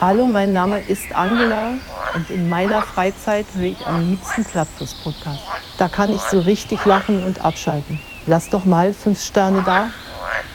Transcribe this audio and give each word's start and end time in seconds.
Hallo, 0.00 0.26
mein 0.26 0.52
Name 0.52 0.78
ist 0.78 1.12
Angela 1.12 1.74
und 2.14 2.30
in 2.30 2.48
meiner 2.48 2.82
Freizeit 2.82 3.46
höre 3.56 3.64
ich 3.70 3.84
am 3.84 4.08
liebsten 4.10 4.44
Plattfuß-Podcast. 4.44 5.40
Da 5.76 5.88
kann 5.88 6.14
ich 6.14 6.20
so 6.20 6.38
richtig 6.38 6.84
lachen 6.84 7.24
und 7.24 7.44
abschalten. 7.44 7.98
Lass 8.24 8.48
doch 8.48 8.64
mal 8.64 8.94
fünf 8.94 9.20
Sterne 9.20 9.64
da. 9.66 9.90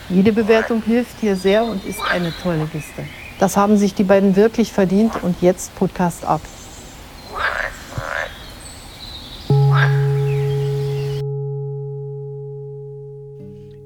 Jede 0.07 0.31
Bewertung 0.31 0.81
hilft 0.81 1.19
hier 1.19 1.35
sehr 1.35 1.65
und 1.65 1.83
ist 1.83 1.99
eine 2.09 2.31
tolle 2.41 2.69
Liste. 2.73 3.05
Das 3.37 3.57
haben 3.57 3.75
sich 3.75 3.93
die 3.93 4.05
beiden 4.05 4.37
wirklich 4.37 4.71
verdient 4.71 5.21
und 5.21 5.41
jetzt 5.41 5.75
Podcast 5.75 6.23
ab. 6.23 6.39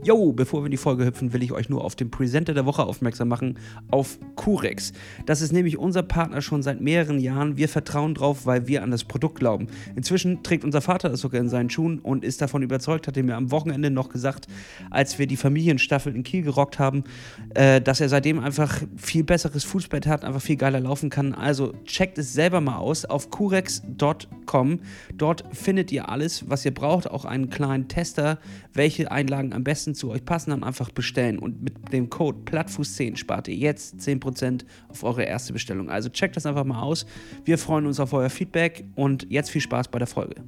Jo, 0.08 0.32
bevor 0.32 0.62
wir 0.62 0.68
in 0.68 0.72
die 0.72 0.78
Folge 0.78 1.04
hüpfen, 1.04 1.34
will 1.34 1.44
ich 1.44 1.52
euch 1.52 1.68
nur 1.68 1.84
auf 1.84 1.94
den 1.94 2.10
Presenter 2.10 2.54
der 2.54 2.66
Woche 2.66 2.86
aufmerksam 2.86 3.28
machen, 3.28 3.60
auf 3.92 4.18
Curex. 4.38 4.94
Das 5.26 5.42
ist 5.42 5.52
nämlich 5.52 5.78
unser 5.78 6.02
Partner 6.02 6.42
schon 6.42 6.64
seit 6.64 6.80
mehreren 6.80 7.20
Jahren. 7.20 7.58
Wir 7.58 7.68
vertrauen 7.68 8.14
drauf, 8.14 8.46
weil 8.46 8.68
wir 8.68 8.84
an 8.84 8.92
das 8.92 9.04
Produkt 9.04 9.38
glauben. 9.38 9.68
Inzwischen 9.98 10.44
trägt 10.44 10.64
unser 10.64 10.80
Vater 10.80 11.12
es 11.12 11.20
sogar 11.20 11.42
in 11.42 11.50
seinen 11.50 11.70
Schuhen 11.70 12.00
und 12.00 12.24
ist 12.24 12.42
davon 12.42 12.64
überzeugt, 12.64 13.06
hat 13.06 13.18
er 13.18 13.24
mir 13.24 13.36
am 13.36 13.52
Wochenende 13.52 13.92
noch 13.92 14.08
gesagt, 14.08 14.48
als 14.92 15.20
wir 15.20 15.28
die 15.28 15.36
Familienstaffel 15.36 16.16
in 16.16 16.24
Kiel 16.24 16.44
gerockt 16.44 16.80
haben, 16.80 17.04
äh, 17.54 17.82
dass 17.82 18.00
er 18.00 18.08
seitdem 18.08 18.40
einfach 18.40 18.82
viel 18.96 19.26
besseres 19.26 19.66
Fußbett 19.66 20.08
hat, 20.08 20.24
einfach 20.24 20.42
viel 20.42 20.56
geiler 20.56 20.80
laufen 20.80 21.10
kann. 21.10 21.34
Also 21.34 21.74
checkt 21.84 22.18
es 22.18 22.32
selber 22.32 22.62
mal 22.62 22.78
aus 22.78 23.04
auf 23.04 23.30
curex.com. 23.30 24.80
Dort 25.16 25.44
findet 25.52 25.92
ihr 25.92 26.08
alles, 26.08 26.50
was 26.50 26.64
ihr 26.64 26.74
braucht, 26.74 27.12
auch 27.12 27.26
einen 27.26 27.50
kleinen 27.50 27.90
Tester, 27.90 28.40
welche 28.72 29.12
Einlagen 29.12 29.52
am 29.52 29.66
besten 29.66 29.97
zu 29.98 30.12
euch 30.12 30.23
passen, 30.23 30.52
dann 30.52 30.64
einfach 30.64 30.92
bestellen. 30.92 31.40
Und 31.40 31.62
mit 31.62 31.92
dem 31.92 32.09
Code 32.09 32.40
Plattfuß10 32.45 33.17
spart 33.17 33.48
ihr 33.48 33.56
jetzt 33.56 33.95
10% 33.95 34.66
auf 34.90 35.03
eure 35.03 35.23
erste 35.23 35.53
Bestellung. 35.53 35.90
Also 35.90 36.09
checkt 36.09 36.36
das 36.36 36.45
einfach 36.45 36.64
mal 36.64 36.81
aus. 36.81 37.06
Wir 37.45 37.58
freuen 37.58 37.86
uns 37.86 38.00
auf 38.00 38.14
euer 38.14 38.30
Feedback 38.30 38.86
und 38.95 39.28
jetzt 39.30 39.50
viel 39.50 39.62
Spaß 39.62 39.90
bei 39.90 40.00
der 40.00 40.08
Folge. 40.08 40.44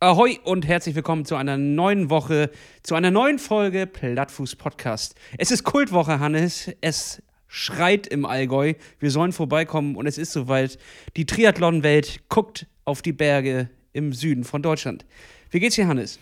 Ahoi 0.00 0.38
und 0.44 0.66
herzlich 0.66 0.94
willkommen 0.94 1.24
zu 1.24 1.34
einer 1.34 1.56
neuen 1.56 2.10
Woche, 2.10 2.50
zu 2.82 2.94
einer 2.94 3.10
neuen 3.10 3.38
Folge 3.38 3.86
Plattfuß 3.86 4.56
Podcast. 4.56 5.14
Es 5.38 5.50
ist 5.50 5.64
Kultwoche, 5.64 6.20
Hannes. 6.20 6.70
Es 6.82 7.22
schreit 7.46 8.06
im 8.06 8.26
Allgäu. 8.26 8.74
Wir 8.98 9.10
sollen 9.10 9.32
vorbeikommen 9.32 9.96
und 9.96 10.06
es 10.06 10.18
ist 10.18 10.32
soweit. 10.32 10.76
Die 11.16 11.24
Triathlon-Welt 11.24 12.28
guckt 12.28 12.66
auf 12.84 13.00
die 13.00 13.12
Berge 13.12 13.70
im 13.94 14.12
Süden 14.12 14.44
von 14.44 14.60
Deutschland. 14.60 15.06
Wie 15.50 15.60
geht's 15.60 15.76
dir, 15.76 15.86
Hannes? 15.86 16.18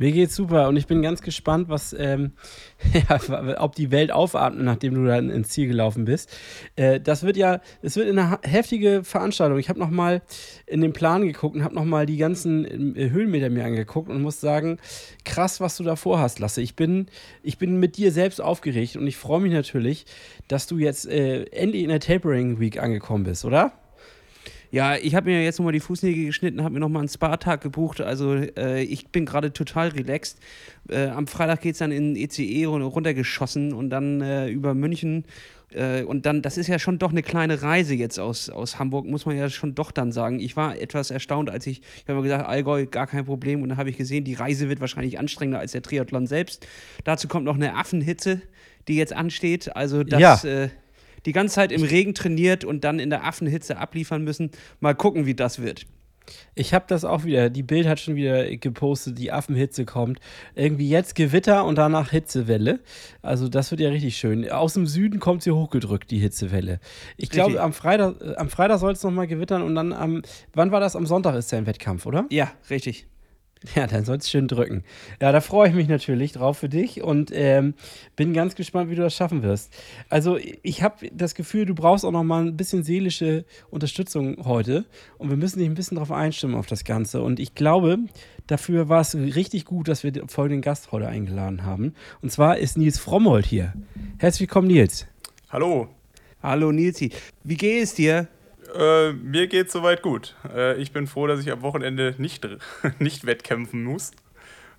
Mir 0.00 0.12
geht's 0.12 0.34
super 0.34 0.66
und 0.68 0.78
ich 0.78 0.86
bin 0.86 1.02
ganz 1.02 1.20
gespannt, 1.20 1.68
was, 1.68 1.92
ähm, 1.92 2.32
ja, 2.94 3.60
ob 3.60 3.74
die 3.74 3.90
Welt 3.90 4.10
aufatmet, 4.10 4.64
nachdem 4.64 4.94
du 4.94 5.04
dann 5.04 5.28
ins 5.28 5.50
Ziel 5.50 5.68
gelaufen 5.68 6.06
bist. 6.06 6.34
Äh, 6.74 7.00
das 7.00 7.22
wird 7.22 7.36
ja, 7.36 7.60
es 7.82 7.96
wird 7.96 8.08
eine 8.08 8.38
heftige 8.42 9.04
Veranstaltung. 9.04 9.58
Ich 9.58 9.68
habe 9.68 9.78
nochmal 9.78 10.22
in 10.64 10.80
den 10.80 10.94
Plan 10.94 11.20
geguckt 11.20 11.54
und 11.54 11.64
habe 11.64 11.74
nochmal 11.74 12.06
die 12.06 12.16
ganzen 12.16 12.96
äh, 12.96 13.10
Höhenmeter 13.10 13.50
mir 13.50 13.66
angeguckt 13.66 14.08
und 14.08 14.22
muss 14.22 14.40
sagen, 14.40 14.78
krass, 15.26 15.60
was 15.60 15.76
du 15.76 15.84
da 15.84 15.96
vorhast, 15.96 16.38
Lasse. 16.38 16.62
Ich 16.62 16.76
bin, 16.76 17.08
ich 17.42 17.58
bin 17.58 17.78
mit 17.78 17.98
dir 17.98 18.10
selbst 18.10 18.40
aufgeregt 18.40 18.96
und 18.96 19.06
ich 19.06 19.18
freue 19.18 19.40
mich 19.40 19.52
natürlich, 19.52 20.06
dass 20.48 20.66
du 20.66 20.78
jetzt 20.78 21.10
äh, 21.10 21.42
endlich 21.50 21.82
in 21.82 21.90
der 21.90 22.00
Tapering 22.00 22.58
Week 22.58 22.82
angekommen 22.82 23.24
bist, 23.24 23.44
oder? 23.44 23.74
Ja, 24.72 24.96
ich 24.96 25.14
habe 25.14 25.30
mir 25.30 25.42
jetzt 25.42 25.58
nochmal 25.58 25.72
die 25.72 25.80
Fußnägel 25.80 26.26
geschnitten, 26.26 26.62
habe 26.62 26.74
mir 26.74 26.80
nochmal 26.80 27.00
einen 27.00 27.08
Spa-Tag 27.08 27.60
gebucht. 27.60 28.00
Also 28.00 28.34
äh, 28.34 28.82
ich 28.82 29.08
bin 29.08 29.26
gerade 29.26 29.52
total 29.52 29.88
relaxed. 29.88 30.38
Äh, 30.88 31.08
am 31.08 31.26
Freitag 31.26 31.62
geht 31.62 31.72
es 31.72 31.78
dann 31.78 31.90
in 31.90 32.14
ECE 32.14 32.42
e 32.42 32.64
runtergeschossen 32.66 33.72
und 33.72 33.90
dann 33.90 34.20
äh, 34.20 34.48
über 34.48 34.74
München. 34.74 35.24
Äh, 35.72 36.04
und 36.04 36.24
dann, 36.24 36.40
das 36.42 36.56
ist 36.56 36.68
ja 36.68 36.78
schon 36.78 36.98
doch 36.98 37.10
eine 37.10 37.22
kleine 37.22 37.62
Reise 37.62 37.94
jetzt 37.94 38.20
aus, 38.20 38.48
aus 38.48 38.78
Hamburg, 38.78 39.06
muss 39.06 39.26
man 39.26 39.36
ja 39.36 39.50
schon 39.50 39.74
doch 39.74 39.90
dann 39.90 40.12
sagen. 40.12 40.38
Ich 40.38 40.56
war 40.56 40.78
etwas 40.78 41.10
erstaunt, 41.10 41.50
als 41.50 41.66
ich, 41.66 41.80
ich 41.80 42.08
habe 42.08 42.18
mir 42.18 42.22
gesagt, 42.22 42.48
Allgäu, 42.48 42.86
gar 42.86 43.08
kein 43.08 43.24
Problem. 43.24 43.62
Und 43.62 43.70
dann 43.70 43.78
habe 43.78 43.90
ich 43.90 43.96
gesehen, 43.96 44.22
die 44.22 44.34
Reise 44.34 44.68
wird 44.68 44.80
wahrscheinlich 44.80 45.18
anstrengender 45.18 45.58
als 45.58 45.72
der 45.72 45.82
Triathlon 45.82 46.28
selbst. 46.28 46.66
Dazu 47.02 47.26
kommt 47.26 47.44
noch 47.44 47.56
eine 47.56 47.76
Affenhitze, 47.76 48.40
die 48.86 48.94
jetzt 48.94 49.12
ansteht. 49.12 49.74
Also 49.74 50.04
das... 50.04 50.44
Ja 50.44 50.64
äh, 50.64 50.68
die 51.26 51.32
ganze 51.32 51.56
Zeit 51.56 51.72
im 51.72 51.82
Regen 51.82 52.14
trainiert 52.14 52.64
und 52.64 52.84
dann 52.84 52.98
in 52.98 53.10
der 53.10 53.24
Affenhitze 53.24 53.78
abliefern 53.78 54.24
müssen. 54.24 54.50
Mal 54.80 54.94
gucken, 54.94 55.26
wie 55.26 55.34
das 55.34 55.60
wird. 55.60 55.86
Ich 56.54 56.74
habe 56.74 56.84
das 56.88 57.04
auch 57.04 57.24
wieder. 57.24 57.50
Die 57.50 57.62
Bild 57.62 57.86
hat 57.86 58.00
schon 58.00 58.14
wieder 58.14 58.56
gepostet, 58.56 59.18
die 59.18 59.32
Affenhitze 59.32 59.84
kommt. 59.84 60.20
Irgendwie 60.54 60.88
jetzt 60.88 61.14
Gewitter 61.14 61.64
und 61.64 61.76
danach 61.76 62.10
Hitzewelle. 62.10 62.80
Also 63.22 63.48
das 63.48 63.70
wird 63.70 63.80
ja 63.80 63.90
richtig 63.90 64.16
schön. 64.16 64.48
Aus 64.50 64.74
dem 64.74 64.86
Süden 64.86 65.20
kommt 65.20 65.42
sie 65.42 65.50
hochgedrückt, 65.50 66.10
die 66.10 66.18
Hitzewelle. 66.18 66.80
Ich 67.16 67.30
glaube, 67.30 67.60
am 67.60 67.72
Freitag, 67.72 68.20
äh, 68.20 68.36
am 68.36 68.48
Freitag 68.48 68.78
soll 68.78 68.92
es 68.92 69.02
nochmal 69.02 69.26
gewittern 69.26 69.62
und 69.62 69.74
dann 69.74 69.92
am, 69.92 70.22
wann 70.54 70.70
war 70.72 70.80
das? 70.80 70.96
Am 70.96 71.06
Sonntag 71.06 71.34
ist 71.34 71.50
der 71.52 71.66
Wettkampf, 71.66 72.06
oder? 72.06 72.26
Ja, 72.30 72.52
richtig. 72.68 73.06
Ja, 73.74 73.86
dann 73.86 74.04
soll 74.04 74.16
es 74.16 74.30
schön 74.30 74.48
drücken. 74.48 74.84
Ja, 75.20 75.32
da 75.32 75.40
freue 75.40 75.68
ich 75.68 75.74
mich 75.74 75.88
natürlich 75.88 76.32
drauf 76.32 76.58
für 76.58 76.68
dich 76.68 77.02
und 77.02 77.30
ähm, 77.34 77.74
bin 78.16 78.32
ganz 78.32 78.54
gespannt, 78.54 78.90
wie 78.90 78.94
du 78.94 79.02
das 79.02 79.14
schaffen 79.14 79.42
wirst. 79.42 79.72
Also 80.08 80.38
ich 80.62 80.82
habe 80.82 81.10
das 81.12 81.34
Gefühl, 81.34 81.66
du 81.66 81.74
brauchst 81.74 82.04
auch 82.04 82.10
noch 82.10 82.24
mal 82.24 82.42
ein 82.42 82.56
bisschen 82.56 82.82
seelische 82.82 83.44
Unterstützung 83.70 84.44
heute 84.44 84.86
und 85.18 85.30
wir 85.30 85.36
müssen 85.36 85.58
dich 85.58 85.68
ein 85.68 85.74
bisschen 85.74 85.96
darauf 85.96 86.10
einstimmen 86.10 86.54
auf 86.54 86.66
das 86.66 86.84
Ganze. 86.84 87.20
Und 87.22 87.38
ich 87.38 87.54
glaube, 87.54 87.98
dafür 88.46 88.88
war 88.88 89.02
es 89.02 89.14
richtig 89.14 89.66
gut, 89.66 89.88
dass 89.88 90.04
wir 90.04 90.12
folgenden 90.28 90.62
Gast 90.62 90.92
heute 90.92 91.08
eingeladen 91.08 91.64
haben. 91.64 91.94
Und 92.22 92.32
zwar 92.32 92.58
ist 92.58 92.78
Nils 92.78 92.98
Frommold 92.98 93.46
hier. 93.46 93.74
Herzlich 94.18 94.48
willkommen, 94.48 94.68
Nils. 94.68 95.06
Hallo. 95.50 95.88
Hallo, 96.42 96.72
Nilsi. 96.72 97.10
Wie 97.44 97.56
geht 97.56 97.82
es 97.82 97.94
dir? 97.94 98.28
Äh, 98.74 99.12
mir 99.12 99.46
geht 99.46 99.70
soweit 99.70 100.02
gut. 100.02 100.36
Äh, 100.54 100.76
ich 100.80 100.92
bin 100.92 101.06
froh, 101.06 101.26
dass 101.26 101.40
ich 101.40 101.50
am 101.50 101.62
Wochenende 101.62 102.14
nicht, 102.18 102.46
nicht 102.98 103.26
wettkämpfen 103.26 103.84
muss 103.84 104.12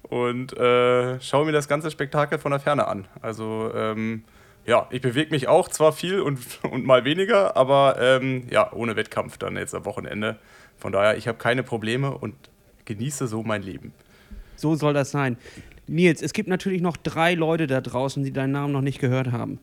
und 0.04 0.58
äh, 0.58 1.20
schaue 1.22 1.46
mir 1.46 1.52
das 1.52 1.68
ganze 1.68 1.92
Spektakel 1.92 2.40
von 2.40 2.52
der 2.52 2.60
Ferne 2.60 2.88
an. 2.88 3.08
Also 3.22 3.72
ähm, 3.74 4.24
ja, 4.66 4.88
ich 4.92 5.02
bewege 5.02 5.32
mich 5.32 5.48
auch 5.48 5.70
zwar 5.70 5.92
viel 5.92 6.22
und, 6.22 6.40
und 6.64 6.86
mal 6.86 7.06
weniger, 7.06 7.56
aber 7.56 7.98
ähm, 8.00 8.48
ja, 8.50 8.72
ohne 8.74 8.96
Wettkampf 8.96 9.38
dann 9.38 9.56
jetzt 9.56 9.74
am 9.76 9.86
Wochenende. 9.86 10.38
Von 10.78 10.92
daher, 10.92 11.18
ich 11.18 11.28
habe 11.28 11.38
keine 11.38 11.64
Probleme 11.64 12.12
und 12.12 12.36
genieße 12.86 13.28
so 13.28 13.44
mein 13.44 13.64
Leben. 13.64 13.94
So 14.56 14.76
soll 14.76 14.94
das 14.94 15.12
sein. 15.12 15.38
Nils, 15.92 16.22
es 16.22 16.34
gibt 16.34 16.50
natürlich 16.50 16.82
noch 16.82 16.98
drei 16.98 17.34
Leute 17.34 17.68
da 17.68 17.82
draußen, 17.82 18.24
die 18.24 18.32
deinen 18.32 18.52
Namen 18.52 18.74
noch 18.74 18.82
nicht 18.82 19.00
gehört 19.00 19.32
haben. 19.32 19.60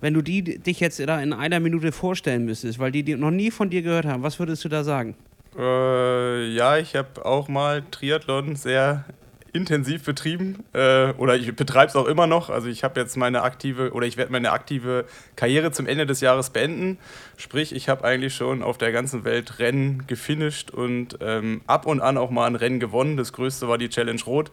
Wenn 0.00 0.14
du 0.14 0.22
die 0.22 0.42
dich 0.58 0.80
jetzt 0.80 1.00
da 1.00 1.20
in 1.20 1.32
einer 1.32 1.60
Minute 1.60 1.92
vorstellen 1.92 2.44
müsstest, 2.44 2.78
weil 2.78 2.92
die, 2.92 3.02
die 3.02 3.16
noch 3.16 3.30
nie 3.30 3.50
von 3.50 3.70
dir 3.70 3.82
gehört 3.82 4.06
haben, 4.06 4.22
was 4.22 4.38
würdest 4.38 4.64
du 4.64 4.68
da 4.68 4.84
sagen? 4.84 5.16
Äh, 5.58 6.52
ja, 6.52 6.78
ich 6.78 6.94
habe 6.94 7.24
auch 7.24 7.48
mal 7.48 7.82
Triathlon 7.90 8.56
sehr 8.56 9.04
intensiv 9.52 10.04
betrieben 10.04 10.64
äh, 10.74 11.12
oder 11.14 11.34
ich 11.34 11.54
betreibe 11.56 11.88
es 11.88 11.96
auch 11.96 12.06
immer 12.06 12.26
noch. 12.26 12.50
Also 12.50 12.68
ich 12.68 12.84
habe 12.84 13.00
jetzt 13.00 13.16
meine 13.16 13.42
aktive 13.42 13.92
oder 13.92 14.06
ich 14.06 14.16
werde 14.16 14.32
meine 14.32 14.52
aktive 14.52 15.06
Karriere 15.34 15.72
zum 15.72 15.86
Ende 15.86 16.06
des 16.06 16.20
Jahres 16.20 16.50
beenden. 16.50 16.98
Sprich, 17.36 17.74
ich 17.74 17.88
habe 17.88 18.04
eigentlich 18.04 18.34
schon 18.34 18.62
auf 18.62 18.78
der 18.78 18.92
ganzen 18.92 19.24
Welt 19.24 19.58
Rennen 19.58 20.06
gefinisht 20.06 20.70
und 20.70 21.18
ähm, 21.20 21.62
ab 21.66 21.86
und 21.86 22.00
an 22.00 22.16
auch 22.16 22.30
mal 22.30 22.46
ein 22.46 22.54
Rennen 22.54 22.80
gewonnen. 22.80 23.16
Das 23.16 23.32
größte 23.32 23.66
war 23.66 23.78
die 23.78 23.88
Challenge 23.88 24.22
Rot. 24.24 24.52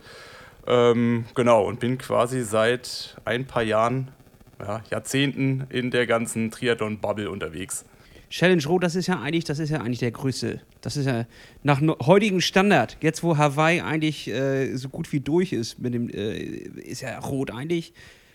Ähm, 0.67 1.25
genau, 1.33 1.63
und 1.63 1.79
bin 1.79 1.97
quasi 1.97 2.43
seit 2.43 3.15
ein 3.25 3.45
paar 3.45 3.63
Jahren, 3.63 4.11
ja, 4.59 4.83
Jahrzehnten 4.89 5.65
in 5.69 5.91
der 5.91 6.05
ganzen 6.05 6.51
Triathlon-Bubble 6.51 7.29
unterwegs. 7.29 7.85
Challenge 8.29 8.63
Rot, 8.65 8.83
das 8.83 8.95
ist 8.95 9.07
ja 9.07 9.21
eigentlich, 9.21 9.45
das 9.45 9.59
ist 9.59 9.69
ja 9.69 9.79
eigentlich 9.79 9.99
der 9.99 10.11
größte. 10.11 10.61
Das 10.81 10.97
ist 10.97 11.05
ja 11.05 11.25
nach 11.63 11.81
heutigem 12.05 12.41
Standard, 12.41 12.97
jetzt 13.01 13.23
wo 13.23 13.37
Hawaii 13.37 13.79
eigentlich 13.79 14.27
äh, 14.27 14.75
so 14.75 14.89
gut 14.89 15.11
wie 15.13 15.21
durch 15.21 15.53
ist 15.53 15.79
mit 15.79 15.93
dem, 15.93 16.09
äh, 16.09 16.37
ist 16.37 17.01
ja 17.01 17.17
Rot 17.19 17.51
eigentlich. 17.51 17.93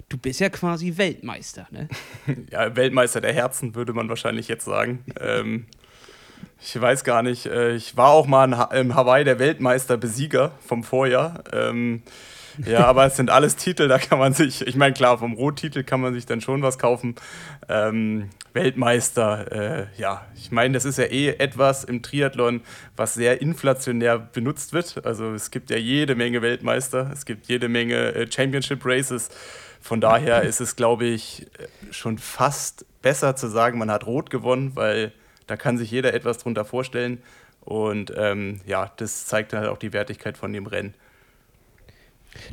Du 0.09 0.17
bist 0.17 0.41
ja 0.41 0.49
quasi 0.49 0.97
Weltmeister, 0.97 1.69
ne? 1.71 1.89
ja, 2.51 2.75
Weltmeister 2.75 3.21
der 3.21 3.35
Herzen, 3.35 3.75
würde 3.75 3.93
man 3.93 4.09
wahrscheinlich 4.09 4.49
jetzt 4.49 4.65
sagen. 4.65 5.05
ähm, 5.21 5.67
ich 6.65 6.81
weiß 6.81 7.05
gar 7.05 7.23
nicht. 7.23 7.47
Äh, 7.47 7.75
ich 7.75 7.97
war 7.97 8.11
auch 8.11 8.27
mal 8.27 8.69
in 8.73 8.95
Hawaii 8.95 9.25
der 9.25 9.39
Weltmeister-Besieger 9.39 10.53
vom 10.65 10.85
Vorjahr. 10.85 11.43
Ähm, 11.53 12.03
ja, 12.65 12.81
aber 12.87 13.07
es 13.07 13.17
sind 13.17 13.31
alles 13.31 13.57
Titel, 13.57 13.89
da 13.89 13.99
kann 13.99 14.19
man 14.19 14.35
sich, 14.35 14.67
ich 14.67 14.77
meine, 14.77 14.93
klar, 14.93 15.19
vom 15.19 15.33
Rottitel 15.35 15.85
kann 15.85 16.01
man 16.01 16.15
sich 16.15 16.27
dann 16.27 16.41
schon 16.41 16.63
was 16.63 16.79
kaufen. 16.79 17.15
Ähm, 17.69 18.31
Weltmeister, 18.53 19.51
äh, 19.51 19.87
ja, 19.97 20.27
ich 20.37 20.51
meine, 20.51 20.75
das 20.75 20.85
ist 20.85 20.99
ja 20.99 21.05
eh 21.05 21.31
etwas 21.31 21.85
im 21.85 22.03
Triathlon, 22.03 22.61
was 22.97 23.15
sehr 23.15 23.41
inflationär 23.41 24.19
benutzt 24.19 24.73
wird. 24.73 25.05
Also 25.07 25.33
es 25.33 25.51
gibt 25.51 25.71
ja 25.71 25.79
jede 25.79 26.15
Menge 26.15 26.43
Weltmeister, 26.43 27.11
es 27.13 27.25
gibt 27.25 27.47
jede 27.47 27.69
Menge 27.69 28.15
äh, 28.15 28.31
Championship 28.31 28.85
Races. 28.85 29.31
Von 29.81 30.01
daher 30.01 30.43
ist 30.45 30.61
es, 30.61 30.77
glaube 30.77 31.07
ich, 31.07 31.47
schon 31.91 32.19
fast 32.19 32.85
besser 33.01 33.35
zu 33.35 33.49
sagen, 33.49 33.79
man 33.79 33.91
hat 33.91 34.07
Rot 34.07 34.31
gewonnen, 34.31 34.73
weil 34.75 35.13
da 35.47 35.57
kann 35.57 35.79
sich 35.79 35.91
jeder 35.91 36.15
etwas 36.15 36.39
drunter 36.39 36.65
vorstellen. 36.65 37.19
Und 37.61 38.13
ähm, 38.17 38.61
ja, 38.67 38.91
das 38.97 39.27
zeigt 39.27 39.53
dann 39.53 39.61
halt 39.61 39.71
auch 39.71 39.79
die 39.79 39.93
Wertigkeit 39.93 40.37
von 40.37 40.53
dem 40.53 40.67
Rennen. 40.67 40.95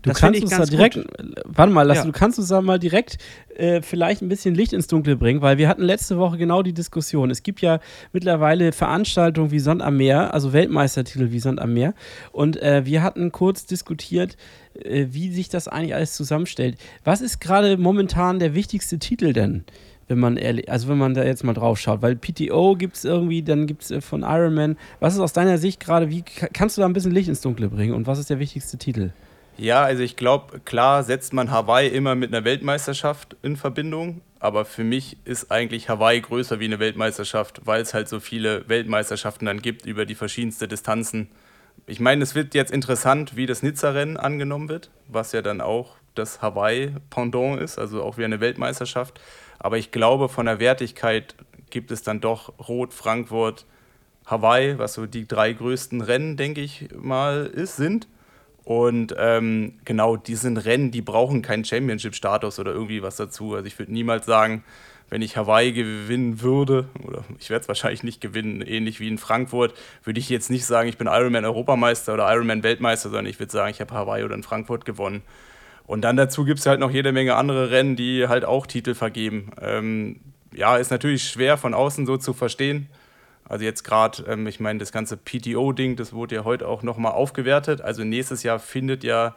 Du 0.02 0.10
Das 0.10 0.20
kannst 0.20 0.42
uns 0.42 0.52
da 0.52 0.66
direkt, 0.66 0.96
gut. 0.96 1.06
warte 1.46 1.72
mal, 1.72 1.84
lass, 1.84 2.00
Ja. 2.00 2.04
du 2.04 2.12
kannst 2.12 2.38
uns 2.38 2.50
da 2.50 2.62
mal 2.62 2.80
direkt 2.80 3.18
äh, 3.56 3.82
vielleicht 3.82 4.22
ein 4.22 4.28
bisschen 4.28 4.54
Licht 4.54 4.74
ins 4.74 4.88
Dunkle 4.88 5.16
bringen, 5.16 5.42
weil 5.42 5.58
wir 5.58 5.70
hatten 5.70 5.84
letzte 5.84 6.18
Woche 6.18 6.38
genau 6.38 6.64
die 6.64 6.74
Diskussion. 6.74 7.32
Es 7.32 7.44
gibt 7.44 7.62
ja 7.62 7.80
mittlerweile 8.12 8.74
Veranstaltungen 8.74 9.52
wie 9.52 9.60
Sand 9.60 9.82
am 9.82 9.96
Meer, 9.96 10.34
also 10.34 10.52
Weltmeistertitel 10.52 11.32
wie 11.32 11.40
Sand 11.40 11.62
am 11.62 11.74
Meer. 11.74 11.94
Und 12.34 12.62
äh, 12.62 12.86
wir 12.86 13.02
hatten 13.04 13.32
kurz 13.32 13.66
diskutiert, 13.66 14.36
äh, 14.84 15.08
wie 15.12 15.32
sich 15.32 15.48
das 15.48 15.70
eigentlich 15.70 15.96
alles 15.96 16.14
zusammenstellt. 16.14 16.78
Was 17.06 17.22
ist 17.22 17.40
gerade 17.40 17.78
momentan 17.78 18.40
der 18.40 18.54
wichtigste 18.56 19.00
Titel 19.00 19.32
denn? 19.32 19.64
Wenn 20.10 20.20
man 20.20 20.36
ehrlich, 20.38 20.70
also 20.70 20.90
wenn 20.90 20.98
man 20.98 21.14
da 21.14 21.24
jetzt 21.24 21.44
mal 21.44 21.54
drauf 21.54 21.80
schaut, 21.80 22.02
weil 22.02 22.16
PTO 22.16 22.76
gibt 22.76 22.98
es 22.98 23.06
irgendwie, 23.06 23.42
dann 23.44 23.68
gibt 23.68 23.84
es 23.84 23.92
äh, 23.92 24.02
von 24.02 24.24
Ironman. 24.24 24.76
Was 25.00 25.14
ist 25.14 25.20
aus 25.22 25.34
deiner 25.34 25.58
Sicht 25.60 25.80
gerade, 25.80 26.10
wie 26.10 26.24
ka- 26.24 26.50
kannst 26.52 26.76
du 26.76 26.82
da 26.82 26.88
ein 26.88 26.94
bisschen 26.94 27.12
Licht 27.12 27.30
ins 27.30 27.42
Dunkle 27.42 27.70
bringen 27.70 27.94
und 27.94 28.08
was 28.08 28.20
ist 28.20 28.30
der 28.30 28.40
wichtigste 28.40 28.78
Titel? 28.78 29.12
Ja, 29.58 29.84
also 29.84 30.02
ich 30.04 30.16
glaube, 30.16 30.62
klar 30.62 31.04
setzt 31.04 31.32
man 31.34 31.52
Hawaii 31.52 31.88
immer 31.90 32.16
mit 32.16 32.34
einer 32.34 32.44
Weltmeisterschaft 32.44 33.36
in 33.44 33.56
Verbindung, 33.56 34.22
aber 34.40 34.66
für 34.66 34.84
mich 34.84 35.18
ist 35.26 35.52
eigentlich 35.52 35.90
Hawaii 35.90 36.22
größer 36.22 36.60
wie 36.60 36.66
eine 36.66 36.80
Weltmeisterschaft, 36.80 37.62
weil 37.66 37.82
es 37.82 37.94
halt 37.94 38.08
so 38.08 38.20
viele 38.20 38.68
Weltmeisterschaften 38.68 39.46
dann 39.46 39.62
gibt 39.62 39.86
über 39.86 40.06
die 40.06 40.16
verschiedensten 40.16 40.70
Distanzen. 40.70 41.28
Ich 41.88 42.00
meine, 42.00 42.24
es 42.24 42.36
wird 42.36 42.56
jetzt 42.56 42.72
interessant, 42.72 43.36
wie 43.36 43.46
das 43.46 43.62
Nizza-Rennen 43.62 44.18
angenommen 44.18 44.70
wird, 44.70 44.90
was 45.08 45.34
ja 45.34 45.42
dann 45.42 45.60
auch 45.62 45.98
das 46.16 46.42
Hawaii-Pendant 46.42 47.62
ist, 47.62 47.78
also 47.78 48.02
auch 48.04 48.18
wie 48.18 48.26
eine 48.26 48.40
Weltmeisterschaft. 48.40 49.20
Aber 49.60 49.78
ich 49.78 49.92
glaube, 49.92 50.30
von 50.30 50.46
der 50.46 50.60
Wertigkeit 50.60 51.36
gibt 51.70 51.92
es 51.92 52.02
dann 52.02 52.22
doch 52.22 52.54
Rot, 52.68 52.94
Frankfurt, 52.94 53.66
Hawaii, 54.26 54.78
was 54.78 54.94
so 54.94 55.06
die 55.06 55.28
drei 55.28 55.54
größten 55.54 56.02
Rennen, 56.02 56.38
denke 56.38 56.62
ich 56.62 56.90
mal, 56.96 57.46
ist, 57.46 57.76
sind. 57.76 58.08
Und 58.64 59.16
ähm, 59.18 59.80
genau, 59.84 60.16
die 60.16 60.36
sind 60.36 60.58
Rennen, 60.58 60.92
die 60.92 61.02
brauchen 61.02 61.42
keinen 61.42 61.66
Championship-Status 61.66 62.60
oder 62.60 62.72
irgendwie 62.72 63.02
was 63.02 63.16
dazu. 63.16 63.56
Also 63.56 63.66
ich 63.66 63.78
würde 63.80 63.92
niemals 63.92 64.26
sagen, 64.26 64.64
wenn 65.10 65.24
ich 65.24 65.38
Hawaii 65.38 65.72
gewinnen 65.72 66.42
würde, 66.42 66.88
oder 67.04 67.24
ich 67.40 67.50
werde 67.50 67.64
es 67.64 67.68
wahrscheinlich 67.68 68.04
nicht 68.04 68.22
gewinnen, 68.22 68.62
ähnlich 68.62 69.00
wie 69.00 69.08
in 69.08 69.18
Frankfurt, 69.18 69.74
würde 70.04 70.20
ich 70.20 70.30
jetzt 70.30 70.52
nicht 70.52 70.66
sagen, 70.66 70.88
ich 70.88 70.98
bin 70.98 71.08
Ironman-Europameister 71.08 72.14
oder 72.14 72.32
Ironman-Weltmeister, 72.32 73.10
sondern 73.10 73.26
ich 73.26 73.40
würde 73.40 73.52
sagen, 73.52 73.72
ich 73.72 73.82
habe 73.82 73.94
Hawaii 73.94 74.24
oder 74.24 74.36
in 74.36 74.44
Frankfurt 74.44 74.86
gewonnen. 74.86 75.24
Und 75.90 76.02
dann 76.02 76.18
dazu 76.18 76.46
gibt 76.46 76.60
es 76.60 76.68
halt 76.68 76.80
noch 76.80 76.92
jede 76.92 77.12
Menge 77.12 77.34
andere 77.34 77.72
Rennen, 77.72 77.96
die 77.96 78.28
halt 78.28 78.46
auch 78.46 78.68
Titel 78.68 78.94
vergeben. 78.94 79.50
Ähm, 79.60 80.20
ja, 80.54 80.78
ist 80.78 80.92
natürlich 80.92 81.24
schwer 81.24 81.58
von 81.58 81.74
außen 81.74 82.06
so 82.06 82.16
zu 82.16 82.34
verstehen. 82.34 82.88
Also 83.44 83.66
jetzt 83.66 83.82
gerade, 83.82 84.24
ähm, 84.28 84.46
ich 84.46 84.60
meine, 84.60 84.78
das 84.78 84.92
ganze 84.92 85.18
PTO-Ding, 85.18 85.96
das 85.96 86.14
wurde 86.14 86.36
ja 86.36 86.44
heute 86.44 86.68
auch 86.68 86.84
nochmal 86.84 87.14
aufgewertet. 87.14 87.82
Also 87.82 88.04
nächstes 88.04 88.44
Jahr 88.44 88.60
findet 88.60 89.04
ja 89.04 89.36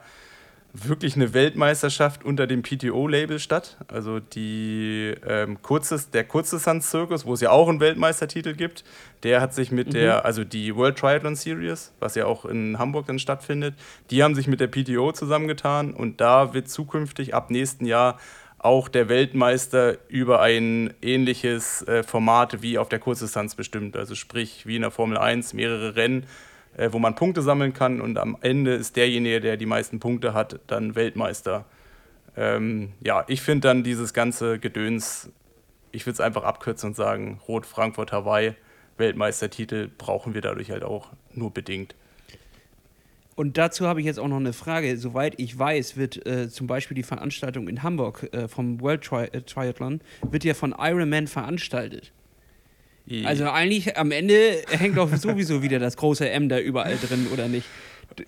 wirklich 0.73 1.15
eine 1.15 1.35
Weltmeisterschaft 1.35 2.25
unter 2.25 2.47
dem 2.47 2.63
PTO-Label 2.63 3.37
statt. 3.37 3.77
Also 3.87 4.19
die, 4.19 5.13
ähm, 5.27 5.61
kurzes, 5.61 6.09
der 6.09 6.23
Kurzdistanz-Zirkus, 6.23 7.25
wo 7.27 7.33
es 7.33 7.41
ja 7.41 7.51
auch 7.51 7.69
einen 7.69 7.79
Weltmeistertitel 7.79 8.55
gibt, 8.55 8.83
der 9.21 9.39
hat 9.39 9.53
sich 9.53 9.71
mit 9.71 9.93
der, 9.93 10.25
also 10.25 10.43
die 10.43 10.75
World 10.75 10.97
Triathlon 10.97 11.35
Series, 11.35 11.93
was 11.99 12.15
ja 12.15 12.25
auch 12.25 12.45
in 12.45 12.79
Hamburg 12.79 13.05
dann 13.05 13.19
stattfindet, 13.19 13.75
die 14.09 14.23
haben 14.23 14.33
sich 14.33 14.47
mit 14.47 14.59
der 14.59 14.67
PTO 14.67 15.11
zusammengetan 15.11 15.93
und 15.93 16.19
da 16.19 16.55
wird 16.55 16.69
zukünftig 16.69 17.35
ab 17.35 17.51
nächsten 17.51 17.85
Jahr 17.85 18.17
auch 18.57 18.87
der 18.87 19.09
Weltmeister 19.09 19.97
über 20.07 20.41
ein 20.41 20.93
ähnliches 21.01 21.83
äh, 21.83 22.01
Format 22.01 22.61
wie 22.61 22.77
auf 22.77 22.89
der 22.89 22.99
Kurzdistanz 22.99 23.55
bestimmt. 23.55 23.95
Also 23.97 24.15
sprich 24.15 24.65
wie 24.65 24.77
in 24.77 24.81
der 24.81 24.91
Formel 24.91 25.17
1 25.17 25.53
mehrere 25.53 25.95
Rennen, 25.95 26.25
äh, 26.77 26.89
wo 26.91 26.99
man 26.99 27.15
Punkte 27.15 27.41
sammeln 27.41 27.73
kann 27.73 28.01
und 28.01 28.17
am 28.17 28.37
Ende 28.41 28.73
ist 28.73 28.95
derjenige, 28.95 29.41
der 29.41 29.57
die 29.57 29.65
meisten 29.65 29.99
Punkte 29.99 30.33
hat, 30.33 30.59
dann 30.67 30.95
Weltmeister. 30.95 31.65
Ähm, 32.35 32.93
ja, 33.01 33.23
ich 33.27 33.41
finde 33.41 33.67
dann 33.67 33.83
dieses 33.83 34.13
ganze 34.13 34.59
Gedöns, 34.59 35.31
ich 35.91 36.05
würde 36.05 36.13
es 36.13 36.19
einfach 36.19 36.43
abkürzen 36.43 36.89
und 36.89 36.95
sagen, 36.95 37.39
Rot 37.47 37.65
Frankfurt 37.65 38.11
Hawaii, 38.11 38.53
Weltmeistertitel 38.97 39.89
brauchen 39.97 40.33
wir 40.33 40.41
dadurch 40.41 40.71
halt 40.71 40.83
auch 40.83 41.09
nur 41.33 41.51
bedingt. 41.51 41.95
Und 43.35 43.57
dazu 43.57 43.87
habe 43.87 43.99
ich 43.99 44.05
jetzt 44.05 44.19
auch 44.19 44.27
noch 44.27 44.37
eine 44.37 44.53
Frage. 44.53 44.95
Soweit 44.97 45.39
ich 45.39 45.57
weiß, 45.57 45.97
wird 45.97 46.25
äh, 46.27 46.49
zum 46.49 46.67
Beispiel 46.67 46.95
die 46.95 47.03
Veranstaltung 47.03 47.67
in 47.67 47.81
Hamburg 47.81 48.29
äh, 48.31 48.47
vom 48.47 48.79
World 48.79 49.03
Tri 49.03 49.25
äh, 49.25 49.41
Triathlon 49.41 50.01
wird 50.29 50.43
ja 50.43 50.53
von 50.53 50.75
Ironman 50.77 51.27
veranstaltet. 51.27 52.11
Also 53.25 53.49
eigentlich 53.49 53.97
am 53.97 54.11
Ende 54.11 54.61
hängt 54.69 54.97
doch 54.97 55.13
sowieso 55.15 55.61
wieder 55.61 55.79
das 55.79 55.97
große 55.97 56.29
M 56.29 56.47
da 56.47 56.59
überall 56.59 56.97
drin, 56.97 57.27
oder 57.33 57.47
nicht? 57.47 57.67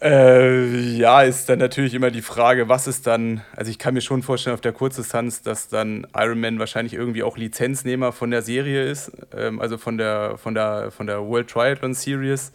Äh, 0.02 0.98
ja, 0.98 1.22
ist 1.22 1.48
dann 1.48 1.60
natürlich 1.60 1.94
immer 1.94 2.10
die 2.12 2.22
Frage, 2.22 2.68
was 2.68 2.88
ist 2.88 3.06
dann, 3.08 3.42
also 3.56 3.70
ich 3.70 3.78
kann 3.78 3.94
mir 3.94 4.02
schon 4.02 4.24
vorstellen 4.24 4.56
auf 4.56 4.62
der 4.62 4.72
Kurzdistanz, 4.72 5.44
dass 5.44 5.68
dann 5.68 6.08
Ironman 6.16 6.60
wahrscheinlich 6.60 6.94
irgendwie 6.94 7.24
auch 7.24 7.38
Lizenznehmer 7.38 8.12
von 8.12 8.32
der 8.32 8.42
Serie 8.42 8.84
ist, 8.84 9.12
ähm, 9.36 9.62
also 9.62 9.78
von 9.78 9.98
der, 9.98 10.38
von, 10.38 10.56
der, 10.56 10.92
von 10.92 11.08
der 11.08 11.26
World 11.26 11.50
Triathlon 11.50 11.94
Series. 11.94 12.52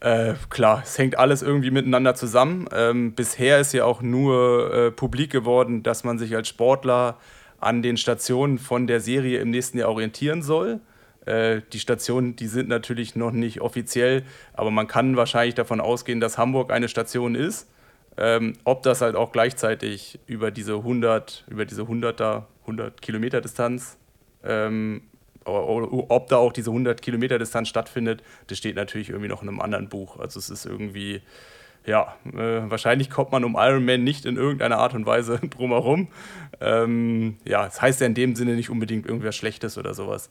Äh, 0.00 0.34
klar, 0.50 0.82
es 0.84 0.98
hängt 0.98 1.18
alles 1.18 1.40
irgendwie 1.40 1.70
miteinander 1.70 2.14
zusammen. 2.14 2.68
Ähm, 2.74 3.14
bisher 3.14 3.58
ist 3.58 3.72
ja 3.72 3.84
auch 3.84 4.02
nur 4.02 4.72
äh, 4.72 4.90
publik 4.90 5.32
geworden, 5.32 5.82
dass 5.82 6.04
man 6.04 6.18
sich 6.18 6.36
als 6.36 6.48
Sportler 6.48 7.16
an 7.58 7.80
den 7.80 7.96
Stationen 7.96 8.58
von 8.58 8.86
der 8.86 9.00
Serie 9.00 9.40
im 9.40 9.50
nächsten 9.50 9.78
Jahr 9.78 9.88
orientieren 9.88 10.42
soll. 10.42 10.80
Äh, 11.26 11.62
die 11.72 11.80
Stationen, 11.80 12.36
die 12.36 12.46
sind 12.46 12.68
natürlich 12.68 13.16
noch 13.16 13.32
nicht 13.32 13.60
offiziell, 13.60 14.22
aber 14.54 14.70
man 14.70 14.86
kann 14.86 15.16
wahrscheinlich 15.16 15.54
davon 15.54 15.80
ausgehen, 15.80 16.20
dass 16.20 16.38
Hamburg 16.38 16.72
eine 16.72 16.88
Station 16.88 17.34
ist. 17.34 17.68
Ähm, 18.18 18.54
ob 18.64 18.82
das 18.82 19.02
halt 19.02 19.14
auch 19.14 19.30
gleichzeitig 19.30 20.18
über 20.26 20.50
diese 20.50 20.76
100, 20.76 21.44
über 21.48 21.66
diese 21.66 21.82
100er, 21.82 22.44
100 22.62 23.02
Kilometer 23.02 23.42
Distanz, 23.42 23.98
ähm, 24.42 25.02
ob 25.44 26.26
da 26.28 26.36
auch 26.38 26.52
diese 26.52 26.70
100 26.70 27.02
Kilometer 27.02 27.38
Distanz 27.38 27.68
stattfindet, 27.68 28.22
das 28.48 28.58
steht 28.58 28.74
natürlich 28.74 29.10
irgendwie 29.10 29.28
noch 29.28 29.42
in 29.42 29.48
einem 29.48 29.60
anderen 29.60 29.88
Buch. 29.88 30.18
Also 30.18 30.40
es 30.40 30.50
ist 30.50 30.66
irgendwie, 30.66 31.20
ja, 31.84 32.16
äh, 32.24 32.68
wahrscheinlich 32.70 33.10
kommt 33.10 33.32
man 33.32 33.44
um 33.44 33.54
Ironman 33.56 34.02
nicht 34.02 34.26
in 34.26 34.36
irgendeiner 34.36 34.78
Art 34.78 34.94
und 34.94 35.06
Weise 35.06 35.38
drumherum. 35.50 36.08
Ähm, 36.60 37.36
ja, 37.44 37.66
es 37.66 37.74
das 37.74 37.82
heißt 37.82 38.00
ja 38.00 38.06
in 38.06 38.14
dem 38.14 38.34
Sinne 38.34 38.54
nicht 38.54 38.70
unbedingt 38.70 39.06
irgendwas 39.06 39.36
Schlechtes 39.36 39.78
oder 39.78 39.94
sowas. 39.94 40.30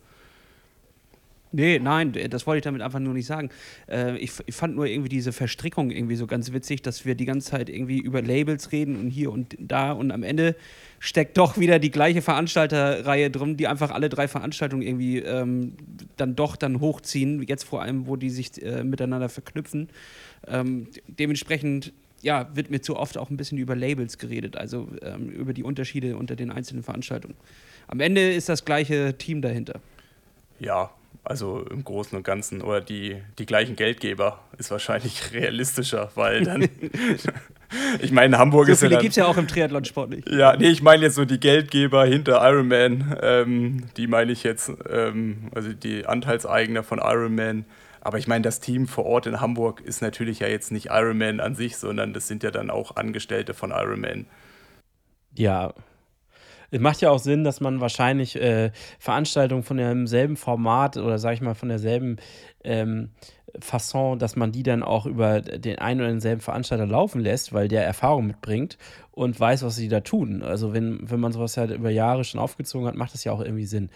Nee, 1.55 1.79
nein, 1.79 2.11
das 2.29 2.45
wollte 2.45 2.57
ich 2.57 2.63
damit 2.63 2.81
einfach 2.81 2.99
nur 2.99 3.13
nicht 3.13 3.27
sagen. 3.27 3.49
Äh, 3.87 4.17
ich, 4.17 4.33
ich 4.45 4.53
fand 4.53 4.75
nur 4.75 4.87
irgendwie 4.87 5.07
diese 5.07 5.31
Verstrickung 5.31 5.89
irgendwie 5.89 6.17
so 6.17 6.27
ganz 6.27 6.51
witzig, 6.51 6.81
dass 6.81 7.05
wir 7.05 7.15
die 7.15 7.23
ganze 7.23 7.51
Zeit 7.51 7.69
irgendwie 7.69 7.99
über 7.99 8.21
Labels 8.21 8.73
reden 8.73 8.97
und 8.97 9.09
hier 9.09 9.31
und 9.31 9.55
da 9.57 9.93
und 9.93 10.11
am 10.11 10.23
Ende 10.23 10.57
steckt 10.99 11.37
doch 11.37 11.57
wieder 11.57 11.79
die 11.79 11.91
gleiche 11.91 12.21
Veranstalterreihe 12.21 13.31
drin, 13.31 13.55
die 13.55 13.67
einfach 13.67 13.91
alle 13.91 14.09
drei 14.09 14.27
Veranstaltungen 14.27 14.81
irgendwie 14.81 15.19
ähm, 15.19 15.75
dann 16.17 16.35
doch 16.35 16.57
dann 16.57 16.81
hochziehen, 16.81 17.41
jetzt 17.43 17.63
vor 17.63 17.81
allem, 17.81 18.05
wo 18.05 18.17
die 18.17 18.31
sich 18.31 18.61
äh, 18.61 18.83
miteinander 18.83 19.29
verknüpfen. 19.29 19.87
Ähm, 20.47 20.87
dementsprechend 21.07 21.93
ja, 22.21 22.49
wird 22.53 22.69
mir 22.69 22.81
zu 22.81 22.97
oft 22.97 23.17
auch 23.17 23.29
ein 23.29 23.37
bisschen 23.37 23.59
über 23.59 23.77
Labels 23.77 24.17
geredet, 24.17 24.57
also 24.57 24.89
ähm, 25.01 25.29
über 25.29 25.53
die 25.53 25.63
Unterschiede 25.63 26.17
unter 26.17 26.35
den 26.35 26.51
einzelnen 26.51 26.83
Veranstaltungen. 26.83 27.35
Am 27.87 28.01
Ende 28.01 28.33
ist 28.33 28.49
das 28.49 28.65
gleiche 28.65 29.17
Team 29.17 29.41
dahinter. 29.41 29.79
Ja, 30.59 30.91
also 31.25 31.65
im 31.69 31.83
Großen 31.83 32.17
und 32.17 32.23
Ganzen 32.23 32.61
oder 32.61 32.81
die, 32.81 33.21
die 33.39 33.45
gleichen 33.45 33.75
Geldgeber 33.75 34.39
ist 34.57 34.71
wahrscheinlich 34.71 35.31
realistischer, 35.33 36.11
weil 36.15 36.43
dann. 36.43 36.67
ich 38.01 38.11
meine, 38.11 38.37
Hamburg 38.37 38.67
So 38.67 38.71
ist 38.73 38.81
ja. 38.83 38.89
dann- 38.89 38.99
gibt 39.01 39.11
es 39.11 39.15
ja 39.17 39.25
auch 39.25 39.37
im 39.37 39.47
Triathlon-Sport 39.47 40.09
nicht. 40.09 40.29
Ja, 40.29 40.55
nee, 40.55 40.69
ich 40.69 40.81
meine 40.81 41.03
jetzt 41.03 41.15
so 41.15 41.25
die 41.25 41.39
Geldgeber 41.39 42.05
hinter 42.05 42.41
Ironman. 42.47 43.17
Ähm, 43.21 43.83
die 43.97 44.07
meine 44.07 44.31
ich 44.31 44.43
jetzt, 44.43 44.71
ähm, 44.89 45.49
also 45.53 45.73
die 45.73 46.05
Anteilseigner 46.05 46.83
von 46.83 46.99
Ironman. 46.99 47.65
Aber 48.01 48.19
ich 48.19 48.27
meine, 48.27 48.43
das 48.43 48.59
Team 48.59 48.87
vor 48.87 49.05
Ort 49.05 49.25
in 49.25 49.41
Hamburg 49.41 49.81
ist 49.81 50.01
natürlich 50.01 50.39
ja 50.39 50.47
jetzt 50.47 50.71
nicht 50.71 50.87
Ironman 50.91 51.39
an 51.39 51.55
sich, 51.55 51.77
sondern 51.77 52.13
das 52.13 52.27
sind 52.27 52.43
ja 52.43 52.51
dann 52.51 52.69
auch 52.69 52.95
Angestellte 52.97 53.53
von 53.55 53.71
Ironman. 53.71 54.27
Ja. 55.33 55.73
Es 56.71 56.79
macht 56.79 57.01
ja 57.01 57.09
auch 57.09 57.19
Sinn, 57.19 57.43
dass 57.43 57.61
man 57.61 57.81
wahrscheinlich 57.81 58.35
äh, 58.35 58.71
Veranstaltungen 58.99 59.63
von 59.63 59.77
demselben 59.77 60.37
Format 60.37 60.97
oder 60.97 61.19
sag 61.19 61.33
ich 61.33 61.41
mal 61.41 61.55
von 61.55 61.69
derselben 61.69 62.17
ähm, 62.63 63.09
Fasson, 63.59 64.19
dass 64.19 64.35
man 64.35 64.51
die 64.51 64.63
dann 64.63 64.83
auch 64.83 65.05
über 65.05 65.41
den 65.41 65.79
einen 65.79 66.01
oder 66.01 66.09
denselben 66.09 66.41
Veranstalter 66.41 66.85
laufen 66.85 67.21
lässt, 67.21 67.53
weil 67.53 67.67
der 67.67 67.85
Erfahrung 67.85 68.27
mitbringt 68.27 68.77
und 69.11 69.39
weiß, 69.39 69.63
was 69.63 69.75
sie 69.75 69.87
da 69.87 70.01
tun. 70.01 70.43
Also 70.43 70.73
wenn, 70.73 71.09
wenn 71.09 71.19
man 71.19 71.31
sowas 71.31 71.57
halt 71.57 71.71
über 71.71 71.89
Jahre 71.89 72.23
schon 72.23 72.39
aufgezogen 72.39 72.87
hat, 72.87 72.95
macht 72.95 73.13
das 73.13 73.23
ja 73.23 73.31
auch 73.31 73.41
irgendwie 73.41 73.65
Sinn. 73.65 73.89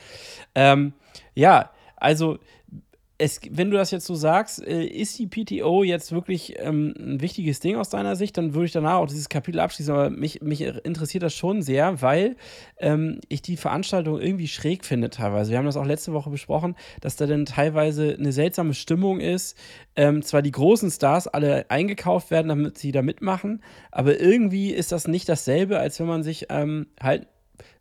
Ähm, 0.56 0.94
ja, 1.36 1.72
also 1.98 2.40
es, 3.20 3.42
wenn 3.52 3.70
du 3.70 3.76
das 3.76 3.92
jetzt 3.92 4.06
so 4.06 4.16
sagst, 4.16 4.66
äh, 4.66 4.86
ist 4.86 5.20
die 5.20 5.28
PTO 5.28 5.84
jetzt 5.84 6.14
wirklich 6.14 6.56
ähm, 6.58 6.94
ein 6.98 7.22
wichtiges 7.22 7.60
Ding 7.60 7.76
aus 7.76 7.90
deiner 7.90 8.16
Sicht? 8.16 8.38
Dann 8.38 8.54
würde 8.54 8.68
ich 8.68 8.72
danach 8.72 8.96
auch 8.96 9.08
dieses 9.08 9.28
Kapitel 9.28 9.60
abschließen. 9.60 9.94
Aber 9.94 10.10
mich, 10.10 10.42
mich 10.42 10.62
interessiert 10.62 11.24
das 11.24 11.36
schon 11.36 11.62
sehr, 11.62 12.02
weil 12.02 12.38
ähm, 12.78 13.20
ich 13.28 13.42
die 13.42 13.58
Veranstaltung 13.58 14.22
irgendwie 14.22 14.48
schräg 14.48 14.86
finde 14.86 15.10
teilweise. 15.10 15.52
Wir 15.52 15.58
haben 15.58 15.66
das 15.66 15.76
auch 15.76 15.86
letzte 15.86 16.14
Woche 16.14 16.30
besprochen, 16.30 16.76
dass 17.02 17.18
da 17.18 17.28
dann 17.28 17.46
teilweise 17.46 18.16
eine 18.18 18.32
seltsame 18.32 18.74
Stimmung 18.74 19.20
ist. 19.20 19.58
Ähm, 19.98 20.22
zwar 20.22 20.42
die 20.42 20.52
großen 20.52 20.90
Stars 20.90 21.28
alle 21.28 21.70
eingekauft 21.70 22.32
werden, 22.32 22.48
damit 22.48 22.78
sie 22.78 22.94
da 22.94 23.02
mitmachen, 23.02 23.62
aber 23.92 24.22
irgendwie 24.22 24.72
ist 24.72 24.94
das 24.94 25.10
nicht 25.10 25.28
dasselbe, 25.28 25.78
als 25.78 26.00
wenn 26.00 26.08
man 26.08 26.24
sich 26.24 26.46
ähm, 26.50 26.88
halt 27.02 27.28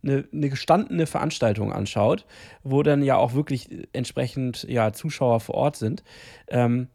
eine, 0.03 0.25
eine 0.33 0.49
gestandene 0.49 1.07
Veranstaltung 1.07 1.73
anschaut, 1.73 2.25
wo 2.63 2.83
dann 2.83 3.03
ja 3.03 3.17
auch 3.17 3.35
wirklich 3.35 3.69
entsprechend 3.93 4.65
ja, 4.65 4.93
Zuschauer 4.93 5.41
vor 5.41 5.57
Ort 5.57 5.77
sind. 5.77 6.03
Ähm, 6.49 6.89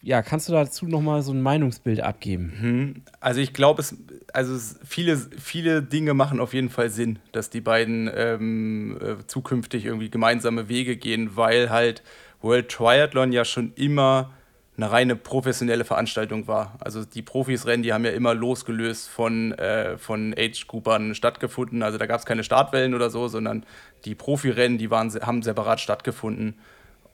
ja, 0.00 0.22
kannst 0.22 0.48
du 0.48 0.52
dazu 0.52 0.86
nochmal 0.86 1.22
so 1.22 1.32
ein 1.32 1.42
Meinungsbild 1.42 2.00
abgeben? 2.00 2.52
Mhm. 2.60 3.02
Also 3.20 3.40
ich 3.40 3.52
glaube, 3.52 3.82
es, 3.82 3.96
also 4.32 4.56
viele, 4.84 5.16
viele 5.16 5.82
Dinge 5.82 6.14
machen 6.14 6.40
auf 6.40 6.54
jeden 6.54 6.70
Fall 6.70 6.90
Sinn, 6.90 7.18
dass 7.32 7.50
die 7.50 7.60
beiden 7.60 8.10
ähm, 8.14 8.98
äh, 9.00 9.26
zukünftig 9.26 9.84
irgendwie 9.84 10.10
gemeinsame 10.10 10.68
Wege 10.68 10.96
gehen, 10.96 11.36
weil 11.36 11.70
halt 11.70 12.02
World 12.40 12.68
Triathlon 12.68 13.32
ja 13.32 13.44
schon 13.44 13.72
immer 13.74 14.32
eine 14.76 14.90
reine 14.90 15.16
professionelle 15.16 15.84
Veranstaltung 15.84 16.48
war. 16.48 16.76
Also 16.80 17.04
die 17.04 17.20
Profis-Rennen, 17.20 17.82
die 17.82 17.92
haben 17.92 18.04
ja 18.04 18.12
immer 18.12 18.34
losgelöst 18.34 19.08
von, 19.08 19.52
äh, 19.52 19.98
von 19.98 20.34
Age-Groupern 20.36 21.14
stattgefunden. 21.14 21.82
Also 21.82 21.98
da 21.98 22.06
gab 22.06 22.20
es 22.20 22.26
keine 22.26 22.42
Startwellen 22.42 22.94
oder 22.94 23.10
so, 23.10 23.28
sondern 23.28 23.66
die 24.06 24.14
Profirennen, 24.14 24.78
die 24.78 24.90
waren, 24.90 25.12
haben 25.12 25.42
separat 25.42 25.80
stattgefunden. 25.80 26.54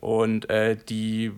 Und 0.00 0.48
äh, 0.48 0.76
die 0.76 1.32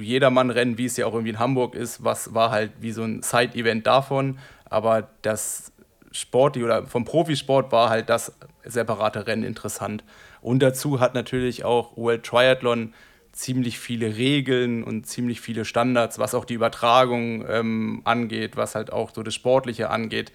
Jedermann-Rennen, 0.00 0.78
wie 0.78 0.86
es 0.86 0.96
ja 0.96 1.04
auch 1.04 1.12
irgendwie 1.12 1.32
in 1.32 1.38
Hamburg 1.38 1.74
ist, 1.74 2.02
was 2.02 2.32
war 2.32 2.50
halt 2.50 2.72
wie 2.80 2.92
so 2.92 3.02
ein 3.02 3.22
Side-Event 3.22 3.86
davon. 3.86 4.38
Aber 4.64 5.10
das 5.20 5.72
Sport 6.10 6.56
oder 6.56 6.86
vom 6.86 7.04
Profisport 7.04 7.70
war 7.70 7.90
halt 7.90 8.08
das 8.08 8.32
separate 8.64 9.26
Rennen 9.26 9.44
interessant. 9.44 10.04
Und 10.40 10.60
dazu 10.60 11.00
hat 11.00 11.14
natürlich 11.14 11.66
auch 11.66 11.96
World 11.98 12.24
Triathlon 12.24 12.94
ziemlich 13.34 13.80
viele 13.80 14.16
Regeln 14.16 14.84
und 14.84 15.06
ziemlich 15.06 15.40
viele 15.40 15.64
Standards, 15.64 16.18
was 16.18 16.34
auch 16.34 16.44
die 16.44 16.54
Übertragung 16.54 17.44
ähm, 17.48 18.00
angeht, 18.04 18.56
was 18.56 18.76
halt 18.76 18.92
auch 18.92 19.10
so 19.12 19.24
das 19.24 19.34
Sportliche 19.34 19.90
angeht. 19.90 20.32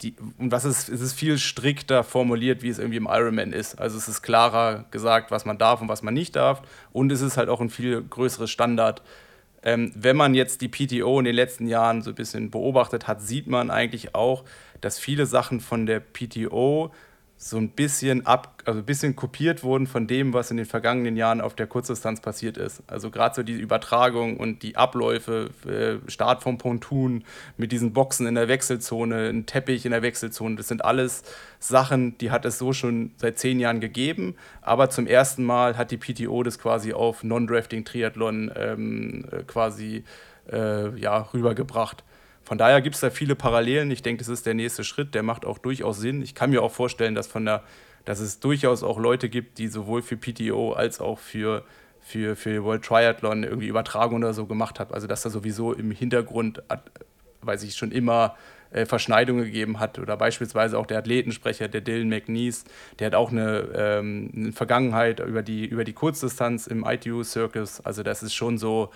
Die, 0.00 0.14
und 0.38 0.52
was 0.52 0.64
ist, 0.64 0.88
es 0.88 1.00
ist 1.00 1.14
viel 1.14 1.38
strikter 1.38 2.04
formuliert, 2.04 2.62
wie 2.62 2.68
es 2.68 2.78
irgendwie 2.78 2.98
im 2.98 3.08
Ironman 3.10 3.52
ist. 3.52 3.80
Also 3.80 3.98
es 3.98 4.08
ist 4.08 4.22
klarer 4.22 4.84
gesagt, 4.92 5.32
was 5.32 5.44
man 5.44 5.58
darf 5.58 5.80
und 5.80 5.88
was 5.88 6.02
man 6.02 6.14
nicht 6.14 6.36
darf. 6.36 6.62
Und 6.92 7.10
es 7.10 7.20
ist 7.20 7.36
halt 7.36 7.48
auch 7.48 7.60
ein 7.60 7.70
viel 7.70 8.00
größeres 8.02 8.50
Standard. 8.50 9.02
Ähm, 9.62 9.92
wenn 9.96 10.16
man 10.16 10.34
jetzt 10.34 10.60
die 10.60 10.68
PTO 10.68 11.18
in 11.18 11.24
den 11.24 11.34
letzten 11.34 11.66
Jahren 11.66 12.00
so 12.00 12.10
ein 12.10 12.16
bisschen 12.16 12.50
beobachtet 12.50 13.08
hat, 13.08 13.20
sieht 13.20 13.48
man 13.48 13.70
eigentlich 13.70 14.14
auch, 14.14 14.44
dass 14.80 15.00
viele 15.00 15.26
Sachen 15.26 15.60
von 15.60 15.84
der 15.84 16.00
PTO 16.00 16.92
so 17.42 17.56
ein 17.56 17.70
bisschen 17.70 18.26
ab, 18.26 18.62
also 18.66 18.80
ein 18.80 18.84
bisschen 18.84 19.16
kopiert 19.16 19.64
wurden 19.64 19.86
von 19.86 20.06
dem, 20.06 20.34
was 20.34 20.50
in 20.50 20.58
den 20.58 20.66
vergangenen 20.66 21.16
Jahren 21.16 21.40
auf 21.40 21.54
der 21.54 21.66
Kurzdistanz 21.66 22.20
passiert 22.20 22.58
ist. 22.58 22.82
Also 22.86 23.10
gerade 23.10 23.34
so 23.34 23.42
die 23.42 23.54
Übertragung 23.54 24.36
und 24.36 24.62
die 24.62 24.76
Abläufe, 24.76 25.48
äh, 25.66 26.10
Start 26.10 26.42
vom 26.42 26.58
Pontoon 26.58 27.24
mit 27.56 27.72
diesen 27.72 27.94
Boxen 27.94 28.26
in 28.26 28.34
der 28.34 28.48
Wechselzone, 28.48 29.30
ein 29.30 29.46
Teppich 29.46 29.86
in 29.86 29.92
der 29.92 30.02
Wechselzone, 30.02 30.56
das 30.56 30.68
sind 30.68 30.84
alles 30.84 31.22
Sachen, 31.58 32.18
die 32.18 32.30
hat 32.30 32.44
es 32.44 32.58
so 32.58 32.74
schon 32.74 33.12
seit 33.16 33.38
zehn 33.38 33.58
Jahren 33.58 33.80
gegeben, 33.80 34.34
aber 34.60 34.90
zum 34.90 35.06
ersten 35.06 35.42
Mal 35.42 35.78
hat 35.78 35.90
die 35.92 35.96
PTO 35.96 36.42
das 36.42 36.58
quasi 36.58 36.92
auf 36.92 37.24
Non-Drafting 37.24 37.86
Triathlon 37.86 38.52
ähm, 38.54 39.24
äh, 39.32 39.44
quasi 39.44 40.04
äh, 40.52 40.94
ja, 40.98 41.22
rübergebracht. 41.32 42.04
Von 42.44 42.58
daher 42.58 42.80
gibt 42.80 42.96
es 42.96 43.00
da 43.00 43.10
viele 43.10 43.36
Parallelen. 43.36 43.90
Ich 43.90 44.02
denke, 44.02 44.18
das 44.20 44.28
ist 44.28 44.46
der 44.46 44.54
nächste 44.54 44.84
Schritt, 44.84 45.14
der 45.14 45.22
macht 45.22 45.44
auch 45.44 45.58
durchaus 45.58 45.98
Sinn. 45.98 46.22
Ich 46.22 46.34
kann 46.34 46.50
mir 46.50 46.62
auch 46.62 46.72
vorstellen, 46.72 47.14
dass, 47.14 47.26
von 47.26 47.44
der, 47.44 47.62
dass 48.04 48.20
es 48.20 48.40
durchaus 48.40 48.82
auch 48.82 48.98
Leute 48.98 49.28
gibt, 49.28 49.58
die 49.58 49.68
sowohl 49.68 50.02
für 50.02 50.16
PTO 50.16 50.72
als 50.72 51.00
auch 51.00 51.18
für, 51.18 51.64
für, 52.00 52.34
für 52.34 52.64
World 52.64 52.84
Triathlon 52.84 53.44
irgendwie 53.44 53.68
Übertragung 53.68 54.18
oder 54.18 54.34
so 54.34 54.46
gemacht 54.46 54.80
haben. 54.80 54.92
Also 54.92 55.06
dass 55.06 55.22
da 55.22 55.30
sowieso 55.30 55.72
im 55.72 55.90
Hintergrund, 55.92 56.62
weiß 57.42 57.62
ich, 57.62 57.76
schon 57.76 57.92
immer 57.92 58.36
äh, 58.72 58.86
Verschneidungen 58.86 59.44
gegeben 59.44 59.80
hat. 59.80 59.98
Oder 59.98 60.16
beispielsweise 60.16 60.78
auch 60.78 60.86
der 60.86 60.98
Athletensprecher, 60.98 61.68
der 61.68 61.80
Dylan 61.80 62.08
McNeese, 62.08 62.64
der 62.98 63.08
hat 63.08 63.14
auch 63.14 63.32
eine, 63.32 63.68
ähm, 63.74 64.30
eine 64.34 64.52
Vergangenheit 64.52 65.20
über 65.20 65.42
die, 65.42 65.66
über 65.66 65.84
die 65.84 65.92
Kurzdistanz 65.92 66.66
im 66.66 66.84
ITU 66.84 67.22
Circus. 67.24 67.80
Also 67.80 68.02
das 68.02 68.22
ist 68.22 68.34
schon 68.34 68.58
so, 68.58 68.90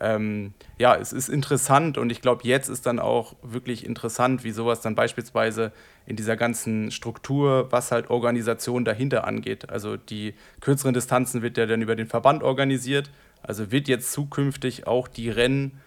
ähm, 0.00 0.54
ja, 0.78 0.96
es 0.96 1.12
ist 1.12 1.28
interessant 1.28 1.98
und 1.98 2.10
ich 2.10 2.22
glaube, 2.22 2.42
jetzt 2.44 2.68
ist 2.68 2.86
dann 2.86 2.98
auch 2.98 3.34
wirklich 3.42 3.84
interessant, 3.84 4.44
wie 4.44 4.50
sowas 4.50 4.80
dann 4.80 4.94
beispielsweise 4.94 5.72
in 6.06 6.16
dieser 6.16 6.36
ganzen 6.36 6.90
Struktur, 6.90 7.70
was 7.70 7.92
halt 7.92 8.10
Organisation 8.10 8.84
dahinter 8.84 9.26
angeht. 9.26 9.68
Also 9.68 9.96
die 9.96 10.34
kürzeren 10.60 10.94
Distanzen 10.94 11.42
wird 11.42 11.58
ja 11.58 11.66
dann 11.66 11.82
über 11.82 11.96
den 11.96 12.06
Verband 12.06 12.42
organisiert. 12.42 13.10
Also 13.42 13.70
wird 13.70 13.88
jetzt 13.88 14.12
zukünftig 14.12 14.86
auch 14.86 15.06
die 15.06 15.30
Rennen, 15.30 15.80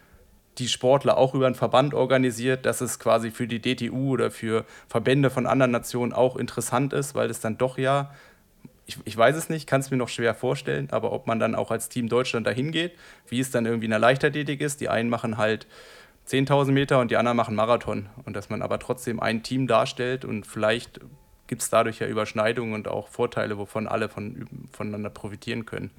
die 0.60 0.68
Sportler 0.68 1.18
auch 1.18 1.34
über 1.34 1.48
einen 1.48 1.56
Verband 1.56 1.96
organisiert, 1.96 2.66
dass 2.68 2.82
es 2.82 3.00
quasi 3.00 3.32
für 3.32 3.48
die 3.48 3.62
DTU 3.62 4.12
oder 4.12 4.30
für 4.30 4.66
Verbände 4.88 5.32
von 5.32 5.48
anderen 5.48 5.72
Nationen 5.72 6.14
auch 6.14 6.38
interessant 6.38 6.94
ist, 6.94 7.16
weil 7.16 7.30
es 7.30 7.40
dann 7.40 7.58
doch 7.58 7.80
ja 7.80 8.12
ich, 8.86 8.98
ich 9.06 9.16
weiß 9.16 9.36
es 9.36 9.50
nicht, 9.50 9.68
kann 9.68 9.82
es 9.82 9.92
mir 9.92 9.98
noch 9.98 10.10
schwer 10.10 10.36
vorstellen, 10.36 10.90
aber 10.92 11.12
ob 11.12 11.28
man 11.28 11.40
dann 11.40 11.56
auch 11.56 11.72
als 11.72 11.90
Team 11.90 12.10
Deutschland 12.10 12.46
dahin 12.46 12.72
geht, 12.72 12.94
wie 13.28 13.40
es 13.40 13.52
dann 13.52 13.66
irgendwie 13.66 13.86
in 13.86 13.92
der 13.92 14.00
Leichtathletik 14.00 14.62
ist, 14.62 14.82
die 14.82 14.90
einen 14.90 15.10
machen 15.10 15.38
halt 15.38 15.68
10.000 16.28 16.72
Meter 16.72 17.00
und 17.00 17.12
die 17.12 17.18
anderen 17.18 17.38
machen 17.38 17.56
Marathon 17.56 18.10
und 18.26 18.36
dass 18.36 18.50
man 18.50 18.62
aber 18.62 18.80
trotzdem 18.80 19.20
ein 19.20 19.44
Team 19.44 19.68
darstellt 19.68 20.26
und 20.26 20.48
vielleicht 20.48 21.00
gibt 21.48 21.62
es 21.62 21.70
dadurch 21.70 22.00
ja 22.00 22.08
Überschneidungen 22.08 22.74
und 22.74 22.88
auch 22.88 23.10
Vorteile, 23.10 23.58
wovon 23.58 23.88
alle 23.88 24.10
von, 24.10 24.48
voneinander 24.72 25.10
profitieren 25.10 25.66
können. 25.66 25.92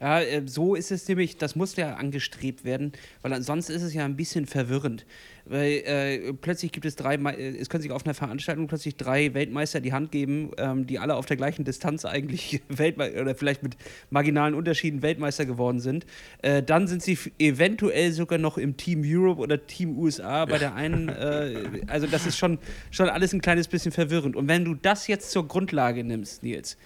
Ja, 0.00 0.20
äh, 0.20 0.42
so 0.46 0.74
ist 0.74 0.90
es 0.90 1.08
nämlich, 1.08 1.38
das 1.38 1.56
muss 1.56 1.74
ja 1.76 1.94
angestrebt 1.94 2.64
werden, 2.64 2.92
weil 3.22 3.32
ansonsten 3.32 3.72
ist 3.72 3.82
es 3.82 3.94
ja 3.94 4.04
ein 4.04 4.16
bisschen 4.16 4.46
verwirrend. 4.46 5.06
Weil 5.46 5.82
äh, 5.86 6.32
plötzlich 6.34 6.72
gibt 6.72 6.84
es 6.84 6.96
drei, 6.96 7.14
äh, 7.14 7.56
es 7.56 7.70
können 7.70 7.82
sich 7.82 7.92
auf 7.92 8.04
einer 8.04 8.14
Veranstaltung 8.14 8.66
plötzlich 8.66 8.96
drei 8.96 9.32
Weltmeister 9.32 9.80
die 9.80 9.92
Hand 9.92 10.12
geben, 10.12 10.50
ähm, 10.58 10.86
die 10.86 10.98
alle 10.98 11.14
auf 11.14 11.24
der 11.24 11.36
gleichen 11.36 11.64
Distanz 11.64 12.04
eigentlich 12.04 12.62
Weltmeister 12.68 13.22
oder 13.22 13.34
vielleicht 13.34 13.62
mit 13.62 13.76
marginalen 14.10 14.54
Unterschieden 14.54 15.02
Weltmeister 15.02 15.46
geworden 15.46 15.80
sind. 15.80 16.04
Äh, 16.42 16.62
dann 16.62 16.88
sind 16.88 17.02
sie 17.02 17.16
eventuell 17.38 18.12
sogar 18.12 18.38
noch 18.38 18.58
im 18.58 18.76
Team 18.76 19.02
Europe 19.04 19.40
oder 19.40 19.66
Team 19.66 19.96
USA 19.96 20.44
bei 20.44 20.58
der 20.58 20.74
einen. 20.74 21.08
Äh, 21.08 21.82
also 21.86 22.06
das 22.06 22.26
ist 22.26 22.36
schon, 22.36 22.58
schon 22.90 23.08
alles 23.08 23.32
ein 23.32 23.40
kleines 23.40 23.68
bisschen 23.68 23.92
verwirrend. 23.92 24.36
Und 24.36 24.48
wenn 24.48 24.64
du 24.64 24.74
das 24.74 25.06
jetzt 25.06 25.30
zur 25.30 25.48
Grundlage 25.48 26.04
nimmst, 26.04 26.42
Nils, 26.42 26.76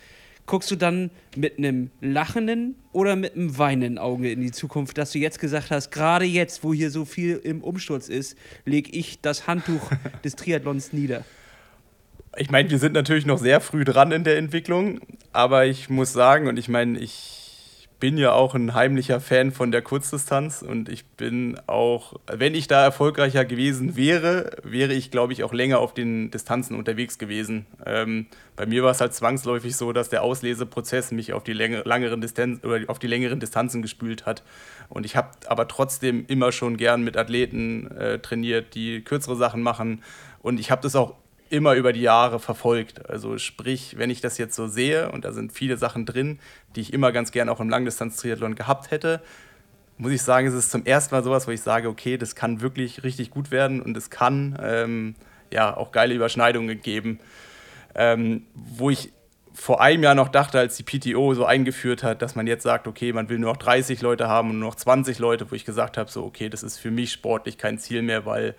guckst 0.46 0.70
du 0.70 0.76
dann 0.76 1.10
mit 1.36 1.58
einem 1.58 1.90
lachenden 2.00 2.74
oder 2.92 3.16
mit 3.16 3.34
einem 3.36 3.56
weinenden 3.56 3.98
Auge 3.98 4.30
in 4.30 4.40
die 4.40 4.50
Zukunft, 4.50 4.98
dass 4.98 5.12
du 5.12 5.18
jetzt 5.18 5.38
gesagt 5.38 5.70
hast, 5.70 5.90
gerade 5.90 6.24
jetzt, 6.24 6.64
wo 6.64 6.74
hier 6.74 6.90
so 6.90 7.04
viel 7.04 7.36
im 7.36 7.62
Umsturz 7.62 8.08
ist, 8.08 8.36
lege 8.64 8.90
ich 8.90 9.20
das 9.20 9.46
Handtuch 9.46 9.90
des 10.24 10.36
Triathlons 10.36 10.92
nieder? 10.92 11.24
Ich 12.36 12.50
meine, 12.50 12.70
wir 12.70 12.78
sind 12.78 12.92
natürlich 12.92 13.26
noch 13.26 13.38
sehr 13.38 13.60
früh 13.60 13.84
dran 13.84 14.12
in 14.12 14.24
der 14.24 14.38
Entwicklung, 14.38 15.00
aber 15.32 15.66
ich 15.66 15.90
muss 15.90 16.12
sagen, 16.12 16.46
und 16.46 16.58
ich 16.58 16.68
meine, 16.68 16.98
ich 16.98 17.39
bin 18.00 18.16
ja 18.16 18.32
auch 18.32 18.54
ein 18.54 18.74
heimlicher 18.74 19.20
Fan 19.20 19.52
von 19.52 19.70
der 19.70 19.82
Kurzdistanz 19.82 20.62
und 20.62 20.88
ich 20.88 21.04
bin 21.04 21.60
auch, 21.66 22.14
wenn 22.26 22.54
ich 22.54 22.66
da 22.66 22.82
erfolgreicher 22.82 23.44
gewesen 23.44 23.94
wäre, 23.94 24.56
wäre 24.64 24.94
ich, 24.94 25.10
glaube 25.10 25.34
ich, 25.34 25.44
auch 25.44 25.52
länger 25.52 25.78
auf 25.78 25.92
den 25.92 26.30
Distanzen 26.30 26.76
unterwegs 26.76 27.18
gewesen. 27.18 27.66
Ähm, 27.84 28.26
bei 28.56 28.64
mir 28.64 28.82
war 28.82 28.90
es 28.90 29.02
halt 29.02 29.12
zwangsläufig 29.12 29.76
so, 29.76 29.92
dass 29.92 30.08
der 30.08 30.22
Ausleseprozess 30.22 31.12
mich 31.12 31.34
auf 31.34 31.44
die, 31.44 31.52
längere, 31.52 31.86
langeren 31.86 32.22
Distanz, 32.22 32.64
oder 32.64 32.80
auf 32.88 32.98
die 32.98 33.06
längeren 33.06 33.38
Distanzen 33.38 33.82
gespült 33.82 34.24
hat. 34.24 34.42
Und 34.88 35.04
ich 35.04 35.14
habe 35.14 35.28
aber 35.46 35.68
trotzdem 35.68 36.24
immer 36.26 36.52
schon 36.52 36.78
gern 36.78 37.02
mit 37.04 37.18
Athleten 37.18 37.90
äh, 37.96 38.18
trainiert, 38.18 38.74
die 38.74 39.02
kürzere 39.02 39.36
Sachen 39.36 39.62
machen. 39.62 40.02
Und 40.42 40.58
ich 40.58 40.70
habe 40.70 40.82
das 40.82 40.96
auch 40.96 41.14
immer 41.50 41.74
über 41.74 41.92
die 41.92 42.00
Jahre 42.00 42.38
verfolgt. 42.38 43.08
Also 43.10 43.36
sprich, 43.36 43.98
wenn 43.98 44.08
ich 44.08 44.20
das 44.20 44.38
jetzt 44.38 44.54
so 44.54 44.66
sehe, 44.68 45.10
und 45.12 45.24
da 45.24 45.32
sind 45.32 45.52
viele 45.52 45.76
Sachen 45.76 46.06
drin, 46.06 46.38
die 46.74 46.80
ich 46.80 46.92
immer 46.92 47.12
ganz 47.12 47.32
gern 47.32 47.48
auch 47.48 47.60
im 47.60 47.68
Langdistanz-Triathlon 47.68 48.54
gehabt 48.54 48.90
hätte, 48.90 49.20
muss 49.98 50.12
ich 50.12 50.22
sagen, 50.22 50.46
es 50.46 50.54
ist 50.54 50.70
zum 50.70 50.86
ersten 50.86 51.14
Mal 51.14 51.22
sowas, 51.22 51.46
wo 51.46 51.50
ich 51.50 51.60
sage, 51.60 51.88
okay, 51.88 52.16
das 52.16 52.34
kann 52.34 52.62
wirklich 52.62 53.02
richtig 53.02 53.30
gut 53.30 53.50
werden 53.50 53.82
und 53.82 53.96
es 53.96 54.08
kann 54.08 54.58
ähm, 54.62 55.14
ja 55.52 55.76
auch 55.76 55.92
geile 55.92 56.14
Überschneidungen 56.14 56.80
geben. 56.80 57.20
Ähm, 57.94 58.46
wo 58.54 58.88
ich 58.88 59.12
vor 59.52 59.82
einem 59.82 60.04
Jahr 60.04 60.14
noch 60.14 60.28
dachte, 60.28 60.58
als 60.58 60.76
die 60.76 60.84
PTO 60.84 61.34
so 61.34 61.44
eingeführt 61.44 62.02
hat, 62.02 62.22
dass 62.22 62.34
man 62.34 62.46
jetzt 62.46 62.62
sagt, 62.62 62.86
okay, 62.86 63.12
man 63.12 63.28
will 63.28 63.38
nur 63.38 63.50
noch 63.50 63.58
30 63.58 64.00
Leute 64.00 64.28
haben 64.28 64.50
und 64.50 64.60
nur 64.60 64.70
noch 64.70 64.76
20 64.76 65.18
Leute, 65.18 65.50
wo 65.50 65.54
ich 65.54 65.66
gesagt 65.66 65.98
habe, 65.98 66.10
so, 66.10 66.24
okay, 66.24 66.48
das 66.48 66.62
ist 66.62 66.78
für 66.78 66.90
mich 66.90 67.12
sportlich 67.12 67.58
kein 67.58 67.78
Ziel 67.78 68.00
mehr, 68.00 68.24
weil 68.24 68.54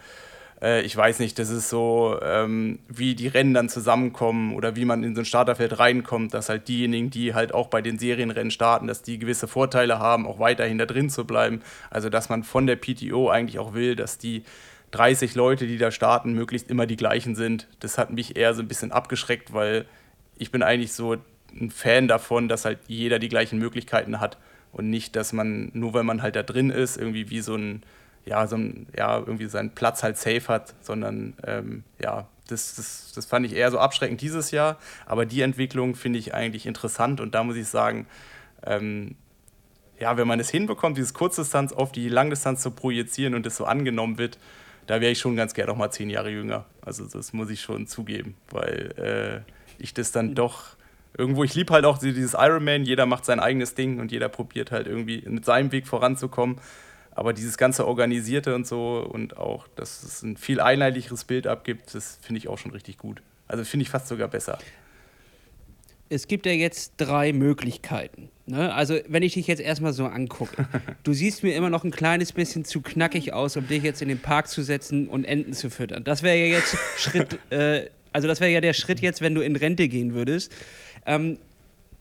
äh, 0.62 0.82
ich 0.82 0.96
weiß 0.96 1.20
nicht, 1.20 1.40
das 1.40 1.50
ist 1.50 1.70
so, 1.70 2.20
ähm, 2.22 2.80
wie 2.88 3.16
die 3.16 3.28
Rennen 3.28 3.54
dann 3.54 3.70
zusammenkommen 3.70 4.54
oder 4.56 4.76
wie 4.76 4.86
man 4.86 5.04
in 5.04 5.16
so 5.16 5.22
ein 5.22 5.26
Starterfeld 5.26 5.80
reinkommt, 5.80 6.34
dass 6.34 6.50
halt 6.50 6.68
diejenigen, 6.68 7.10
die 7.10 7.34
halt 7.34 7.54
auch 7.54 7.68
bei 7.68 7.82
den 7.82 7.98
Serienrennen 7.98 8.52
starten, 8.52 8.88
dass 8.88 9.02
die 9.02 9.20
gewisse 9.20 9.48
Vorteile 9.48 10.00
haben, 10.00 10.28
auch 10.28 10.40
weiterhin 10.40 10.78
da 10.78 10.86
drin 10.86 11.10
zu 11.10 11.26
bleiben. 11.26 11.62
Also 11.90 12.10
dass 12.10 12.30
man 12.30 12.44
von 12.44 12.68
der 12.68 12.76
PTO 12.76 13.30
eigentlich 13.30 13.60
auch 13.60 13.74
will, 13.74 13.96
dass 13.96 14.18
die 14.18 14.44
30 14.92 15.36
Leute, 15.36 15.68
die 15.68 15.78
da 15.78 15.90
starten, 15.90 16.34
möglichst 16.34 16.70
immer 16.70 16.86
die 16.86 16.98
gleichen 16.98 17.36
sind. 17.36 17.68
Das 17.80 17.98
hat 17.98 18.12
mich 18.12 18.36
eher 18.36 18.54
so 18.54 18.62
ein 18.62 18.68
bisschen 18.68 18.92
abgeschreckt, 18.92 19.54
weil 19.54 19.86
ich 20.38 20.52
bin 20.52 20.64
eigentlich 20.64 20.94
so 20.94 21.16
ein 21.54 21.72
Fan 21.72 22.08
davon, 22.08 22.48
dass 22.48 22.66
halt 22.66 22.80
jeder 22.88 23.20
die 23.20 23.30
gleichen 23.30 23.58
Möglichkeiten 23.58 24.20
hat 24.20 24.38
und 24.72 24.90
nicht, 24.90 25.16
dass 25.16 25.34
man, 25.34 25.72
nur 25.74 25.94
weil 25.94 26.04
man 26.04 26.22
halt 26.22 26.36
da 26.36 26.44
drin 26.44 26.70
ist, 26.70 26.98
irgendwie 26.98 27.30
wie 27.30 27.42
so 27.42 27.56
ein, 27.56 27.84
ja, 28.26 28.48
so 28.48 28.56
ein, 28.56 28.88
ja, 28.96 29.18
irgendwie 29.18 29.48
seinen 29.48 29.72
Platz 29.72 30.04
halt 30.04 30.18
safe 30.18 30.48
hat, 30.48 30.74
sondern 30.82 31.34
ähm, 31.46 31.84
ja, 32.02 32.28
das, 32.48 32.76
das, 32.76 33.12
das 33.16 33.26
fand 33.26 33.46
ich 33.46 33.56
eher 33.56 33.72
so 33.72 33.80
abschreckend 33.80 34.22
dieses 34.22 34.52
Jahr. 34.52 34.78
Aber 35.06 35.26
die 35.26 35.42
Entwicklung 35.42 35.96
finde 35.96 36.20
ich 36.20 36.34
eigentlich 36.34 36.66
interessant 36.66 37.22
und 37.22 37.34
da 37.34 37.44
muss 37.44 37.56
ich 37.56 37.68
sagen, 37.68 38.08
ähm, 38.64 39.16
ja, 40.00 40.18
wenn 40.18 40.28
man 40.28 40.40
es 40.40 40.50
hinbekommt, 40.50 40.98
dieses 40.98 41.14
Kurzdistanz 41.14 41.74
auf 41.74 41.92
die 41.92 42.10
Langdistanz 42.10 42.62
zu 42.62 42.72
projizieren 42.72 43.36
und 43.36 43.46
das 43.46 43.58
so 43.58 43.66
angenommen 43.66 44.18
wird, 44.18 44.38
da 44.88 45.00
wäre 45.00 45.12
ich 45.12 45.20
schon 45.20 45.36
ganz 45.36 45.54
gerne 45.54 45.72
noch 45.72 45.78
mal 45.78 45.92
zehn 45.92 46.10
Jahre 46.10 46.32
jünger. 46.32 46.66
Also 46.82 47.06
das 47.06 47.34
muss 47.34 47.50
ich 47.50 47.62
schon 47.62 47.88
zugeben, 47.88 48.36
weil 48.50 49.44
äh, 49.48 49.52
ich 49.78 49.94
das 49.94 50.12
dann 50.12 50.34
doch 50.34 50.76
irgendwo, 51.18 51.44
ich 51.44 51.54
liebe 51.54 51.74
halt 51.74 51.86
auch 51.86 52.00
dieses 52.00 52.34
Ironman, 52.34 52.84
jeder 52.84 53.06
macht 53.06 53.26
sein 53.26 53.40
eigenes 53.40 53.76
Ding 53.76 54.00
und 54.00 54.12
jeder 54.12 54.30
probiert 54.30 54.72
halt 54.72 54.88
irgendwie 54.88 55.24
mit 55.28 55.46
seinem 55.46 55.72
Weg 55.72 55.88
voranzukommen. 55.88 56.58
Aber 57.14 57.34
dieses 57.34 57.58
ganze 57.58 57.88
Organisierte 57.88 58.56
und 58.56 58.66
so 58.66 59.00
und 59.00 59.38
auch, 59.38 59.68
dass 59.76 60.04
es 60.04 60.22
ein 60.24 60.38
viel 60.38 60.60
einheitlicheres 60.60 61.26
Bild 61.26 61.46
abgibt, 61.46 61.94
das 61.94 62.20
finde 62.22 62.40
ich 62.40 62.48
auch 62.48 62.58
schon 62.58 62.72
richtig 62.72 62.98
gut. 62.98 63.22
Also 63.48 63.66
finde 63.66 63.84
ich 63.84 63.90
fast 63.90 64.08
sogar 64.08 64.30
besser. 64.30 64.60
Es 66.08 66.28
gibt 66.28 66.46
ja 66.46 66.52
jetzt 66.52 66.94
drei 66.98 67.32
Möglichkeiten. 67.32 68.30
Ne? 68.46 68.74
Also, 68.74 69.00
wenn 69.08 69.24
ich 69.24 69.36
dich 69.36 69.48
jetzt 69.48 69.62
erstmal 69.62 69.94
so 69.94 70.06
angucke, 70.06 70.68
du 71.04 71.14
siehst 71.14 71.42
mir 71.42 71.56
immer 71.56 71.70
noch 71.70 71.86
ein 71.86 71.92
kleines 71.92 72.34
bisschen 72.34 72.66
zu 72.66 72.82
knackig 72.82 73.32
aus, 73.32 73.56
um 73.56 73.68
dich 73.68 73.84
jetzt 73.84 74.02
in 74.02 74.10
den 74.10 74.20
Park 74.20 74.50
zu 74.50 74.62
setzen 74.62 75.08
und 75.08 75.24
Enten 75.24 75.54
zu 75.54 75.70
füttern. 75.70 76.04
Das 76.04 76.22
wäre 76.22 76.38
ja 76.38 76.58
jetzt 76.58 76.76
Schritt, 76.98 77.40
äh, 77.50 77.90
also 78.12 78.28
das 78.28 78.42
wäre 78.42 78.52
ja 78.52 78.60
der 78.60 78.74
Schritt 78.74 79.00
jetzt, 79.00 79.22
wenn 79.22 79.36
du 79.36 79.42
in 79.42 79.56
Rente 79.56 79.88
gehen 79.88 80.14
würdest. 80.14 80.52
Ähm, 81.06 81.38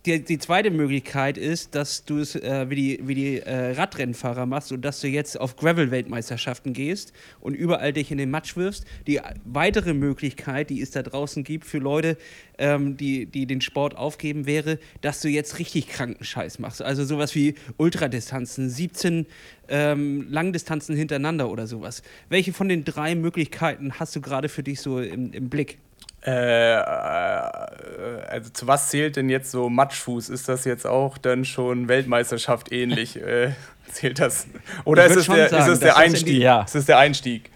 die, 0.07 0.25
die 0.25 0.39
zweite 0.39 0.71
Möglichkeit 0.71 1.37
ist, 1.37 1.75
dass 1.75 2.05
du 2.05 2.19
es 2.19 2.35
äh, 2.35 2.71
wie 2.71 2.75
die, 2.75 3.01
wie 3.03 3.15
die 3.15 3.39
äh, 3.41 3.73
Radrennfahrer 3.73 4.47
machst 4.47 4.73
und 4.73 4.83
dass 4.83 5.01
du 5.01 5.09
jetzt 5.09 5.39
auf 5.39 5.57
Gravel-Weltmeisterschaften 5.57 6.73
gehst 6.73 7.13
und 7.41 7.55
überall 7.55 7.93
dich 7.93 8.11
in 8.11 8.17
den 8.17 8.31
Matsch 8.31 8.57
wirfst. 8.57 8.85
Die 9.07 9.21
weitere 9.45 9.93
Möglichkeit, 9.93 10.71
die 10.71 10.81
es 10.81 10.91
da 10.91 11.03
draußen 11.03 11.45
gibt 11.45 11.67
für 11.67 11.79
Leute, 11.79 12.17
ähm, 12.57 12.97
die, 12.97 13.27
die 13.27 13.47
den 13.47 13.61
Sport 13.61 13.97
aufgeben, 13.97 14.47
wäre, 14.47 14.79
dass 15.03 15.21
du 15.21 15.29
jetzt 15.29 15.59
richtig 15.59 15.89
kranken 15.89 16.25
Scheiß 16.25 16.59
machst. 16.59 16.81
Also 16.81 17.05
sowas 17.05 17.35
wie 17.35 17.55
Ultradistanzen, 17.77 18.71
17 18.71 19.27
ähm, 19.69 20.27
Langdistanzen 20.31 20.97
hintereinander 20.97 21.51
oder 21.51 21.67
sowas. 21.67 22.03
Welche 22.31 22.55
von 22.55 22.69
den 22.69 22.85
drei 22.85 23.15
Möglichkeiten 23.15 23.93
hast 24.01 24.17
du 24.17 24.23
gerade 24.23 24.49
für 24.49 24.63
dich 24.63 24.81
so 24.81 25.01
im, 25.01 25.33
im 25.33 25.51
Blick? 25.51 25.79
Äh, 26.27 26.75
äh, 26.75 26.81
also 26.81 28.51
zu 28.51 28.67
was 28.67 28.89
zählt 28.91 29.17
denn 29.17 29.31
jetzt 29.31 29.51
so 29.51 29.71
Matschfuß? 29.71 30.29
Ist 30.29 30.49
das 30.49 30.65
jetzt 30.65 30.87
auch 30.87 31.17
dann 31.19 31.45
schon 31.45 31.89
Weltmeisterschaft 31.89 32.73
ähnlich? 32.73 33.17
äh, 33.17 33.53
zählt 33.91 34.19
das? 34.19 34.47
Oder 34.85 35.07
ist 35.07 35.17
es, 35.17 35.27
der, 35.27 35.49
sagen, 35.49 35.63
ist 35.63 35.69
es 35.69 35.81
der 35.81 35.97
Einstieg? 35.97 36.27
Die, 36.27 36.39
ja. 36.39 36.63
Ist 36.63 36.75
es 36.75 36.87
der 36.87 36.99
Einstieg? 36.99 37.51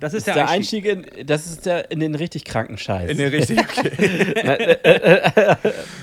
Das 0.00 0.14
ist, 0.14 0.26
der, 0.26 0.34
der 0.34 0.48
Einstieg. 0.48 0.86
Einstieg. 0.86 1.18
in, 1.18 1.26
das 1.26 1.46
ist 1.46 1.66
der 1.66 1.90
in 1.90 2.00
den 2.00 2.14
richtig 2.14 2.44
kranken 2.44 2.78
Scheiß. 2.78 3.10
In 3.10 3.18
den 3.18 3.28
richtig, 3.28 3.58
okay. 3.68 4.76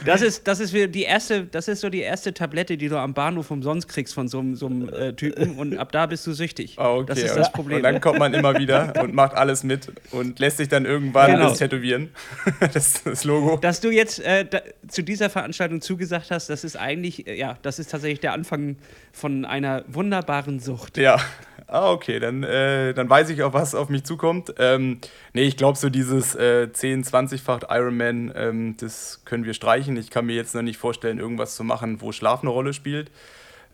das 0.06 0.22
ist, 0.22 0.48
das 0.48 0.60
ist 0.60 0.74
die 0.74 1.04
erste, 1.04 1.46
das 1.46 1.68
ist 1.68 1.82
so 1.82 1.90
die 1.90 2.02
erste 2.02 2.34
Tablette, 2.34 2.78
die 2.78 2.90
du 2.90 2.98
am 2.98 3.14
Bahnhof 3.14 3.52
umsonst 3.52 3.88
kriegst 3.88 4.14
von 4.14 4.28
so, 4.28 4.44
so 4.54 4.68
einem 4.68 4.90
äh, 4.90 5.14
Typen 5.14 5.58
und 5.58 5.78
ab 5.78 5.92
da 5.92 6.06
bist 6.06 6.26
du 6.28 6.34
süchtig. 6.34 6.76
Oh, 6.78 7.00
okay. 7.00 7.06
Das 7.08 7.20
ist 7.20 7.36
das 7.36 7.52
Problem. 7.52 7.78
Und 7.78 7.84
dann 7.84 8.02
kommt 8.02 8.20
man 8.20 8.34
immer 8.34 8.58
wieder 8.58 8.94
und 9.02 9.14
macht 9.14 9.34
alles 9.34 9.64
mit 9.64 9.92
und 10.12 10.40
lässt 10.40 10.58
sich 10.58 10.68
dann 10.68 10.86
irgendwann 10.86 11.32
genau. 11.32 11.50
das 11.50 11.60
tätowieren. 11.60 12.10
das, 12.74 13.04
das 13.04 13.24
Logo. 13.24 13.58
Dass 13.58 13.82
du 13.82 13.90
jetzt 13.90 14.20
äh, 14.20 14.46
da, 14.46 14.62
zu 14.88 15.04
dieser 15.04 15.30
Veranstaltung 15.30 15.82
zugesagt 15.82 16.32
hast, 16.32 16.50
das 16.50 16.64
ist 16.64 16.76
eigentlich, 16.76 17.28
äh, 17.28 17.38
ja, 17.38 17.58
das 17.62 17.80
ist 17.80 17.92
tatsächlich 17.92 18.20
der 18.20 18.34
Anfang 18.34 18.78
von 19.12 19.46
einer 19.46 19.84
wunderbaren 19.88 20.60
Sucht. 20.60 20.98
Ja. 20.98 21.20
Ah, 21.68 21.92
okay, 21.92 22.20
dann, 22.20 22.44
äh, 22.44 22.94
dann 22.94 23.10
weiß 23.10 23.30
ich 23.30 23.42
auch, 23.42 23.54
was 23.54 23.74
auf 23.74 23.90
mich 23.90 24.04
zukommt. 24.04 24.54
Ähm, 24.60 25.00
nee, 25.34 25.44
ich 25.44 25.58
glaube, 25.58 25.80
so 25.80 25.90
dieses 25.90 26.36
äh, 26.36 26.68
10-, 26.72 27.10
20-fach 27.10 27.62
Ironman, 27.70 28.32
ähm, 28.36 28.78
das 28.78 29.22
können 29.26 29.46
wir 29.46 29.56
streichen. 29.56 29.98
Ich 29.98 30.12
kann 30.12 30.28
mir 30.28 30.36
jetzt 30.36 30.54
noch 30.54 30.62
nicht 30.62 30.78
vorstellen, 30.78 31.18
irgendwas 31.18 31.56
zu 31.56 31.64
machen, 31.64 32.02
wo 32.02 32.12
Schlaf 32.12 32.42
eine 32.42 32.52
Rolle 32.52 32.74
spielt. 32.74 33.10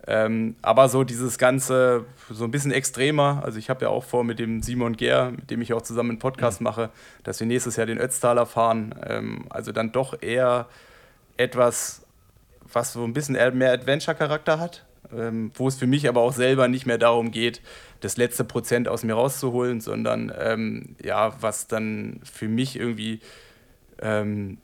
Ähm, 0.07 0.55
aber 0.61 0.87
so 0.87 1.03
dieses 1.03 1.37
Ganze, 1.37 2.05
so 2.29 2.45
ein 2.45 2.51
bisschen 2.51 2.71
extremer. 2.71 3.41
Also, 3.43 3.59
ich 3.59 3.69
habe 3.69 3.83
ja 3.85 3.89
auch 3.89 4.05
vor 4.05 4.23
mit 4.23 4.39
dem 4.39 4.61
Simon 4.61 4.95
Gehr, 4.95 5.31
mit 5.31 5.51
dem 5.51 5.61
ich 5.61 5.73
auch 5.73 5.81
zusammen 5.81 6.11
einen 6.11 6.19
Podcast 6.19 6.61
mhm. 6.61 6.65
mache, 6.65 6.89
dass 7.23 7.41
wir 7.41 7.47
nächstes 7.47 7.75
Jahr 7.75 7.87
den 7.87 7.99
Ötztaler 7.99 8.45
fahren. 8.45 8.95
Ähm, 9.05 9.45
also, 9.49 9.73
dann 9.73 9.91
doch 9.91 10.21
eher 10.21 10.67
etwas, 11.35 12.03
was 12.71 12.93
so 12.93 13.03
ein 13.03 13.11
bisschen 13.11 13.35
mehr 13.57 13.73
Adventure-Charakter 13.73 14.59
hat 14.59 14.85
ähm, 15.15 15.51
wo 15.55 15.67
es 15.67 15.75
für 15.75 15.87
mich 15.87 16.07
aber 16.07 16.21
auch 16.21 16.33
selber 16.33 16.67
nicht 16.67 16.85
mehr 16.85 16.97
darum 16.97 17.31
geht, 17.31 17.61
das 17.99 18.17
letzte 18.17 18.43
Prozent 18.43 18.87
aus 18.87 19.03
mir 19.03 19.13
rauszuholen, 19.13 19.81
sondern 19.81 20.31
ähm, 20.37 20.95
ja, 21.03 21.33
was 21.41 21.67
dann 21.67 22.19
für 22.23 22.47
mich 22.47 22.77
irgendwie 22.77 23.19
ähm, 24.01 24.57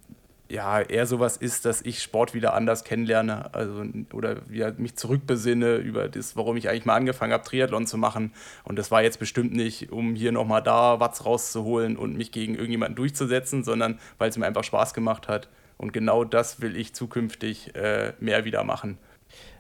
ja, 0.50 0.82
eher 0.82 1.06
sowas 1.06 1.38
ist, 1.38 1.66
dass 1.66 1.82
ich 1.82 2.02
Sport 2.02 2.34
wieder 2.34 2.54
anders 2.54 2.84
kennenlerne, 2.84 3.54
also 3.54 3.84
oder 4.14 4.50
wieder 4.50 4.74
mich 4.78 4.96
zurückbesinne 4.96 5.76
über 5.76 6.08
das, 6.08 6.36
warum 6.36 6.56
ich 6.58 6.70
eigentlich 6.70 6.86
mal 6.86 6.96
angefangen 6.96 7.34
habe, 7.34 7.44
Triathlon 7.44 7.86
zu 7.86 7.98
machen. 7.98 8.32
Und 8.64 8.80
das 8.80 8.90
war 8.92 9.04
jetzt 9.04 9.20
bestimmt 9.20 9.54
nicht, 9.54 9.92
um 9.92 10.16
hier 10.16 10.32
nochmal 10.32 10.64
da 10.64 11.00
Watts 11.00 11.26
rauszuholen 11.26 11.98
und 11.98 12.16
mich 12.18 12.32
gegen 12.32 12.56
irgendjemanden 12.56 12.96
durchzusetzen, 12.96 13.64
sondern 13.64 14.00
weil 14.18 14.30
es 14.30 14.38
mir 14.38 14.46
einfach 14.46 14.64
Spaß 14.64 14.94
gemacht 14.94 15.28
hat. 15.28 15.50
Und 15.78 15.94
genau 15.94 16.24
das 16.24 16.62
will 16.62 16.76
ich 16.78 16.96
zukünftig 16.96 17.76
äh, 17.76 18.14
mehr 18.20 18.46
wieder 18.46 18.64
machen. 18.64 18.98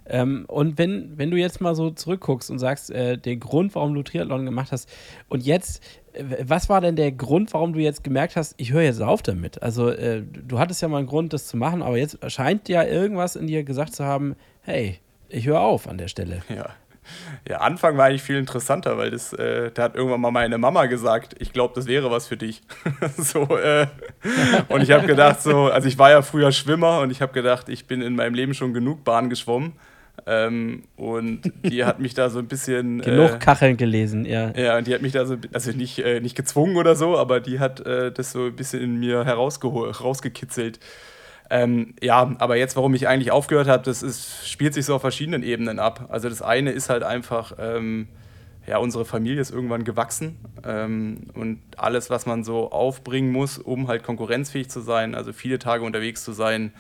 Ähm, 0.10 0.46
und 0.48 0.78
wenn, 0.78 1.17
wenn 1.17 1.32
du 1.32 1.38
jetzt 1.38 1.62
mal 1.62 1.76
so 1.76 1.91
zurückguckst 1.91 2.50
und 2.50 2.60
sagst, 2.60 2.91
äh, 2.91 3.17
der 3.17 3.38
Grund, 3.38 3.76
warum 3.76 3.93
du 3.93 4.04
Triathlon 4.04 4.46
gemacht 4.46 4.72
hast, 4.72 4.89
und 5.30 5.46
jetzt, 5.46 5.84
äh, 6.13 6.24
was 6.43 6.70
war 6.70 6.82
denn 6.82 6.96
der 6.96 7.12
Grund, 7.12 7.54
warum 7.54 7.74
du 7.74 7.80
jetzt 7.80 8.04
gemerkt 8.04 8.36
hast, 8.36 8.56
ich 8.58 8.72
höre 8.72 8.84
jetzt 8.84 9.02
auf 9.02 9.22
damit? 9.22 9.62
Also, 9.62 9.89
äh, 9.89 10.24
du 10.24 10.60
hattest 10.60 10.82
ja 10.82 10.88
mal 10.88 11.00
einen 11.00 11.08
Grund, 11.08 11.34
das 11.34 11.48
zu 11.48 11.58
machen, 11.58 11.82
aber 11.82 11.98
jetzt 11.98 12.20
scheint 12.32 12.70
ja 12.70 12.84
irgendwas 12.84 13.36
in 13.36 13.48
dir 13.48 13.63
gesagt 13.63 13.96
zu 13.96 14.06
haben, 14.06 14.36
hey, 14.62 15.00
ich 15.30 15.46
höre 15.46 15.60
auf 15.62 15.88
an 15.88 15.98
der 15.98 16.08
Stelle. 16.08 16.41
Ja. 16.50 16.70
Ja, 17.48 17.58
Anfang 17.58 17.98
war 17.98 18.06
eigentlich 18.06 18.24
viel 18.24 18.38
interessanter, 18.38 18.98
weil 18.98 19.12
das, 19.12 19.34
äh, 19.34 19.72
da 19.72 19.84
hat 19.84 19.96
irgendwann 19.96 20.22
mal 20.22 20.32
meine 20.32 20.58
Mama 20.58 20.86
gesagt, 20.86 21.36
ich 21.39 21.54
glaube, 21.54 21.74
das 21.76 21.88
wäre 21.88 22.12
was 22.12 22.28
für 22.28 22.38
dich. 22.38 22.62
so, 23.17 23.43
äh, 23.58 23.88
und 24.67 24.82
ich 24.82 24.91
habe 24.91 25.08
gedacht, 25.08 25.41
so, 25.41 25.65
also 25.65 25.88
ich 25.88 25.98
war 25.98 26.12
ja 26.12 26.22
früher 26.22 26.52
Schwimmer 26.52 27.00
und 27.00 27.12
ich 27.12 27.22
habe 27.22 27.34
gedacht, 27.34 27.70
ich 27.70 27.88
bin 27.88 28.02
in 28.02 28.15
meinem 28.15 28.34
Leben 28.34 28.54
schon 28.54 28.74
genug 28.74 29.04
Bahn 29.04 29.30
geschwommen. 29.30 29.74
Ähm, 30.25 30.84
und 30.95 31.41
die 31.63 31.86
hat 31.86 31.99
mich 31.99 32.13
da 32.13 32.30
so 32.30 32.39
ein 32.39 32.47
bisschen. 32.47 33.01
Genug 33.01 33.36
äh, 33.36 33.38
Kacheln 33.39 33.77
gelesen, 33.77 34.25
ja. 34.25 34.51
Ja, 34.56 34.77
und 34.77 34.88
die 34.88 34.93
hat 34.93 35.01
mich 35.01 35.13
da 35.13 35.25
so, 35.25 35.38
also 35.53 35.71
nicht, 35.71 35.99
äh, 35.99 36.19
nicht 36.19 36.36
gezwungen 36.36 36.75
oder 36.77 36.95
so, 36.95 37.17
aber 37.17 37.39
die 37.39 37.60
hat 37.60 37.86
äh, 37.86 38.12
das 38.12 38.32
so 38.32 38.45
ein 38.45 38.56
bisschen 38.56 38.82
in 38.82 38.99
mir 38.99 39.25
herausgekitzelt. 39.25 40.80
Ähm, 41.49 41.93
ja, 42.01 42.36
aber 42.39 42.58
jetzt, 42.58 42.75
warum 42.75 42.93
ich 42.93 43.08
eigentlich 43.08 43.32
aufgehört 43.32 43.67
habe, 43.67 43.84
das 43.84 44.03
ist, 44.03 44.47
spielt 44.47 44.73
sich 44.73 44.86
so 44.86 44.95
auf 44.95 45.01
verschiedenen 45.01 45.43
Ebenen 45.43 45.80
ab. 45.80 46.08
Also 46.10 46.27
das 46.30 46.41
eine 46.41 46.71
ist 46.71 46.89
halt 46.89 47.03
einfach, 47.03 47.53
ähm, 47.58 48.10
ja, 48.65 48.80
unsere 48.80 49.06
Familie 49.06 49.39
ist 49.39 49.51
irgendwann 49.51 49.86
gewachsen 49.86 50.38
ähm, 50.65 51.27
und 51.34 51.62
alles, 51.77 52.10
was 52.10 52.25
man 52.25 52.43
so 52.43 52.71
aufbringen 52.71 53.32
muss, 53.32 53.58
um 53.58 53.88
halt 53.88 54.03
konkurrenzfähig 54.03 54.69
zu 54.69 54.82
sein, 54.82 55.15
also 55.15 55.32
viele 55.32 55.58
Tage 55.58 55.86
unterwegs 55.86 56.23
zu 56.23 56.34
sein, 56.34 56.73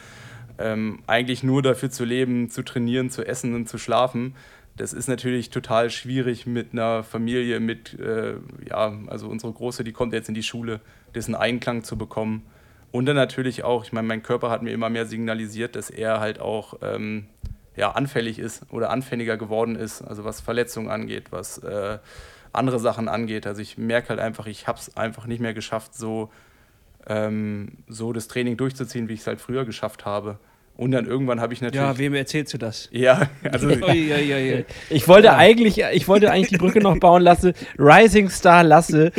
ähm, 0.59 0.99
eigentlich 1.07 1.43
nur 1.43 1.61
dafür 1.61 1.89
zu 1.89 2.05
leben, 2.05 2.49
zu 2.49 2.63
trainieren, 2.63 3.09
zu 3.09 3.25
essen 3.25 3.55
und 3.55 3.67
zu 3.67 3.77
schlafen. 3.77 4.35
Das 4.75 4.93
ist 4.93 5.07
natürlich 5.07 5.49
total 5.49 5.89
schwierig 5.89 6.45
mit 6.45 6.73
einer 6.73 7.03
Familie, 7.03 7.59
mit, 7.59 7.99
äh, 7.99 8.35
ja, 8.69 8.93
also 9.07 9.27
unsere 9.27 9.51
Große, 9.51 9.83
die 9.83 9.91
kommt 9.91 10.13
jetzt 10.13 10.29
in 10.29 10.35
die 10.35 10.43
Schule, 10.43 10.81
dessen 11.15 11.35
Einklang 11.35 11.83
zu 11.83 11.97
bekommen. 11.97 12.43
Und 12.91 13.05
dann 13.05 13.15
natürlich 13.15 13.63
auch, 13.63 13.83
ich 13.83 13.91
meine, 13.91 14.07
mein 14.07 14.23
Körper 14.23 14.49
hat 14.49 14.61
mir 14.61 14.71
immer 14.71 14.89
mehr 14.89 15.05
signalisiert, 15.05 15.75
dass 15.75 15.89
er 15.89 16.19
halt 16.19 16.39
auch 16.39 16.75
ähm, 16.81 17.25
ja, 17.75 17.91
anfällig 17.91 18.39
ist 18.39 18.63
oder 18.71 18.89
anfälliger 18.89 19.37
geworden 19.37 19.75
ist, 19.75 20.01
also 20.01 20.25
was 20.25 20.41
Verletzungen 20.41 20.89
angeht, 20.89 21.31
was 21.31 21.59
äh, 21.59 21.99
andere 22.53 22.79
Sachen 22.79 23.07
angeht. 23.07 23.47
Also 23.47 23.61
ich 23.61 23.77
merke 23.77 24.09
halt 24.09 24.19
einfach, 24.19 24.47
ich 24.47 24.67
habe 24.67 24.79
es 24.79 24.95
einfach 24.97 25.25
nicht 25.25 25.39
mehr 25.39 25.53
geschafft, 25.53 25.95
so, 25.95 26.31
ähm, 27.07 27.77
so 27.87 28.13
das 28.13 28.27
Training 28.27 28.57
durchzuziehen, 28.57 29.09
wie 29.09 29.13
ich 29.13 29.21
es 29.21 29.27
halt 29.27 29.41
früher 29.41 29.65
geschafft 29.65 30.05
habe. 30.05 30.39
Und 30.77 30.91
dann 30.91 31.07
irgendwann 31.07 31.41
habe 31.41 31.53
ich 31.53 31.61
natürlich. 31.61 31.85
Ja, 31.85 31.97
wem 31.97 32.13
erzählst 32.13 32.53
du 32.53 32.59
das? 32.59 32.87
Ja, 32.91 33.29
also. 33.51 33.67
Ich 34.89 35.07
wollte 35.07 35.33
eigentlich, 35.35 35.83
ich 35.93 36.07
wollte 36.07 36.29
eigentlich 36.31 36.49
die 36.49 36.57
Brücke 36.57 36.79
noch 36.79 36.99
bauen 36.99 37.23
lassen. 37.23 37.53
Rising 37.79 38.29
Star 38.29 38.63
Lasse 38.63 39.11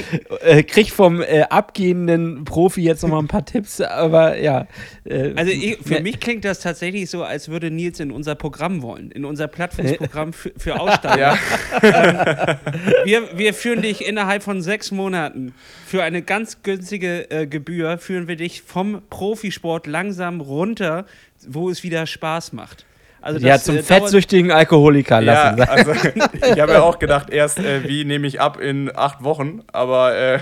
äh, 0.43 0.63
kriegt 0.63 0.91
vom 0.91 1.21
äh, 1.21 1.43
abgehenden 1.51 2.45
Profi 2.45 2.83
jetzt 2.83 3.03
noch 3.03 3.11
mal 3.11 3.19
ein 3.19 3.27
paar 3.27 3.45
Tipps, 3.45 3.81
aber 3.81 4.39
ja. 4.39 4.69
Äh, 5.05 5.33
Also 5.35 5.51
ich, 5.51 5.79
für 5.79 5.95
ne- 5.95 6.01
mich 6.03 6.21
klingt 6.21 6.45
das 6.45 6.61
tatsächlich 6.61 7.11
so, 7.11 7.25
als 7.25 7.49
würde 7.49 7.73
Nils 7.73 7.99
in 7.99 8.13
unser 8.13 8.37
Programm 8.37 8.83
wollen, 8.83 9.11
in 9.11 9.25
unser 9.25 9.49
Plattfußprogramm 9.49 10.33
für, 10.33 10.53
für 10.57 10.79
Aussteiger. 10.81 11.37
ja, 11.83 12.59
Wir, 13.05 13.37
wir 13.37 13.55
führen 13.55 13.83
dich 13.83 14.07
innerhalb 14.07 14.43
von 14.43 14.63
sechs 14.63 14.91
Monaten 14.91 15.55
für 15.87 16.03
eine 16.03 16.23
ganz 16.23 16.63
günstige 16.63 17.31
äh, 17.31 17.47
Gebühr, 17.47 17.99
führen 17.99 18.29
wir 18.29 18.37
dich 18.37 18.63
vom 18.63 19.03
Profisport 19.11 19.87
langsam 19.87 20.41
runter, 20.41 21.07
wo 21.47 21.71
es 21.71 21.83
wieder 21.83 22.07
Spaß 22.07 22.53
macht. 22.53 22.85
Also 23.21 23.45
ja, 23.45 23.59
zum 23.59 23.77
äh, 23.77 23.83
fettsüchtigen 23.83 24.53
Alkoholiker 24.53 25.21
ja, 25.21 25.51
lassen. 25.51 25.63
also 25.63 25.93
ich 26.53 26.61
habe 26.61 26.73
ja 26.73 26.83
auch 26.83 26.99
gedacht, 26.99 27.31
erst 27.31 27.59
äh, 27.59 27.87
wie 27.89 28.05
nehme 28.05 28.27
ich 28.29 28.41
ab 28.41 28.61
in 28.61 28.95
acht 28.95 29.25
Wochen, 29.25 29.63
aber 29.73 30.17
äh, 30.17 30.39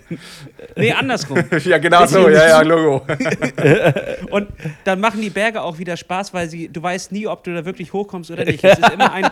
Nee, 0.76 0.92
andersrum. 0.92 1.38
ja, 1.64 1.78
genau 1.78 2.06
so, 2.06 2.28
ja, 2.28 2.48
ja, 2.48 2.60
Logo. 2.62 3.04
Und 4.30 4.48
dann 4.84 5.00
machen 5.00 5.20
die 5.20 5.30
Berge 5.30 5.60
auch 5.60 5.78
wieder 5.78 5.96
Spaß, 5.96 6.32
weil 6.32 6.48
sie, 6.48 6.68
du 6.68 6.82
weißt 6.82 7.12
nie, 7.12 7.26
ob 7.26 7.42
du 7.44 7.52
da 7.52 7.64
wirklich 7.64 7.92
hochkommst 7.92 8.30
oder 8.30 8.44
nicht. 8.44 8.62
Es 8.62 8.78
ist 8.78 8.92
immer, 8.92 9.12
ein, 9.12 9.26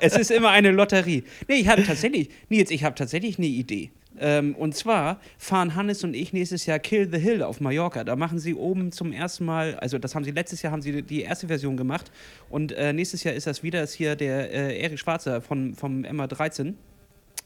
es 0.00 0.16
ist 0.16 0.30
immer 0.30 0.50
eine 0.50 0.70
Lotterie. 0.70 1.24
Nee, 1.48 1.56
ich 1.56 1.68
habe 1.68 1.84
tatsächlich, 1.84 2.30
Nils, 2.48 2.70
ich 2.70 2.84
habe 2.84 2.94
tatsächlich 2.94 3.38
eine 3.38 3.46
Idee. 3.46 3.90
Ähm, 4.20 4.54
und 4.54 4.74
zwar 4.74 5.20
fahren 5.38 5.74
Hannes 5.74 6.04
und 6.04 6.14
ich 6.14 6.32
nächstes 6.32 6.66
Jahr 6.66 6.78
Kill 6.78 7.08
the 7.10 7.18
Hill 7.18 7.42
auf 7.42 7.60
Mallorca. 7.60 8.04
Da 8.04 8.16
machen 8.16 8.38
sie 8.38 8.54
oben 8.54 8.92
zum 8.92 9.12
ersten 9.12 9.44
Mal, 9.44 9.76
also 9.76 9.98
das 9.98 10.14
haben 10.14 10.24
sie 10.24 10.30
letztes 10.30 10.62
Jahr 10.62 10.72
haben 10.72 10.82
sie 10.82 11.02
die 11.02 11.22
erste 11.22 11.46
Version 11.48 11.76
gemacht 11.76 12.10
und 12.48 12.72
äh, 12.72 12.92
nächstes 12.92 13.24
Jahr 13.24 13.34
ist 13.34 13.46
das 13.46 13.62
wieder, 13.62 13.82
ist 13.82 13.94
hier 13.94 14.16
der 14.16 14.50
äh, 14.52 14.80
Erik 14.80 14.98
Schwarzer 14.98 15.40
von, 15.40 15.74
vom 15.74 16.02
MA13 16.02 16.74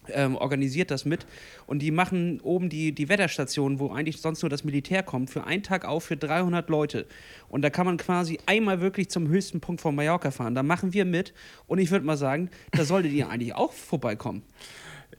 ähm, 0.09 0.37
organisiert 0.37 0.91
das 0.91 1.05
mit 1.05 1.27
und 1.67 1.81
die 1.81 1.91
machen 1.91 2.41
oben 2.41 2.69
die, 2.69 2.93
die 2.93 3.09
Wetterstation, 3.09 3.79
wo 3.79 3.91
eigentlich 3.91 4.21
sonst 4.21 4.43
nur 4.43 4.51
das 4.51 4.65
Militär 4.65 5.03
kommt, 5.03 5.31
für 5.31 5.45
einen 5.45 5.63
Tag 5.63 5.85
auf 5.85 6.05
für 6.05 6.17
300 6.17 6.69
Leute. 6.69 7.07
Und 7.49 7.63
da 7.63 7.71
kann 7.71 7.87
man 7.87 7.97
quasi 7.97 8.39
einmal 8.47 8.81
wirklich 8.81 9.11
zum 9.11 9.29
höchsten 9.29 9.61
Punkt 9.61 9.81
von 9.81 9.95
Mallorca 9.95 10.31
fahren. 10.31 10.55
Da 10.55 10.63
machen 10.63 10.93
wir 10.93 11.05
mit 11.05 11.33
und 11.67 11.79
ich 11.79 11.91
würde 11.91 12.05
mal 12.05 12.17
sagen, 12.17 12.51
da 12.73 12.85
solltet 12.85 13.13
ihr 13.13 13.29
eigentlich 13.31 13.55
auch 13.55 13.73
vorbeikommen. 13.73 14.43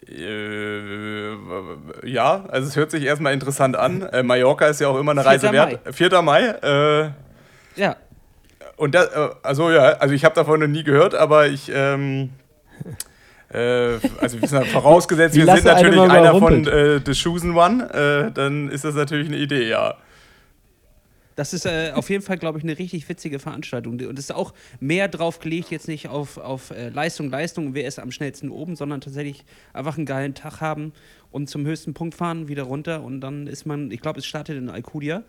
Äh, 0.09 1.33
ja, 2.07 2.45
also 2.49 2.67
es 2.67 2.75
hört 2.75 2.91
sich 2.91 3.03
erstmal 3.03 3.33
interessant 3.33 3.75
an. 3.75 4.01
Äh, 4.03 4.23
Mallorca 4.23 4.65
ist 4.67 4.81
ja 4.81 4.87
auch 4.87 4.99
immer 4.99 5.11
eine 5.11 5.25
Reise 5.25 5.49
4. 5.49 5.53
wert. 5.53 5.79
4. 5.95 6.21
Mai. 6.21 6.41
Äh, 6.41 7.09
Ja, 7.75 7.95
und 8.77 8.95
das, 8.95 9.07
äh, 9.07 9.29
also 9.43 9.71
ja, 9.71 9.81
also 9.99 10.13
ich 10.13 10.25
habe 10.25 10.35
davon 10.35 10.59
noch 10.59 10.67
nie 10.67 10.83
gehört, 10.83 11.15
aber 11.15 11.47
ich, 11.47 11.71
ähm, 11.73 12.31
äh, 13.53 13.93
also 14.19 14.41
wir 14.41 14.47
sind 14.47 14.67
vorausgesetzt, 14.67 15.35
wir 15.35 15.45
sind 15.45 15.65
natürlich 15.65 15.99
einer 15.99 16.35
von 16.39 16.67
äh, 16.67 16.99
The 17.05 17.13
Chosen 17.13 17.55
One, 17.55 17.89
äh, 17.93 18.31
dann 18.31 18.69
ist 18.69 18.83
das 18.83 18.95
natürlich 18.95 19.27
eine 19.27 19.37
Idee, 19.37 19.69
ja. 19.69 19.95
Das 21.35 21.53
ist 21.53 21.65
äh, 21.65 21.91
auf 21.93 22.09
jeden 22.09 22.23
Fall, 22.23 22.37
glaube 22.37 22.57
ich, 22.57 22.63
eine 22.63 22.77
richtig 22.77 23.07
witzige 23.09 23.39
Veranstaltung. 23.39 23.93
Und 23.93 24.19
es 24.19 24.25
ist 24.25 24.35
auch 24.35 24.53
mehr 24.79 25.07
drauf 25.07 25.39
gelegt, 25.39 25.71
jetzt 25.71 25.87
nicht 25.87 26.07
auf, 26.07 26.37
auf 26.37 26.71
äh, 26.71 26.89
Leistung, 26.89 27.29
Leistung, 27.29 27.73
wer 27.73 27.87
ist 27.87 27.99
am 27.99 28.11
schnellsten 28.11 28.49
oben, 28.49 28.75
sondern 28.75 29.01
tatsächlich 29.01 29.45
einfach 29.73 29.97
einen 29.97 30.05
geilen 30.05 30.35
Tag 30.35 30.61
haben 30.61 30.93
und 31.31 31.49
zum 31.49 31.65
höchsten 31.65 31.93
Punkt 31.93 32.15
fahren, 32.15 32.47
wieder 32.47 32.63
runter 32.63 33.03
und 33.03 33.21
dann 33.21 33.47
ist 33.47 33.65
man, 33.65 33.91
ich 33.91 34.01
glaube, 34.01 34.19
es 34.19 34.25
startet 34.25 34.57
in 34.57 34.69
Alcudia. 34.69 35.23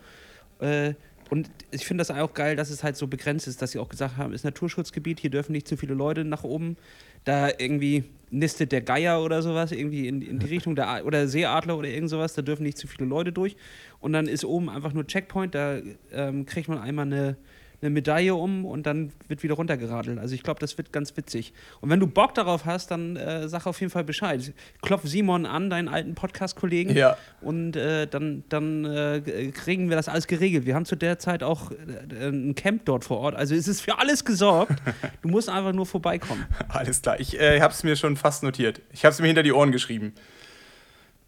Äh, 0.61 0.95
und 1.35 1.51
ich 1.73 1.85
finde 1.85 2.03
das 2.03 2.13
auch 2.13 2.33
geil, 2.33 2.55
dass 2.55 2.71
es 2.71 2.85
halt 2.85 2.97
so 2.97 3.09
begrenzt 3.09 3.49
ist, 3.49 3.61
dass 3.61 3.73
sie 3.73 3.81
auch 3.81 3.89
gesagt 3.89 4.19
haben, 4.19 4.33
ist 4.33 4.45
Naturschutzgebiet, 4.45 5.19
hier 5.19 5.31
dürfen 5.31 5.51
nicht 5.51 5.67
zu 5.67 5.77
viele 5.77 5.93
Leute 5.93 6.25
nach 6.25 6.45
oben. 6.45 6.77
Da 7.25 7.49
irgendwie 7.59 8.05
nistet 8.31 8.71
der 8.71 8.83
Geier 8.83 9.21
oder 9.21 9.43
sowas, 9.43 9.73
irgendwie 9.73 10.07
in, 10.07 10.23
in 10.23 10.39
die 10.39 10.47
Richtung, 10.55 10.77
der, 10.77 11.05
oder 11.05 11.27
Seeadler 11.27 11.77
oder 11.77 11.89
irgend 11.89 12.11
sowas, 12.11 12.35
da 12.35 12.43
dürfen 12.43 12.63
nicht 12.63 12.79
zu 12.79 12.87
viele 12.87 13.09
Leute 13.09 13.33
durch. 13.33 13.57
Und 13.99 14.13
dann 14.13 14.29
ist 14.29 14.45
oben 14.45 14.71
einfach 14.71 14.93
nur 14.93 15.09
Checkpoint, 15.09 15.57
da 15.57 15.81
ähm, 16.13 16.47
kriegt 16.47 16.69
man 16.69 16.79
einmal 16.79 17.07
eine, 17.07 17.37
eine 17.85 17.91
Medaille 17.91 18.35
um 18.35 18.65
und 18.65 18.87
dann 18.87 19.13
wird 19.29 19.43
wieder 19.43 19.55
runtergeradelt. 19.55 20.19
Also 20.19 20.35
ich 20.35 20.43
glaube, 20.43 20.61
das 20.61 20.79
wird 20.79 20.93
ganz 20.93 21.17
witzig. 21.17 21.53
Und 21.81 21.91
wenn 21.91 22.01
du 22.01 22.07
Bock 22.07 22.35
darauf 22.35 22.65
hast, 22.65 22.91
dann 22.91 23.17
äh, 23.17 23.49
sag 23.49 23.67
auf 23.67 23.81
jeden 23.81 23.91
Fall 23.91 24.05
Bescheid. 24.05 24.53
Klopf 24.83 25.03
Simon 25.05 25.45
an, 25.47 25.71
deinen 25.71 25.89
alten 25.89 26.15
Podcast-Kollegen. 26.15 26.97
Ja. 26.97 27.17
Und 27.41 27.77
äh, 27.77 28.07
dann, 28.07 28.45
dann 28.49 28.85
äh, 28.85 29.51
kriegen 29.53 29.91
wir 29.91 29.97
das 29.97 30.09
alles 30.09 30.27
geregelt. 30.27 30.65
Wir 30.65 30.75
haben 30.75 30.87
zu 30.87 30.97
der 30.97 31.19
Zeit 31.19 31.43
auch 31.43 31.71
äh, 31.71 32.29
ein 32.29 32.55
Camp 32.55 32.87
dort 32.87 33.05
vor 33.05 33.19
Ort. 33.19 33.35
Also 33.35 33.55
es 33.55 33.69
ist 33.69 33.83
für 33.83 33.99
alles 33.99 34.25
gesorgt. 34.25 34.75
Du 35.23 35.29
musst 35.29 35.49
einfach 35.49 35.73
nur 35.73 35.87
vorbeikommen. 35.87 36.45
Alles 36.69 37.01
klar. 37.01 37.19
Ich 37.19 37.39
äh, 37.39 37.61
habe 37.61 37.73
es 37.73 37.83
mir 37.83 37.97
schon 37.97 38.17
fast 38.17 38.43
notiert. 38.43 38.81
Ich 38.93 39.05
habe 39.05 39.13
es 39.13 39.21
mir 39.21 39.27
hinter 39.27 39.43
die 39.43 39.53
Ohren 39.53 39.73
geschrieben. 39.73 40.13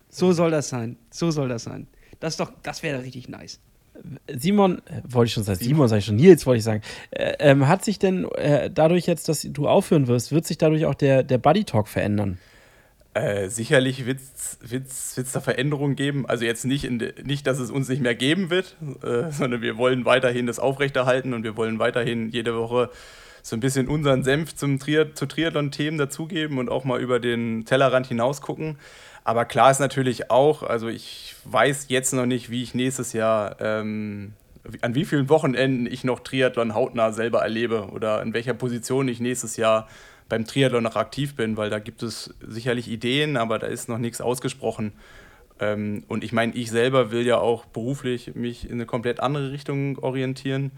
So 0.08 0.32
soll 0.32 0.50
das 0.50 0.68
sein. 0.68 0.96
So 1.10 1.30
soll 1.30 1.48
das 1.48 1.64
sein. 1.64 1.86
Das 2.20 2.34
ist 2.34 2.40
doch, 2.40 2.52
das 2.62 2.82
wäre 2.82 3.02
richtig 3.02 3.28
nice. 3.28 3.60
Simon, 4.28 4.78
äh, 4.86 5.02
wollte 5.04 5.28
ich 5.28 5.32
schon 5.34 5.44
sagen, 5.44 5.58
Simon 5.58 5.88
sage 5.88 6.00
ich 6.00 6.04
schon, 6.06 6.16
Nils 6.16 6.46
wollte 6.46 6.58
ich 6.58 6.64
sagen, 6.64 6.82
äh, 7.10 7.34
ähm, 7.38 7.68
hat 7.68 7.84
sich 7.84 7.98
denn 7.98 8.24
äh, 8.32 8.70
dadurch 8.72 9.06
jetzt, 9.06 9.28
dass 9.28 9.42
du 9.42 9.68
aufhören 9.68 10.06
wirst, 10.06 10.32
wird 10.32 10.46
sich 10.46 10.58
dadurch 10.58 10.86
auch 10.86 10.94
der, 10.94 11.22
der 11.22 11.38
Buddy 11.38 11.64
Talk 11.64 11.88
verändern? 11.88 12.38
Äh, 13.16 13.48
sicherlich 13.48 14.04
wird 14.04 14.18
es 14.20 15.32
da 15.32 15.40
Veränderungen 15.40 15.96
geben. 15.96 16.26
Also 16.26 16.44
jetzt 16.44 16.66
nicht, 16.66 16.84
in 16.84 17.02
nicht, 17.24 17.46
dass 17.46 17.58
es 17.58 17.70
uns 17.70 17.88
nicht 17.88 18.02
mehr 18.02 18.14
geben 18.14 18.50
wird, 18.50 18.76
äh, 19.02 19.30
sondern 19.30 19.62
wir 19.62 19.78
wollen 19.78 20.04
weiterhin 20.04 20.46
das 20.46 20.58
aufrechterhalten 20.58 21.32
und 21.32 21.42
wir 21.42 21.56
wollen 21.56 21.78
weiterhin 21.78 22.28
jede 22.28 22.54
Woche 22.54 22.90
so 23.42 23.56
ein 23.56 23.60
bisschen 23.60 23.88
unseren 23.88 24.22
Senf 24.22 24.54
zum 24.54 24.78
Triath 24.78 25.16
zu 25.16 25.24
Triathlon-Themen 25.24 25.96
dazugeben 25.96 26.58
und 26.58 26.68
auch 26.68 26.84
mal 26.84 27.00
über 27.00 27.18
den 27.18 27.64
Tellerrand 27.64 28.06
hinaus 28.06 28.42
gucken. 28.42 28.76
Aber 29.26 29.44
klar 29.44 29.72
ist 29.72 29.80
natürlich 29.80 30.30
auch, 30.30 30.62
also 30.62 30.86
ich 30.86 31.34
weiß 31.46 31.86
jetzt 31.88 32.14
noch 32.14 32.26
nicht, 32.26 32.48
wie 32.48 32.62
ich 32.62 32.74
nächstes 32.74 33.12
Jahr, 33.12 33.56
ähm, 33.60 34.34
an 34.82 34.94
wie 34.94 35.04
vielen 35.04 35.28
Wochenenden 35.28 35.86
ich 35.92 36.04
noch 36.04 36.20
Triathlon 36.20 36.76
hautnah 36.76 37.10
selber 37.10 37.40
erlebe 37.40 37.88
oder 37.90 38.22
in 38.22 38.34
welcher 38.34 38.54
Position 38.54 39.08
ich 39.08 39.18
nächstes 39.18 39.56
Jahr 39.56 39.88
beim 40.28 40.44
Triathlon 40.44 40.84
noch 40.84 40.94
aktiv 40.94 41.34
bin, 41.34 41.56
weil 41.56 41.70
da 41.70 41.80
gibt 41.80 42.04
es 42.04 42.36
sicherlich 42.40 42.86
Ideen, 42.86 43.36
aber 43.36 43.58
da 43.58 43.66
ist 43.66 43.88
noch 43.88 43.98
nichts 43.98 44.20
ausgesprochen. 44.20 44.92
Ähm, 45.58 46.04
und 46.06 46.22
ich 46.22 46.32
meine, 46.32 46.54
ich 46.54 46.70
selber 46.70 47.10
will 47.10 47.26
ja 47.26 47.38
auch 47.38 47.64
beruflich 47.64 48.36
mich 48.36 48.66
in 48.66 48.74
eine 48.74 48.86
komplett 48.86 49.18
andere 49.18 49.50
Richtung 49.50 49.98
orientieren. 49.98 50.70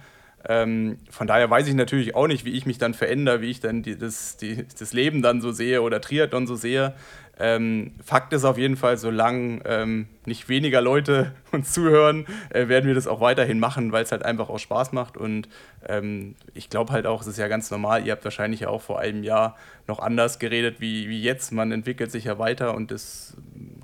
Ähm, 0.46 0.98
von 1.10 1.26
daher 1.26 1.50
weiß 1.50 1.66
ich 1.66 1.74
natürlich 1.74 2.14
auch 2.14 2.26
nicht, 2.26 2.44
wie 2.44 2.52
ich 2.52 2.66
mich 2.66 2.78
dann 2.78 2.94
verändere, 2.94 3.40
wie 3.40 3.50
ich 3.50 3.60
dann 3.60 3.82
die, 3.82 3.98
das, 3.98 4.36
die, 4.36 4.64
das 4.78 4.92
Leben 4.92 5.22
dann 5.22 5.40
so 5.40 5.50
sehe 5.50 5.82
oder 5.82 6.00
Triathlon 6.00 6.46
so 6.46 6.54
sehe. 6.54 6.94
Ähm, 7.40 7.92
Fakt 8.04 8.32
ist 8.32 8.44
auf 8.44 8.58
jeden 8.58 8.76
Fall, 8.76 8.96
solange 8.96 9.60
ähm, 9.64 10.08
nicht 10.26 10.48
weniger 10.48 10.80
Leute 10.80 11.32
uns 11.52 11.72
zuhören, 11.72 12.26
äh, 12.50 12.68
werden 12.68 12.86
wir 12.86 12.94
das 12.94 13.06
auch 13.06 13.20
weiterhin 13.20 13.60
machen, 13.60 13.92
weil 13.92 14.02
es 14.02 14.10
halt 14.10 14.24
einfach 14.24 14.48
auch 14.48 14.58
Spaß 14.58 14.92
macht. 14.92 15.16
Und 15.16 15.48
ähm, 15.86 16.34
ich 16.54 16.68
glaube 16.68 16.92
halt 16.92 17.06
auch, 17.06 17.20
es 17.20 17.28
ist 17.28 17.38
ja 17.38 17.48
ganz 17.48 17.70
normal, 17.70 18.04
ihr 18.04 18.12
habt 18.12 18.24
wahrscheinlich 18.24 18.60
ja 18.60 18.68
auch 18.68 18.82
vor 18.82 18.98
einem 18.98 19.22
Jahr 19.22 19.56
noch 19.86 20.00
anders 20.00 20.38
geredet 20.38 20.80
wie, 20.80 21.08
wie 21.08 21.22
jetzt. 21.22 21.52
Man 21.52 21.70
entwickelt 21.70 22.10
sich 22.10 22.24
ja 22.24 22.38
weiter 22.38 22.74
und 22.74 22.90
das 22.90 23.36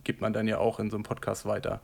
gibt 0.03 0.21
man 0.21 0.33
dann 0.33 0.49
ja 0.49 0.59
auch 0.59 0.81
in 0.81 0.90
so 0.90 0.97
einem 0.97 1.05
Podcast 1.05 1.47
weiter. 1.47 1.81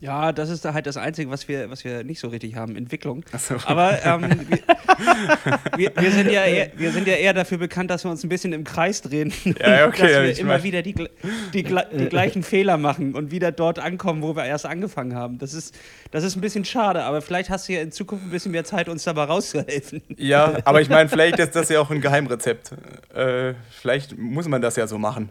Ja, 0.00 0.30
das 0.32 0.48
ist 0.48 0.64
halt 0.64 0.86
das 0.86 0.96
Einzige, 0.96 1.28
was 1.30 1.48
wir, 1.48 1.70
was 1.70 1.82
wir 1.84 2.04
nicht 2.04 2.20
so 2.20 2.28
richtig 2.28 2.54
haben, 2.54 2.76
Entwicklung. 2.76 3.24
So. 3.36 3.56
Aber 3.66 3.98
ähm, 4.04 4.46
wir, 5.76 5.90
wir, 5.96 6.10
sind 6.12 6.30
ja 6.30 6.44
eher, 6.44 6.70
wir 6.76 6.92
sind 6.92 7.08
ja 7.08 7.14
eher 7.14 7.32
dafür 7.34 7.58
bekannt, 7.58 7.90
dass 7.90 8.04
wir 8.04 8.10
uns 8.10 8.22
ein 8.22 8.28
bisschen 8.28 8.52
im 8.52 8.62
Kreis 8.64 9.02
drehen. 9.02 9.32
Ja, 9.44 9.86
okay, 9.86 10.02
dass 10.02 10.10
ja, 10.12 10.22
wir 10.22 10.30
ich 10.30 10.38
immer 10.38 10.54
mein- 10.54 10.62
wieder 10.62 10.82
die, 10.82 10.94
gl- 10.94 11.10
die, 11.52 11.64
gl- 11.66 11.88
die 11.96 12.06
gleichen 12.08 12.42
Fehler 12.44 12.76
machen 12.76 13.14
und 13.14 13.30
wieder 13.32 13.50
dort 13.50 13.78
ankommen, 13.80 14.22
wo 14.22 14.36
wir 14.36 14.44
erst 14.44 14.66
angefangen 14.66 15.14
haben. 15.16 15.38
Das 15.38 15.52
ist, 15.52 15.74
das 16.12 16.22
ist 16.22 16.36
ein 16.36 16.40
bisschen 16.42 16.64
schade, 16.64 17.02
aber 17.02 17.20
vielleicht 17.20 17.50
hast 17.50 17.68
du 17.68 17.72
ja 17.72 17.80
in 17.80 17.90
Zukunft 17.90 18.24
ein 18.24 18.30
bisschen 18.30 18.52
mehr 18.52 18.64
Zeit, 18.64 18.88
uns 18.88 19.02
dabei 19.04 19.24
rauszuhelfen. 19.24 20.02
Ja, 20.16 20.58
aber 20.64 20.80
ich 20.80 20.88
meine, 20.88 21.08
vielleicht 21.08 21.38
ist 21.40 21.56
das 21.56 21.68
ja 21.70 21.80
auch 21.80 21.90
ein 21.90 22.00
Geheimrezept. 22.00 22.70
Äh, 23.14 23.54
vielleicht 23.80 24.16
muss 24.16 24.46
man 24.46 24.62
das 24.62 24.76
ja 24.76 24.86
so 24.86 24.96
machen. 24.98 25.30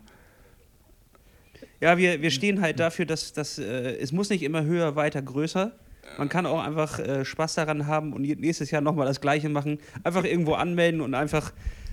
Ja, 1.79 1.97
wir, 1.97 2.21
wir 2.21 2.31
stehen 2.31 2.61
halt 2.61 2.79
dafür, 2.79 3.05
dass, 3.05 3.33
dass 3.33 3.59
äh, 3.59 3.97
es 3.99 4.11
muss 4.11 4.29
nicht 4.29 4.43
immer 4.43 4.63
höher, 4.63 4.95
weiter, 4.95 5.21
größer. 5.21 5.71
Man 6.17 6.29
kann 6.29 6.45
auch 6.45 6.63
einfach 6.63 6.99
äh, 6.99 7.25
Spaß 7.25 7.55
daran 7.55 7.85
haben 7.85 8.13
und 8.13 8.21
nächstes 8.21 8.71
Jahr 8.71 8.81
nochmal 8.81 9.05
das 9.05 9.21
Gleiche 9.21 9.49
machen. 9.49 9.77
Einfach 10.03 10.23
irgendwo 10.23 10.53
anmelden 10.53 11.01
und 11.01 11.13
einfach 11.13 11.51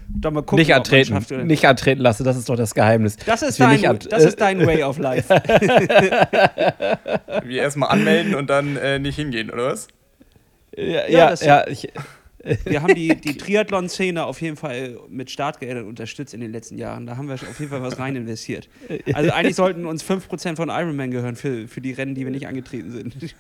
da 0.09 0.31
mal 0.31 0.43
gucken, 0.43 0.59
nicht 0.59 0.69
ob 0.69 0.75
man 0.75 0.79
antreten, 0.81 1.13
schafft 1.15 1.33
oder 1.33 1.45
nicht 1.45 1.67
antreten 1.67 2.01
lassen, 2.03 2.25
das 2.25 2.37
ist 2.37 2.49
doch 2.49 2.57
das 2.57 2.75
Geheimnis. 2.75 3.17
Das 3.27 3.43
ist, 3.43 3.59
dein, 3.59 3.99
das 4.11 4.25
ist 4.25 4.41
dein 4.41 4.65
Way 4.67 4.85
of 4.85 4.99
Life. 4.99 5.35
Wir 7.45 7.63
erstmal 7.63 7.91
anmelden 7.91 8.35
und 8.35 8.51
dann 8.51 8.77
äh, 8.77 8.99
nicht 8.99 9.17
hingehen, 9.17 9.51
oder 9.51 9.69
was? 9.73 9.89
Ja, 10.77 10.85
Ja, 10.85 11.09
ja, 11.09 11.31
das- 11.31 11.45
ja 11.45 11.67
ich, 11.67 11.89
Wir 12.65 12.83
haben 12.83 12.95
die, 12.95 13.09
die 13.09 13.37
Triathlon-Szene 13.37 14.25
auf 14.25 14.41
jeden 14.41 14.57
Fall 14.57 14.99
mit 15.09 15.31
Startgeldern 15.31 15.87
unterstützt 15.87 16.35
in 16.35 16.41
den 16.41 16.53
letzten 16.53 16.79
Jahren. 16.79 17.07
Da 17.07 17.17
haben 17.17 17.29
wir 17.29 17.35
auf 17.35 17.59
jeden 17.59 17.71
Fall 17.71 17.83
was 17.83 17.99
rein 17.99 18.17
investiert. 18.17 18.69
Also 19.13 19.31
eigentlich 19.31 19.57
sollten 19.57 19.87
uns 19.87 20.05
5% 20.05 20.57
von 20.57 20.69
Ironman 20.69 21.11
gehören 21.11 21.37
für, 21.37 21.69
für 21.69 21.81
die 21.81 21.93
Rennen, 21.93 22.15
die 22.15 22.25
wir 22.25 22.31
nicht 22.31 22.47
angetreten 22.47 22.91
sind. 22.91 23.17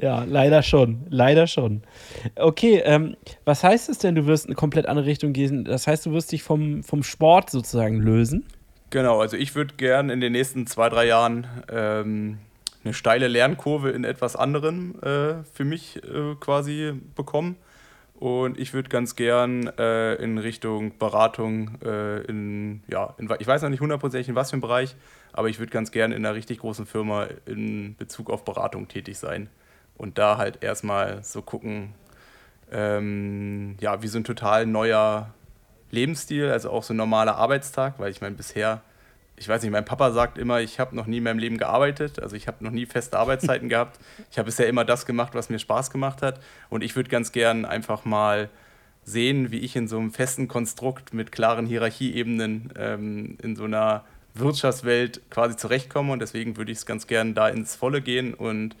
ja, 0.00 0.24
leider 0.24 0.62
schon. 0.62 1.06
Leider 1.08 1.46
schon. 1.46 1.82
Okay, 2.36 2.82
ähm, 2.84 3.16
was 3.44 3.62
heißt 3.62 3.88
es 3.88 3.98
denn, 3.98 4.14
du 4.14 4.26
wirst 4.26 4.46
in 4.46 4.50
eine 4.50 4.56
komplett 4.56 4.86
andere 4.86 5.06
Richtung 5.06 5.32
gehen? 5.32 5.64
Das 5.64 5.86
heißt, 5.86 6.06
du 6.06 6.12
wirst 6.12 6.32
dich 6.32 6.42
vom, 6.42 6.82
vom 6.82 7.02
Sport 7.02 7.50
sozusagen 7.50 7.98
lösen? 8.00 8.44
Genau, 8.90 9.20
also 9.20 9.36
ich 9.36 9.54
würde 9.54 9.74
gern 9.76 10.10
in 10.10 10.20
den 10.20 10.32
nächsten 10.32 10.66
zwei, 10.66 10.88
drei 10.88 11.06
Jahren 11.06 11.46
ähm, 11.70 12.38
eine 12.86 12.94
steile 12.94 13.26
Lernkurve 13.26 13.90
in 13.90 14.04
etwas 14.04 14.36
anderem 14.36 14.94
äh, 15.02 15.42
für 15.52 15.64
mich 15.64 15.96
äh, 16.04 16.36
quasi 16.38 16.92
bekommen. 17.16 17.56
Und 18.14 18.58
ich 18.58 18.72
würde 18.72 18.88
ganz 18.88 19.14
gern 19.14 19.66
äh, 19.76 20.14
in 20.14 20.38
Richtung 20.38 20.96
Beratung, 20.96 21.78
äh, 21.82 22.22
in, 22.22 22.82
ja, 22.88 23.14
in, 23.18 23.28
ich 23.38 23.46
weiß 23.46 23.60
noch 23.60 23.68
nicht 23.68 23.80
hundertprozentig 23.80 24.28
in 24.28 24.34
was 24.36 24.50
für 24.50 24.54
einem 24.54 24.62
Bereich, 24.62 24.96
aber 25.32 25.48
ich 25.48 25.58
würde 25.58 25.70
ganz 25.70 25.90
gern 25.90 26.12
in 26.12 26.24
einer 26.24 26.34
richtig 26.34 26.60
großen 26.60 26.86
Firma 26.86 27.26
in 27.44 27.94
Bezug 27.96 28.30
auf 28.30 28.44
Beratung 28.44 28.88
tätig 28.88 29.18
sein. 29.18 29.50
Und 29.98 30.16
da 30.16 30.38
halt 30.38 30.62
erstmal 30.62 31.22
so 31.24 31.42
gucken, 31.42 31.92
ähm, 32.70 33.76
ja, 33.80 34.02
wie 34.02 34.08
so 34.08 34.18
ein 34.18 34.24
total 34.24 34.64
neuer 34.64 35.34
Lebensstil, 35.90 36.50
also 36.50 36.70
auch 36.70 36.84
so 36.84 36.94
ein 36.94 36.96
normaler 36.96 37.36
Arbeitstag, 37.36 37.98
weil 37.98 38.10
ich 38.10 38.20
meine, 38.20 38.36
bisher 38.36 38.80
ich 39.36 39.48
weiß 39.48 39.62
nicht, 39.62 39.70
mein 39.70 39.84
Papa 39.84 40.12
sagt 40.12 40.38
immer, 40.38 40.60
ich 40.60 40.80
habe 40.80 40.96
noch 40.96 41.06
nie 41.06 41.18
in 41.18 41.24
meinem 41.24 41.38
Leben 41.38 41.58
gearbeitet, 41.58 42.20
also 42.20 42.36
ich 42.36 42.48
habe 42.48 42.64
noch 42.64 42.70
nie 42.70 42.86
feste 42.86 43.18
Arbeitszeiten 43.18 43.68
gehabt. 43.70 43.98
Ich 44.30 44.38
habe 44.38 44.46
bisher 44.46 44.68
immer 44.68 44.84
das 44.84 45.06
gemacht, 45.06 45.34
was 45.34 45.50
mir 45.50 45.58
Spaß 45.58 45.90
gemacht 45.90 46.22
hat. 46.22 46.40
Und 46.70 46.82
ich 46.82 46.96
würde 46.96 47.10
ganz 47.10 47.32
gern 47.32 47.64
einfach 47.64 48.04
mal 48.04 48.48
sehen, 49.04 49.50
wie 49.50 49.58
ich 49.58 49.76
in 49.76 49.88
so 49.88 49.98
einem 49.98 50.10
festen 50.10 50.48
Konstrukt 50.48 51.14
mit 51.14 51.32
klaren 51.32 51.66
Hierarchieebenen 51.66 52.72
ähm, 52.76 53.38
in 53.42 53.56
so 53.56 53.64
einer 53.64 54.04
Wirtschaftswelt 54.34 55.20
quasi 55.30 55.56
zurechtkomme. 55.56 56.12
Und 56.12 56.20
deswegen 56.20 56.56
würde 56.56 56.72
ich 56.72 56.78
es 56.78 56.86
ganz 56.86 57.06
gern 57.06 57.34
da 57.34 57.48
ins 57.48 57.76
Volle 57.76 58.00
gehen 58.00 58.34
und 58.34 58.74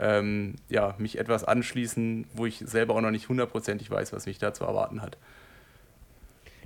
ähm, 0.00 0.56
ja, 0.68 0.94
mich 0.98 1.18
etwas 1.18 1.44
anschließen, 1.44 2.26
wo 2.34 2.46
ich 2.46 2.58
selber 2.58 2.94
auch 2.94 3.00
noch 3.00 3.10
nicht 3.10 3.28
hundertprozentig 3.28 3.90
weiß, 3.90 4.12
was 4.12 4.26
mich 4.26 4.38
da 4.38 4.52
zu 4.52 4.64
erwarten 4.64 5.02
hat. 5.02 5.18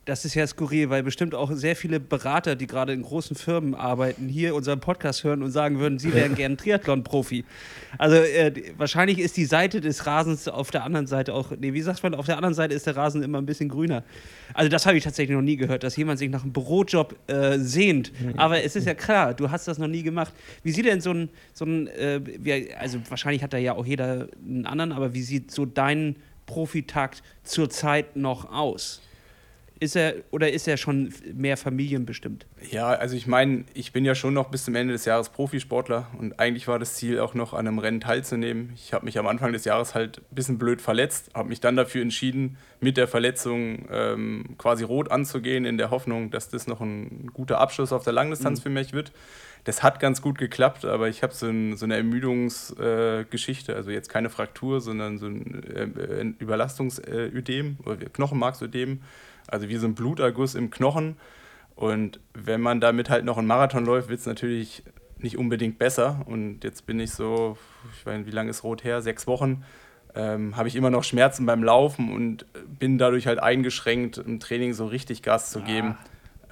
Das 0.05 0.27
ist 0.27 0.35
ja 0.35 0.47
skurril, 0.47 0.91
weil 0.91 1.03
bestimmt 1.03 1.35
auch 1.35 1.51
sehr 1.53 1.77
viele 1.77 1.99
Berater, 1.99 2.57
die 2.57 2.67
gerade 2.67 2.93
in 2.93 3.03
großen 3.03 3.37
Firmen 3.37 3.75
arbeiten, 3.75 4.29
hier 4.29 4.55
unseren 4.55 4.81
Podcast 4.81 5.25
hören 5.25 5.43
und 5.43 5.51
sagen 5.51 5.79
würden, 5.79 5.99
sie 5.99 6.13
wären 6.13 6.35
gern 6.37 6.59
Triathlon-Profi. 6.59 7.45
Also 7.97 8.17
äh, 8.17 8.53
wahrscheinlich 8.77 9.19
ist 9.19 9.37
die 9.39 9.47
Seite 9.47 9.81
des 9.81 10.07
Rasens 10.07 10.47
auf 10.47 10.71
der 10.71 10.85
anderen 10.85 11.07
Seite 11.07 11.33
auch, 11.33 11.53
nee, 11.59 11.73
wie 11.73 11.81
sagt 11.81 12.03
man, 12.03 12.15
auf 12.15 12.27
der 12.27 12.37
anderen 12.37 12.55
Seite 12.55 12.75
ist 12.75 12.87
der 12.87 12.97
Rasen 12.97 13.23
immer 13.23 13.39
ein 13.39 13.47
bisschen 13.47 13.71
grüner. 13.71 14.05
Also 14.53 14.69
das 14.69 14.85
habe 14.85 14.99
ich 14.99 15.05
tatsächlich 15.05 15.35
noch 15.35 15.43
nie 15.43 15.57
gehört, 15.57 15.85
dass 15.85 15.97
jemand 15.97 16.19
sich 16.19 16.29
nach 16.29 16.43
einem 16.43 16.53
Bürojob 16.53 17.17
äh, 17.27 17.59
sehnt. 17.59 18.13
Aber 18.37 18.63
es 18.63 18.77
ist 18.77 18.87
ja 18.87 18.95
klar, 18.95 19.33
du 19.33 19.51
hast 19.51 19.67
das 19.69 19.79
noch 19.79 19.89
nie 19.89 20.03
gemacht. 20.03 20.35
Wie 20.63 20.73
sieht 20.73 20.85
denn 20.85 21.01
so 21.01 21.13
ein, 21.13 21.31
so 21.55 21.65
ein 21.65 21.87
äh, 21.89 22.21
wie, 22.41 22.75
also 22.75 22.99
wahrscheinlich 23.09 23.43
hat 23.43 23.55
da 23.55 23.59
ja 23.59 23.73
auch 23.73 23.87
jeder 23.87 24.29
einen 24.47 24.67
anderen, 24.67 24.93
aber 24.93 25.15
wie 25.15 25.23
sieht 25.23 25.51
so 25.51 25.65
dein 25.65 26.17
Profitakt 26.45 27.23
zurzeit 27.43 28.17
noch 28.17 28.53
aus? 28.53 29.01
Ist 29.81 29.97
er 29.97 30.15
oder 30.31 30.53
ist 30.53 30.69
er 30.69 30.77
schon 30.77 31.13
mehr 31.35 31.57
familienbestimmt? 31.57 32.47
Ja, 32.71 32.89
also 32.91 33.17
ich 33.17 33.27
meine, 33.27 33.65
ich 33.75 33.93
bin 33.93 34.05
ja 34.05 34.15
schon 34.15 34.33
noch 34.33 34.49
bis 34.49 34.65
zum 34.65 34.77
Ende 34.77 34.93
des 34.93 35.05
Jahres 35.05 35.31
Profisportler 35.31 36.07
und 36.17 36.39
eigentlich 36.39 36.69
war 36.69 36.79
das 36.79 36.95
Ziel 36.95 37.19
auch 37.19 37.35
noch 37.35 37.55
an 37.55 37.67
einem 37.67 37.81
Rennen 37.81 38.01
teilzunehmen. 38.01 38.73
Ich 38.77 38.93
habe 38.93 39.05
mich 39.05 39.19
am 39.19 39.27
Anfang 39.27 39.53
des 39.53 39.65
Jahres 39.65 39.95
halt 39.97 40.19
ein 40.19 40.35
bisschen 40.35 40.59
blöd 40.59 40.81
verletzt, 40.81 41.31
habe 41.35 41.49
mich 41.49 41.61
dann 41.61 41.75
dafür 41.75 42.03
entschieden, 42.03 42.57
mit 42.81 42.97
der 42.97 43.09
Verletzung 43.09 43.89
ähm, 43.91 44.55
quasi 44.59 44.85
rot 44.85 45.11
anzugehen, 45.11 45.65
in 45.65 45.77
der 45.77 45.91
Hoffnung, 45.91 46.31
dass 46.31 46.49
das 46.49 46.69
noch 46.69 46.81
ein 46.81 47.31
guter 47.33 47.59
Abschluss 47.59 47.93
auf 47.93 48.05
der 48.05 48.13
Langdistanz 48.13 48.61
mhm. 48.61 48.63
für 48.63 48.71
mich 48.71 48.93
wird. 48.93 49.13
Das 49.65 49.83
hat 49.83 49.99
ganz 49.99 50.21
gut 50.21 50.39
geklappt, 50.39 50.85
aber 50.85 51.09
ich 51.09 51.23
habe 51.23 51.33
so, 51.33 51.47
ein, 51.47 51.77
so, 51.77 51.87
eine 51.87 51.97
Ermüdungsgeschichte, 51.97 53.73
äh, 53.73 53.75
also 53.75 53.91
jetzt 53.91 54.11
keine 54.11 54.29
Fraktur, 54.29 54.83
sondern 54.83 55.19
so 55.19 55.27
ein 55.27 55.65
äh, 55.65 56.23
Überlastungsödem 56.39 57.79
oder 57.85 57.97
Knochenmarksödem 57.97 59.01
also 59.49 59.69
wie 59.69 59.77
so 59.77 59.87
ein 59.87 59.95
Bluterguss 59.95 60.55
im 60.55 60.71
Knochen. 60.71 61.17
Und 61.75 62.21
wenn 62.35 62.61
man 62.61 62.81
damit 62.81 63.11
halt 63.11 63.25
noch 63.25 63.39
einen 63.39 63.47
Marathon 63.47 63.85
läuft, 63.85 64.09
wird 64.09 64.21
es 64.21 64.27
natürlich 64.27 64.83
nicht 65.19 65.39
unbedingt 65.39 65.79
besser. 65.79 66.21
Und 66.27 66.63
jetzt 66.65 66.87
bin 66.87 67.01
ich 67.01 67.13
so, 67.13 67.57
ich 67.97 68.07
weiß 68.07 68.19
nicht, 68.19 68.27
wie 68.27 68.35
lange 68.35 68.51
ist 68.51 68.63
rot 68.63 68.85
her? 68.85 69.03
Sechs 69.03 69.27
Wochen. 69.27 69.65
Ähm, 70.15 70.57
habe 70.57 70.69
ich 70.69 70.77
immer 70.77 70.91
noch 70.91 71.03
Schmerzen 71.03 71.45
beim 71.45 71.65
Laufen 71.65 72.13
und 72.13 72.47
bin 72.79 72.99
dadurch 72.99 73.27
halt 73.27 73.41
eingeschränkt, 73.41 74.19
im 74.19 74.39
Training 74.39 74.73
so 74.73 74.87
richtig 74.87 75.23
Gas 75.23 75.51
zu 75.51 75.61
geben. 75.61 75.97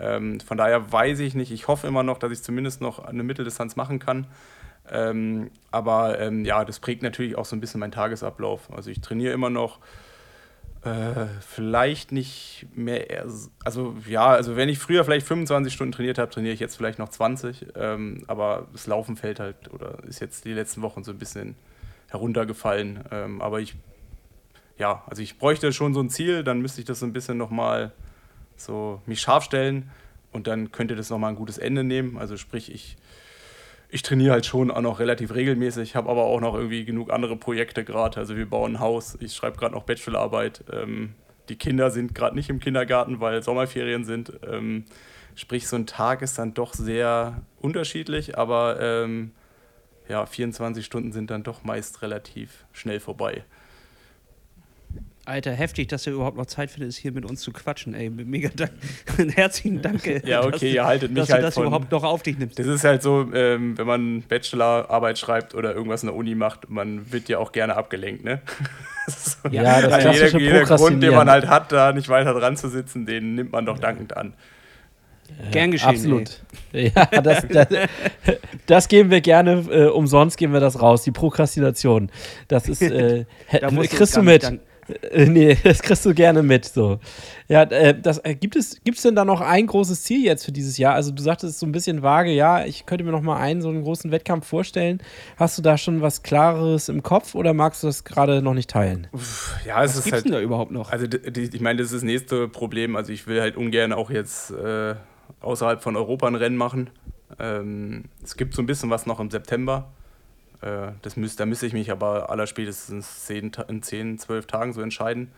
Ja. 0.00 0.16
Ähm, 0.16 0.40
von 0.40 0.58
daher 0.58 0.90
weiß 0.90 1.20
ich 1.20 1.34
nicht, 1.34 1.52
ich 1.52 1.68
hoffe 1.68 1.86
immer 1.86 2.02
noch, 2.02 2.18
dass 2.18 2.32
ich 2.32 2.42
zumindest 2.42 2.80
noch 2.80 2.98
eine 2.98 3.22
Mitteldistanz 3.22 3.76
machen 3.76 4.00
kann. 4.00 4.26
Ähm, 4.90 5.50
aber 5.70 6.18
ähm, 6.18 6.44
ja, 6.44 6.64
das 6.64 6.80
prägt 6.80 7.04
natürlich 7.04 7.36
auch 7.36 7.44
so 7.44 7.54
ein 7.54 7.60
bisschen 7.60 7.78
meinen 7.78 7.92
Tagesablauf. 7.92 8.72
Also 8.72 8.90
ich 8.90 9.00
trainiere 9.00 9.32
immer 9.32 9.50
noch 9.50 9.78
äh, 10.84 11.26
vielleicht 11.40 12.10
nicht 12.10 12.66
mehr, 12.74 13.24
also 13.64 13.96
ja, 14.08 14.26
also 14.26 14.56
wenn 14.56 14.68
ich 14.68 14.78
früher 14.78 15.04
vielleicht 15.04 15.26
25 15.26 15.72
Stunden 15.72 15.92
trainiert 15.92 16.18
habe, 16.18 16.30
trainiere 16.30 16.54
ich 16.54 16.60
jetzt 16.60 16.76
vielleicht 16.76 16.98
noch 16.98 17.08
20, 17.08 17.66
ähm, 17.76 18.24
aber 18.26 18.66
das 18.72 18.88
Laufen 18.88 19.16
fällt 19.16 19.38
halt 19.38 19.72
oder 19.72 20.02
ist 20.04 20.20
jetzt 20.20 20.44
die 20.44 20.52
letzten 20.52 20.82
Wochen 20.82 21.04
so 21.04 21.12
ein 21.12 21.18
bisschen 21.18 21.54
heruntergefallen. 22.08 23.04
Ähm, 23.12 23.40
aber 23.40 23.60
ich, 23.60 23.74
ja, 24.76 25.04
also 25.06 25.22
ich 25.22 25.38
bräuchte 25.38 25.72
schon 25.72 25.94
so 25.94 26.00
ein 26.00 26.10
Ziel, 26.10 26.42
dann 26.42 26.60
müsste 26.60 26.80
ich 26.80 26.86
das 26.86 26.98
so 26.98 27.06
ein 27.06 27.12
bisschen 27.12 27.38
nochmal 27.38 27.92
so 28.56 29.00
mich 29.06 29.20
scharf 29.20 29.44
stellen 29.44 29.90
und 30.32 30.46
dann 30.48 30.72
könnte 30.72 30.96
das 30.96 31.10
nochmal 31.10 31.30
ein 31.30 31.36
gutes 31.36 31.58
Ende 31.58 31.84
nehmen. 31.84 32.18
Also 32.18 32.36
sprich, 32.36 32.72
ich 32.72 32.96
ich 33.92 34.00
trainiere 34.00 34.32
halt 34.32 34.46
schon 34.46 34.70
auch 34.70 34.80
noch 34.80 35.00
relativ 35.00 35.34
regelmäßig, 35.34 35.96
habe 35.96 36.08
aber 36.08 36.24
auch 36.24 36.40
noch 36.40 36.54
irgendwie 36.54 36.86
genug 36.86 37.12
andere 37.12 37.36
Projekte 37.36 37.84
gerade. 37.84 38.16
Also 38.16 38.38
wir 38.38 38.48
bauen 38.48 38.76
ein 38.76 38.80
Haus, 38.80 39.18
ich 39.20 39.34
schreibe 39.34 39.58
gerade 39.58 39.74
noch 39.74 39.84
Bachelorarbeit. 39.84 40.64
Ähm, 40.72 41.14
die 41.50 41.56
Kinder 41.56 41.90
sind 41.90 42.14
gerade 42.14 42.34
nicht 42.34 42.48
im 42.48 42.58
Kindergarten, 42.58 43.20
weil 43.20 43.42
Sommerferien 43.42 44.06
sind. 44.06 44.32
Ähm, 44.50 44.86
sprich, 45.34 45.68
so 45.68 45.76
ein 45.76 45.86
Tag 45.86 46.22
ist 46.22 46.38
dann 46.38 46.54
doch 46.54 46.72
sehr 46.72 47.42
unterschiedlich, 47.60 48.38
aber 48.38 48.80
ähm, 48.80 49.32
ja, 50.08 50.24
24 50.24 50.86
Stunden 50.86 51.12
sind 51.12 51.30
dann 51.30 51.42
doch 51.42 51.62
meist 51.62 52.00
relativ 52.00 52.64
schnell 52.72 52.98
vorbei. 52.98 53.44
Alter, 55.24 55.52
heftig, 55.52 55.86
dass 55.86 56.02
du 56.02 56.10
überhaupt 56.10 56.36
noch 56.36 56.46
Zeit 56.46 56.72
findest, 56.72 56.98
hier 56.98 57.12
mit 57.12 57.24
uns 57.24 57.42
zu 57.42 57.52
quatschen, 57.52 57.94
ey. 57.94 58.10
Mega 58.10 58.50
Dank. 58.56 58.72
Herzlichen 59.36 59.80
Dank. 59.80 60.04
Ja, 60.26 60.44
okay, 60.44 60.72
ihr 60.72 60.84
haltet 60.84 61.12
mich 61.12 61.20
dass 61.20 61.30
halt 61.30 61.42
du 61.42 61.46
das 61.46 61.54
von, 61.54 61.66
überhaupt 61.66 61.92
noch 61.92 62.02
auf 62.02 62.24
dich 62.24 62.38
nimmst. 62.38 62.58
Das 62.58 62.66
ist 62.66 62.82
halt 62.82 63.02
so, 63.02 63.28
ähm, 63.32 63.78
wenn 63.78 63.86
man 63.86 64.22
Bachelorarbeit 64.22 65.18
schreibt 65.18 65.54
oder 65.54 65.74
irgendwas 65.74 66.02
in 66.02 66.08
der 66.08 66.16
Uni 66.16 66.34
macht, 66.34 66.70
man 66.70 67.12
wird 67.12 67.28
ja 67.28 67.38
auch 67.38 67.52
gerne 67.52 67.76
abgelenkt, 67.76 68.24
ne? 68.24 68.40
so, 69.06 69.48
ja, 69.48 69.80
das 69.80 69.92
also 69.92 70.08
jeder, 70.10 70.38
jeder 70.38 70.64
Grund, 70.64 71.00
den 71.00 71.14
man 71.14 71.30
halt 71.30 71.46
hat, 71.46 71.70
da 71.70 71.92
nicht 71.92 72.08
weiter 72.08 72.34
dran 72.34 72.56
zu 72.56 72.68
sitzen, 72.68 73.06
den 73.06 73.36
nimmt 73.36 73.52
man 73.52 73.64
doch 73.64 73.78
dankend 73.78 74.16
an. 74.16 74.34
Gern 75.52 75.70
geschehen. 75.70 75.88
Absolut. 75.88 76.40
Ey. 76.72 76.92
Ja, 76.94 77.06
das, 77.06 77.46
das, 77.48 77.68
das, 78.66 78.88
geben 78.88 79.10
wir 79.10 79.20
gerne, 79.20 79.64
äh, 79.70 79.86
umsonst 79.86 80.36
geben 80.36 80.52
wir 80.52 80.60
das 80.60 80.82
raus, 80.82 81.04
die 81.04 81.10
Prokrastination. 81.10 82.10
Das 82.48 82.68
ist, 82.68 82.82
äh, 82.82 83.24
da 83.50 83.70
kriegst 83.70 84.16
du 84.16 84.22
mit. 84.22 84.42
Danken. 84.42 84.71
Äh, 84.88 85.26
nee, 85.26 85.56
das 85.64 85.82
kriegst 85.82 86.04
du 86.04 86.14
gerne 86.14 86.42
mit. 86.42 86.64
So. 86.64 86.98
Ja, 87.48 87.62
äh, 87.62 87.98
das, 87.98 88.18
äh, 88.24 88.34
gibt, 88.34 88.56
es, 88.56 88.82
gibt 88.84 88.96
es 88.96 89.02
denn 89.02 89.14
da 89.14 89.24
noch 89.24 89.40
ein 89.40 89.66
großes 89.66 90.02
Ziel 90.02 90.24
jetzt 90.24 90.44
für 90.44 90.52
dieses 90.52 90.78
Jahr? 90.78 90.94
Also, 90.94 91.12
du 91.12 91.22
sagtest 91.22 91.58
so 91.58 91.66
ein 91.66 91.72
bisschen 91.72 92.02
vage, 92.02 92.30
ja, 92.30 92.64
ich 92.64 92.86
könnte 92.86 93.04
mir 93.04 93.12
noch 93.12 93.22
mal 93.22 93.36
einen 93.36 93.62
so 93.62 93.68
einen 93.68 93.82
großen 93.82 94.10
Wettkampf 94.10 94.46
vorstellen. 94.46 95.02
Hast 95.36 95.58
du 95.58 95.62
da 95.62 95.78
schon 95.78 96.00
was 96.00 96.22
Klares 96.22 96.88
im 96.88 97.02
Kopf 97.02 97.34
oder 97.34 97.54
magst 97.54 97.82
du 97.82 97.86
das 97.86 98.04
gerade 98.04 98.42
noch 98.42 98.54
nicht 98.54 98.70
teilen? 98.70 99.06
Ja, 99.66 99.82
es 99.84 99.96
was 99.96 100.06
ist 100.06 100.12
halt, 100.12 100.24
denn 100.24 100.32
da 100.32 100.40
überhaupt 100.40 100.72
noch? 100.72 100.90
Also, 100.90 101.06
die, 101.06 101.42
ich 101.42 101.60
meine, 101.60 101.78
das 101.78 101.86
ist 101.86 101.96
das 101.96 102.02
nächste 102.02 102.48
Problem. 102.48 102.96
Also, 102.96 103.12
ich 103.12 103.26
will 103.26 103.40
halt 103.40 103.56
ungern 103.56 103.92
auch 103.92 104.10
jetzt 104.10 104.50
äh, 104.50 104.94
außerhalb 105.40 105.82
von 105.82 105.96
Europa 105.96 106.26
ein 106.26 106.34
Rennen 106.34 106.56
machen. 106.56 106.90
Ähm, 107.38 108.04
es 108.22 108.36
gibt 108.36 108.54
so 108.54 108.62
ein 108.62 108.66
bisschen 108.66 108.90
was 108.90 109.06
noch 109.06 109.20
im 109.20 109.30
September. 109.30 109.92
Äh, 110.62 110.92
das 111.02 111.16
müsst, 111.16 111.40
da 111.40 111.46
müsste 111.46 111.66
ich 111.66 111.72
mich 111.72 111.90
aber 111.90 112.30
allerspätestens 112.30 113.28
in 113.30 113.82
10, 113.82 114.18
12 114.18 114.46
Tagen 114.46 114.72
so 114.72 114.80
entscheiden. 114.80 115.32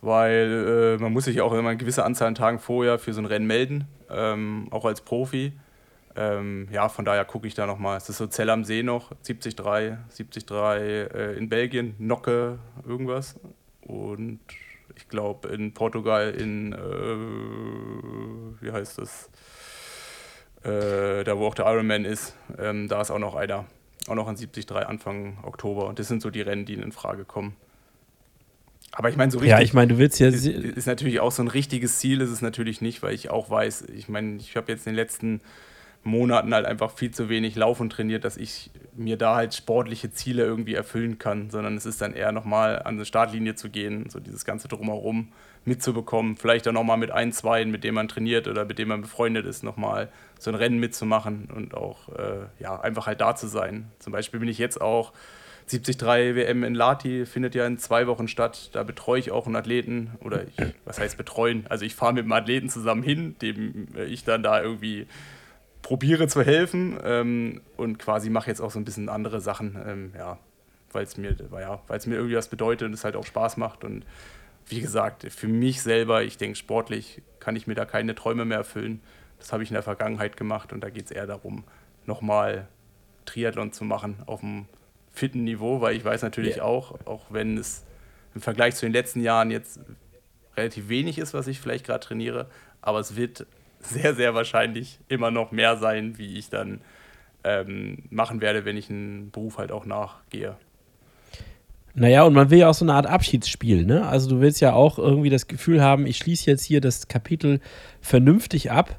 Weil 0.00 0.96
äh, 0.98 1.02
man 1.02 1.12
muss 1.12 1.24
sich 1.24 1.40
auch 1.40 1.52
immer 1.52 1.70
eine 1.70 1.78
gewisse 1.78 2.04
Anzahl 2.04 2.28
an 2.28 2.34
Tagen 2.34 2.58
vorher 2.58 2.98
für 2.98 3.12
so 3.12 3.20
ein 3.20 3.26
Rennen 3.26 3.46
melden, 3.46 3.86
ähm, 4.10 4.66
auch 4.70 4.84
als 4.84 5.00
Profi. 5.00 5.52
Ähm, 6.16 6.68
ja, 6.70 6.88
von 6.88 7.04
daher 7.04 7.24
gucke 7.24 7.46
ich 7.46 7.54
da 7.54 7.66
nochmal. 7.66 7.96
Es 7.96 8.08
ist 8.08 8.18
so 8.18 8.26
Zell 8.26 8.50
am 8.50 8.64
See 8.64 8.82
noch, 8.82 9.12
73, 9.24 9.54
73 9.56 10.50
äh, 10.50 11.36
in 11.36 11.48
Belgien, 11.48 11.94
Nocke, 11.98 12.58
irgendwas. 12.86 13.38
Und 13.80 14.40
ich 14.96 15.08
glaube 15.08 15.48
in 15.48 15.72
Portugal 15.72 16.32
in, 16.32 16.72
äh, 16.72 16.76
wie 18.60 18.72
heißt 18.72 18.98
das, 18.98 19.30
äh, 20.64 21.24
da 21.24 21.38
wo 21.38 21.46
auch 21.46 21.54
der 21.54 21.66
Ironman 21.66 22.04
ist, 22.04 22.36
ähm, 22.58 22.88
da 22.88 23.00
ist 23.00 23.10
auch 23.10 23.18
noch 23.18 23.34
einer 23.34 23.66
auch 24.08 24.14
noch 24.14 24.28
an 24.28 24.36
73 24.36 24.70
Anfang 24.86 25.38
Oktober. 25.42 25.86
Und 25.86 25.98
das 25.98 26.08
sind 26.08 26.22
so 26.22 26.30
die 26.30 26.40
Rennen, 26.40 26.64
die 26.64 26.74
in 26.74 26.92
Frage 26.92 27.24
kommen. 27.24 27.56
Aber 28.92 29.08
ich 29.08 29.16
meine, 29.16 29.32
so 29.32 29.38
richtig. 29.38 29.50
Ja, 29.50 29.60
ich 29.60 29.72
meine, 29.72 29.94
du 29.94 29.98
willst 29.98 30.20
ja. 30.20 30.28
Ist, 30.28 30.46
ist, 30.46 30.86
natürlich 30.86 31.20
auch 31.20 31.32
so 31.32 31.42
ein 31.42 31.48
richtiges 31.48 31.98
Ziel, 31.98 32.20
ist 32.20 32.30
es 32.30 32.42
natürlich 32.42 32.80
nicht, 32.80 33.02
weil 33.02 33.14
ich 33.14 33.30
auch 33.30 33.48
weiß, 33.48 33.82
ich 33.94 34.08
meine, 34.08 34.36
ich 34.36 34.56
habe 34.56 34.70
jetzt 34.70 34.86
in 34.86 34.92
den 34.92 34.96
letzten 34.96 35.40
Monaten 36.04 36.52
halt 36.52 36.66
einfach 36.66 36.90
viel 36.90 37.12
zu 37.12 37.28
wenig 37.28 37.54
Laufen 37.54 37.88
trainiert, 37.88 38.24
dass 38.24 38.36
ich 38.36 38.70
mir 38.94 39.16
da 39.16 39.36
halt 39.36 39.54
sportliche 39.54 40.10
Ziele 40.10 40.42
irgendwie 40.42 40.74
erfüllen 40.74 41.18
kann, 41.18 41.48
sondern 41.50 41.76
es 41.76 41.86
ist 41.86 42.02
dann 42.02 42.12
eher 42.12 42.32
nochmal 42.32 42.82
an 42.82 42.98
die 42.98 43.04
Startlinie 43.04 43.54
zu 43.54 43.70
gehen, 43.70 44.10
so 44.10 44.18
dieses 44.18 44.44
ganze 44.44 44.68
Drumherum 44.68 45.28
mitzubekommen, 45.64 46.36
vielleicht 46.36 46.66
auch 46.66 46.72
nochmal 46.72 46.96
mit 46.96 47.10
ein, 47.10 47.32
zwei, 47.32 47.64
mit 47.64 47.84
denen 47.84 47.94
man 47.94 48.08
trainiert 48.08 48.48
oder 48.48 48.64
mit 48.64 48.78
denen 48.78 48.88
man 48.88 49.02
befreundet 49.02 49.46
ist, 49.46 49.62
nochmal 49.62 50.08
so 50.38 50.50
ein 50.50 50.56
Rennen 50.56 50.78
mitzumachen 50.78 51.48
und 51.54 51.74
auch 51.74 52.08
äh, 52.08 52.46
ja, 52.58 52.80
einfach 52.80 53.06
halt 53.06 53.20
da 53.20 53.36
zu 53.36 53.46
sein. 53.46 53.90
Zum 54.00 54.12
Beispiel 54.12 54.40
bin 54.40 54.48
ich 54.48 54.58
jetzt 54.58 54.80
auch 54.80 55.12
73 55.68 56.00
WM 56.36 56.64
in 56.64 56.74
Lati 56.74 57.24
findet 57.26 57.54
ja 57.54 57.66
in 57.66 57.78
zwei 57.78 58.06
Wochen 58.06 58.28
statt. 58.28 58.70
Da 58.72 58.82
betreue 58.82 59.20
ich 59.20 59.30
auch 59.30 59.46
einen 59.46 59.56
Athleten 59.56 60.12
oder 60.20 60.44
ich, 60.44 60.54
was 60.84 60.98
heißt 60.98 61.16
betreuen? 61.16 61.64
Also 61.68 61.84
ich 61.84 61.94
fahre 61.94 62.12
mit 62.12 62.24
einem 62.24 62.32
Athleten 62.32 62.68
zusammen 62.68 63.02
hin, 63.02 63.36
dem 63.40 63.88
äh, 63.96 64.04
ich 64.04 64.24
dann 64.24 64.42
da 64.42 64.60
irgendwie 64.62 65.06
probiere 65.82 66.28
zu 66.28 66.42
helfen 66.42 66.98
ähm, 67.04 67.60
und 67.76 67.98
quasi 67.98 68.30
mache 68.30 68.48
jetzt 68.48 68.60
auch 68.60 68.70
so 68.70 68.78
ein 68.78 68.84
bisschen 68.84 69.08
andere 69.08 69.40
Sachen, 69.40 69.76
ähm, 69.86 70.12
ja, 70.16 70.38
weil 70.92 71.04
es 71.04 71.16
mir, 71.16 71.36
ja, 71.52 71.80
mir 72.06 72.14
irgendwie 72.14 72.36
was 72.36 72.48
bedeutet 72.48 72.86
und 72.86 72.94
es 72.94 73.04
halt 73.04 73.16
auch 73.16 73.26
Spaß 73.26 73.56
macht. 73.56 73.84
Und 73.84 74.04
wie 74.66 74.80
gesagt, 74.80 75.26
für 75.30 75.48
mich 75.48 75.82
selber, 75.82 76.22
ich 76.22 76.36
denke, 76.36 76.56
sportlich 76.56 77.22
kann 77.40 77.56
ich 77.56 77.66
mir 77.66 77.74
da 77.74 77.84
keine 77.84 78.14
Träume 78.14 78.44
mehr 78.44 78.58
erfüllen. 78.58 79.00
Das 79.38 79.52
habe 79.52 79.62
ich 79.62 79.70
in 79.70 79.74
der 79.74 79.82
Vergangenheit 79.82 80.36
gemacht 80.36 80.72
und 80.72 80.80
da 80.82 80.90
geht 80.90 81.06
es 81.06 81.10
eher 81.10 81.26
darum, 81.26 81.64
nochmal 82.06 82.68
Triathlon 83.24 83.72
zu 83.72 83.84
machen 83.84 84.16
auf 84.26 84.42
einem 84.42 84.66
fitten 85.12 85.44
Niveau, 85.44 85.80
weil 85.80 85.96
ich 85.96 86.04
weiß 86.04 86.22
natürlich 86.22 86.56
yeah. 86.56 86.64
auch, 86.64 86.98
auch 87.06 87.26
wenn 87.30 87.58
es 87.58 87.84
im 88.34 88.40
Vergleich 88.40 88.76
zu 88.76 88.86
den 88.86 88.92
letzten 88.92 89.20
Jahren 89.20 89.50
jetzt 89.50 89.80
relativ 90.56 90.88
wenig 90.88 91.18
ist, 91.18 91.34
was 91.34 91.46
ich 91.46 91.60
vielleicht 91.60 91.86
gerade 91.86 92.00
trainiere, 92.04 92.48
aber 92.80 92.98
es 93.00 93.16
wird 93.16 93.46
sehr, 93.80 94.14
sehr 94.14 94.34
wahrscheinlich 94.34 94.98
immer 95.08 95.30
noch 95.30 95.52
mehr 95.52 95.76
sein, 95.76 96.18
wie 96.18 96.38
ich 96.38 96.50
dann 96.50 96.80
ähm, 97.44 98.04
machen 98.10 98.40
werde, 98.40 98.64
wenn 98.64 98.76
ich 98.76 98.88
einen 98.88 99.30
Beruf 99.30 99.58
halt 99.58 99.72
auch 99.72 99.84
nachgehe. 99.84 100.56
Naja, 101.94 102.22
und 102.22 102.32
man 102.32 102.50
will 102.50 102.58
ja 102.58 102.70
auch 102.70 102.74
so 102.74 102.84
eine 102.84 102.94
Art 102.94 103.06
Abschiedsspiel, 103.06 103.84
ne? 103.84 104.06
Also 104.06 104.30
du 104.30 104.40
willst 104.40 104.60
ja 104.60 104.72
auch 104.72 104.98
irgendwie 104.98 105.28
das 105.28 105.46
Gefühl 105.46 105.82
haben, 105.82 106.06
ich 106.06 106.16
schließe 106.16 106.50
jetzt 106.50 106.64
hier 106.64 106.80
das 106.80 107.08
Kapitel 107.08 107.60
vernünftig 108.00 108.70
ab 108.70 108.98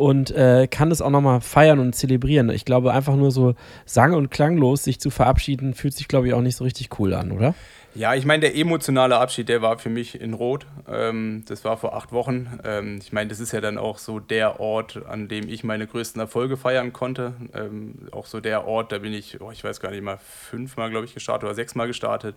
und 0.00 0.30
äh, 0.30 0.66
kann 0.66 0.90
es 0.90 1.02
auch 1.02 1.10
nochmal 1.10 1.42
feiern 1.42 1.78
und 1.78 1.94
zelebrieren. 1.94 2.48
Ich 2.48 2.64
glaube, 2.64 2.94
einfach 2.94 3.16
nur 3.16 3.30
so 3.30 3.54
sang- 3.84 4.14
und 4.14 4.30
klanglos 4.30 4.82
sich 4.82 4.98
zu 4.98 5.10
verabschieden, 5.10 5.74
fühlt 5.74 5.92
sich, 5.92 6.08
glaube 6.08 6.26
ich, 6.26 6.32
auch 6.32 6.40
nicht 6.40 6.56
so 6.56 6.64
richtig 6.64 6.98
cool 6.98 7.12
an, 7.12 7.32
oder? 7.32 7.54
Ja, 7.94 8.14
ich 8.14 8.24
meine, 8.24 8.40
der 8.40 8.56
emotionale 8.56 9.18
Abschied, 9.18 9.50
der 9.50 9.60
war 9.60 9.76
für 9.76 9.90
mich 9.90 10.18
in 10.18 10.32
Rot. 10.32 10.64
Ähm, 10.90 11.44
das 11.48 11.66
war 11.66 11.76
vor 11.76 11.94
acht 11.94 12.12
Wochen. 12.12 12.58
Ähm, 12.64 12.98
ich 13.02 13.12
meine, 13.12 13.28
das 13.28 13.40
ist 13.40 13.52
ja 13.52 13.60
dann 13.60 13.76
auch 13.76 13.98
so 13.98 14.20
der 14.20 14.58
Ort, 14.58 15.02
an 15.06 15.28
dem 15.28 15.46
ich 15.50 15.64
meine 15.64 15.86
größten 15.86 16.18
Erfolge 16.18 16.56
feiern 16.56 16.94
konnte. 16.94 17.34
Ähm, 17.52 18.08
auch 18.10 18.24
so 18.24 18.40
der 18.40 18.66
Ort, 18.66 18.92
da 18.92 18.98
bin 18.98 19.12
ich, 19.12 19.42
oh, 19.42 19.50
ich 19.50 19.62
weiß 19.62 19.80
gar 19.80 19.90
nicht 19.90 20.02
mal, 20.02 20.16
fünfmal, 20.16 20.88
glaube 20.88 21.04
ich, 21.04 21.12
gestartet 21.12 21.44
oder 21.44 21.54
sechsmal 21.54 21.88
gestartet. 21.88 22.36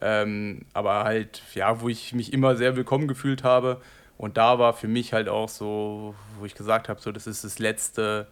Ähm, 0.00 0.62
aber 0.72 1.04
halt, 1.04 1.42
ja, 1.54 1.80
wo 1.80 1.88
ich 1.88 2.14
mich 2.14 2.32
immer 2.32 2.56
sehr 2.56 2.74
willkommen 2.74 3.06
gefühlt 3.06 3.44
habe. 3.44 3.80
Und 4.18 4.36
da 4.36 4.58
war 4.58 4.72
für 4.72 4.88
mich 4.88 5.12
halt 5.12 5.28
auch 5.28 5.48
so, 5.48 6.14
wo 6.38 6.46
ich 6.46 6.54
gesagt 6.54 6.88
habe, 6.88 7.00
so 7.00 7.12
das 7.12 7.26
ist 7.26 7.44
das 7.44 7.58
letzte, 7.58 8.26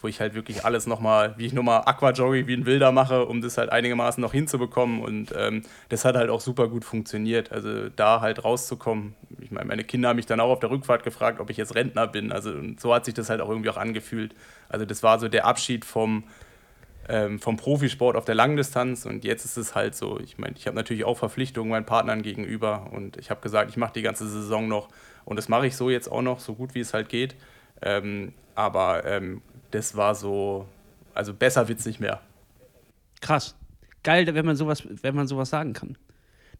wo 0.00 0.08
ich 0.08 0.20
halt 0.20 0.34
wirklich 0.34 0.66
alles 0.66 0.86
nochmal, 0.86 1.34
wie 1.38 1.46
ich 1.46 1.54
nochmal 1.54 1.82
Aquajoggy 1.86 2.46
wie 2.46 2.54
ein 2.54 2.66
Wilder 2.66 2.92
mache, 2.92 3.24
um 3.24 3.40
das 3.40 3.56
halt 3.56 3.70
einigermaßen 3.70 4.20
noch 4.20 4.32
hinzubekommen. 4.32 5.00
Und 5.00 5.32
ähm, 5.34 5.62
das 5.88 6.04
hat 6.04 6.14
halt 6.14 6.28
auch 6.28 6.42
super 6.42 6.68
gut 6.68 6.84
funktioniert. 6.84 7.52
Also 7.52 7.88
da 7.88 8.20
halt 8.20 8.44
rauszukommen. 8.44 9.14
Ich 9.40 9.50
meine, 9.50 9.66
meine 9.66 9.82
Kinder 9.82 10.10
haben 10.10 10.16
mich 10.16 10.26
dann 10.26 10.40
auch 10.40 10.50
auf 10.50 10.60
der 10.60 10.70
Rückfahrt 10.70 11.04
gefragt, 11.04 11.40
ob 11.40 11.48
ich 11.48 11.56
jetzt 11.56 11.74
Rentner 11.74 12.06
bin. 12.06 12.32
Also 12.32 12.52
so 12.78 12.94
hat 12.94 13.06
sich 13.06 13.14
das 13.14 13.30
halt 13.30 13.40
auch 13.40 13.48
irgendwie 13.48 13.70
auch 13.70 13.78
angefühlt. 13.78 14.34
Also 14.68 14.84
das 14.84 15.02
war 15.02 15.18
so 15.18 15.28
der 15.28 15.46
Abschied 15.46 15.86
vom, 15.86 16.24
ähm, 17.08 17.38
vom 17.38 17.56
Profisport 17.56 18.16
auf 18.16 18.24
der 18.24 18.34
Langdistanz 18.34 19.06
und 19.06 19.24
jetzt 19.24 19.44
ist 19.44 19.56
es 19.56 19.74
halt 19.74 19.94
so, 19.94 20.18
ich 20.20 20.38
meine, 20.38 20.54
ich 20.56 20.66
habe 20.66 20.76
natürlich 20.76 21.04
auch 21.04 21.18
Verpflichtungen 21.18 21.70
meinen 21.70 21.86
Partnern 21.86 22.22
gegenüber 22.22 22.88
und 22.92 23.16
ich 23.16 23.30
habe 23.30 23.40
gesagt, 23.40 23.70
ich 23.70 23.76
mache 23.76 23.92
die 23.94 24.02
ganze 24.02 24.28
Saison 24.28 24.68
noch 24.68 24.88
und 25.24 25.36
das 25.36 25.48
mache 25.48 25.66
ich 25.66 25.76
so 25.76 25.90
jetzt 25.90 26.10
auch 26.10 26.22
noch, 26.22 26.40
so 26.40 26.54
gut 26.54 26.74
wie 26.74 26.80
es 26.80 26.94
halt 26.94 27.08
geht. 27.08 27.34
Ähm, 27.82 28.32
aber 28.54 29.04
ähm, 29.04 29.42
das 29.70 29.96
war 29.96 30.14
so, 30.14 30.66
also 31.14 31.34
besser 31.34 31.68
wird 31.68 31.80
es 31.80 31.86
nicht 31.86 32.00
mehr. 32.00 32.20
Krass. 33.20 33.56
Geil, 34.02 34.32
wenn 34.34 34.44
man 34.44 34.56
sowas, 34.56 34.82
wenn 35.02 35.14
man 35.14 35.26
sowas 35.26 35.50
sagen 35.50 35.72
kann. 35.72 35.96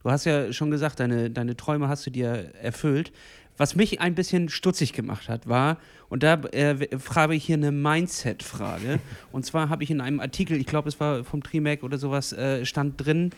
Du 0.03 0.11
hast 0.11 0.24
ja 0.24 0.53
schon 0.53 0.70
gesagt, 0.70 1.00
deine, 1.00 1.31
deine 1.31 1.57
Träume 1.57 1.88
hast 1.88 2.07
du 2.07 2.11
dir 2.11 2.55
erfüllt. 2.61 3.12
Was 3.57 3.77
mich 3.77 4.00
ein 4.00 4.14
bisschen 4.14 4.48
stutzig 4.48 4.92
gemacht 4.92 5.29
hat, 5.29 5.48
war, 5.48 5.79
und 6.09 6.22
da 6.22 6.35
äh, 6.35 6.98
frage 6.98 7.35
ich 7.35 7.44
hier 7.44 7.57
eine 7.57 7.70
Mindset-Frage. 7.70 8.98
und 9.33 9.46
zwar 9.46 9.68
habe 9.68 9.85
ich 9.85 9.90
in 9.90 10.00
einem 10.00 10.20
Artikel, 10.20 10.57
ich 10.57 10.66
glaube, 10.66 10.88
es 10.88 10.98
war 10.98 11.24
vom 11.24 11.42
Trimac 11.42 11.83
oder 11.83 11.98
sowas, 11.98 12.33
äh, 12.33 12.66
stand 12.66 13.05
drin, 13.05 13.31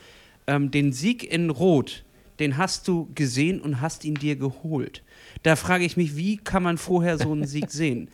ähm, 0.47 0.71
den 0.71 0.93
Sieg 0.93 1.31
in 1.31 1.51
Rot, 1.51 2.05
den 2.39 2.57
hast 2.57 2.89
du 2.89 3.11
gesehen 3.15 3.61
und 3.61 3.81
hast 3.81 4.05
ihn 4.05 4.15
dir 4.15 4.37
geholt. 4.37 5.03
Da 5.43 5.57
frage 5.57 5.85
ich 5.85 5.97
mich, 5.97 6.17
wie 6.17 6.37
kann 6.39 6.63
man 6.63 6.79
vorher 6.79 7.19
so 7.19 7.33
einen 7.33 7.47
Sieg 7.47 7.71
sehen? 7.71 8.09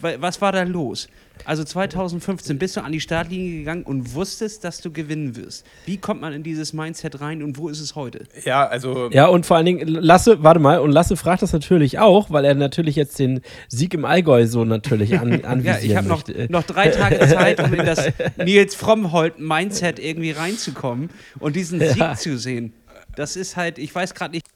Was 0.00 0.40
war 0.42 0.52
da 0.52 0.64
los? 0.64 1.08
Also 1.44 1.64
2015 1.64 2.58
bist 2.58 2.76
du 2.76 2.82
an 2.82 2.92
die 2.92 3.00
Startlinie 3.00 3.58
gegangen 3.58 3.82
und 3.82 4.14
wusstest, 4.14 4.64
dass 4.64 4.80
du 4.80 4.90
gewinnen 4.92 5.36
wirst. 5.36 5.66
Wie 5.84 5.96
kommt 5.96 6.20
man 6.20 6.32
in 6.32 6.42
dieses 6.42 6.72
Mindset 6.72 7.20
rein 7.20 7.42
und 7.42 7.58
wo 7.58 7.68
ist 7.68 7.80
es 7.80 7.94
heute? 7.94 8.24
Ja, 8.44 8.66
also. 8.66 9.10
Ja, 9.10 9.26
und 9.26 9.44
vor 9.44 9.56
allen 9.56 9.66
Dingen, 9.66 9.86
Lasse, 9.88 10.42
warte 10.42 10.60
mal, 10.60 10.78
und 10.78 10.90
Lasse 10.90 11.16
fragt 11.16 11.42
das 11.42 11.52
natürlich 11.52 11.98
auch, 11.98 12.30
weil 12.30 12.44
er 12.44 12.54
natürlich 12.54 12.96
jetzt 12.96 13.18
den 13.18 13.40
Sieg 13.68 13.94
im 13.94 14.04
Allgäu 14.04 14.46
so 14.46 14.64
natürlich 14.64 15.18
an, 15.18 15.44
anvisieren 15.44 15.64
Ja, 15.64 15.78
ich 15.80 15.96
habe 15.96 16.08
noch, 16.08 16.22
noch 16.48 16.62
drei 16.62 16.88
Tage 16.88 17.18
Zeit, 17.28 17.60
um 17.60 17.74
in 17.74 17.84
das 17.84 18.06
Nils 18.36 18.74
Frommholt 18.74 19.38
Mindset 19.38 19.98
irgendwie 19.98 20.30
reinzukommen 20.30 21.10
und 21.40 21.56
diesen 21.56 21.80
Sieg 21.80 21.96
ja. 21.96 22.14
zu 22.14 22.38
sehen. 22.38 22.72
Das 23.16 23.36
ist 23.36 23.56
halt, 23.56 23.78
ich 23.78 23.94
weiß 23.94 24.14
gerade 24.14 24.34
nicht. 24.34 24.46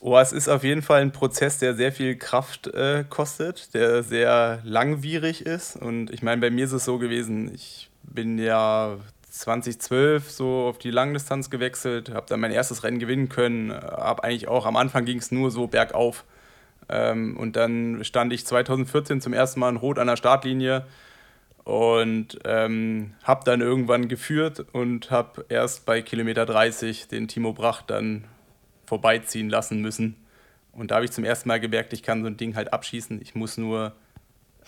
Oh, 0.00 0.18
es 0.18 0.32
ist 0.32 0.48
auf 0.48 0.64
jeden 0.64 0.82
Fall 0.82 1.02
ein 1.02 1.12
Prozess, 1.12 1.58
der 1.58 1.74
sehr 1.74 1.92
viel 1.92 2.16
Kraft 2.16 2.68
äh, 2.68 3.04
kostet, 3.08 3.74
der 3.74 4.02
sehr 4.02 4.60
langwierig 4.64 5.44
ist. 5.44 5.76
Und 5.76 6.10
ich 6.10 6.22
meine, 6.22 6.40
bei 6.40 6.50
mir 6.50 6.64
ist 6.64 6.72
es 6.72 6.84
so 6.84 6.98
gewesen, 6.98 7.54
ich 7.54 7.90
bin 8.02 8.38
ja 8.38 8.96
2012 9.30 10.30
so 10.30 10.66
auf 10.66 10.78
die 10.78 10.90
Langdistanz 10.90 11.50
gewechselt, 11.50 12.10
habe 12.12 12.26
dann 12.28 12.40
mein 12.40 12.50
erstes 12.50 12.82
Rennen 12.82 12.98
gewinnen 12.98 13.28
können, 13.28 13.72
habe 13.72 14.24
eigentlich 14.24 14.48
auch, 14.48 14.66
am 14.66 14.76
Anfang 14.76 15.04
ging 15.04 15.18
es 15.18 15.30
nur 15.30 15.50
so 15.50 15.66
bergauf. 15.66 16.24
Ähm, 16.88 17.36
und 17.36 17.56
dann 17.56 18.02
stand 18.04 18.32
ich 18.32 18.46
2014 18.46 19.20
zum 19.20 19.32
ersten 19.32 19.60
Mal 19.60 19.70
in 19.70 19.76
Rot 19.76 19.98
an 19.98 20.08
der 20.08 20.16
Startlinie 20.16 20.84
und 21.64 22.38
ähm, 22.44 23.14
habe 23.22 23.44
dann 23.44 23.60
irgendwann 23.60 24.08
geführt 24.08 24.64
und 24.72 25.10
habe 25.10 25.44
erst 25.48 25.86
bei 25.86 26.02
Kilometer 26.02 26.46
30 26.46 27.08
den 27.08 27.28
Timo 27.28 27.52
Bracht 27.52 27.90
dann 27.90 28.24
vorbeiziehen 28.90 29.48
lassen 29.48 29.80
müssen. 29.80 30.16
Und 30.72 30.90
da 30.90 30.96
habe 30.96 31.04
ich 31.04 31.12
zum 31.12 31.22
ersten 31.22 31.48
Mal 31.48 31.60
gemerkt, 31.60 31.92
ich 31.92 32.02
kann 32.02 32.22
so 32.22 32.26
ein 32.26 32.36
Ding 32.36 32.56
halt 32.56 32.72
abschießen. 32.72 33.22
Ich 33.22 33.36
muss 33.36 33.56
nur, 33.56 33.92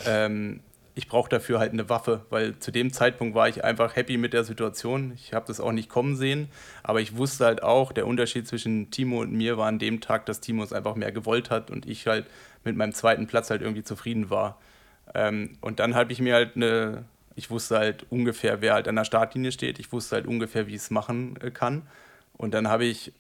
ähm, 0.06 0.60
ich 0.94 1.08
brauche 1.08 1.28
dafür 1.28 1.58
halt 1.58 1.72
eine 1.72 1.88
Waffe, 1.88 2.24
weil 2.30 2.56
zu 2.60 2.70
dem 2.70 2.92
Zeitpunkt 2.92 3.34
war 3.34 3.48
ich 3.48 3.64
einfach 3.64 3.96
happy 3.96 4.18
mit 4.18 4.32
der 4.32 4.44
Situation. 4.44 5.12
Ich 5.16 5.34
habe 5.34 5.46
das 5.48 5.58
auch 5.58 5.72
nicht 5.72 5.88
kommen 5.88 6.14
sehen, 6.14 6.48
aber 6.84 7.00
ich 7.00 7.16
wusste 7.16 7.46
halt 7.46 7.64
auch, 7.64 7.90
der 7.90 8.06
Unterschied 8.06 8.46
zwischen 8.46 8.92
Timo 8.92 9.22
und 9.22 9.32
mir 9.32 9.58
war 9.58 9.66
an 9.66 9.80
dem 9.80 10.00
Tag, 10.00 10.24
dass 10.26 10.40
Timo 10.40 10.62
es 10.62 10.72
einfach 10.72 10.94
mehr 10.94 11.10
gewollt 11.10 11.50
hat 11.50 11.72
und 11.72 11.84
ich 11.86 12.06
halt 12.06 12.26
mit 12.62 12.76
meinem 12.76 12.92
zweiten 12.92 13.26
Platz 13.26 13.50
halt 13.50 13.60
irgendwie 13.60 13.82
zufrieden 13.82 14.30
war. 14.30 14.60
Ähm, 15.16 15.58
und 15.60 15.80
dann 15.80 15.96
habe 15.96 16.12
ich 16.12 16.20
mir 16.20 16.34
halt 16.34 16.54
eine, 16.54 17.06
ich 17.34 17.50
wusste 17.50 17.78
halt 17.78 18.06
ungefähr, 18.08 18.60
wer 18.60 18.74
halt 18.74 18.86
an 18.86 18.94
der 18.94 19.04
Startlinie 19.04 19.50
steht. 19.50 19.80
Ich 19.80 19.90
wusste 19.90 20.14
halt 20.14 20.28
ungefähr, 20.28 20.68
wie 20.68 20.76
ich 20.76 20.82
es 20.82 20.90
machen 20.90 21.36
äh, 21.42 21.50
kann. 21.50 21.82
Und 22.36 22.54
dann 22.54 22.68
habe 22.68 22.84
ich 22.84 23.12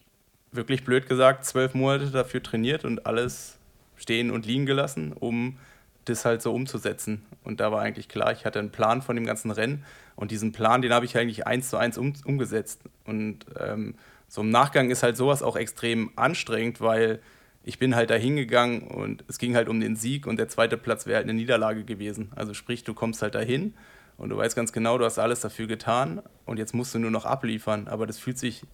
wirklich 0.52 0.84
blöd 0.84 1.08
gesagt 1.08 1.44
zwölf 1.44 1.74
Monate 1.74 2.10
dafür 2.10 2.42
trainiert 2.42 2.84
und 2.84 3.06
alles 3.06 3.58
stehen 3.96 4.30
und 4.30 4.46
liegen 4.46 4.66
gelassen, 4.66 5.12
um 5.12 5.58
das 6.04 6.24
halt 6.24 6.42
so 6.42 6.52
umzusetzen. 6.52 7.24
Und 7.44 7.60
da 7.60 7.72
war 7.72 7.80
eigentlich 7.80 8.08
klar, 8.08 8.32
ich 8.32 8.44
hatte 8.44 8.58
einen 8.58 8.70
Plan 8.70 9.02
von 9.02 9.16
dem 9.16 9.24
ganzen 9.24 9.50
Rennen 9.50 9.84
und 10.16 10.30
diesen 10.30 10.52
Plan, 10.52 10.82
den 10.82 10.92
habe 10.92 11.06
ich 11.06 11.16
eigentlich 11.16 11.46
eins 11.46 11.70
zu 11.70 11.76
eins 11.76 11.96
um, 11.98 12.12
umgesetzt. 12.24 12.82
Und 13.04 13.46
ähm, 13.58 13.94
so 14.28 14.40
im 14.40 14.50
Nachgang 14.50 14.90
ist 14.90 15.02
halt 15.02 15.16
sowas 15.16 15.42
auch 15.42 15.56
extrem 15.56 16.10
anstrengend, 16.16 16.80
weil 16.80 17.20
ich 17.64 17.78
bin 17.78 17.94
halt 17.94 18.10
da 18.10 18.14
hingegangen 18.14 18.82
und 18.82 19.24
es 19.28 19.38
ging 19.38 19.54
halt 19.54 19.68
um 19.68 19.80
den 19.80 19.94
Sieg 19.94 20.26
und 20.26 20.36
der 20.36 20.48
zweite 20.48 20.76
Platz 20.76 21.06
wäre 21.06 21.16
halt 21.16 21.26
eine 21.26 21.34
Niederlage 21.34 21.84
gewesen. 21.84 22.30
Also 22.34 22.54
sprich, 22.54 22.82
du 22.82 22.92
kommst 22.92 23.22
halt 23.22 23.36
dahin 23.36 23.74
und 24.16 24.30
du 24.30 24.36
weißt 24.36 24.56
ganz 24.56 24.72
genau, 24.72 24.98
du 24.98 25.04
hast 25.04 25.18
alles 25.18 25.40
dafür 25.40 25.68
getan 25.68 26.22
und 26.44 26.58
jetzt 26.58 26.74
musst 26.74 26.94
du 26.94 26.98
nur 26.98 27.12
noch 27.12 27.24
abliefern. 27.24 27.86
Aber 27.86 28.06
das 28.06 28.18
fühlt 28.18 28.38
sich 28.38 28.64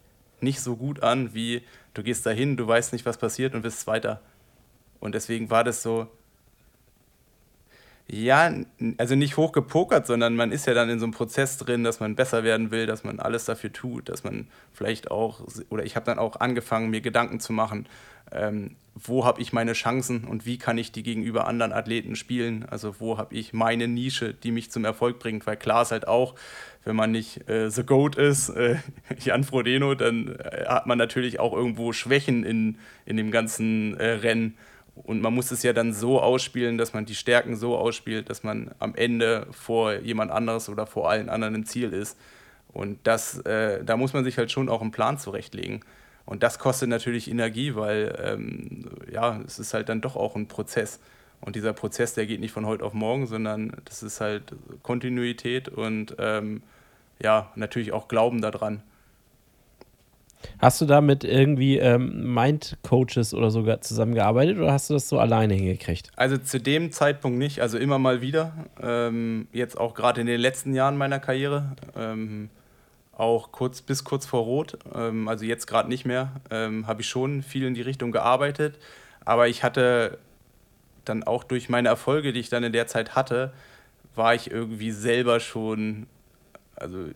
nicht 0.42 0.60
so 0.60 0.76
gut 0.76 1.02
an, 1.02 1.34
wie 1.34 1.62
du 1.94 2.02
gehst 2.02 2.26
dahin, 2.26 2.56
du 2.56 2.66
weißt 2.66 2.92
nicht, 2.92 3.06
was 3.06 3.18
passiert 3.18 3.54
und 3.54 3.62
bist 3.62 3.80
Zweiter. 3.80 4.20
Und 5.00 5.14
deswegen 5.14 5.50
war 5.50 5.64
das 5.64 5.82
so, 5.82 6.08
Ja, 8.10 8.50
also 8.96 9.14
nicht 9.16 9.36
hochgepokert, 9.36 10.06
sondern 10.06 10.34
man 10.34 10.50
ist 10.50 10.66
ja 10.66 10.72
dann 10.72 10.88
in 10.88 10.98
so 10.98 11.04
einem 11.04 11.12
Prozess 11.12 11.58
drin, 11.58 11.84
dass 11.84 12.00
man 12.00 12.14
besser 12.16 12.42
werden 12.42 12.70
will, 12.70 12.86
dass 12.86 13.04
man 13.04 13.20
alles 13.20 13.44
dafür 13.44 13.70
tut, 13.70 14.08
dass 14.08 14.24
man 14.24 14.48
vielleicht 14.72 15.10
auch, 15.10 15.42
oder 15.68 15.84
ich 15.84 15.94
habe 15.94 16.06
dann 16.06 16.18
auch 16.18 16.36
angefangen, 16.40 16.88
mir 16.88 17.02
Gedanken 17.02 17.38
zu 17.38 17.52
machen, 17.52 17.86
ähm, 18.32 18.76
wo 18.94 19.26
habe 19.26 19.42
ich 19.42 19.52
meine 19.52 19.74
Chancen 19.74 20.24
und 20.24 20.46
wie 20.46 20.56
kann 20.56 20.78
ich 20.78 20.90
die 20.90 21.02
gegenüber 21.02 21.46
anderen 21.46 21.72
Athleten 21.74 22.16
spielen? 22.16 22.64
Also 22.70 22.98
wo 22.98 23.18
habe 23.18 23.34
ich 23.34 23.52
meine 23.52 23.88
Nische, 23.88 24.32
die 24.32 24.52
mich 24.52 24.70
zum 24.70 24.86
Erfolg 24.86 25.18
bringt? 25.18 25.46
Weil 25.46 25.58
klar 25.58 25.82
ist 25.82 25.92
halt 25.92 26.08
auch, 26.08 26.34
wenn 26.84 26.96
man 26.96 27.10
nicht 27.10 27.48
äh, 27.48 27.70
The 27.70 27.82
Goat 27.82 28.16
ist, 28.16 28.50
äh, 28.50 28.76
Jan 29.20 29.44
Frodeno, 29.44 29.94
dann 29.94 30.36
äh, 30.36 30.64
hat 30.66 30.86
man 30.86 30.98
natürlich 30.98 31.40
auch 31.40 31.52
irgendwo 31.52 31.92
Schwächen 31.92 32.44
in, 32.44 32.78
in 33.04 33.16
dem 33.16 33.30
ganzen 33.30 33.96
äh, 33.98 34.12
Rennen. 34.12 34.56
Und 34.94 35.20
man 35.20 35.32
muss 35.32 35.50
es 35.50 35.62
ja 35.62 35.72
dann 35.72 35.92
so 35.92 36.20
ausspielen, 36.20 36.76
dass 36.76 36.92
man 36.92 37.04
die 37.04 37.14
Stärken 37.14 37.56
so 37.56 37.76
ausspielt, 37.76 38.30
dass 38.30 38.42
man 38.42 38.72
am 38.78 38.94
Ende 38.94 39.46
vor 39.52 39.94
jemand 39.94 40.30
anderes 40.30 40.68
oder 40.68 40.86
vor 40.86 41.08
allen 41.08 41.28
anderen 41.28 41.54
im 41.54 41.66
Ziel 41.66 41.92
ist. 41.92 42.18
Und 42.72 42.98
das, 43.04 43.38
äh, 43.40 43.84
da 43.84 43.96
muss 43.96 44.12
man 44.12 44.24
sich 44.24 44.38
halt 44.38 44.50
schon 44.50 44.68
auch 44.68 44.82
einen 44.82 44.90
Plan 44.90 45.18
zurechtlegen. 45.18 45.80
Und 46.24 46.42
das 46.42 46.58
kostet 46.58 46.88
natürlich 46.88 47.30
Energie, 47.30 47.74
weil 47.74 48.14
ähm, 48.22 48.90
ja, 49.10 49.40
es 49.46 49.58
ist 49.58 49.72
halt 49.72 49.88
dann 49.88 50.00
doch 50.00 50.14
auch 50.16 50.36
ein 50.36 50.46
Prozess. 50.46 51.00
Und 51.40 51.56
dieser 51.56 51.72
Prozess, 51.72 52.14
der 52.14 52.26
geht 52.26 52.40
nicht 52.40 52.52
von 52.52 52.66
heute 52.66 52.84
auf 52.84 52.94
morgen, 52.94 53.26
sondern 53.26 53.72
das 53.84 54.02
ist 54.02 54.20
halt 54.20 54.54
Kontinuität 54.82 55.68
und 55.68 56.16
ähm, 56.18 56.62
ja, 57.22 57.52
natürlich 57.54 57.92
auch 57.92 58.08
Glauben 58.08 58.40
daran. 58.40 58.82
Hast 60.58 60.80
du 60.80 60.86
da 60.86 61.00
mit 61.00 61.24
irgendwie 61.24 61.78
ähm, 61.78 62.32
Mind-Coaches 62.34 63.34
oder 63.34 63.50
sogar 63.50 63.80
zusammengearbeitet 63.80 64.58
oder 64.58 64.72
hast 64.72 64.88
du 64.90 64.94
das 64.94 65.08
so 65.08 65.18
alleine 65.18 65.54
hingekriegt? 65.54 66.10
Also 66.16 66.36
zu 66.36 66.60
dem 66.60 66.92
Zeitpunkt 66.92 67.38
nicht, 67.38 67.60
also 67.60 67.78
immer 67.78 67.98
mal 67.98 68.20
wieder. 68.20 68.52
Ähm, 68.80 69.48
jetzt 69.52 69.78
auch 69.78 69.94
gerade 69.94 70.20
in 70.20 70.26
den 70.26 70.40
letzten 70.40 70.74
Jahren 70.74 70.96
meiner 70.96 71.18
Karriere. 71.18 71.76
Ähm, 71.96 72.50
auch 73.16 73.50
kurz 73.50 73.82
bis 73.82 74.04
kurz 74.04 74.26
vor 74.26 74.42
Rot, 74.42 74.78
ähm, 74.94 75.26
also 75.26 75.44
jetzt 75.44 75.66
gerade 75.66 75.88
nicht 75.88 76.06
mehr, 76.06 76.40
ähm, 76.52 76.86
habe 76.86 77.00
ich 77.00 77.08
schon 77.08 77.42
viel 77.42 77.64
in 77.64 77.74
die 77.74 77.82
Richtung 77.82 78.12
gearbeitet. 78.12 78.78
Aber 79.24 79.48
ich 79.48 79.64
hatte 79.64 80.18
dann 81.08 81.24
auch 81.24 81.44
durch 81.44 81.68
meine 81.68 81.88
Erfolge, 81.88 82.32
die 82.32 82.40
ich 82.40 82.48
dann 82.48 82.64
in 82.64 82.72
der 82.72 82.86
Zeit 82.86 83.14
hatte, 83.14 83.52
war 84.14 84.34
ich 84.34 84.50
irgendwie 84.50 84.90
selber 84.90 85.40
schon, 85.40 86.06
also 86.76 87.08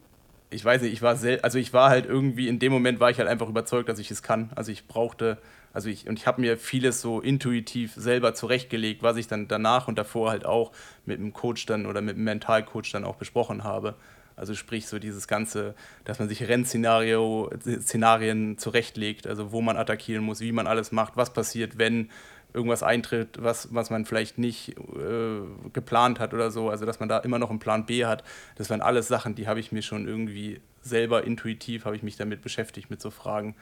ich 0.51 0.64
weiß 0.64 0.82
nicht, 0.82 0.93
ich 0.93 1.03
war 1.03 1.16
sel 1.16 1.40
also 1.40 1.59
ich 1.59 1.72
war 1.72 1.90
halt 1.90 2.07
irgendwie 2.07 2.49
in 2.49 2.59
dem 2.59 2.72
Moment 2.72 3.01
war 3.01 3.11
ich 3.11 3.18
halt 3.18 3.28
einfach 3.28 3.49
überzeugt, 3.49 3.88
dass 3.88 3.99
ich 3.99 4.11
es 4.11 4.22
kann. 4.22 4.51
Also 4.55 4.70
ich 4.70 4.86
brauchte, 4.86 5.38
also 5.72 5.88
ich 5.88 6.09
und 6.09 6.18
ich 6.18 6.26
habe 6.26 6.40
mir 6.40 6.57
vieles 6.59 7.01
so 7.01 7.20
intuitiv 7.20 7.95
selber 7.95 8.34
zurechtgelegt, 8.34 9.03
was 9.03 9.16
ich 9.16 9.26
dann 9.26 9.49
danach 9.49 9.88
und 9.88 9.99
davor 9.99 10.30
halt 10.30 10.45
auch 10.47 10.72
mit 11.07 11.18
dem 11.18 11.32
Coach 11.32 11.66
dann 11.66 11.86
oder 11.86 12.01
mit 12.01 12.16
dem 12.16 12.24
Mentalcoach 12.24 12.93
dann 12.93 13.05
auch 13.05 13.16
besprochen 13.16 13.64
habe. 13.64 13.95
Also 14.36 14.55
sprich 14.55 14.86
so 14.86 14.99
dieses 14.99 15.28
ganze, 15.28 15.74
dass 16.05 16.18
man 16.18 16.28
sich 16.28 16.49
Rennszenario 16.49 17.51
Szenarien 17.61 18.59
zurechtlegt, 18.59 19.26
also 19.26 19.53
wo 19.53 19.61
man 19.61 19.76
attackieren 19.76 20.24
muss, 20.24 20.40
wie 20.40 20.53
man 20.53 20.66
alles 20.66 20.93
macht, 20.93 21.16
was 21.16 21.32
passiert, 21.32 21.78
wenn 21.78 22.11
irgendwas 22.55 22.82
eintritt, 22.82 23.42
was, 23.42 23.74
was 23.74 23.90
man 23.90 24.05
vielleicht 24.05 24.38
nicht 24.38 24.76
äh, 24.78 25.40
geplant 25.72 26.20
hat 26.20 26.34
oder 26.34 26.50
so. 26.50 26.70
Also 26.70 26.86
dass 26.86 27.00
man 27.00 27.09
da 27.09 27.18
immer 27.18 27.38
noch 27.38 27.50
einen 27.50 27.59
Plan 27.59 27.86
B 27.86 28.05
hat. 28.05 28.24
Das 28.57 28.70
waren 28.70 28.80
alles 28.80 29.09
Sachen, 29.09 29.34
die 29.34 29.46
habe 29.48 29.61
ich 29.61 29.72
mir 29.72 29.82
schon 29.82 30.07
irgendwie 30.07 30.61
selber 30.82 31.24
intuitiv, 31.24 31.84
habe 31.84 31.96
ich 31.96 32.03
mich 32.03 32.16
damit 32.16 32.42
beschäftigt, 32.42 32.90
mit 32.90 33.00
so 33.00 33.11
Fragen. 33.11 33.55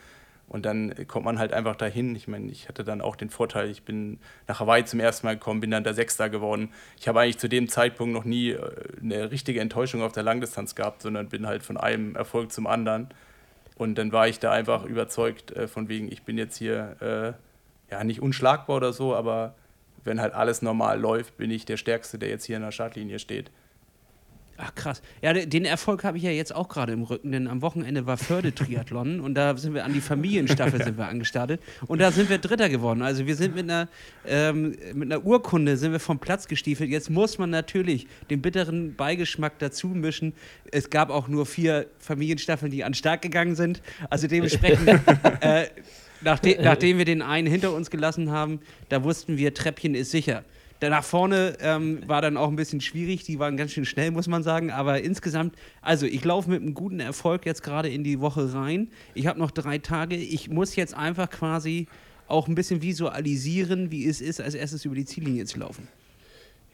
Und 0.48 0.66
dann 0.66 0.92
kommt 1.06 1.24
man 1.24 1.38
halt 1.38 1.52
einfach 1.52 1.76
dahin. 1.76 2.16
Ich 2.16 2.26
meine, 2.26 2.50
ich 2.50 2.68
hatte 2.68 2.82
dann 2.82 3.00
auch 3.00 3.14
den 3.14 3.30
Vorteil, 3.30 3.70
ich 3.70 3.84
bin 3.84 4.18
nach 4.48 4.58
Hawaii 4.58 4.84
zum 4.84 4.98
ersten 4.98 5.28
Mal 5.28 5.34
gekommen, 5.34 5.60
bin 5.60 5.70
dann 5.70 5.84
der 5.84 5.94
Sechster 5.94 6.28
geworden. 6.28 6.70
Ich 6.98 7.06
habe 7.06 7.20
eigentlich 7.20 7.38
zu 7.38 7.48
dem 7.48 7.68
Zeitpunkt 7.68 8.12
noch 8.12 8.24
nie 8.24 8.50
äh, 8.50 8.60
eine 9.00 9.30
richtige 9.30 9.60
Enttäuschung 9.60 10.02
auf 10.02 10.10
der 10.10 10.24
Langdistanz 10.24 10.74
gehabt, 10.74 11.02
sondern 11.02 11.28
bin 11.28 11.46
halt 11.46 11.62
von 11.62 11.76
einem 11.76 12.16
Erfolg 12.16 12.50
zum 12.50 12.66
anderen. 12.66 13.08
Und 13.76 13.94
dann 13.94 14.10
war 14.10 14.26
ich 14.26 14.40
da 14.40 14.50
einfach 14.50 14.84
überzeugt, 14.84 15.52
äh, 15.52 15.68
von 15.68 15.88
wegen, 15.88 16.10
ich 16.10 16.24
bin 16.24 16.36
jetzt 16.36 16.56
hier 16.56 16.96
äh, 17.00 17.49
ja, 17.90 18.04
nicht 18.04 18.20
unschlagbar 18.20 18.76
oder 18.76 18.92
so, 18.92 19.14
aber 19.14 19.54
wenn 20.04 20.20
halt 20.20 20.34
alles 20.34 20.62
normal 20.62 20.98
läuft, 20.98 21.36
bin 21.36 21.50
ich 21.50 21.64
der 21.64 21.76
Stärkste, 21.76 22.18
der 22.18 22.28
jetzt 22.28 22.44
hier 22.44 22.56
in 22.56 22.62
der 22.62 22.72
Startlinie 22.72 23.18
steht. 23.18 23.50
Ach 24.62 24.74
krass. 24.74 25.00
Ja, 25.22 25.32
den 25.32 25.64
Erfolg 25.64 26.04
habe 26.04 26.18
ich 26.18 26.22
ja 26.22 26.30
jetzt 26.30 26.54
auch 26.54 26.68
gerade 26.68 26.92
im 26.92 27.02
Rücken, 27.02 27.32
denn 27.32 27.48
am 27.48 27.62
Wochenende 27.62 28.04
war 28.04 28.18
Förde-Triathlon 28.18 29.20
und 29.20 29.34
da 29.34 29.56
sind 29.56 29.72
wir 29.72 29.86
an 29.86 29.94
die 29.94 30.02
Familienstaffel 30.02 30.84
sind 30.84 30.98
wir 30.98 31.08
angestartet 31.08 31.62
und 31.86 31.98
da 31.98 32.12
sind 32.12 32.28
wir 32.28 32.36
Dritter 32.36 32.68
geworden. 32.68 33.00
Also 33.00 33.26
wir 33.26 33.36
sind 33.36 33.54
mit 33.54 33.64
einer, 33.70 33.88
ähm, 34.26 34.76
mit 34.92 35.10
einer 35.10 35.24
Urkunde 35.24 35.78
sind 35.78 35.92
wir 35.92 36.00
vom 36.00 36.18
Platz 36.18 36.46
gestiefelt. 36.46 36.90
Jetzt 36.90 37.08
muss 37.08 37.38
man 37.38 37.48
natürlich 37.48 38.06
den 38.28 38.42
bitteren 38.42 38.94
Beigeschmack 38.96 39.58
dazu 39.60 39.88
mischen. 39.88 40.34
Es 40.70 40.90
gab 40.90 41.08
auch 41.08 41.26
nur 41.26 41.46
vier 41.46 41.86
Familienstaffeln, 41.98 42.70
die 42.70 42.84
an 42.84 42.92
Start 42.92 43.22
gegangen 43.22 43.54
sind. 43.54 43.80
Also 44.10 44.26
dementsprechend 44.26 44.88
äh, 45.40 45.68
Nachde 46.22 46.58
nachdem 46.62 46.98
wir 46.98 47.04
den 47.04 47.22
einen 47.22 47.46
hinter 47.46 47.72
uns 47.72 47.90
gelassen 47.90 48.30
haben, 48.30 48.60
da 48.88 49.02
wussten 49.04 49.38
wir, 49.38 49.54
Treppchen 49.54 49.94
ist 49.94 50.10
sicher. 50.10 50.44
Da 50.80 50.88
nach 50.88 51.04
vorne 51.04 51.58
ähm, 51.60 52.00
war 52.06 52.22
dann 52.22 52.38
auch 52.38 52.48
ein 52.48 52.56
bisschen 52.56 52.80
schwierig, 52.80 53.24
die 53.24 53.38
waren 53.38 53.58
ganz 53.58 53.72
schön 53.72 53.84
schnell, 53.84 54.10
muss 54.10 54.28
man 54.28 54.42
sagen. 54.42 54.70
Aber 54.70 55.02
insgesamt, 55.02 55.54
also 55.82 56.06
ich 56.06 56.24
laufe 56.24 56.48
mit 56.48 56.62
einem 56.62 56.72
guten 56.72 57.00
Erfolg 57.00 57.44
jetzt 57.44 57.62
gerade 57.62 57.90
in 57.90 58.02
die 58.02 58.20
Woche 58.20 58.54
rein. 58.54 58.88
Ich 59.14 59.26
habe 59.26 59.38
noch 59.38 59.50
drei 59.50 59.76
Tage. 59.76 60.16
Ich 60.16 60.48
muss 60.48 60.76
jetzt 60.76 60.94
einfach 60.94 61.28
quasi 61.28 61.86
auch 62.28 62.48
ein 62.48 62.54
bisschen 62.54 62.80
visualisieren, 62.80 63.90
wie 63.90 64.06
es 64.06 64.22
ist, 64.22 64.40
als 64.40 64.54
erstes 64.54 64.86
über 64.86 64.94
die 64.94 65.04
Ziellinie 65.04 65.44
zu 65.44 65.58
laufen. 65.58 65.86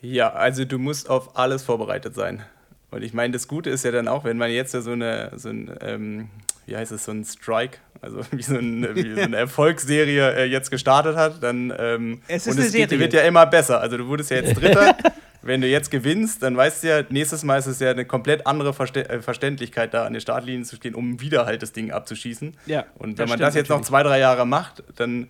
Ja, 0.03 0.33
also 0.33 0.65
du 0.65 0.79
musst 0.79 1.11
auf 1.11 1.37
alles 1.37 1.65
vorbereitet 1.65 2.15
sein. 2.15 2.45
Und 2.93 3.03
ich 3.03 3.13
meine, 3.13 3.33
das 3.33 3.49
Gute 3.49 3.71
ist 3.71 3.85
ja 3.85 3.91
dann 3.91 4.07
auch, 4.07 4.23
wenn 4.23 4.37
man 4.37 4.53
jetzt 4.53 4.71
so 4.71 4.93
eine, 4.93 5.33
so 5.35 5.49
ein, 5.49 5.75
ähm, 5.81 6.29
wie 6.67 6.77
heißt 6.77 6.93
es, 6.93 7.07
so 7.07 7.13
ein 7.13 7.25
Strike, 7.25 7.79
also 8.01 8.21
wie 8.31 8.43
so, 8.43 8.57
ein, 8.57 8.95
wie 8.95 9.15
so 9.15 9.21
eine 9.21 9.37
Erfolgsserie 9.37 10.37
äh, 10.37 10.45
jetzt 10.45 10.71
gestartet 10.71 11.17
hat, 11.17 11.43
dann 11.43 11.73
ähm, 11.79 12.21
es 12.29 12.47
ist 12.47 12.57
und 12.57 12.65
es 12.65 12.73
geht, 12.73 12.91
wird 12.91 13.13
ja 13.13 13.23
immer 13.23 13.47
besser. 13.47 13.81
Also 13.81 13.97
du 13.97 14.07
wurdest 14.07 14.31
ja 14.31 14.39
jetzt 14.39 14.61
Dritter. 14.61 14.97
Wenn 15.43 15.61
du 15.61 15.69
jetzt 15.69 15.93
gewinnst, 15.93 16.43
dann 16.43 16.57
weißt 16.57 16.83
du 16.83 16.89
ja, 16.89 17.03
nächstes 17.09 17.45
Mal 17.45 17.59
ist 17.59 17.67
es 17.67 17.79
ja 17.79 17.91
eine 17.91 18.05
komplett 18.05 18.49
andere 18.49 18.75
Verste 18.75 19.09
äh, 19.09 19.23
Verständlichkeit, 19.23 19.95
da 19.95 20.05
an 20.05 20.13
der 20.13 20.19
Startlinie 20.19 20.65
zu 20.65 20.75
stehen, 20.75 20.97
um 20.97 21.21
wieder 21.21 21.47
halt 21.47 21.63
das 21.63 21.73
Ding 21.73 21.93
abzuschießen. 21.93 22.57
Ja, 22.67 22.85
und 22.99 23.19
wenn 23.19 23.29
man 23.29 23.39
das 23.39 23.55
jetzt 23.55 23.69
natürlich. 23.69 23.83
noch 23.83 23.87
zwei, 23.87 24.03
drei 24.03 24.19
Jahre 24.19 24.45
macht, 24.45 24.83
dann, 24.97 25.29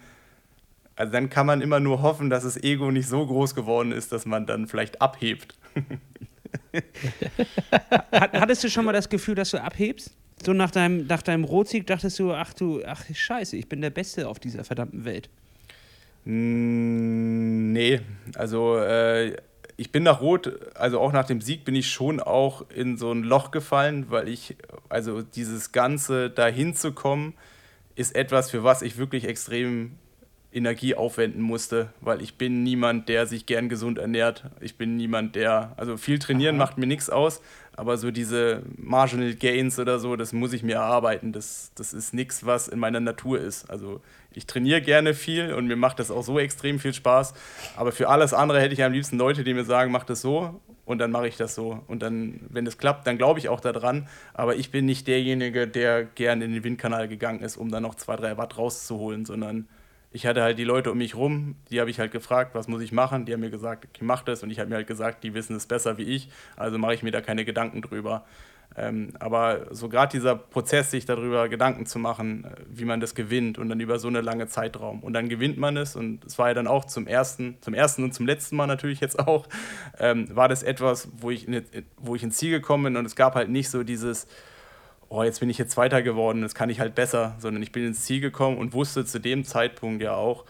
also 0.94 1.12
dann 1.12 1.28
kann 1.28 1.44
man 1.44 1.60
immer 1.60 1.80
nur 1.80 2.00
hoffen, 2.00 2.30
dass 2.30 2.44
das 2.44 2.56
Ego 2.56 2.90
nicht 2.90 3.08
so 3.08 3.26
groß 3.26 3.54
geworden 3.54 3.92
ist, 3.92 4.10
dass 4.10 4.24
man 4.24 4.46
dann 4.46 4.68
vielleicht 4.68 5.02
abhebt. 5.02 5.54
Hattest 8.12 8.64
du 8.64 8.70
schon 8.70 8.86
mal 8.86 8.92
das 8.92 9.10
Gefühl, 9.10 9.34
dass 9.34 9.50
du 9.50 9.62
abhebst? 9.62 10.14
So 10.44 10.52
nach 10.52 10.70
deinem, 10.70 11.06
nach 11.06 11.22
deinem 11.22 11.44
Rotsieg 11.44 11.86
dachtest 11.86 12.18
du, 12.18 12.32
ach 12.32 12.52
du, 12.52 12.82
ach 12.84 13.04
scheiße, 13.12 13.56
ich 13.56 13.68
bin 13.68 13.80
der 13.80 13.90
Beste 13.90 14.28
auf 14.28 14.38
dieser 14.38 14.64
verdammten 14.64 15.04
Welt. 15.04 15.28
Mm, 16.24 17.72
nee, 17.72 18.00
also 18.34 18.76
äh, 18.78 19.36
ich 19.76 19.92
bin 19.92 20.02
nach 20.02 20.20
Rot, 20.20 20.74
also 20.74 21.00
auch 21.00 21.12
nach 21.12 21.26
dem 21.26 21.40
Sieg 21.40 21.64
bin 21.64 21.74
ich 21.74 21.90
schon 21.90 22.20
auch 22.20 22.68
in 22.70 22.96
so 22.96 23.12
ein 23.12 23.22
Loch 23.22 23.50
gefallen, 23.50 24.06
weil 24.10 24.28
ich, 24.28 24.56
also 24.88 25.22
dieses 25.22 25.72
Ganze 25.72 26.30
dahin 26.30 26.74
zu 26.74 26.92
kommen, 26.92 27.34
ist 27.94 28.14
etwas, 28.14 28.50
für 28.50 28.64
was 28.64 28.82
ich 28.82 28.98
wirklich 28.98 29.24
extrem 29.24 29.92
Energie 30.52 30.94
aufwenden 30.94 31.42
musste, 31.42 31.90
weil 32.00 32.22
ich 32.22 32.36
bin 32.36 32.62
niemand, 32.62 33.08
der 33.08 33.26
sich 33.26 33.44
gern 33.44 33.68
gesund 33.68 33.98
ernährt. 33.98 34.44
Ich 34.60 34.76
bin 34.76 34.96
niemand, 34.96 35.36
der, 35.36 35.74
also 35.76 35.98
viel 35.98 36.18
trainieren 36.18 36.56
Aha. 36.56 36.64
macht 36.64 36.78
mir 36.78 36.86
nichts 36.86 37.10
aus, 37.10 37.42
aber 37.76 37.98
so 37.98 38.10
diese 38.10 38.62
Marginal 38.76 39.34
Gains 39.34 39.78
oder 39.78 39.98
so, 39.98 40.16
das 40.16 40.32
muss 40.32 40.52
ich 40.54 40.62
mir 40.62 40.76
erarbeiten. 40.76 41.32
Das, 41.32 41.72
das 41.74 41.92
ist 41.92 42.14
nichts, 42.14 42.46
was 42.46 42.68
in 42.68 42.78
meiner 42.78 43.00
Natur 43.00 43.38
ist. 43.38 43.68
Also 43.70 44.00
ich 44.32 44.46
trainiere 44.46 44.80
gerne 44.80 45.14
viel 45.14 45.52
und 45.52 45.66
mir 45.66 45.76
macht 45.76 45.98
das 45.98 46.10
auch 46.10 46.22
so 46.22 46.38
extrem 46.38 46.78
viel 46.78 46.94
Spaß. 46.94 47.34
Aber 47.76 47.92
für 47.92 48.08
alles 48.08 48.32
andere 48.32 48.60
hätte 48.60 48.72
ich 48.72 48.82
am 48.82 48.92
liebsten 48.92 49.18
Leute, 49.18 49.44
die 49.44 49.52
mir 49.52 49.64
sagen, 49.64 49.92
mach 49.92 50.04
das 50.04 50.22
so 50.22 50.60
und 50.86 50.98
dann 50.98 51.10
mache 51.10 51.28
ich 51.28 51.36
das 51.36 51.54
so. 51.54 51.82
Und 51.86 52.02
dann, 52.02 52.40
wenn 52.48 52.66
es 52.66 52.78
klappt, 52.78 53.06
dann 53.06 53.18
glaube 53.18 53.40
ich 53.40 53.50
auch 53.50 53.60
daran. 53.60 54.08
Aber 54.32 54.56
ich 54.56 54.70
bin 54.70 54.86
nicht 54.86 55.06
derjenige, 55.06 55.68
der 55.68 56.04
gern 56.04 56.40
in 56.40 56.52
den 56.52 56.64
Windkanal 56.64 57.08
gegangen 57.08 57.40
ist, 57.40 57.58
um 57.58 57.70
dann 57.70 57.82
noch 57.82 57.96
zwei, 57.96 58.16
drei 58.16 58.38
Watt 58.38 58.56
rauszuholen, 58.56 59.26
sondern 59.26 59.68
ich 60.16 60.24
hatte 60.24 60.42
halt 60.42 60.58
die 60.58 60.64
Leute 60.64 60.90
um 60.90 60.96
mich 60.96 61.14
rum, 61.14 61.56
die 61.70 61.78
habe 61.78 61.90
ich 61.90 62.00
halt 62.00 62.10
gefragt, 62.10 62.54
was 62.54 62.68
muss 62.68 62.80
ich 62.80 62.90
machen? 62.90 63.26
Die 63.26 63.34
haben 63.34 63.40
mir 63.40 63.50
gesagt, 63.50 63.84
okay, 63.84 64.02
mach 64.02 64.22
das. 64.22 64.42
Und 64.42 64.48
ich 64.48 64.58
habe 64.58 64.70
mir 64.70 64.76
halt 64.76 64.86
gesagt, 64.86 65.22
die 65.22 65.34
wissen 65.34 65.54
es 65.54 65.66
besser 65.66 65.98
wie 65.98 66.04
ich, 66.04 66.30
also 66.56 66.78
mache 66.78 66.94
ich 66.94 67.02
mir 67.02 67.10
da 67.10 67.20
keine 67.20 67.44
Gedanken 67.44 67.82
drüber. 67.82 68.24
Ähm, 68.78 69.12
aber 69.20 69.66
so 69.74 69.90
gerade 69.90 70.12
dieser 70.12 70.34
Prozess, 70.34 70.90
sich 70.90 71.04
darüber 71.04 71.50
Gedanken 71.50 71.84
zu 71.84 71.98
machen, 71.98 72.44
äh, 72.44 72.48
wie 72.66 72.86
man 72.86 73.00
das 73.00 73.14
gewinnt 73.14 73.58
und 73.58 73.68
dann 73.68 73.78
über 73.78 73.98
so 73.98 74.08
eine 74.08 74.22
lange 74.22 74.46
Zeitraum. 74.46 75.02
Und 75.02 75.12
dann 75.12 75.28
gewinnt 75.28 75.58
man 75.58 75.76
es 75.76 75.96
und 75.96 76.24
es 76.24 76.38
war 76.38 76.48
ja 76.48 76.54
dann 76.54 76.66
auch 76.66 76.86
zum 76.86 77.06
ersten, 77.06 77.58
zum 77.60 77.74
ersten 77.74 78.02
und 78.02 78.14
zum 78.14 78.24
letzten 78.24 78.56
Mal 78.56 78.66
natürlich 78.66 79.00
jetzt 79.00 79.18
auch, 79.18 79.46
ähm, 79.98 80.34
war 80.34 80.48
das 80.48 80.62
etwas, 80.62 81.10
wo 81.18 81.30
ich, 81.30 81.46
in, 81.46 81.62
wo 81.98 82.14
ich 82.14 82.22
ins 82.22 82.38
Ziel 82.38 82.52
gekommen 82.52 82.84
bin 82.84 82.96
und 82.96 83.04
es 83.04 83.16
gab 83.16 83.34
halt 83.34 83.50
nicht 83.50 83.68
so 83.68 83.82
dieses, 83.82 84.26
oh, 85.08 85.22
jetzt 85.22 85.40
bin 85.40 85.48
ich 85.50 85.58
jetzt 85.58 85.72
Zweiter 85.72 86.02
geworden, 86.02 86.42
das 86.42 86.54
kann 86.54 86.70
ich 86.70 86.80
halt 86.80 86.94
besser, 86.94 87.36
sondern 87.38 87.62
ich 87.62 87.72
bin 87.72 87.86
ins 87.86 88.04
Ziel 88.04 88.20
gekommen 88.20 88.58
und 88.58 88.72
wusste 88.72 89.04
zu 89.04 89.20
dem 89.20 89.44
Zeitpunkt 89.44 90.02
ja 90.02 90.14
auch, 90.14 90.44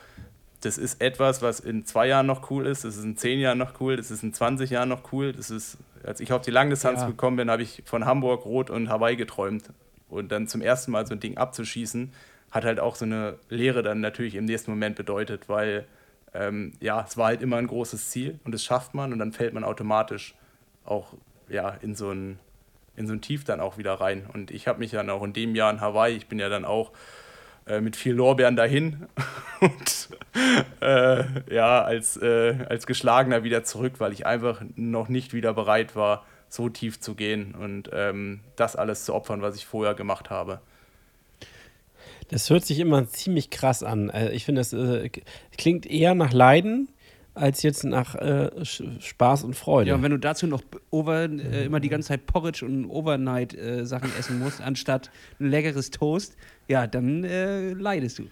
das 0.62 0.78
ist 0.78 1.00
etwas, 1.00 1.42
was 1.42 1.60
in 1.60 1.84
zwei 1.84 2.08
Jahren 2.08 2.26
noch 2.26 2.50
cool 2.50 2.66
ist, 2.66 2.84
das 2.84 2.96
ist 2.96 3.04
in 3.04 3.16
zehn 3.16 3.38
Jahren 3.38 3.58
noch 3.58 3.80
cool, 3.80 3.96
das 3.96 4.10
ist 4.10 4.22
in 4.22 4.32
20 4.32 4.70
Jahren 4.70 4.88
noch 4.88 5.12
cool. 5.12 5.32
Das 5.32 5.50
ist, 5.50 5.76
als 6.02 6.18
ich 6.20 6.32
auf 6.32 6.42
die 6.42 6.50
Langdistanz 6.50 7.00
Ja. 7.02 7.06
gekommen 7.06 7.36
bin, 7.36 7.50
habe 7.50 7.62
ich 7.62 7.82
von 7.84 8.06
Hamburg, 8.06 8.44
Rot 8.46 8.70
und 8.70 8.88
Hawaii 8.88 9.16
geträumt. 9.16 9.70
Und 10.08 10.32
dann 10.32 10.48
zum 10.48 10.62
ersten 10.62 10.92
Mal 10.92 11.06
so 11.06 11.14
ein 11.14 11.20
Ding 11.20 11.36
abzuschießen, 11.36 12.12
hat 12.50 12.64
halt 12.64 12.80
auch 12.80 12.96
so 12.96 13.04
eine 13.04 13.38
Lehre 13.50 13.82
dann 13.82 14.00
natürlich 14.00 14.34
im 14.34 14.46
nächsten 14.46 14.70
Moment 14.70 14.96
bedeutet, 14.96 15.48
weil 15.48 15.84
ähm, 16.32 16.72
ja, 16.80 17.04
es 17.06 17.16
war 17.16 17.26
halt 17.26 17.42
immer 17.42 17.56
ein 17.58 17.66
großes 17.66 18.10
Ziel 18.10 18.40
und 18.44 18.52
das 18.52 18.64
schafft 18.64 18.94
man 18.94 19.12
und 19.12 19.18
dann 19.18 19.32
fällt 19.32 19.52
man 19.52 19.62
automatisch 19.62 20.34
auch 20.84 21.12
ja, 21.48 21.70
in 21.82 21.94
so 21.94 22.10
ein 22.10 22.38
in 22.96 23.06
so 23.06 23.12
ein 23.12 23.20
Tief 23.20 23.44
dann 23.44 23.60
auch 23.60 23.78
wieder 23.78 23.94
rein. 23.94 24.26
Und 24.32 24.50
ich 24.50 24.66
habe 24.66 24.78
mich 24.78 24.90
dann 24.90 25.10
auch 25.10 25.22
in 25.22 25.32
dem 25.32 25.54
Jahr 25.54 25.70
in 25.70 25.80
Hawaii, 25.80 26.16
ich 26.16 26.26
bin 26.26 26.38
ja 26.38 26.48
dann 26.48 26.64
auch 26.64 26.92
äh, 27.66 27.80
mit 27.80 27.96
viel 27.96 28.14
Lorbeeren 28.14 28.56
dahin 28.56 29.06
und 29.60 30.08
äh, 30.80 31.24
ja, 31.52 31.82
als, 31.82 32.16
äh, 32.16 32.54
als 32.68 32.86
Geschlagener 32.86 33.44
wieder 33.44 33.64
zurück, 33.64 33.94
weil 33.98 34.12
ich 34.12 34.26
einfach 34.26 34.62
noch 34.76 35.08
nicht 35.08 35.32
wieder 35.32 35.52
bereit 35.52 35.96
war, 35.96 36.24
so 36.48 36.68
tief 36.68 37.00
zu 37.00 37.14
gehen 37.14 37.54
und 37.54 37.90
ähm, 37.92 38.40
das 38.54 38.76
alles 38.76 39.04
zu 39.04 39.14
opfern, 39.14 39.42
was 39.42 39.56
ich 39.56 39.66
vorher 39.66 39.94
gemacht 39.94 40.30
habe. 40.30 40.60
Das 42.28 42.50
hört 42.50 42.64
sich 42.64 42.80
immer 42.80 43.08
ziemlich 43.08 43.50
krass 43.50 43.82
an. 43.82 44.10
Also 44.10 44.30
ich 44.32 44.44
finde, 44.44 44.60
das 44.60 44.72
äh, 44.72 45.10
klingt 45.56 45.86
eher 45.86 46.14
nach 46.14 46.32
Leiden 46.32 46.88
als 47.36 47.62
jetzt 47.62 47.84
nach 47.84 48.14
äh, 48.14 48.50
Spaß 48.64 49.44
und 49.44 49.54
Freude. 49.54 49.90
Ja, 49.90 49.96
und 49.96 50.02
wenn 50.02 50.10
du 50.10 50.18
dazu 50.18 50.46
noch 50.46 50.62
over, 50.90 51.24
äh, 51.24 51.66
immer 51.66 51.80
die 51.80 51.88
ganze 51.88 52.08
Zeit 52.08 52.26
Porridge 52.26 52.64
und 52.64 52.86
Overnight-Sachen 52.86 54.10
essen 54.18 54.38
musst, 54.38 54.60
anstatt 54.60 55.10
ein 55.38 55.50
leckeres 55.50 55.90
Toast, 55.90 56.36
ja, 56.66 56.86
dann 56.86 57.24
äh, 57.24 57.72
leidest 57.72 58.18
du. 58.18 58.24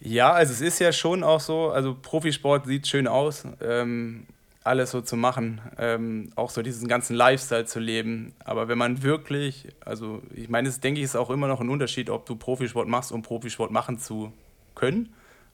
Ja, 0.00 0.32
also 0.32 0.52
es 0.52 0.60
ist 0.60 0.80
ja 0.80 0.92
schon 0.92 1.22
auch 1.22 1.40
so, 1.40 1.70
also 1.70 1.94
Profisport 1.94 2.66
sieht 2.66 2.86
schön 2.86 3.06
aus, 3.06 3.44
ähm, 3.60 4.26
alles 4.64 4.90
so 4.90 5.00
zu 5.02 5.16
machen, 5.16 5.60
ähm, 5.78 6.30
auch 6.36 6.50
so 6.50 6.62
diesen 6.62 6.88
ganzen 6.88 7.14
Lifestyle 7.16 7.64
zu 7.64 7.80
leben. 7.80 8.32
Aber 8.44 8.68
wenn 8.68 8.78
man 8.78 9.02
wirklich, 9.02 9.68
also 9.84 10.22
ich 10.34 10.48
meine, 10.48 10.68
es 10.68 10.80
denke 10.80 11.00
ich, 11.00 11.04
ist 11.04 11.16
auch 11.16 11.30
immer 11.30 11.48
noch 11.48 11.60
ein 11.60 11.68
Unterschied, 11.68 12.10
ob 12.10 12.26
du 12.26 12.34
Profisport 12.34 12.88
machst, 12.88 13.12
um 13.12 13.22
Profisport 13.22 13.70
machen 13.70 13.98
zu 13.98 14.32
können 14.74 15.10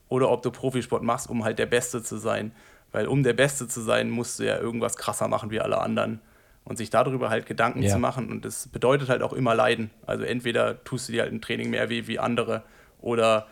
oder 0.09 0.31
ob 0.31 0.43
du 0.43 0.51
Profisport 0.51 1.03
machst, 1.03 1.29
um 1.29 1.45
halt 1.45 1.59
der 1.59 1.67
Beste 1.67 2.03
zu 2.03 2.17
sein. 2.17 2.53
Weil 2.93 3.07
um 3.09 3.23
der 3.23 3.33
Beste 3.33 3.69
zu 3.69 3.81
sein, 3.81 4.11
musst 4.11 4.39
du 4.39 4.45
ja 4.45 4.59
irgendwas 4.59 4.97
krasser 4.97 5.29
machen 5.29 5.51
wie 5.51 5.61
alle 5.61 5.79
anderen. 5.79 6.21
Und 6.65 6.79
sich 6.79 6.91
darüber 6.91 7.31
halt 7.31 7.47
Gedanken 7.47 7.83
Ja. 7.83 7.93
zu 7.93 7.99
machen. 7.99 8.31
Und 8.31 8.45
das 8.45 8.69
bedeutet 8.69 9.09
halt 9.09 9.23
auch 9.23 9.33
immer 9.33 9.55
Leiden. 9.55 9.91
Also 10.07 10.25
entweder 10.25 10.83
tust 10.85 11.09
du 11.09 11.13
dir 11.13 11.23
halt 11.23 11.33
im 11.33 11.41
Training 11.41 11.71
mehr 11.71 11.89
weh 11.89 12.07
wie 12.07 12.19
andere 12.19 12.63
oder 13.01 13.47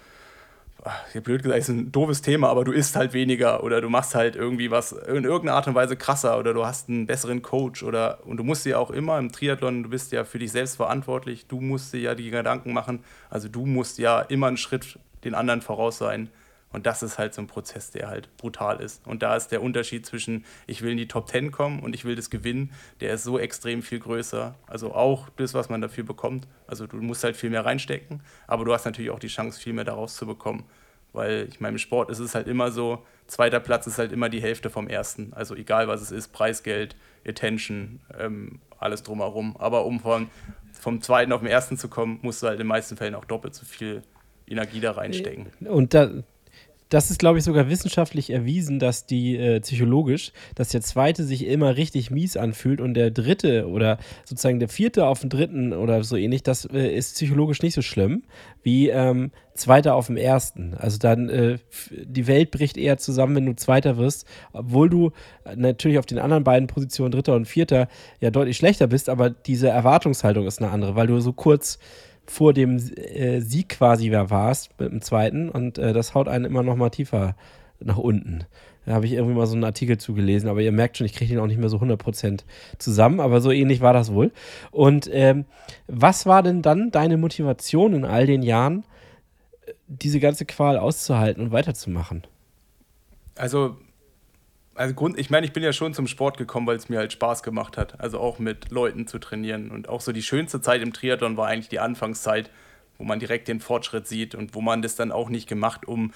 ja, 1.14 1.20
blöd 1.20 1.42
gesagt, 1.42 1.60
ist 1.60 1.68
ein 1.68 1.92
doofes 1.92 2.20
Thema, 2.20 2.48
aber 2.48 2.64
du 2.64 2.72
isst 2.72 2.94
halt 2.96 3.12
weniger 3.14 3.62
oder 3.62 3.80
du 3.80 3.88
machst 3.88 4.14
halt 4.14 4.36
irgendwie 4.36 4.70
was 4.70 4.92
in 4.92 5.24
irgendeiner 5.24 5.54
Art 5.54 5.66
und 5.66 5.74
Weise 5.74 5.96
krasser 5.96 6.38
oder 6.38 6.52
du 6.52 6.66
hast 6.66 6.88
einen 6.88 7.06
besseren 7.06 7.40
Coach 7.40 7.82
oder 7.82 8.18
und 8.26 8.36
du 8.36 8.44
musst 8.44 8.66
dir 8.66 8.78
auch 8.78 8.90
immer 8.90 9.18
im 9.18 9.32
Triathlon, 9.32 9.82
du 9.84 9.88
bist 9.88 10.12
ja 10.12 10.24
für 10.24 10.38
dich 10.38 10.52
selbst 10.52 10.76
verantwortlich, 10.76 11.46
du 11.46 11.60
musst 11.60 11.94
dir 11.94 12.00
ja 12.00 12.14
die 12.14 12.30
Gedanken 12.30 12.74
machen, 12.74 13.02
also 13.30 13.48
du 13.48 13.64
musst 13.64 13.98
ja 13.98 14.20
immer 14.20 14.48
einen 14.48 14.56
Schritt 14.58 14.98
den 15.24 15.34
anderen 15.34 15.62
voraus 15.62 15.96
sein 15.98 16.28
und 16.74 16.86
das 16.86 17.02
ist 17.02 17.18
halt 17.18 17.34
so 17.34 17.42
ein 17.42 17.46
Prozess, 17.46 17.90
der 17.90 18.08
halt 18.08 18.36
brutal 18.36 18.80
ist 18.80 19.06
und 19.06 19.22
da 19.22 19.36
ist 19.36 19.48
der 19.48 19.62
Unterschied 19.62 20.04
zwischen 20.04 20.44
ich 20.66 20.82
will 20.82 20.92
in 20.92 20.98
die 20.98 21.08
Top 21.08 21.28
10 21.28 21.50
kommen 21.52 21.80
und 21.80 21.94
ich 21.94 22.04
will 22.04 22.16
das 22.16 22.30
gewinnen, 22.30 22.72
der 23.00 23.14
ist 23.14 23.24
so 23.24 23.38
extrem 23.38 23.82
viel 23.82 24.00
größer, 24.00 24.54
also 24.66 24.94
auch 24.94 25.28
das, 25.36 25.54
was 25.54 25.68
man 25.68 25.80
dafür 25.80 26.04
bekommt, 26.04 26.46
also 26.66 26.86
du 26.86 26.96
musst 26.96 27.24
halt 27.24 27.36
viel 27.36 27.50
mehr 27.50 27.64
reinstecken, 27.64 28.20
aber 28.46 28.64
du 28.64 28.72
hast 28.72 28.84
natürlich 28.84 29.10
auch 29.10 29.18
die 29.18 29.28
Chance, 29.28 29.60
viel 29.60 29.72
mehr 29.72 29.84
daraus 29.84 30.16
zu 30.16 30.26
bekommen. 30.26 30.64
Weil 31.14 31.46
ich 31.48 31.60
meine, 31.60 31.74
im 31.74 31.78
Sport 31.78 32.10
ist 32.10 32.18
es 32.18 32.34
halt 32.34 32.48
immer 32.48 32.72
so, 32.72 33.06
zweiter 33.28 33.60
Platz 33.60 33.86
ist 33.86 33.98
halt 33.98 34.10
immer 34.10 34.28
die 34.28 34.42
Hälfte 34.42 34.68
vom 34.68 34.88
ersten. 34.88 35.32
Also 35.32 35.54
egal 35.54 35.86
was 35.86 36.02
es 36.02 36.10
ist, 36.10 36.32
Preisgeld, 36.32 36.96
Attention, 37.24 38.00
ähm, 38.18 38.60
alles 38.78 39.04
drumherum. 39.04 39.56
Aber 39.56 39.86
um 39.86 40.00
von, 40.00 40.28
vom 40.72 41.00
zweiten 41.00 41.32
auf 41.32 41.40
den 41.40 41.48
ersten 41.48 41.78
zu 41.78 41.88
kommen, 41.88 42.18
musst 42.22 42.42
du 42.42 42.48
halt 42.48 42.56
in 42.56 42.64
den 42.64 42.66
meisten 42.66 42.96
Fällen 42.96 43.14
auch 43.14 43.24
doppelt 43.24 43.54
so 43.54 43.64
viel 43.64 44.02
Energie 44.48 44.80
da 44.80 44.90
reinstecken. 44.90 45.46
Und 45.64 45.94
da, 45.94 46.10
das 46.94 47.10
ist, 47.10 47.18
glaube 47.18 47.38
ich, 47.38 47.44
sogar 47.44 47.68
wissenschaftlich 47.68 48.30
erwiesen, 48.30 48.78
dass 48.78 49.04
die 49.04 49.36
äh, 49.36 49.58
psychologisch, 49.58 50.30
dass 50.54 50.68
der 50.68 50.80
zweite 50.80 51.24
sich 51.24 51.44
immer 51.44 51.76
richtig 51.76 52.12
mies 52.12 52.36
anfühlt 52.36 52.80
und 52.80 52.94
der 52.94 53.10
dritte 53.10 53.68
oder 53.68 53.98
sozusagen 54.24 54.60
der 54.60 54.68
vierte 54.68 55.08
auf 55.08 55.18
den 55.18 55.28
dritten 55.28 55.72
oder 55.72 56.04
so 56.04 56.16
ähnlich, 56.16 56.44
das 56.44 56.66
äh, 56.66 56.94
ist 56.94 57.16
psychologisch 57.16 57.62
nicht 57.62 57.74
so 57.74 57.82
schlimm 57.82 58.22
wie 58.62 58.90
ähm, 58.90 59.32
zweiter 59.54 59.96
auf 59.96 60.06
dem 60.06 60.16
ersten. 60.16 60.74
Also 60.74 60.98
dann, 60.98 61.28
äh, 61.28 61.58
die 61.90 62.28
Welt 62.28 62.52
bricht 62.52 62.76
eher 62.76 62.96
zusammen, 62.96 63.34
wenn 63.34 63.46
du 63.46 63.56
zweiter 63.56 63.96
wirst, 63.96 64.24
obwohl 64.52 64.88
du 64.88 65.10
äh, 65.44 65.56
natürlich 65.56 65.98
auf 65.98 66.06
den 66.06 66.20
anderen 66.20 66.44
beiden 66.44 66.68
Positionen, 66.68 67.10
dritter 67.10 67.34
und 67.34 67.46
vierter, 67.46 67.88
ja 68.20 68.30
deutlich 68.30 68.56
schlechter 68.56 68.86
bist, 68.86 69.08
aber 69.08 69.30
diese 69.30 69.66
Erwartungshaltung 69.66 70.46
ist 70.46 70.62
eine 70.62 70.70
andere, 70.70 70.94
weil 70.94 71.08
du 71.08 71.18
so 71.18 71.32
kurz 71.32 71.80
vor 72.26 72.52
dem 72.52 72.76
äh, 72.76 73.40
Sieg 73.40 73.68
quasi 73.70 74.10
wer 74.10 74.30
warst 74.30 74.78
mit 74.78 74.90
dem 74.90 75.00
zweiten 75.02 75.48
und 75.48 75.78
äh, 75.78 75.92
das 75.92 76.14
haut 76.14 76.28
einen 76.28 76.44
immer 76.44 76.62
noch 76.62 76.76
mal 76.76 76.90
tiefer 76.90 77.36
nach 77.80 77.98
unten. 77.98 78.44
Da 78.86 78.92
habe 78.92 79.06
ich 79.06 79.12
irgendwie 79.12 79.34
mal 79.34 79.46
so 79.46 79.54
einen 79.54 79.64
Artikel 79.64 79.96
zugelesen, 79.98 80.48
aber 80.48 80.60
ihr 80.60 80.72
merkt 80.72 80.98
schon, 80.98 81.06
ich 81.06 81.14
kriege 81.14 81.34
den 81.34 81.40
auch 81.40 81.46
nicht 81.46 81.58
mehr 81.58 81.70
so 81.70 81.78
100% 81.78 82.44
zusammen, 82.78 83.20
aber 83.20 83.40
so 83.40 83.50
ähnlich 83.50 83.80
war 83.80 83.94
das 83.94 84.12
wohl. 84.12 84.30
Und 84.70 85.08
ähm, 85.12 85.46
was 85.86 86.26
war 86.26 86.42
denn 86.42 86.60
dann 86.60 86.90
deine 86.90 87.16
Motivation 87.16 87.94
in 87.94 88.04
all 88.04 88.26
den 88.26 88.42
Jahren, 88.42 88.84
äh, 89.66 89.72
diese 89.88 90.20
ganze 90.20 90.44
Qual 90.44 90.76
auszuhalten 90.76 91.42
und 91.42 91.52
weiterzumachen? 91.52 92.26
Also, 93.36 93.76
also 94.74 94.94
Grund, 94.94 95.18
ich 95.18 95.30
meine, 95.30 95.46
ich 95.46 95.52
bin 95.52 95.62
ja 95.62 95.72
schon 95.72 95.94
zum 95.94 96.06
Sport 96.06 96.36
gekommen, 96.36 96.66
weil 96.66 96.76
es 96.76 96.88
mir 96.88 96.98
halt 96.98 97.12
Spaß 97.12 97.42
gemacht 97.42 97.76
hat. 97.76 98.00
Also 98.00 98.18
auch 98.18 98.38
mit 98.38 98.70
Leuten 98.70 99.06
zu 99.06 99.18
trainieren. 99.18 99.70
Und 99.70 99.88
auch 99.88 100.00
so 100.00 100.12
die 100.12 100.22
schönste 100.22 100.60
Zeit 100.60 100.82
im 100.82 100.92
Triathlon 100.92 101.36
war 101.36 101.48
eigentlich 101.48 101.68
die 101.68 101.80
Anfangszeit, 101.80 102.50
wo 102.98 103.04
man 103.04 103.18
direkt 103.18 103.48
den 103.48 103.60
Fortschritt 103.60 104.06
sieht 104.06 104.34
und 104.34 104.54
wo 104.54 104.60
man 104.60 104.82
das 104.82 104.96
dann 104.96 105.12
auch 105.12 105.28
nicht 105.28 105.48
gemacht, 105.48 105.86
um, 105.86 106.12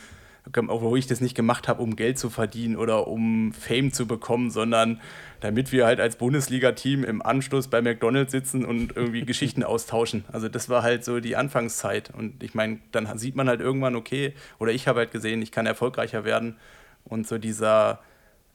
wo 0.54 0.96
ich 0.96 1.06
das 1.06 1.20
nicht 1.20 1.34
gemacht 1.34 1.68
habe, 1.68 1.82
um 1.82 1.94
Geld 1.94 2.18
zu 2.18 2.30
verdienen 2.30 2.76
oder 2.76 3.06
um 3.06 3.52
Fame 3.52 3.92
zu 3.92 4.06
bekommen, 4.06 4.50
sondern 4.50 5.00
damit 5.40 5.70
wir 5.72 5.86
halt 5.86 6.00
als 6.00 6.16
Bundesliga-Team 6.16 7.04
im 7.04 7.22
Anschluss 7.22 7.68
bei 7.68 7.82
McDonalds 7.82 8.32
sitzen 8.32 8.64
und 8.64 8.96
irgendwie 8.96 9.22
Geschichten 9.26 9.62
austauschen. 9.62 10.24
Also 10.32 10.48
das 10.48 10.68
war 10.68 10.82
halt 10.82 11.04
so 11.04 11.20
die 11.20 11.36
Anfangszeit. 11.36 12.12
Und 12.16 12.42
ich 12.42 12.54
meine, 12.54 12.78
dann 12.92 13.18
sieht 13.18 13.36
man 13.36 13.48
halt 13.48 13.60
irgendwann, 13.60 13.94
okay, 13.94 14.34
oder 14.58 14.72
ich 14.72 14.88
habe 14.88 15.00
halt 15.00 15.12
gesehen, 15.12 15.42
ich 15.42 15.52
kann 15.52 15.66
erfolgreicher 15.66 16.24
werden. 16.24 16.56
Und 17.04 17.26
so 17.26 17.38
dieser 17.38 18.00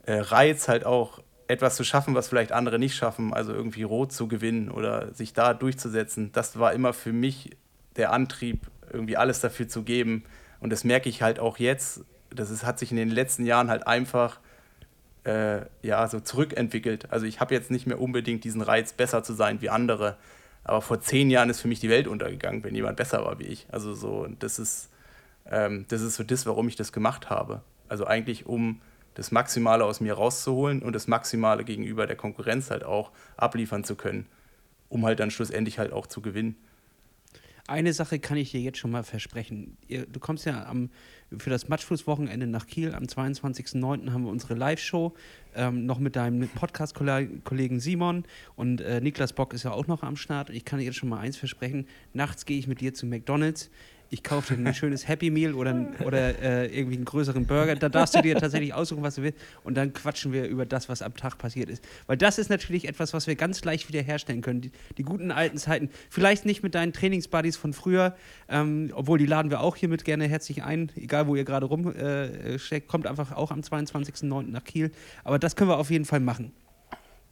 äh, 0.06 0.14
Reiz 0.14 0.68
halt 0.68 0.86
auch 0.86 1.20
etwas 1.48 1.76
zu 1.76 1.84
schaffen, 1.84 2.14
was 2.14 2.28
vielleicht 2.28 2.52
andere 2.52 2.78
nicht 2.78 2.94
schaffen, 2.94 3.34
also 3.34 3.52
irgendwie 3.52 3.82
rot 3.82 4.12
zu 4.12 4.28
gewinnen 4.28 4.70
oder 4.70 5.12
sich 5.14 5.32
da 5.32 5.54
durchzusetzen, 5.54 6.32
das 6.32 6.58
war 6.58 6.72
immer 6.72 6.92
für 6.92 7.12
mich 7.12 7.50
der 7.96 8.12
Antrieb, 8.12 8.62
irgendwie 8.92 9.16
alles 9.16 9.40
dafür 9.40 9.68
zu 9.68 9.82
geben. 9.82 10.24
Und 10.60 10.70
das 10.70 10.84
merke 10.84 11.08
ich 11.08 11.22
halt 11.22 11.38
auch 11.38 11.58
jetzt. 11.58 12.04
Das 12.30 12.50
ist, 12.50 12.64
hat 12.64 12.78
sich 12.78 12.90
in 12.90 12.96
den 12.96 13.10
letzten 13.10 13.44
Jahren 13.44 13.70
halt 13.70 13.86
einfach 13.86 14.40
äh, 15.24 15.62
ja, 15.82 16.08
so 16.08 16.20
zurückentwickelt. 16.20 17.10
Also 17.10 17.26
ich 17.26 17.40
habe 17.40 17.54
jetzt 17.54 17.70
nicht 17.70 17.86
mehr 17.86 18.00
unbedingt 18.00 18.44
diesen 18.44 18.62
Reiz, 18.62 18.92
besser 18.92 19.22
zu 19.22 19.32
sein 19.34 19.60
wie 19.60 19.70
andere. 19.70 20.16
Aber 20.64 20.80
vor 20.80 21.00
zehn 21.00 21.30
Jahren 21.30 21.50
ist 21.50 21.60
für 21.60 21.68
mich 21.68 21.80
die 21.80 21.90
Welt 21.90 22.08
untergegangen, 22.08 22.64
wenn 22.64 22.74
jemand 22.74 22.96
besser 22.96 23.24
war 23.24 23.38
wie 23.38 23.44
ich. 23.44 23.66
Also 23.70 23.94
so, 23.94 24.26
das 24.38 24.58
ist, 24.58 24.90
ähm, 25.50 25.84
das 25.88 26.00
ist 26.00 26.16
so 26.16 26.24
das, 26.24 26.46
warum 26.46 26.68
ich 26.68 26.76
das 26.76 26.92
gemacht 26.92 27.30
habe. 27.30 27.62
Also 27.88 28.06
eigentlich, 28.06 28.46
um 28.46 28.80
das 29.14 29.30
Maximale 29.30 29.84
aus 29.84 30.00
mir 30.00 30.14
rauszuholen 30.14 30.82
und 30.82 30.94
das 30.94 31.06
Maximale 31.06 31.64
gegenüber 31.64 32.06
der 32.06 32.16
Konkurrenz 32.16 32.70
halt 32.70 32.84
auch 32.84 33.12
abliefern 33.36 33.84
zu 33.84 33.94
können, 33.94 34.26
um 34.88 35.04
halt 35.04 35.20
dann 35.20 35.30
schlussendlich 35.30 35.78
halt 35.78 35.92
auch 35.92 36.06
zu 36.06 36.20
gewinnen. 36.20 36.56
Eine 37.66 37.94
Sache 37.94 38.18
kann 38.18 38.36
ich 38.36 38.50
dir 38.50 38.60
jetzt 38.60 38.76
schon 38.76 38.90
mal 38.90 39.04
versprechen. 39.04 39.78
Du 39.88 40.20
kommst 40.20 40.44
ja 40.44 40.66
am, 40.66 40.90
für 41.38 41.48
das 41.48 41.66
Matchfuß-Wochenende 41.66 42.46
nach 42.46 42.66
Kiel. 42.66 42.94
Am 42.94 43.04
22.09. 43.04 44.12
haben 44.12 44.24
wir 44.24 44.30
unsere 44.30 44.52
Live-Show 44.52 45.14
ähm, 45.54 45.86
noch 45.86 45.98
mit 45.98 46.14
deinem 46.14 46.46
Podcast-Kollegen 46.48 47.80
Simon 47.80 48.24
und 48.54 48.82
äh, 48.82 49.00
Niklas 49.00 49.32
Bock 49.32 49.54
ist 49.54 49.62
ja 49.62 49.70
auch 49.70 49.86
noch 49.86 50.02
am 50.02 50.16
Start. 50.16 50.50
Ich 50.50 50.66
kann 50.66 50.78
dir 50.78 50.84
jetzt 50.84 50.96
schon 50.96 51.08
mal 51.08 51.20
eins 51.20 51.38
versprechen. 51.38 51.86
Nachts 52.12 52.44
gehe 52.44 52.58
ich 52.58 52.66
mit 52.66 52.82
dir 52.82 52.92
zu 52.92 53.06
McDonalds. 53.06 53.70
Ich 54.14 54.22
kaufe 54.22 54.54
dir 54.54 54.64
ein 54.64 54.72
schönes 54.74 55.08
Happy 55.08 55.28
Meal 55.28 55.54
oder, 55.54 55.88
oder 56.04 56.40
äh, 56.40 56.66
irgendwie 56.66 56.94
einen 56.94 57.04
größeren 57.04 57.46
Burger. 57.46 57.74
Da 57.74 57.88
darfst 57.88 58.14
du 58.14 58.22
dir 58.22 58.36
tatsächlich 58.36 58.72
aussuchen, 58.72 59.02
was 59.02 59.16
du 59.16 59.22
willst. 59.22 59.40
Und 59.64 59.74
dann 59.74 59.92
quatschen 59.92 60.32
wir 60.32 60.46
über 60.46 60.64
das, 60.66 60.88
was 60.88 61.02
am 61.02 61.16
Tag 61.16 61.36
passiert 61.36 61.68
ist. 61.68 61.82
Weil 62.06 62.16
das 62.16 62.38
ist 62.38 62.48
natürlich 62.48 62.86
etwas, 62.86 63.12
was 63.12 63.26
wir 63.26 63.34
ganz 63.34 63.64
leicht 63.64 63.88
wiederherstellen 63.88 64.40
können. 64.40 64.60
Die, 64.60 64.70
die 64.98 65.02
guten 65.02 65.32
alten 65.32 65.58
Zeiten. 65.58 65.90
Vielleicht 66.10 66.46
nicht 66.46 66.62
mit 66.62 66.76
deinen 66.76 66.92
Trainingsbuddies 66.92 67.56
von 67.56 67.72
früher, 67.72 68.14
ähm, 68.48 68.92
obwohl 68.94 69.18
die 69.18 69.26
laden 69.26 69.50
wir 69.50 69.60
auch 69.60 69.74
hiermit 69.74 70.04
gerne 70.04 70.28
herzlich 70.28 70.62
ein. 70.62 70.92
Egal, 70.94 71.26
wo 71.26 71.34
ihr 71.34 71.44
gerade 71.44 71.66
rumsteckt, 71.66 72.70
äh, 72.70 72.80
kommt 72.86 73.08
einfach 73.08 73.32
auch 73.32 73.50
am 73.50 73.62
22.09. 73.62 74.52
nach 74.52 74.62
Kiel. 74.62 74.92
Aber 75.24 75.40
das 75.40 75.56
können 75.56 75.70
wir 75.70 75.78
auf 75.78 75.90
jeden 75.90 76.04
Fall 76.04 76.20
machen. 76.20 76.52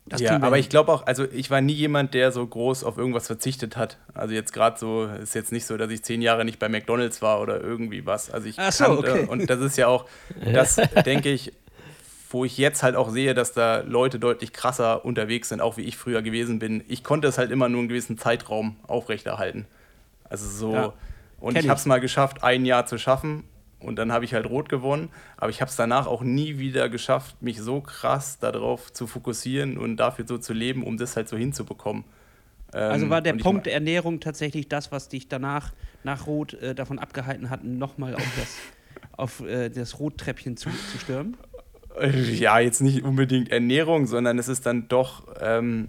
Das 0.07 0.21
ja, 0.21 0.35
aber 0.35 0.57
hin. 0.57 0.61
ich 0.65 0.69
glaube 0.69 0.93
auch, 0.93 1.07
also 1.07 1.25
ich 1.31 1.51
war 1.51 1.61
nie 1.61 1.75
jemand, 1.75 2.13
der 2.13 2.33
so 2.33 2.45
groß 2.45 2.83
auf 2.83 2.99
irgendwas 2.99 3.29
verzichtet 3.29 3.77
hat. 3.77 3.99
Also 4.15 4.35
jetzt 4.35 4.53
gerade 4.53 4.79
so, 4.79 5.05
ist 5.05 5.35
jetzt 5.35 5.53
nicht 5.53 5.65
so, 5.65 5.77
dass 5.77 5.91
ich 5.93 6.03
zehn 6.03 6.23
Jahre 6.23 6.45
nicht 6.45 6.59
bei 6.59 6.69
McDonalds 6.69 7.23
war 7.23 7.41
oder 7.41 7.61
irgendwie 7.61 8.05
was. 8.05 8.31
Also 8.31 8.49
ich 8.49 8.59
Ach 8.59 8.73
so, 8.73 8.85
kannte, 8.85 9.13
okay. 9.13 9.27
und 9.29 9.49
das 9.49 9.61
ist 9.61 9.77
ja 9.79 9.87
auch, 9.87 10.07
das 10.53 10.77
denke 11.07 11.31
ich, 11.31 11.53
wo 12.31 12.45
ich 12.45 12.59
jetzt 12.59 12.83
halt 12.83 12.97
auch 12.97 13.11
sehe, 13.11 13.35
dass 13.35 13.53
da 13.53 13.81
Leute 13.87 14.19
deutlich 14.19 14.53
krasser 14.53 15.05
unterwegs 15.05 15.51
sind, 15.51 15.61
auch 15.61 15.77
wie 15.77 15.83
ich 15.83 15.97
früher 15.97 16.23
gewesen 16.23 16.59
bin. 16.59 16.83
Ich 16.89 17.05
konnte 17.05 17.29
es 17.29 17.39
halt 17.39 17.51
immer 17.53 17.69
nur 17.69 17.81
einen 17.81 17.89
gewissen 17.89 18.19
Zeitraum 18.19 18.77
aufrechterhalten. 18.89 19.67
Also 20.25 20.49
so, 20.49 20.75
Ja, 20.75 20.93
und 21.39 21.57
ich. 21.59 21.69
habe 21.69 21.79
es 21.79 21.87
mal 21.87 22.01
geschafft, 22.01 22.43
ein 22.43 22.65
Jahr 22.65 22.87
zu 22.87 22.99
schaffen 22.99 23.45
und 23.83 23.97
dann 23.97 24.13
habe 24.13 24.25
ich 24.25 24.35
halt 24.35 24.47
rot 24.47 24.69
gewonnen. 24.69 25.09
Aber 25.37 25.51
ich 25.51 25.61
habe 25.61 25.69
es 25.69 25.77
danach 25.77 26.07
auch 26.07 26.23
nie 26.23 26.59
wieder 26.59 26.89
geschafft, 26.89 27.43
mich 27.43 27.61
so 27.61 27.81
krass 27.81 28.39
darauf 28.39 28.93
zu 28.93 29.07
fokussieren 29.07 29.77
und 29.79 29.97
dafür 29.97 30.27
so 30.27 30.39
zu 30.39 30.53
leben, 30.53 30.85
um 30.85 30.97
das 30.97 31.17
halt 31.17 31.29
so 31.29 31.37
hinzubekommen. 31.37 32.05
Also 32.73 33.05
Ähm, 33.05 33.11
war 33.11 33.21
der 33.21 33.35
Punkt 33.35 33.67
Ernährung 33.67 34.21
tatsächlich 34.21 34.69
das, 34.69 34.93
was 34.93 35.09
dich 35.09 35.29
danach 35.29 35.73
nach 36.05 36.27
Rot 36.27 36.55
äh, 36.55 36.75
davon 36.75 36.99
abgehalten 36.99 37.51
hat, 37.51 37.65
nochmal 37.65 38.15
auf 38.15 38.27
das, 38.39 38.57
auf, 39.13 39.41
äh, 39.41 39.69
das 39.69 39.99
Rottreppchen 39.99 40.57
zu, 40.57 40.71
zu 40.71 40.99
stürmen? 40.99 41.37
Ja, 42.33 42.59
jetzt 42.59 42.81
nicht 42.81 43.05
unbedingt 43.05 43.53
Ernährung, 43.53 44.07
sondern 44.07 44.39
es 44.39 44.49
ist 44.49 44.65
dann 44.65 44.89
doch, 44.89 45.25
ähm, 45.41 45.89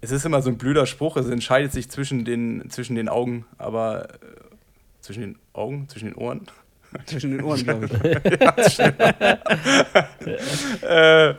es 0.00 0.10
ist 0.10 0.26
immer 0.26 0.42
so 0.42 0.50
ein 0.50 0.58
blöder 0.58 0.84
Spruch, 0.86 1.16
es 1.16 1.28
entscheidet 1.28 1.72
sich 1.72 1.88
zwischen 1.88 2.24
den, 2.24 2.68
zwischen 2.70 2.96
den 2.96 3.08
Augen, 3.08 3.46
aber 3.56 4.14
äh, 4.14 4.16
zwischen 5.00 5.20
den 5.20 5.38
Augen, 5.52 5.88
zwischen 5.88 6.06
den 6.06 6.16
Ohren. 6.16 6.42
Zwischen 7.06 7.32
den 7.32 7.42
Ohren, 7.42 7.62
glaube 7.62 7.86
ich. 7.86 8.78
Äh, 10.82 11.34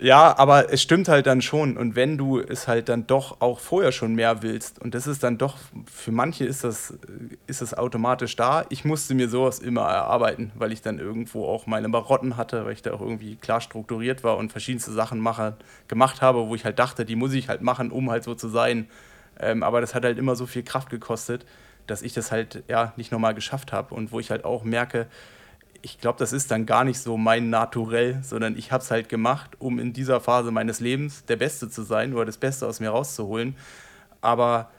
ja, 0.00 0.36
aber 0.36 0.72
es 0.72 0.82
stimmt 0.82 1.08
halt 1.08 1.26
dann 1.26 1.40
schon. 1.40 1.76
Und 1.76 1.94
wenn 1.94 2.18
du 2.18 2.40
es 2.40 2.66
halt 2.66 2.88
dann 2.88 3.06
doch 3.06 3.40
auch 3.40 3.60
vorher 3.60 3.92
schon 3.92 4.14
mehr 4.14 4.42
willst, 4.42 4.80
und 4.80 4.94
das 4.94 5.06
ist 5.06 5.22
dann 5.22 5.38
doch, 5.38 5.56
für 5.90 6.10
manche 6.10 6.44
ist 6.44 6.64
das, 6.64 6.94
ist 7.46 7.62
das 7.62 7.74
automatisch 7.74 8.34
da. 8.34 8.66
Ich 8.70 8.84
musste 8.84 9.14
mir 9.14 9.28
sowas 9.28 9.60
immer 9.60 9.82
erarbeiten, 9.82 10.50
weil 10.56 10.72
ich 10.72 10.82
dann 10.82 10.98
irgendwo 10.98 11.46
auch 11.46 11.66
meine 11.66 11.88
Marotten 11.88 12.36
hatte, 12.36 12.64
weil 12.64 12.72
ich 12.72 12.82
da 12.82 12.92
auch 12.92 13.00
irgendwie 13.00 13.36
klar 13.36 13.60
strukturiert 13.60 14.24
war 14.24 14.36
und 14.36 14.50
verschiedenste 14.50 14.92
Sachen 14.92 15.20
mache, 15.20 15.56
gemacht 15.86 16.20
habe, 16.22 16.48
wo 16.48 16.54
ich 16.54 16.64
halt 16.64 16.78
dachte, 16.78 17.04
die 17.04 17.16
muss 17.16 17.32
ich 17.32 17.48
halt 17.48 17.62
machen, 17.62 17.92
um 17.92 18.10
halt 18.10 18.24
so 18.24 18.34
zu 18.34 18.48
sein. 18.48 18.88
Ähm, 19.38 19.62
aber 19.62 19.80
das 19.80 19.94
hat 19.94 20.04
halt 20.04 20.18
immer 20.18 20.34
so 20.36 20.46
viel 20.46 20.64
Kraft 20.64 20.90
gekostet, 20.90 21.46
dass 21.86 22.02
ich 22.02 22.14
das 22.14 22.32
halt 22.32 22.64
ja 22.68 22.92
nicht 22.96 23.12
nochmal 23.12 23.34
geschafft 23.34 23.72
habe. 23.72 23.94
Und 23.94 24.12
wo 24.12 24.20
ich 24.20 24.30
halt 24.30 24.44
auch 24.44 24.64
merke, 24.64 25.06
ich 25.82 26.00
glaube, 26.00 26.18
das 26.18 26.32
ist 26.32 26.50
dann 26.50 26.64
gar 26.64 26.84
nicht 26.84 26.98
so 26.98 27.16
mein 27.16 27.50
Naturell, 27.50 28.22
sondern 28.22 28.56
ich 28.56 28.72
habe 28.72 28.82
es 28.82 28.90
halt 28.90 29.08
gemacht, 29.10 29.52
um 29.58 29.78
in 29.78 29.92
dieser 29.92 30.20
Phase 30.20 30.50
meines 30.50 30.80
Lebens 30.80 31.26
der 31.26 31.36
Beste 31.36 31.68
zu 31.68 31.82
sein 31.82 32.14
oder 32.14 32.24
das 32.24 32.38
Beste 32.38 32.66
aus 32.66 32.80
mir 32.80 32.88
rauszuholen. 32.88 33.54
Aber 34.22 34.70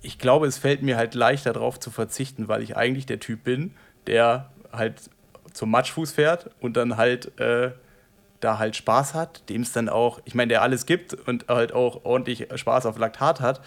ich 0.00 0.18
glaube, 0.18 0.46
es 0.46 0.56
fällt 0.56 0.82
mir 0.82 0.96
halt 0.96 1.14
leichter 1.14 1.52
darauf 1.52 1.78
zu 1.78 1.90
verzichten, 1.90 2.48
weil 2.48 2.62
ich 2.62 2.76
eigentlich 2.76 3.04
der 3.04 3.20
Typ 3.20 3.44
bin, 3.44 3.74
der 4.06 4.50
halt 4.72 5.10
zum 5.52 5.70
Matschfuß 5.70 6.12
fährt 6.12 6.50
und 6.60 6.76
dann 6.76 6.96
halt 6.96 7.38
äh, 7.38 7.72
da 8.40 8.58
halt 8.58 8.76
Spaß 8.76 9.14
hat, 9.14 9.48
dem 9.48 9.62
es 9.62 9.72
dann 9.72 9.88
auch, 9.88 10.20
ich 10.24 10.34
meine, 10.34 10.48
der 10.48 10.62
alles 10.62 10.86
gibt 10.86 11.14
und 11.14 11.48
halt 11.48 11.72
auch 11.72 12.04
ordentlich 12.04 12.48
Spaß 12.54 12.86
auf 12.86 12.98
Laktat 12.98 13.40
hat, 13.40 13.60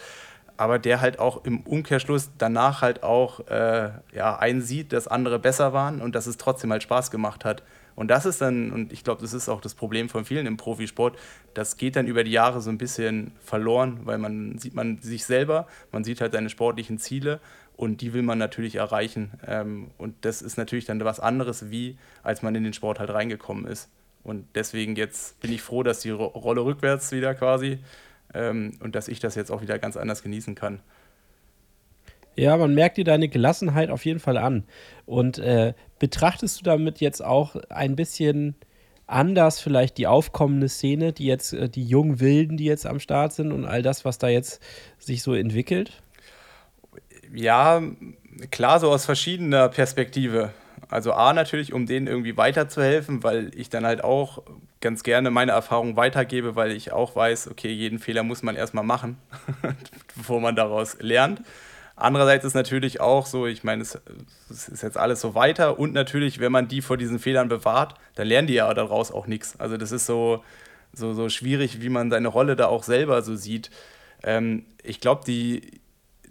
aber 0.62 0.78
der 0.78 1.01
halt 1.01 1.18
auch 1.18 1.43
im 1.43 1.62
Umkehrschluss 1.62 2.30
danach 2.38 2.84
halt 2.84 3.01
auch 3.01 3.47
äh, 3.47 3.89
ja, 4.14 4.38
einsieht, 4.38 4.93
dass 4.93 5.07
andere 5.07 5.39
besser 5.39 5.74
waren 5.74 6.01
und 6.01 6.14
dass 6.14 6.28
es 6.28 6.38
trotzdem 6.38 6.72
halt 6.72 6.84
Spaß 6.84 7.09
gemacht 7.09 7.45
hat. 7.45 7.64
Und 7.95 8.09
das 8.09 8.28
ist 8.28 8.41
dann, 8.41 8.72
und 8.72 8.93
ich 8.93 9.03
glaube, 9.03 9.22
das 9.24 9.34
ist 9.34 9.49
auch 9.49 9.59
das 9.59 9.74
Problem 9.74 10.07
von 10.07 10.24
vielen 10.24 10.45
im 10.45 10.57
Profisport, 10.57 11.18
das 11.55 11.78
geht 11.78 11.95
dann 11.95 12.05
über 12.05 12.24
die 12.24 12.30
Jahre 12.30 12.62
so 12.62 12.70
ein 12.70 12.78
bisschen 12.78 13.32
verloren, 13.43 14.01
weil 14.03 14.20
man 14.20 14.59
sieht 14.59 14.76
man 14.76 14.99
sich 14.99 15.26
selber, 15.26 15.66
man 15.91 16.03
sieht 16.03 16.22
halt 16.22 16.34
seine 16.34 16.51
sportlichen 16.51 16.99
Ziele 16.99 17.39
und 17.76 18.01
die 18.01 18.14
will 18.14 18.22
man 18.22 18.38
natürlich 18.38 18.76
erreichen. 18.76 19.32
Ähm, 19.47 19.89
und 19.97 20.14
das 20.26 20.43
ist 20.43 20.57
natürlich 20.57 20.86
dann 20.86 21.03
was 21.03 21.20
anderes, 21.20 21.72
wie 21.72 21.97
als 22.22 22.43
man 22.43 22.53
in 22.53 22.64
den 22.64 22.74
Sport 22.74 22.99
halt 22.99 23.09
reingekommen 23.09 23.66
ist. 23.66 23.89
Und 24.22 24.45
deswegen 24.53 24.95
jetzt 24.95 25.39
bin 25.39 25.51
ich 25.51 25.64
froh, 25.64 25.82
dass 25.82 26.01
die 26.01 26.12
Ro 26.12 26.28
Rolle 26.28 26.64
rückwärts 26.64 27.12
wieder 27.12 27.34
quasi 27.34 27.80
ähm, 28.34 28.74
und 28.80 28.96
dass 28.96 29.08
ich 29.08 29.20
das 29.20 29.36
jetzt 29.36 29.52
auch 29.52 29.62
wieder 29.62 29.80
ganz 29.80 29.98
anders 29.98 30.24
genießen 30.24 30.56
kann. 30.56 30.82
Ja, 32.36 32.56
man 32.58 32.74
merkt 32.74 32.98
dir 32.98 33.04
deine 33.04 33.28
Gelassenheit 33.28 33.90
auf 33.90 34.06
jeden 34.06 34.20
Fall 34.20 34.38
an. 34.38 34.64
Und 35.06 35.38
äh, 35.40 35.74
betrachtest 36.00 36.60
du 36.60 36.64
damit 36.64 37.02
jetzt 37.02 37.24
auch 37.24 37.56
ein 37.70 37.96
bisschen 37.96 38.56
anders 39.06 39.60
vielleicht 39.60 39.98
die 39.98 40.08
aufkommende 40.08 40.70
Szene, 40.70 41.12
die 41.12 41.26
jetzt, 41.26 41.54
äh, 41.54 41.70
die 41.70 41.86
jungen 41.86 42.20
Wilden, 42.20 42.58
die 42.58 42.66
jetzt 42.66 42.86
am 42.86 43.00
Start 43.00 43.34
sind 43.34 43.52
und 43.52 43.66
all 43.66 43.82
das, 43.82 44.06
was 44.06 44.18
da 44.18 44.30
jetzt 44.30 44.62
sich 44.98 45.22
so 45.22 45.34
entwickelt? 45.34 46.02
Ja, 47.34 47.82
klar, 48.50 48.80
so 48.80 48.90
aus 48.90 49.06
verschiedener 49.06 49.70
Perspektive. 49.70 50.52
Also 50.92 51.14
A 51.14 51.32
natürlich, 51.32 51.72
um 51.72 51.86
denen 51.86 52.06
irgendwie 52.06 52.36
weiterzuhelfen, 52.36 53.24
weil 53.24 53.52
ich 53.56 53.70
dann 53.70 53.86
halt 53.86 54.04
auch 54.04 54.44
ganz 54.82 55.04
gerne 55.04 55.32
meine 55.32 55.54
Erfahrungen 55.54 55.96
weitergebe, 55.96 56.58
weil 56.58 56.72
ich 56.72 56.92
auch 56.92 57.16
weiß, 57.16 57.50
okay, 57.50 57.72
jeden 57.72 57.98
Fehler 57.98 58.24
muss 58.24 58.44
man 58.44 58.58
erstmal 58.58 58.84
machen, 58.84 59.18
bevor 60.18 60.42
man 60.42 60.56
daraus 60.56 60.98
lernt. 61.00 61.42
Andererseits 61.96 62.44
ist 62.44 62.56
natürlich 62.56 63.00
auch 63.00 63.26
so, 63.26 63.46
ich 63.48 63.64
meine, 63.64 63.84
es, 63.84 64.00
es 64.50 64.68
ist 64.68 64.84
jetzt 64.84 64.98
alles 64.98 65.22
so 65.22 65.34
weiter 65.34 65.80
und 65.80 65.94
natürlich, 65.94 66.39
wenn 66.39 66.52
man 66.52 66.68
die 66.68 66.82
vor 66.82 66.98
diesen 66.98 67.20
Fehlern 67.20 67.48
bewahrt, 67.48 67.94
dann 68.16 68.28
lernen 68.28 68.48
die 68.48 68.56
ja 68.56 68.74
daraus 68.74 69.12
auch 69.12 69.28
nichts. 69.28 69.58
Also 69.60 69.78
das 69.78 69.94
ist 69.94 70.06
so, 70.06 70.44
so, 70.92 71.14
so 71.14 71.30
schwierig, 71.30 71.82
wie 71.82 71.89
man 71.89 72.10
seine 72.10 72.28
Rolle 72.28 72.58
da 72.58 72.68
auch 72.68 72.84
selber 72.84 73.22
so 73.22 73.36
sieht. 73.38 73.72
Ähm, 74.24 74.66
ich 74.84 75.00
glaube, 75.00 75.24
die, 75.26 75.80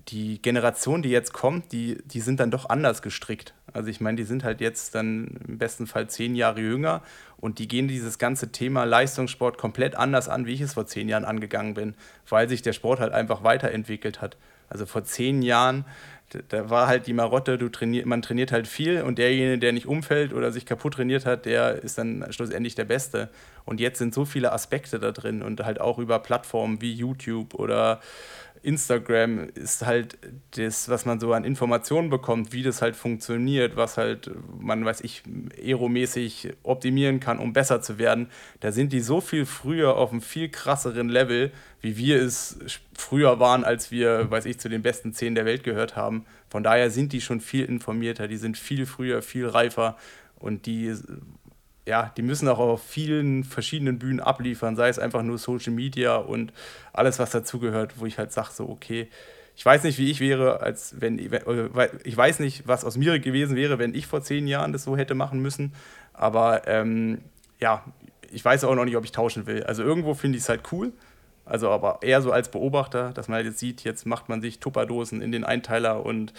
die 0.08 0.42
Generation, 0.42 1.02
die 1.02 1.10
jetzt 1.10 1.32
kommt, 1.32 1.72
die, 1.72 1.98
die 2.04 2.20
sind 2.20 2.40
dann 2.40 2.50
doch 2.50 2.68
anders 2.68 3.00
gestrickt. 3.00 3.54
Also 3.72 3.88
ich 3.88 4.00
meine, 4.00 4.16
die 4.16 4.24
sind 4.24 4.44
halt 4.44 4.60
jetzt 4.60 4.94
dann 4.94 5.38
im 5.46 5.58
besten 5.58 5.86
Fall 5.86 6.08
zehn 6.08 6.34
Jahre 6.34 6.60
jünger 6.60 7.02
und 7.36 7.58
die 7.58 7.68
gehen 7.68 7.88
dieses 7.88 8.18
ganze 8.18 8.52
Thema 8.52 8.84
Leistungssport 8.84 9.58
komplett 9.58 9.94
anders 9.94 10.28
an, 10.28 10.46
wie 10.46 10.54
ich 10.54 10.60
es 10.60 10.74
vor 10.74 10.86
zehn 10.86 11.08
Jahren 11.08 11.24
angegangen 11.24 11.74
bin, 11.74 11.94
weil 12.28 12.48
sich 12.48 12.62
der 12.62 12.72
Sport 12.72 13.00
halt 13.00 13.12
einfach 13.12 13.42
weiterentwickelt 13.44 14.20
hat. 14.20 14.36
Also 14.68 14.86
vor 14.86 15.04
zehn 15.04 15.42
Jahren, 15.42 15.84
da- 16.48 16.70
war 16.70 16.86
halt 16.86 17.06
die 17.06 17.12
Marotte, 17.12 17.58
du 17.58 17.68
trainier, 17.68 18.06
man 18.06 18.22
trainiert 18.22 18.52
halt 18.52 18.68
viel 18.68 19.02
und 19.02 19.18
derjenige, 19.18 19.58
der 19.58 19.72
nicht 19.72 19.86
umfällt 19.86 20.32
oder 20.32 20.52
sich 20.52 20.64
kaputt 20.64 20.94
trainiert 20.94 21.26
hat, 21.26 21.44
der 21.44 21.82
ist 21.82 21.98
dann 21.98 22.24
schlussendlich 22.30 22.76
der 22.76 22.84
Beste. 22.84 23.28
Und 23.64 23.80
jetzt 23.80 23.98
sind 23.98 24.14
so 24.14 24.24
viele 24.24 24.52
Aspekte 24.52 24.98
da 25.00 25.10
drin 25.10 25.42
und 25.42 25.64
halt 25.64 25.80
auch 25.80 25.98
über 25.98 26.18
Plattformen 26.20 26.80
wie 26.80 26.92
YouTube 26.92 27.54
oder 27.54 28.00
Instagram 28.62 29.48
ist 29.54 29.86
halt 29.86 30.18
das, 30.56 30.88
was 30.88 31.06
man 31.06 31.18
so 31.18 31.32
an 31.32 31.44
Informationen 31.44 32.10
bekommt, 32.10 32.52
wie 32.52 32.62
das 32.62 32.82
halt 32.82 32.96
funktioniert, 32.96 33.76
was 33.76 33.96
halt 33.96 34.30
man, 34.58 34.84
weiß 34.84 35.00
ich, 35.00 35.22
aeromäßig 35.62 36.54
optimieren 36.62 37.20
kann, 37.20 37.38
um 37.38 37.52
besser 37.52 37.80
zu 37.80 37.98
werden. 37.98 38.28
Da 38.60 38.72
sind 38.72 38.92
die 38.92 39.00
so 39.00 39.20
viel 39.20 39.46
früher 39.46 39.96
auf 39.96 40.10
einem 40.10 40.20
viel 40.20 40.48
krasseren 40.48 41.08
Level, 41.08 41.52
wie 41.80 41.96
wir 41.96 42.20
es 42.20 42.58
früher 42.96 43.40
waren, 43.40 43.64
als 43.64 43.90
wir, 43.90 44.30
weiß 44.30 44.44
ich, 44.44 44.58
zu 44.58 44.68
den 44.68 44.82
besten 44.82 45.14
zehn 45.14 45.34
der 45.34 45.46
Welt 45.46 45.64
gehört 45.64 45.96
haben. 45.96 46.26
Von 46.48 46.62
daher 46.62 46.90
sind 46.90 47.12
die 47.12 47.20
schon 47.20 47.40
viel 47.40 47.64
informierter, 47.64 48.28
die 48.28 48.36
sind 48.36 48.58
viel 48.58 48.84
früher, 48.84 49.22
viel 49.22 49.46
reifer 49.46 49.96
und 50.38 50.66
die 50.66 50.94
ja, 51.90 52.12
die 52.16 52.22
müssen 52.22 52.46
auch 52.46 52.60
auf 52.60 52.82
vielen 52.82 53.42
verschiedenen 53.42 53.98
Bühnen 53.98 54.20
abliefern, 54.20 54.76
sei 54.76 54.88
es 54.88 55.00
einfach 55.00 55.22
nur 55.22 55.38
Social 55.38 55.72
Media 55.72 56.16
und 56.16 56.52
alles, 56.92 57.18
was 57.18 57.30
dazugehört, 57.30 57.98
wo 57.98 58.06
ich 58.06 58.16
halt 58.16 58.30
sage, 58.30 58.50
so, 58.52 58.68
okay, 58.68 59.08
ich 59.56 59.66
weiß 59.66 59.82
nicht, 59.82 59.98
wie 59.98 60.08
ich 60.08 60.20
wäre, 60.20 60.60
als 60.60 61.00
wenn, 61.00 61.18
äh, 61.18 61.88
ich 62.04 62.16
weiß 62.16 62.38
nicht, 62.38 62.68
was 62.68 62.84
aus 62.84 62.96
mir 62.96 63.18
gewesen 63.18 63.56
wäre, 63.56 63.80
wenn 63.80 63.92
ich 63.92 64.06
vor 64.06 64.22
zehn 64.22 64.46
Jahren 64.46 64.72
das 64.72 64.84
so 64.84 64.96
hätte 64.96 65.16
machen 65.16 65.40
müssen, 65.40 65.72
aber 66.12 66.68
ähm, 66.68 67.18
ja, 67.58 67.84
ich 68.30 68.44
weiß 68.44 68.62
auch 68.62 68.74
noch 68.76 68.84
nicht, 68.84 68.96
ob 68.96 69.04
ich 69.04 69.10
tauschen 69.10 69.48
will. 69.48 69.64
Also 69.64 69.82
irgendwo 69.82 70.14
finde 70.14 70.38
ich 70.38 70.44
es 70.44 70.48
halt 70.48 70.62
cool, 70.70 70.92
also 71.44 71.70
aber 71.70 71.98
eher 72.02 72.22
so 72.22 72.30
als 72.30 72.52
Beobachter, 72.52 73.10
dass 73.14 73.26
man 73.26 73.38
halt 73.38 73.46
jetzt 73.46 73.58
sieht, 73.58 73.82
jetzt 73.82 74.06
macht 74.06 74.28
man 74.28 74.40
sich 74.40 74.60
Tupperdosen 74.60 75.20
in 75.22 75.32
den 75.32 75.42
Einteiler 75.42 76.06
und 76.06 76.32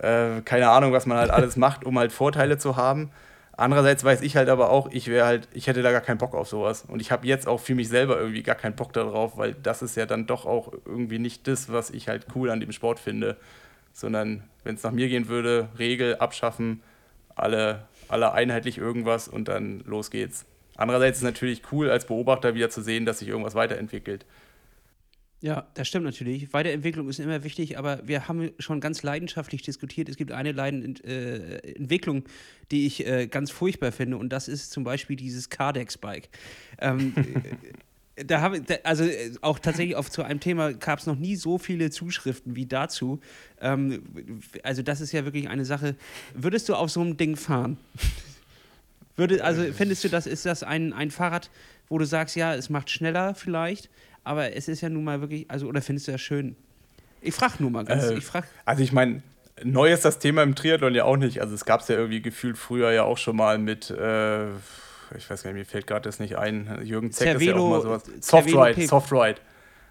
äh, 0.00 0.40
keine 0.40 0.68
Ahnung, 0.70 0.92
was 0.92 1.06
man 1.06 1.16
halt 1.16 1.30
alles 1.38 1.56
macht, 1.56 1.84
um 1.84 1.96
halt 1.96 2.10
Vorteile 2.10 2.58
zu 2.58 2.74
haben. 2.74 3.12
Andererseits 3.60 4.02
weiß 4.02 4.22
ich 4.22 4.36
halt 4.36 4.48
aber 4.48 4.70
auch, 4.70 4.90
ich 4.90 5.08
wäre 5.08 5.26
halt, 5.26 5.46
ich 5.52 5.66
hätte 5.66 5.82
da 5.82 5.92
gar 5.92 6.00
keinen 6.00 6.16
Bock 6.16 6.34
auf 6.34 6.48
sowas. 6.48 6.86
Und 6.88 7.02
ich 7.02 7.12
habe 7.12 7.26
jetzt 7.26 7.46
auch 7.46 7.60
für 7.60 7.74
mich 7.74 7.90
selber 7.90 8.18
irgendwie 8.18 8.42
gar 8.42 8.54
keinen 8.54 8.74
Bock 8.74 8.94
darauf, 8.94 9.36
weil 9.36 9.52
das 9.52 9.82
ist 9.82 9.98
ja 9.98 10.06
dann 10.06 10.26
doch 10.26 10.46
auch 10.46 10.72
irgendwie 10.86 11.18
nicht 11.18 11.46
das, 11.46 11.70
was 11.70 11.90
ich 11.90 12.08
halt 12.08 12.28
cool 12.34 12.48
an 12.48 12.60
dem 12.60 12.72
Sport 12.72 12.98
finde. 12.98 13.36
Sondern 13.92 14.44
wenn 14.64 14.76
es 14.76 14.82
nach 14.82 14.92
mir 14.92 15.10
gehen 15.10 15.28
würde, 15.28 15.68
Regel 15.78 16.16
abschaffen, 16.16 16.82
alle, 17.34 17.86
alle 18.08 18.32
einheitlich 18.32 18.78
irgendwas 18.78 19.28
und 19.28 19.48
dann 19.48 19.80
los 19.84 20.10
geht's. 20.10 20.46
Andererseits 20.78 21.18
ist 21.18 21.22
es 21.22 21.28
natürlich 21.30 21.60
cool, 21.70 21.90
als 21.90 22.06
Beobachter 22.06 22.54
wieder 22.54 22.70
zu 22.70 22.80
sehen, 22.80 23.04
dass 23.04 23.18
sich 23.18 23.28
irgendwas 23.28 23.54
weiterentwickelt. 23.54 24.24
Ja, 25.42 25.66
das 25.72 25.88
stimmt 25.88 26.04
natürlich. 26.04 26.52
Weiterentwicklung 26.52 27.08
ist 27.08 27.18
immer 27.18 27.42
wichtig, 27.44 27.78
aber 27.78 28.06
wir 28.06 28.28
haben 28.28 28.50
schon 28.58 28.80
ganz 28.80 29.02
leidenschaftlich 29.02 29.62
diskutiert. 29.62 30.10
Es 30.10 30.16
gibt 30.16 30.32
eine 30.32 30.52
Leiden 30.52 31.02
äh, 31.02 31.96
die 32.70 32.86
ich 32.86 33.06
äh, 33.06 33.26
ganz 33.26 33.50
furchtbar 33.50 33.90
finde, 33.90 34.18
und 34.18 34.30
das 34.30 34.48
ist 34.48 34.70
zum 34.70 34.84
Beispiel 34.84 35.16
dieses 35.16 35.48
Cardex-Bike. 35.48 36.28
Ähm, 36.78 37.14
da 38.26 38.42
habe 38.42 38.58
ich, 38.58 38.86
also 38.86 39.04
äh, 39.04 39.32
auch 39.40 39.58
tatsächlich 39.58 39.96
auf 39.96 40.10
zu 40.10 40.22
einem 40.22 40.40
Thema 40.40 40.74
gab 40.74 40.98
es 40.98 41.06
noch 41.06 41.16
nie 41.16 41.36
so 41.36 41.56
viele 41.56 41.90
Zuschriften 41.90 42.54
wie 42.54 42.66
dazu. 42.66 43.20
Ähm, 43.62 44.02
also 44.62 44.82
das 44.82 45.00
ist 45.00 45.12
ja 45.12 45.24
wirklich 45.24 45.48
eine 45.48 45.64
Sache. 45.64 45.96
Würdest 46.34 46.68
du 46.68 46.74
auf 46.74 46.90
so 46.90 47.00
einem 47.00 47.16
Ding 47.16 47.36
fahren? 47.36 47.78
Würde, 49.16 49.42
also 49.44 49.64
findest 49.72 50.04
du, 50.04 50.08
das 50.08 50.26
ist 50.26 50.46
das 50.46 50.62
ein, 50.62 50.92
ein 50.92 51.10
Fahrrad, 51.10 51.50
wo 51.88 51.98
du 51.98 52.04
sagst, 52.04 52.36
ja, 52.36 52.54
es 52.54 52.70
macht 52.70 52.90
schneller 52.90 53.34
vielleicht, 53.34 53.90
aber 54.24 54.54
es 54.54 54.68
ist 54.68 54.80
ja 54.80 54.88
nun 54.88 55.04
mal 55.04 55.20
wirklich, 55.20 55.50
also 55.50 55.66
oder 55.66 55.82
findest 55.82 56.08
du 56.08 56.12
das 56.12 56.20
schön? 56.20 56.56
Ich 57.22 57.34
frage 57.34 57.54
nur 57.58 57.70
mal 57.70 57.84
ganz, 57.84 58.04
Äh, 58.04 58.14
ich 58.18 58.24
frage. 58.24 58.46
Also 58.64 58.82
ich 58.82 58.92
meine, 58.92 59.22
neu 59.62 59.92
ist 59.92 60.04
das 60.04 60.18
Thema 60.18 60.42
im 60.42 60.54
Triathlon 60.54 60.94
ja 60.94 61.04
auch 61.04 61.16
nicht. 61.16 61.40
Also 61.40 61.54
es 61.54 61.64
gab 61.64 61.80
es 61.80 61.88
ja 61.88 61.96
irgendwie 61.96 62.22
gefühlt 62.22 62.56
früher 62.56 62.92
ja 62.92 63.02
auch 63.04 63.18
schon 63.18 63.36
mal 63.36 63.58
mit, 63.58 63.90
äh, 63.90 64.48
ich 65.16 65.28
weiß 65.28 65.42
gar 65.42 65.52
nicht, 65.52 65.58
mir 65.60 65.64
fällt 65.66 65.86
gerade 65.86 66.02
das 66.02 66.18
nicht 66.18 66.36
ein. 66.38 66.80
Jürgen 66.84 67.10
Zeck 67.12 67.36
ist 67.36 67.42
ja 67.42 67.54
auch 67.54 67.58
Cervelo- 67.58 67.70
mal 67.70 67.82
sowas. 67.82 68.02
Cervelo 68.22 68.56
Softride, 68.64 68.86
Softride. 68.86 69.40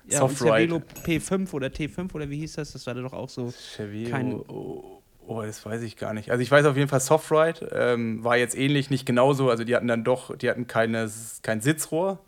Ja, 0.07 0.21
und 0.23 0.29
Softride. 0.37 0.81
Cervelo 0.81 0.81
P5 1.05 1.53
oder 1.53 1.67
T5 1.67 2.13
oder 2.15 2.29
wie 2.29 2.37
hieß 2.39 2.53
das? 2.53 2.71
Das 2.71 2.87
war 2.87 2.95
doch 2.95 3.13
auch 3.13 3.29
so. 3.29 3.51
Cervelo, 3.51 4.09
Kein- 4.09 4.33
oh, 4.47 5.01
oh, 5.27 5.41
das 5.43 5.63
weiß 5.63 5.83
ich 5.83 5.97
gar 5.97 6.13
nicht. 6.15 6.31
Also 6.31 6.41
ich 6.41 6.49
weiß 6.49 6.65
auf 6.65 6.75
jeden 6.77 6.89
Fall, 6.89 6.99
Softride 7.01 7.69
ähm, 7.73 8.23
war 8.23 8.37
jetzt 8.37 8.57
ähnlich, 8.57 8.89
nicht 8.89 9.05
genauso. 9.05 9.51
Also 9.51 9.63
die 9.65 9.75
hatten 9.75 9.87
dann 9.87 10.03
doch, 10.03 10.35
die 10.35 10.49
hatten 10.49 10.65
keine, 10.65 11.07
kein 11.43 11.61
Sitzrohr. 11.61 12.19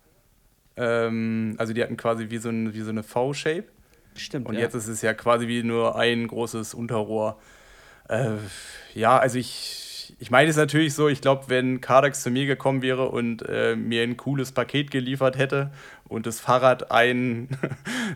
Ähm, 0.78 1.56
also 1.58 1.74
die 1.74 1.84
hatten 1.84 1.98
quasi 1.98 2.30
wie 2.30 2.38
so, 2.38 2.50
ein, 2.50 2.74
wie 2.74 2.82
so 2.82 2.90
eine 2.90 3.04
V-Shape. 3.04 3.66
Stimmt. 4.16 4.48
Und 4.48 4.56
ja. 4.56 4.62
jetzt 4.62 4.76
ist 4.76 4.88
es 4.88 5.02
ja 5.02 5.14
quasi 5.14 5.48
wie 5.48 5.64
nur 5.64 5.98
ein 5.98 6.28
großes 6.28 6.74
Unterrohr. 6.74 7.40
Äh, 8.10 8.32
ja, 8.94 9.18
also 9.18 9.38
ich, 9.38 10.16
ich 10.20 10.32
meine 10.32 10.50
es 10.50 10.58
natürlich 10.58 10.94
so, 10.94 11.08
ich 11.08 11.22
glaube, 11.22 11.46
wenn 11.48 11.82
Kardex 11.82 12.24
zu 12.24 12.30
mir 12.30 12.46
gekommen 12.46 12.82
wäre 12.82 13.10
und 13.10 13.48
äh, 13.48 13.76
mir 13.76 14.04
ein 14.04 14.18
cooles 14.18 14.52
Paket 14.52 14.92
geliefert 14.92 15.38
hätte 15.38 15.72
und 16.08 16.26
das 16.26 16.42
Fahrrad 16.42 16.92
ein, 16.92 17.48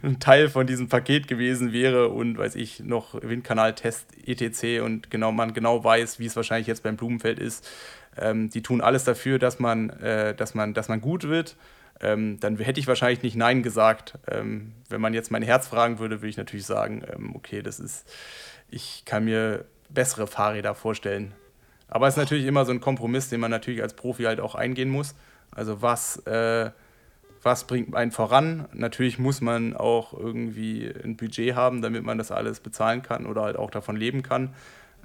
ein 0.03 0.19
Teil 0.19 0.49
von 0.49 0.67
diesem 0.67 0.89
Paket 0.89 1.27
gewesen 1.27 1.71
wäre 1.71 2.09
und 2.09 2.37
weiß 2.37 2.55
ich, 2.55 2.81
noch 2.81 3.21
Windkanaltest 3.21 4.07
etc. 4.27 4.83
und 4.83 5.09
genau 5.09 5.31
man 5.31 5.53
genau 5.53 5.83
weiß, 5.83 6.19
wie 6.19 6.25
es 6.25 6.35
wahrscheinlich 6.35 6.67
jetzt 6.67 6.83
beim 6.83 6.97
Blumenfeld 6.97 7.39
ist, 7.39 7.69
ähm, 8.17 8.49
die 8.49 8.61
tun 8.61 8.81
alles 8.81 9.05
dafür, 9.05 9.39
dass 9.39 9.59
man, 9.59 9.89
äh, 9.91 10.35
dass 10.35 10.55
man, 10.55 10.73
dass 10.73 10.89
man 10.89 10.99
gut 10.99 11.23
wird 11.29 11.55
ähm, 12.01 12.39
dann 12.39 12.57
hätte 12.57 12.79
ich 12.79 12.87
wahrscheinlich 12.87 13.23
nicht 13.23 13.35
Nein 13.35 13.63
gesagt. 13.63 14.17
Ähm, 14.27 14.73
wenn 14.89 15.01
man 15.01 15.13
jetzt 15.13 15.31
mein 15.31 15.43
Herz 15.43 15.67
fragen 15.67 15.99
würde, 15.99 16.17
würde 16.17 16.29
ich 16.29 16.37
natürlich 16.37 16.65
sagen, 16.65 17.03
ähm, 17.13 17.35
okay, 17.35 17.61
das 17.61 17.79
ist, 17.79 18.05
ich 18.69 19.03
kann 19.05 19.25
mir 19.25 19.65
bessere 19.89 20.27
Fahrräder 20.27 20.75
vorstellen. 20.75 21.33
Aber 21.87 22.07
es 22.07 22.15
ist 22.15 22.19
natürlich 22.19 22.45
immer 22.45 22.65
so 22.65 22.71
ein 22.71 22.81
Kompromiss, 22.81 23.29
den 23.29 23.39
man 23.39 23.51
natürlich 23.51 23.81
als 23.81 23.93
Profi 23.93 24.23
halt 24.23 24.39
auch 24.39 24.55
eingehen 24.55 24.89
muss. 24.89 25.15
Also 25.51 25.81
was, 25.81 26.17
äh, 26.25 26.71
was 27.41 27.65
bringt 27.67 27.95
einen 27.95 28.11
voran? 28.11 28.67
Natürlich 28.73 29.19
muss 29.19 29.39
man 29.39 29.75
auch 29.75 30.13
irgendwie 30.13 30.91
ein 31.03 31.15
Budget 31.15 31.55
haben, 31.55 31.81
damit 31.81 32.03
man 32.03 32.17
das 32.17 32.31
alles 32.31 32.59
bezahlen 32.59 33.03
kann 33.03 33.25
oder 33.25 33.43
halt 33.43 33.55
auch 33.55 33.69
davon 33.69 33.95
leben 33.95 34.23
kann. 34.23 34.53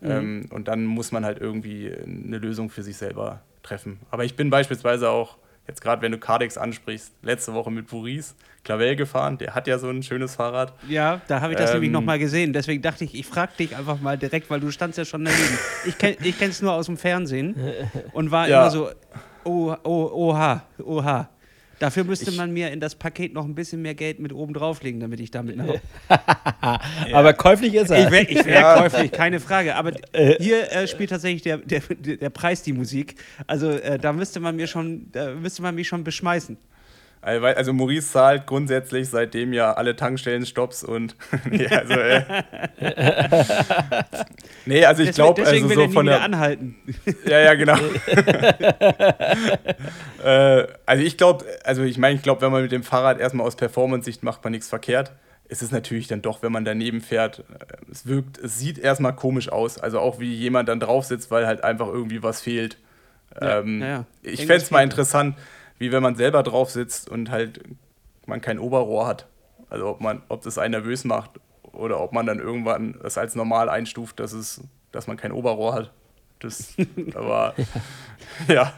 Ähm, 0.02 0.46
und 0.50 0.68
dann 0.68 0.86
muss 0.86 1.12
man 1.12 1.26
halt 1.26 1.38
irgendwie 1.38 1.92
eine 1.92 2.38
Lösung 2.38 2.70
für 2.70 2.82
sich 2.82 2.96
selber 2.96 3.42
treffen. 3.62 4.00
Aber 4.10 4.24
ich 4.24 4.34
bin 4.34 4.48
beispielsweise 4.48 5.10
auch, 5.10 5.36
jetzt 5.70 5.80
gerade 5.80 6.02
wenn 6.02 6.12
du 6.12 6.18
Cardex 6.18 6.58
ansprichst, 6.58 7.12
letzte 7.22 7.54
Woche 7.54 7.70
mit 7.70 7.86
Boris 7.88 8.34
Clavel 8.64 8.96
gefahren. 8.96 9.38
Der 9.38 9.54
hat 9.54 9.66
ja 9.66 9.78
so 9.78 9.88
ein 9.88 10.02
schönes 10.02 10.34
Fahrrad. 10.34 10.74
Ja, 10.88 11.20
da 11.28 11.40
habe 11.40 11.52
ich 11.52 11.58
das 11.58 11.70
Ähm, 11.70 11.74
nämlich 11.76 11.90
nochmal 11.92 12.18
gesehen. 12.18 12.52
Deswegen 12.52 12.82
dachte 12.82 13.04
ich, 13.04 13.14
ich 13.14 13.26
frage 13.26 13.52
dich 13.58 13.74
einfach 13.76 14.00
mal 14.00 14.18
direkt, 14.18 14.50
weil 14.50 14.60
du 14.60 14.70
standst 14.70 14.98
ja 14.98 15.04
schon 15.04 15.24
daneben. 15.24 15.58
Ich 15.86 15.96
kenne 15.96 16.16
ich 16.22 16.40
es 16.42 16.60
nur 16.60 16.72
aus 16.72 16.86
dem 16.86 16.96
Fernsehen 16.98 17.54
und 18.12 18.30
war 18.30 18.48
Ja. 18.48 18.62
immer 18.62 18.70
so, 18.70 18.90
oh, 19.44 19.74
oh, 19.84 20.10
oha, 20.12 20.62
oha. 20.84 21.28
Dafür 21.80 22.04
müsste 22.04 22.30
Ich- 22.30 22.36
man 22.36 22.52
mir 22.52 22.70
in 22.70 22.78
das 22.78 22.94
Paket 22.94 23.32
noch 23.34 23.44
ein 23.44 23.54
bisschen 23.56 23.82
mehr 23.82 23.94
Geld 23.94 24.20
mit 24.20 24.32
oben 24.32 24.54
drauflegen, 24.54 25.00
damit 25.00 25.18
ich 25.18 25.30
damit 25.32 25.56
nach 25.56 25.66
Aber 27.12 27.32
käuflich 27.32 27.74
ist 27.74 27.90
er. 27.90 28.04
Ich 28.06 28.10
wäre 28.12 28.44
wär 28.44 28.60
Ja. 28.60 28.78
käuflich, 28.82 29.10
keine 29.10 29.40
Frage. 29.40 29.74
Aber 29.76 29.92
hier 30.38 30.70
äh, 30.72 30.86
spielt 30.86 31.10
tatsächlich 31.10 31.42
der, 31.42 31.56
der, 31.58 31.80
der 31.80 32.30
Preis 32.30 32.62
die 32.62 32.72
Musik. 32.74 33.14
Also 33.46 33.70
äh, 33.70 33.98
da 33.98 34.12
müsste 34.12 34.40
man 34.40 34.56
mir 34.56 34.66
schon, 34.66 35.08
da 35.12 35.30
müsste 35.34 35.62
man 35.62 35.74
mich 35.74 35.88
schon 35.88 36.04
beschmeißen. 36.04 36.56
Also, 37.22 37.74
Maurice 37.74 38.12
zahlt 38.12 38.46
grundsätzlich 38.46 39.10
seitdem 39.10 39.52
ja 39.52 39.74
alle 39.74 39.94
Tankstellen-Stops 39.94 40.84
und 40.84 41.16
nee, 41.50 41.66
also, 41.66 41.92
äh, 41.92 42.22
nee, 44.64 44.86
also 44.86 45.02
ich 45.02 45.12
glaube, 45.12 45.46
also 45.46 45.68
so 45.68 45.88
von 45.88 46.06
der, 46.06 46.22
anhalten. 46.22 46.76
Ja, 47.26 47.40
ja, 47.40 47.52
genau. 47.54 47.76
äh, 50.24 50.66
also 50.86 51.04
ich 51.04 51.18
glaube, 51.18 51.44
also 51.62 51.82
ich 51.82 51.98
meine, 51.98 52.16
ich 52.16 52.22
glaube, 52.22 52.40
wenn 52.40 52.52
man 52.52 52.62
mit 52.62 52.72
dem 52.72 52.82
Fahrrad 52.82 53.20
erstmal 53.20 53.46
aus 53.46 53.56
Performance-Sicht 53.56 54.22
macht 54.22 54.42
man 54.42 54.52
nichts 54.52 54.68
verkehrt. 54.68 55.12
Es 55.46 55.62
ist 55.62 55.72
natürlich 55.72 56.06
dann 56.06 56.22
doch, 56.22 56.42
wenn 56.42 56.52
man 56.52 56.64
daneben 56.64 57.02
fährt, 57.02 57.40
äh, 57.40 57.42
es 57.90 58.06
wirkt, 58.06 58.38
es 58.38 58.58
sieht 58.58 58.78
erstmal 58.78 59.14
komisch 59.14 59.50
aus. 59.50 59.76
Also 59.76 60.00
auch 60.00 60.20
wie 60.20 60.32
jemand 60.32 60.70
dann 60.70 60.80
drauf 60.80 61.04
sitzt, 61.04 61.30
weil 61.30 61.46
halt 61.46 61.64
einfach 61.64 61.88
irgendwie 61.88 62.22
was 62.22 62.40
fehlt. 62.40 62.78
Ja, 63.38 63.58
ähm, 63.58 63.82
ja, 63.82 63.88
ja. 63.88 64.04
Ich 64.22 64.46
fände 64.46 64.56
es 64.56 64.70
mal 64.70 64.78
fehlt. 64.78 64.92
interessant, 64.92 65.36
wie 65.80 65.90
wenn 65.90 66.02
man 66.02 66.14
selber 66.14 66.42
drauf 66.42 66.70
sitzt 66.70 67.08
und 67.08 67.30
halt 67.30 67.60
man 68.26 68.40
kein 68.40 68.58
Oberrohr 68.58 69.06
hat. 69.06 69.26
Also 69.70 69.88
ob 69.88 70.00
man, 70.00 70.22
ob 70.28 70.42
das 70.42 70.58
einen 70.58 70.72
nervös 70.72 71.04
macht 71.04 71.40
oder 71.72 72.00
ob 72.00 72.12
man 72.12 72.26
dann 72.26 72.38
irgendwann 72.38 72.98
das 73.02 73.16
als 73.16 73.34
normal 73.34 73.68
einstuft, 73.68 74.20
dass 74.20 74.32
es, 74.32 74.60
dass 74.92 75.06
man 75.06 75.16
kein 75.16 75.32
Oberrohr 75.32 75.74
hat. 75.74 75.92
Das, 76.38 76.74
aber 77.14 77.54
ja. 78.46 78.74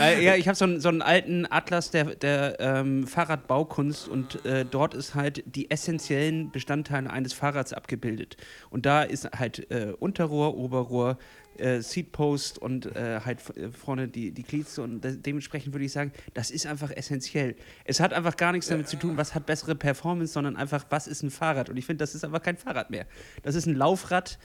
Äh, 0.00 0.24
ja, 0.24 0.34
ich 0.36 0.48
habe 0.48 0.56
so, 0.56 0.64
einen- 0.64 0.80
so 0.80 0.88
einen 0.88 1.02
alten 1.02 1.46
Atlas 1.50 1.90
der, 1.90 2.14
der 2.14 2.56
ähm, 2.60 3.06
Fahrradbaukunst 3.06 4.08
und 4.08 4.44
äh, 4.46 4.64
dort 4.64 4.94
ist 4.94 5.14
halt 5.14 5.42
die 5.46 5.70
essentiellen 5.70 6.50
Bestandteile 6.50 7.10
eines 7.10 7.32
Fahrrads 7.34 7.72
abgebildet. 7.72 8.36
Und 8.70 8.86
da 8.86 9.02
ist 9.02 9.28
halt 9.38 9.70
äh, 9.70 9.92
Unterrohr, 9.98 10.56
Oberrohr, 10.56 11.18
äh, 11.58 11.82
Seatpost 11.82 12.56
und 12.58 12.86
äh, 12.96 13.20
halt 13.24 13.40
äh, 13.56 13.68
vorne 13.70 14.08
die, 14.08 14.30
die 14.30 14.42
Glieds 14.42 14.78
und 14.78 15.02
de 15.04 15.16
dementsprechend 15.18 15.74
würde 15.74 15.84
ich 15.84 15.92
sagen, 15.92 16.12
das 16.32 16.50
ist 16.50 16.66
einfach 16.66 16.90
essentiell. 16.90 17.54
Es 17.84 18.00
hat 18.00 18.14
einfach 18.14 18.36
gar 18.38 18.52
nichts 18.52 18.68
damit 18.68 18.88
zu 18.88 18.96
tun, 18.96 19.18
was 19.18 19.34
hat 19.34 19.44
bessere 19.44 19.74
Performance, 19.74 20.32
sondern 20.32 20.56
einfach, 20.56 20.86
was 20.88 21.06
ist 21.06 21.22
ein 21.22 21.30
Fahrrad? 21.30 21.68
Und 21.68 21.76
ich 21.76 21.84
finde, 21.84 21.98
das 22.02 22.14
ist 22.14 22.24
einfach 22.24 22.42
kein 22.42 22.56
Fahrrad 22.56 22.88
mehr. 22.90 23.04
Das 23.42 23.54
ist 23.54 23.66
ein 23.66 23.74
Laufrad 23.76 24.38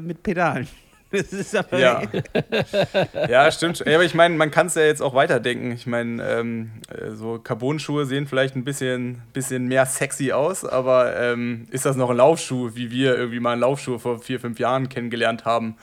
mit 0.00 0.22
Pedalen. 0.22 0.68
Das 1.10 1.32
ist 1.32 1.54
aber 1.54 1.78
Ja. 1.78 2.02
ja, 3.28 3.50
stimmt. 3.50 3.78
Ja, 3.86 3.94
aber 3.94 4.04
ich 4.04 4.14
meine, 4.14 4.34
man 4.34 4.50
kann 4.50 4.66
es 4.66 4.74
ja 4.74 4.82
jetzt 4.82 5.00
auch 5.00 5.14
weiterdenken. 5.14 5.70
Ich 5.72 5.86
meine, 5.86 6.22
ähm, 6.22 6.70
äh, 6.88 7.10
so 7.12 7.38
Carbon-Schuhe 7.38 8.06
sehen 8.06 8.26
vielleicht 8.26 8.56
ein 8.56 8.64
bisschen, 8.64 9.22
bisschen 9.32 9.68
mehr 9.68 9.86
sexy 9.86 10.32
aus, 10.32 10.64
aber 10.64 11.16
ähm, 11.16 11.66
ist 11.70 11.86
das 11.86 11.96
noch 11.96 12.10
ein 12.10 12.16
Laufschuh, 12.16 12.72
wie 12.74 12.90
wir 12.90 13.16
irgendwie 13.16 13.40
mal 13.40 13.52
einen 13.52 13.60
Laufschuh 13.60 13.98
vor 13.98 14.18
vier, 14.18 14.40
fünf 14.40 14.58
Jahren 14.58 14.88
kennengelernt 14.88 15.44
haben? 15.44 15.76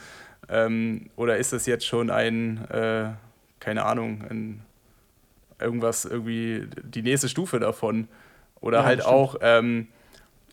Ähm, 0.50 1.10
oder 1.16 1.38
ist 1.38 1.54
das 1.54 1.66
jetzt 1.66 1.86
schon 1.86 2.10
ein, 2.10 2.70
äh, 2.70 3.12
keine 3.60 3.86
Ahnung, 3.86 4.24
ein, 4.30 4.62
irgendwas, 5.60 6.04
irgendwie 6.06 6.68
die 6.84 7.02
nächste 7.02 7.30
Stufe 7.30 7.60
davon? 7.60 8.08
Oder 8.60 8.80
Ja, 8.80 8.86
halt 8.86 9.06
auch, 9.06 9.36
ähm, 9.42 9.88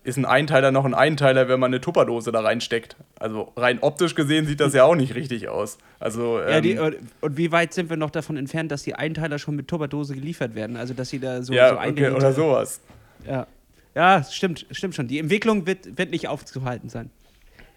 ist 0.02 0.16
ein 0.16 0.24
Einteiler 0.24 0.70
noch 0.72 0.84
ein 0.84 0.94
Einteiler, 0.94 1.48
wenn 1.48 1.60
man 1.60 1.70
eine 1.70 1.80
Tupperdose 1.80 2.32
da 2.32 2.40
reinsteckt. 2.40 2.96
Also 3.18 3.52
rein 3.56 3.78
optisch 3.82 4.14
gesehen 4.14 4.46
sieht 4.46 4.60
das 4.60 4.72
ja 4.74 4.84
auch 4.84 4.94
nicht 4.94 5.14
richtig 5.14 5.48
aus. 5.48 5.78
Also 5.98 6.40
Ja, 6.40 6.60
die, 6.60 6.72
ähm, 6.72 6.94
und- 7.20 7.36
wie 7.36 7.52
weit 7.52 7.74
sind 7.74 7.90
wir 7.90 7.96
noch 7.96 8.10
davon 8.10 8.36
entfernt, 8.36 8.72
dass 8.72 8.82
die 8.82 8.94
Einteiler 8.94 9.38
schon 9.38 9.56
mit 9.56 9.68
Tupperdose 9.68 10.14
geliefert 10.14 10.54
werden? 10.54 10.76
Also, 10.76 10.94
dass 10.94 11.10
sie 11.10 11.18
da 11.18 11.42
so, 11.42 11.52
ja 11.52 11.70
so 11.70 11.76
okay, 11.90 12.10
oder 12.10 12.32
sowas. 12.32 12.80
Ja, 13.26 13.46
ja 13.94 14.24
stimmt, 14.24 14.66
stimmt 14.70 14.94
schon. 14.94 15.06
Die 15.08 15.18
Entwicklung 15.18 15.66
wird, 15.66 15.98
wird 15.98 16.10
nicht 16.10 16.28
aufzuhalten 16.28 16.88
sein. 16.88 17.10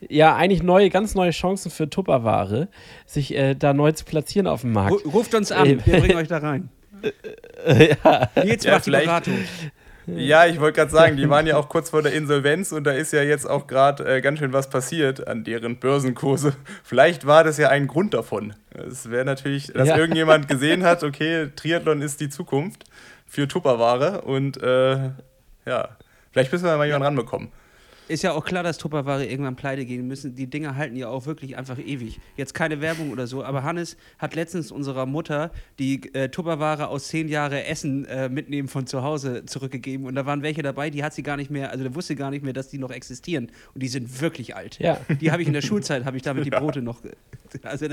Ja, 0.10 0.36
eigentlich 0.36 0.64
neue, 0.64 0.90
ganz 0.90 1.16
neue 1.16 1.32
Chancen 1.32 1.72
für 1.72 1.90
Tupperware, 1.90 2.68
sich 3.06 3.36
äh, 3.36 3.54
da 3.56 3.74
neu 3.74 3.92
zu 3.94 4.04
platzieren 4.06 4.48
auf 4.48 4.62
dem 4.62 4.74
Markt. 4.74 4.94
Ru- 4.94 5.10
Ruft 5.12 5.34
uns 5.36 5.52
an, 5.52 5.66
Ähm. 5.66 5.82
wir 5.86 6.00
bringen 6.00 6.16
euch 6.18 6.28
da 6.28 6.40
rein. 6.40 6.70
ja. 7.68 8.30
Nils 8.44 8.64
Ja, 8.64 8.74
macht 8.76 8.86
die 8.86 8.92
Beratung. 8.92 9.34
Ja, 10.08 10.46
ich 10.46 10.60
wollte 10.60 10.78
gerade 10.80 10.92
sagen, 10.92 11.18
die 11.18 11.30
waren 11.30 11.48
ja 11.48 11.56
auch 11.58 11.70
kurz 11.70 11.90
vor 11.92 12.02
der 12.02 12.14
Insolvenz 12.14 12.72
und 12.72 12.84
da 12.84 12.92
ist 12.92 13.14
ja 13.14 13.22
jetzt 13.24 13.50
auch 13.50 13.68
gerade 13.68 14.04
äh, 14.18 14.22
ganz 14.22 14.40
schön 14.40 14.52
was 14.52 14.70
passiert 14.70 15.28
an 15.28 15.44
deren 15.44 15.78
Börsenkurse. 15.78 16.54
Vielleicht 16.84 17.26
war 17.26 17.44
das 17.44 17.58
ja 17.58 17.70
ein 17.70 17.88
Grund 17.88 18.14
davon. 18.14 18.54
Es 18.72 19.10
wäre 19.10 19.24
natürlich, 19.26 19.68
dass 19.68 19.88
Ja. 19.88 19.98
irgendjemand 19.98 20.48
gesehen 20.48 20.84
hat, 20.84 21.04
okay, 21.06 21.50
Triathlon 21.56 22.02
ist 22.02 22.20
die 22.20 22.30
Zukunft 22.30 22.84
für 23.26 23.48
Tupperware 23.48 24.22
und 24.22 24.62
äh, 24.62 25.12
ja, 25.66 25.90
vielleicht 26.32 26.52
müssen 26.52 26.66
wir 26.66 26.76
mal 26.78 26.86
jemanden 26.86 27.06
ranbekommen. 27.06 27.50
Ist 28.08 28.22
ja 28.24 28.34
auch 28.34 28.44
klar, 28.44 28.64
dass 28.64 28.78
Tupperware 28.78 29.26
irgendwann 29.26 29.56
pleite 29.56 29.86
gehen 29.86 30.08
müssen. 30.08 30.36
Die 30.36 30.48
Dinger 30.48 30.76
halten 30.76 30.96
ja 30.96 31.08
auch 31.08 31.26
wirklich 31.26 31.58
einfach 31.58 31.78
ewig. 31.80 32.20
Jetzt 32.36 32.54
keine 32.54 32.82
Werbung 32.82 33.12
oder 33.12 33.28
so, 33.28 33.44
aber 33.44 33.64
Hannes 33.64 33.96
hat 34.20 34.36
letztens 34.36 34.72
unserer 34.72 35.06
Mutter 35.06 35.52
die 35.80 36.14
äh, 36.14 36.30
Tupperware 36.30 36.90
aus 36.90 37.08
zehn 37.08 37.30
Jahre 37.30 37.64
Essen 37.66 38.06
äh, 38.06 38.28
mitnehmen 38.30 38.68
von 38.68 38.88
zu 38.88 39.04
Hause 39.04 39.46
zurückgegeben. 39.46 40.06
Und 40.06 40.16
da 40.16 40.26
waren 40.26 40.42
welche 40.44 40.62
dabei, 40.62 40.90
die 40.90 41.04
hat 41.04 41.14
sie 41.14 41.24
gar 41.24 41.38
nicht 41.38 41.50
mehr, 41.50 41.72
also 41.72 41.84
der 41.84 41.96
wusste 41.96 42.16
gar 42.16 42.30
nicht 42.30 42.44
mehr, 42.44 42.54
dass 42.54 42.68
die 42.70 42.78
noch 42.78 42.92
existieren. 42.92 43.52
Und 43.74 43.82
die 43.84 43.88
sind 43.88 44.22
wirklich 44.22 44.56
alt. 44.56 44.80
Ja. 44.80 45.00
Die 45.22 45.32
habe 45.32 45.42
ich 45.42 45.48
in 45.48 45.54
der 45.54 45.62
Schulzeit, 45.62 46.04
habe 46.06 46.18
ich 46.18 46.24
damit 46.24 46.46
die 46.46 46.50
Brote 46.52 46.82
noch. 46.82 47.02
ge- 47.02 47.14
Also, 47.64 47.88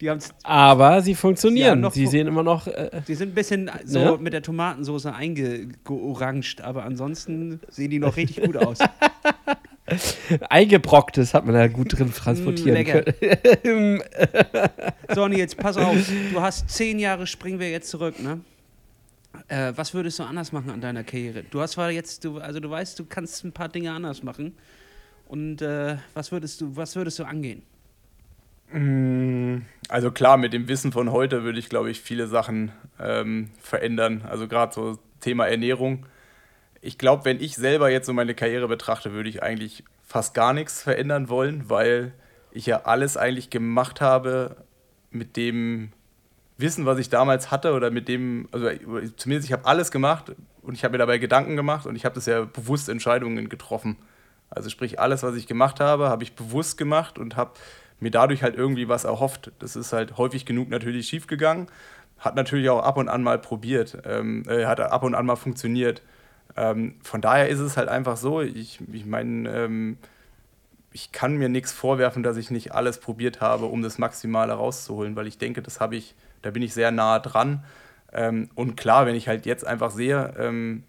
Die 0.00 0.08
haben's, 0.08 0.30
Aber 0.44 1.02
sie 1.02 1.14
funktionieren. 1.14 1.88
sie 1.90 2.04
fu- 2.04 2.10
sehen 2.10 2.26
immer 2.28 2.42
noch. 2.44 2.66
Äh, 2.68 3.00
die 3.08 3.14
sind 3.16 3.30
ein 3.30 3.34
bisschen 3.34 3.70
so 3.84 3.98
Ne? 3.98 4.18
mit 4.20 4.32
der 4.32 4.42
Tomatensauce 4.42 5.06
eingeorangt, 5.06 6.60
aber 6.60 6.84
ansonsten 6.84 7.60
sehen 7.68 7.90
die 7.90 7.98
noch 7.98 8.16
richtig 8.16 8.42
gut 8.44 8.56
aus. 8.64 8.78
eingebrocktes 10.50 11.34
hat 11.34 11.46
man 11.46 11.54
da 11.54 11.66
gut 11.68 11.98
drin 11.98 12.12
transportieren 12.12 12.74
lecker. 12.74 13.02
können. 13.62 14.02
So, 15.14 15.26
Nils, 15.26 15.54
pass 15.54 15.76
auf. 15.78 15.96
Du 16.32 16.40
hast 16.40 16.68
zehn 16.68 16.98
Jahre, 16.98 17.26
springen 17.26 17.58
wir 17.58 17.70
jetzt 17.70 17.88
zurück, 17.90 18.22
ne? 18.22 18.40
Äh, 19.48 19.72
was 19.74 19.94
würdest 19.94 20.18
du 20.18 20.22
anders 20.24 20.52
machen 20.52 20.70
an 20.70 20.80
deiner 20.80 21.02
Karriere? 21.04 21.44
Du 21.50 21.60
hast 21.60 21.72
zwar 21.72 21.90
jetzt, 21.90 22.24
du, 22.24 22.38
also 22.38 22.60
du 22.60 22.68
weißt, 22.70 22.98
du 22.98 23.04
kannst 23.06 23.42
ein 23.44 23.52
paar 23.52 23.68
Dinge 23.68 23.92
anders 23.92 24.22
machen. 24.22 24.54
Und 25.26 25.62
äh, 25.62 25.96
was 26.14 26.30
würdest 26.32 26.60
du, 26.60 26.76
was 26.76 26.94
würdest 26.96 27.18
du 27.18 27.24
angehen? 27.24 27.62
Also 28.70 30.10
klar, 30.10 30.36
mit 30.36 30.52
dem 30.52 30.68
Wissen 30.68 30.92
von 30.92 31.10
heute 31.10 31.42
würde 31.42 31.58
ich, 31.58 31.68
glaube 31.68 31.90
ich, 31.90 32.00
viele 32.00 32.26
Sachen 32.26 32.72
ähm, 33.00 33.50
verändern. 33.60 34.22
Also 34.28 34.46
gerade 34.46 34.74
so 34.74 34.98
Thema 35.20 35.46
Ernährung. 35.46 36.06
Ich 36.80 36.98
glaube, 36.98 37.24
wenn 37.24 37.40
ich 37.40 37.56
selber 37.56 37.90
jetzt 37.90 38.06
so 38.06 38.12
meine 38.12 38.34
Karriere 38.34 38.68
betrachte, 38.68 39.12
würde 39.12 39.28
ich 39.28 39.42
eigentlich 39.42 39.84
fast 40.06 40.34
gar 40.34 40.52
nichts 40.52 40.82
verändern 40.82 41.28
wollen, 41.28 41.68
weil 41.68 42.12
ich 42.52 42.66
ja 42.66 42.82
alles 42.84 43.16
eigentlich 43.16 43.50
gemacht 43.50 44.00
habe 44.00 44.56
mit 45.10 45.36
dem 45.36 45.92
Wissen, 46.56 46.86
was 46.86 46.98
ich 46.98 47.08
damals 47.08 47.50
hatte 47.50 47.72
oder 47.72 47.90
mit 47.90 48.08
dem, 48.08 48.48
also 48.52 48.68
zumindest 49.16 49.48
ich 49.48 49.52
habe 49.52 49.64
alles 49.64 49.90
gemacht 49.90 50.32
und 50.62 50.74
ich 50.74 50.84
habe 50.84 50.92
mir 50.92 50.98
dabei 50.98 51.18
Gedanken 51.18 51.56
gemacht 51.56 51.86
und 51.86 51.96
ich 51.96 52.04
habe 52.04 52.14
das 52.14 52.26
ja 52.26 52.44
bewusst 52.44 52.88
Entscheidungen 52.88 53.48
getroffen. 53.48 53.96
Also 54.50 54.70
sprich, 54.70 54.98
alles, 54.98 55.22
was 55.22 55.36
ich 55.36 55.46
gemacht 55.46 55.78
habe, 55.78 56.08
habe 56.08 56.22
ich 56.24 56.34
bewusst 56.34 56.78
gemacht 56.78 57.18
und 57.18 57.36
habe 57.36 57.52
mir 58.00 58.10
dadurch 58.10 58.42
halt 58.42 58.56
irgendwie 58.56 58.88
was 58.88 59.04
erhofft. 59.04 59.52
Das 59.58 59.76
ist 59.76 59.92
halt 59.92 60.16
häufig 60.18 60.46
genug 60.46 60.68
natürlich 60.68 61.08
schiefgegangen, 61.08 61.66
hat 62.18 62.36
natürlich 62.36 62.68
auch 62.70 62.82
ab 62.82 62.96
und 62.96 63.08
an 63.08 63.22
mal 63.22 63.38
probiert, 63.38 63.98
ähm, 64.04 64.44
äh, 64.48 64.66
hat 64.66 64.80
ab 64.80 65.02
und 65.02 65.14
an 65.14 65.26
mal 65.26 65.36
funktioniert. 65.36 66.02
Ähm, 66.56 66.94
von 67.02 67.20
daher 67.20 67.48
ist 67.48 67.60
es 67.60 67.76
halt 67.76 67.88
einfach 67.88 68.16
so, 68.16 68.40
ich, 68.40 68.80
ich 68.92 69.06
meine, 69.06 69.48
ähm, 69.50 69.98
ich 70.92 71.12
kann 71.12 71.36
mir 71.36 71.48
nichts 71.48 71.72
vorwerfen, 71.72 72.22
dass 72.22 72.36
ich 72.36 72.50
nicht 72.50 72.72
alles 72.74 72.98
probiert 72.98 73.40
habe, 73.40 73.66
um 73.66 73.82
das 73.82 73.98
Maximale 73.98 74.54
rauszuholen, 74.54 75.16
weil 75.16 75.26
ich 75.26 75.38
denke, 75.38 75.62
das 75.62 75.80
habe 75.80 75.96
ich, 75.96 76.14
da 76.42 76.50
bin 76.50 76.62
ich 76.62 76.74
sehr 76.74 76.90
nah 76.90 77.18
dran. 77.18 77.64
Ähm, 78.12 78.48
und 78.54 78.76
klar, 78.76 79.06
wenn 79.06 79.14
ich 79.14 79.28
halt 79.28 79.44
jetzt 79.46 79.66
einfach 79.66 79.90
sehe, 79.90 80.34
ähm, 80.38 80.84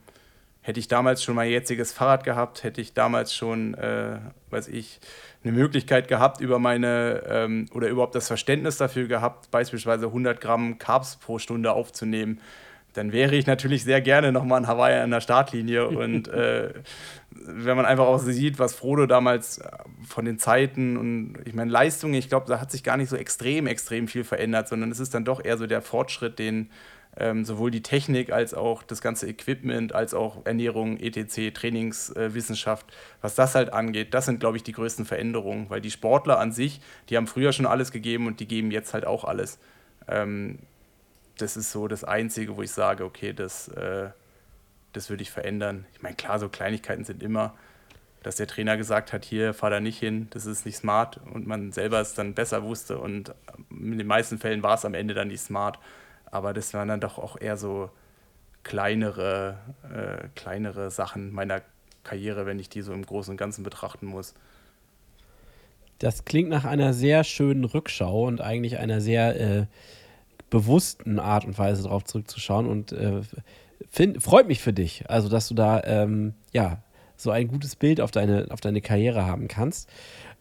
hätte 0.62 0.80
ich 0.80 0.88
damals 0.88 1.24
schon 1.24 1.36
mein 1.36 1.50
jetziges 1.50 1.92
Fahrrad 1.92 2.24
gehabt, 2.24 2.64
hätte 2.64 2.82
ich 2.82 2.94
damals 2.94 3.34
schon, 3.34 3.74
äh, 3.76 4.20
weiß 4.50 4.68
ich, 4.70 5.00
eine 5.44 5.54
Möglichkeit 5.54 6.08
gehabt, 6.08 6.42
über 6.42 6.60
meine 6.60 7.24
ähm, 7.28 7.68
oder 7.74 7.88
überhaupt 7.88 8.16
das 8.16 8.28
Verständnis 8.28 8.78
dafür 8.78 9.08
gehabt, 9.08 9.52
beispielsweise 9.52 10.08
100 10.08 10.42
Gramm 10.42 10.78
Carbs 10.78 11.16
pro 11.16 11.40
Stunde 11.40 11.72
aufzunehmen, 11.72 12.42
dann 12.94 13.12
wäre 13.12 13.36
ich 13.36 13.48
natürlich 13.48 13.84
sehr 13.84 14.02
gerne 14.02 14.32
nochmal 14.32 14.62
in 14.62 14.68
Hawaii 14.68 15.00
an 15.00 15.12
der 15.12 15.22
Startlinie. 15.22 15.88
Und 15.88 16.28
äh, 16.28 16.74
wenn 17.32 17.78
man 17.78 17.86
einfach 17.86 18.06
auch 18.06 18.18
sieht, 18.18 18.60
was 18.60 18.76
Frodo 18.76 19.06
damals 19.06 19.60
äh, 19.60 19.70
von 20.08 20.26
den 20.26 20.40
Zeiten 20.40 20.98
und 20.98 21.36
ich 21.46 21.54
meine, 21.54 21.72
Leistungen, 21.72 22.16
ich 22.16 22.28
glaube, 22.28 22.48
da 22.48 22.60
hat 22.60 22.72
sich 22.72 22.84
gar 22.84 22.98
nicht 22.98 23.10
so 23.10 23.16
extrem, 23.16 23.68
extrem 23.68 24.08
viel 24.08 24.24
verändert, 24.24 24.68
sondern 24.68 24.92
es 24.92 25.00
ist 25.00 25.14
dann 25.14 25.26
doch 25.26 25.44
eher 25.44 25.58
so 25.58 25.68
der 25.68 25.82
Fortschritt, 25.82 26.40
den 26.40 26.70
ähm, 27.20 27.44
sowohl 27.44 27.70
die 27.70 27.84
Technik 27.84 28.32
als 28.32 28.54
auch 28.54 28.82
das 28.82 29.02
ganze 29.02 29.28
Equipment, 29.28 29.94
als 29.94 30.14
auch 30.14 30.46
Ernährung, 30.46 30.98
etc., 30.98 31.54
Trainingswissenschaft, 31.54 32.86
was 33.22 33.36
das 33.36 33.56
halt 33.56 33.74
angeht, 33.74 34.14
das 34.14 34.26
sind, 34.26 34.40
glaube 34.40 34.58
ich, 34.58 34.64
die 34.64 34.72
größten 34.72 35.06
Veränderungen, 35.06 35.70
weil 35.70 35.82
die 35.82 35.92
Sportler 35.92 36.40
an 36.40 36.54
sich, 36.54 36.80
die 37.10 37.18
haben 37.18 37.28
früher 37.28 37.52
schon 37.52 37.66
alles 37.66 37.92
gegeben 37.92 38.26
und 38.26 38.40
die 38.40 38.48
geben 38.48 38.72
jetzt 38.72 38.94
halt 38.94 39.06
auch 39.06 39.26
alles. 39.26 39.60
Ähm, 40.08 40.60
das 41.38 41.58
ist 41.58 41.72
so 41.72 41.88
das 41.88 42.04
Einzige, 42.04 42.56
wo 42.56 42.62
ich 42.62 42.72
sage, 42.72 43.04
okay, 43.04 43.34
das, 43.34 43.68
äh, 43.68 44.10
das 44.94 45.10
würde 45.10 45.24
ich 45.24 45.32
verändern. 45.32 45.86
Ich 45.94 46.02
meine, 46.02 46.16
klar, 46.16 46.40
so 46.40 46.48
Kleinigkeiten 46.48 47.04
sind 47.04 47.22
immer, 47.22 47.54
dass 48.24 48.38
der 48.38 48.48
Trainer 48.48 48.78
gesagt 48.78 49.12
hat, 49.12 49.26
hier, 49.26 49.54
fahr 49.54 49.70
da 49.70 49.80
nicht 49.82 50.00
hin, 50.00 50.28
das 50.32 50.46
ist 50.46 50.66
nicht 50.66 50.78
smart 50.78 51.20
und 51.34 51.48
man 51.48 51.72
selber 51.74 52.00
es 52.00 52.14
dann 52.14 52.34
besser 52.34 52.64
wusste 52.64 52.98
und 52.98 53.34
in 53.70 53.98
den 53.98 54.08
meisten 54.08 54.38
Fällen 54.38 54.64
war 54.64 54.76
es 54.76 54.86
am 54.86 54.94
Ende 54.94 55.14
dann 55.14 55.30
nicht 55.30 55.42
smart. 55.42 55.80
Aber 56.32 56.54
das 56.54 56.74
waren 56.74 56.88
dann 56.88 57.00
doch 57.00 57.18
auch 57.18 57.40
eher 57.40 57.58
so 57.58 57.90
kleinere, 58.64 59.58
äh, 59.84 60.28
kleinere 60.36 60.92
Sachen 60.92 61.32
meiner 61.34 61.62
Karriere, 62.04 62.46
wenn 62.46 62.60
ich 62.60 62.70
die 62.70 62.82
so 62.82 62.94
im 62.94 63.06
Großen 63.06 63.32
und 63.32 63.38
Ganzen 63.38 63.64
betrachten 63.64 64.06
muss. 64.06 64.34
Das 66.00 66.24
klingt 66.26 66.50
nach 66.50 66.66
einer 66.66 66.94
sehr 66.94 67.24
schönen 67.24 67.66
Rückschau 67.66 68.26
und 68.26 68.42
eigentlich 68.42 68.78
einer 68.78 69.02
sehr 69.02 69.40
äh, 69.40 69.66
bewussten 70.50 71.20
Art 71.20 71.46
und 71.46 71.58
Weise 71.58 71.84
darauf 71.84 72.06
zurückzuschauen 72.06 72.68
und 72.68 72.92
äh, 72.92 73.22
find, 73.90 74.24
freut 74.24 74.48
mich 74.48 74.62
für 74.62 74.74
dich, 74.74 75.10
also 75.10 75.30
dass 75.30 75.48
du 75.48 75.56
da 75.56 75.84
ähm, 75.84 76.34
ja 76.54 76.82
so 77.16 77.32
ein 77.32 77.50
gutes 77.50 77.76
Bild 77.76 78.00
auf 78.00 78.12
deine, 78.12 78.48
auf 78.50 78.62
deine 78.62 78.82
Karriere 78.82 79.26
haben 79.26 79.50
kannst. 79.50 79.90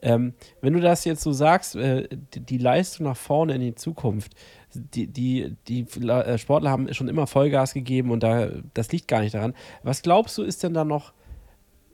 Ähm, 0.01 0.35
wenn 0.61 0.75
du 0.75 0.81
das 0.81 1.05
jetzt 1.05 1.23
so 1.23 1.33
sagst, 1.33 1.75
äh, 1.75 2.09
die, 2.35 2.41
die 2.41 2.59
Leistung 2.59 3.07
nach 3.07 3.17
vorne 3.17 3.55
in 3.57 3.61
die 3.61 3.75
Zukunft, 3.75 4.33
die, 4.75 5.07
die, 5.07 5.57
die 5.67 5.87
äh, 6.09 6.39
Sportler 6.39 6.71
haben 6.71 6.93
schon 6.95 7.09
immer 7.09 7.27
Vollgas 7.27 7.75
gegeben 7.75 8.11
und 8.11 8.23
da, 8.23 8.49
das 8.75 8.93
liegt 8.93 9.09
gar 9.09 9.21
nicht 9.21 9.35
daran. 9.35 9.55
Was 9.83 10.03
glaubst 10.03 10.37
du, 10.39 10.43
ist 10.43 10.63
denn 10.63 10.75
da 10.75 10.85
noch 10.85 11.13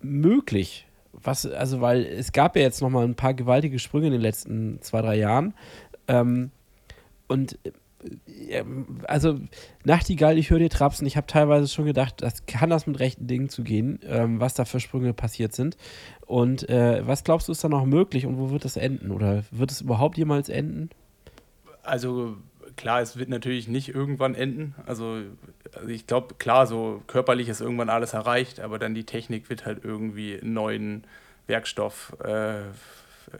möglich? 0.01 0.87
Was, 1.12 1.47
also, 1.47 1.81
weil 1.81 2.05
es 2.05 2.33
gab 2.33 2.57
ja 2.57 2.62
jetzt 2.62 2.83
noch 2.83 2.91
mal 2.91 3.05
ein 3.05 3.14
paar 3.14 3.35
gewaltige 3.35 3.79
Sprünge 3.79 4.07
in 4.07 4.12
den 4.12 4.20
letzten 4.20 4.81
zwei, 4.83 5.01
drei 5.01 5.16
Jahren. 5.16 5.55
Ähm, 6.09 6.51
und 7.29 7.59
äh, 7.64 8.64
also 9.05 9.39
Nachtigall, 9.85 10.39
ich 10.39 10.51
höre 10.51 10.59
dir 10.59 10.70
trapsen. 10.70 11.07
Ich 11.07 11.16
habe 11.16 11.27
teilweise 11.27 11.68
schon 11.68 11.85
gedacht, 11.85 12.22
das 12.22 12.47
kann 12.47 12.70
das 12.70 12.87
mit 12.87 12.99
rechten 12.99 13.27
Dingen 13.27 13.49
zugehen, 13.49 14.01
ähm, 14.05 14.41
was 14.41 14.55
da 14.55 14.64
für 14.64 14.81
Sprünge 14.81 15.12
passiert 15.12 15.55
sind. 15.55 15.77
Und 16.27 16.68
äh, 16.68 17.07
was 17.07 17.25
glaubst 17.25 17.49
du, 17.49 17.53
ist 17.53 17.62
da 17.62 17.68
noch 17.68 17.85
möglich 17.85 18.27
und 18.27 18.39
wo 18.39 18.51
wird 18.51 18.64
das 18.64 18.77
enden? 18.77 19.11
Oder 19.11 19.45
wird 19.51 19.70
es 19.70 19.81
überhaupt 19.81 20.18
jemals 20.18 20.49
enden? 20.49 20.91
Also 21.83 22.37
klar, 22.77 23.01
es 23.01 23.16
wird 23.16 23.29
natürlich 23.29 23.68
nicht 23.68 23.89
irgendwann 23.89 24.35
enden. 24.35 24.75
Also, 24.87 25.22
also 25.75 25.89
ich 25.89 26.07
glaube, 26.07 26.35
klar, 26.35 26.66
so 26.66 27.03
körperlich 27.07 27.49
ist 27.49 27.61
irgendwann 27.61 27.91
alles 27.91 28.12
erreicht, 28.12 28.61
aber 28.61 28.79
dann 28.79 28.95
die 28.95 29.05
Technik 29.05 29.51
wird 29.51 29.66
halt 29.66 29.85
irgendwie 29.85 30.41
einen 30.41 30.53
neuen 30.53 31.05
Werkstoff 31.47 32.16
äh, 32.25 32.62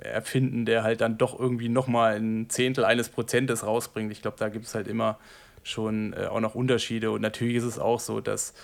erfinden, 0.01 0.65
der 0.67 0.83
halt 0.83 1.01
dann 1.01 1.19
doch 1.19 1.39
irgendwie 1.39 1.69
nochmal 1.69 2.17
ein 2.17 2.49
Zehntel 2.49 2.85
eines 2.85 3.09
Prozentes 3.09 3.65
rausbringt. 3.65 4.13
Ich 4.13 4.23
glaube, 4.23 4.37
da 4.39 4.49
gibt 4.49 4.67
es 4.67 4.75
halt 4.75 4.89
immer 4.89 5.19
schon 5.63 6.13
äh, 6.13 6.27
auch 6.27 6.41
noch 6.41 6.55
Unterschiede. 6.55 7.11
Und 7.11 7.21
natürlich 7.21 7.57
ist 7.57 7.65
es 7.65 7.79
auch 7.79 8.01
so, 8.01 8.21
dass 8.21 8.55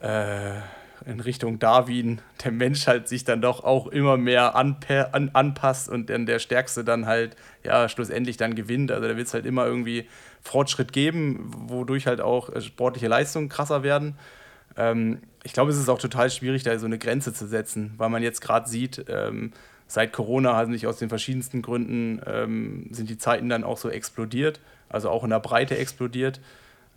äh, 0.00 0.54
in 1.06 1.20
Richtung 1.20 1.58
Darwin 1.58 2.20
der 2.44 2.52
Mensch 2.52 2.86
halt 2.86 3.08
sich 3.08 3.24
dann 3.24 3.40
doch 3.40 3.64
auch 3.64 3.86
immer 3.86 4.16
mehr 4.16 4.54
anpa 4.54 5.08
an, 5.12 5.30
anpasst 5.32 5.88
und 5.88 6.10
dann 6.10 6.26
der 6.26 6.38
Stärkste 6.38 6.84
dann 6.84 7.06
halt 7.06 7.36
ja 7.64 7.88
schlussendlich 7.88 8.36
dann 8.36 8.54
gewinnt. 8.54 8.92
Also 8.92 9.08
da 9.08 9.16
wird 9.16 9.26
es 9.26 9.34
halt 9.34 9.46
immer 9.46 9.66
irgendwie 9.66 10.06
Fortschritt 10.42 10.92
geben, 10.92 11.50
wodurch 11.68 12.06
halt 12.06 12.20
auch 12.20 12.50
äh, 12.50 12.60
sportliche 12.60 13.08
Leistungen 13.08 13.48
krasser 13.48 13.82
werden. 13.82 14.16
Ähm, 14.76 15.18
ich 15.42 15.52
glaube, 15.52 15.70
es 15.70 15.78
ist 15.78 15.88
auch 15.88 15.98
total 15.98 16.30
schwierig, 16.30 16.62
da 16.62 16.78
so 16.78 16.86
eine 16.86 16.98
Grenze 16.98 17.32
zu 17.32 17.46
setzen, 17.46 17.94
weil 17.96 18.10
man 18.10 18.22
jetzt 18.22 18.40
gerade 18.40 18.68
sieht, 18.68 19.04
ähm, 19.08 19.52
seit 19.86 20.12
Corona 20.12 20.54
haben 20.54 20.72
sich 20.72 20.86
aus 20.86 20.98
den 20.98 21.08
verschiedensten 21.08 21.62
Gründen 21.62 22.20
ähm, 22.26 22.88
sind 22.90 23.10
die 23.10 23.18
Zeiten 23.18 23.48
dann 23.48 23.64
auch 23.64 23.78
so 23.78 23.88
explodiert, 23.88 24.60
also 24.88 25.10
auch 25.10 25.24
in 25.24 25.30
der 25.30 25.40
Breite 25.40 25.76
explodiert. 25.76 26.40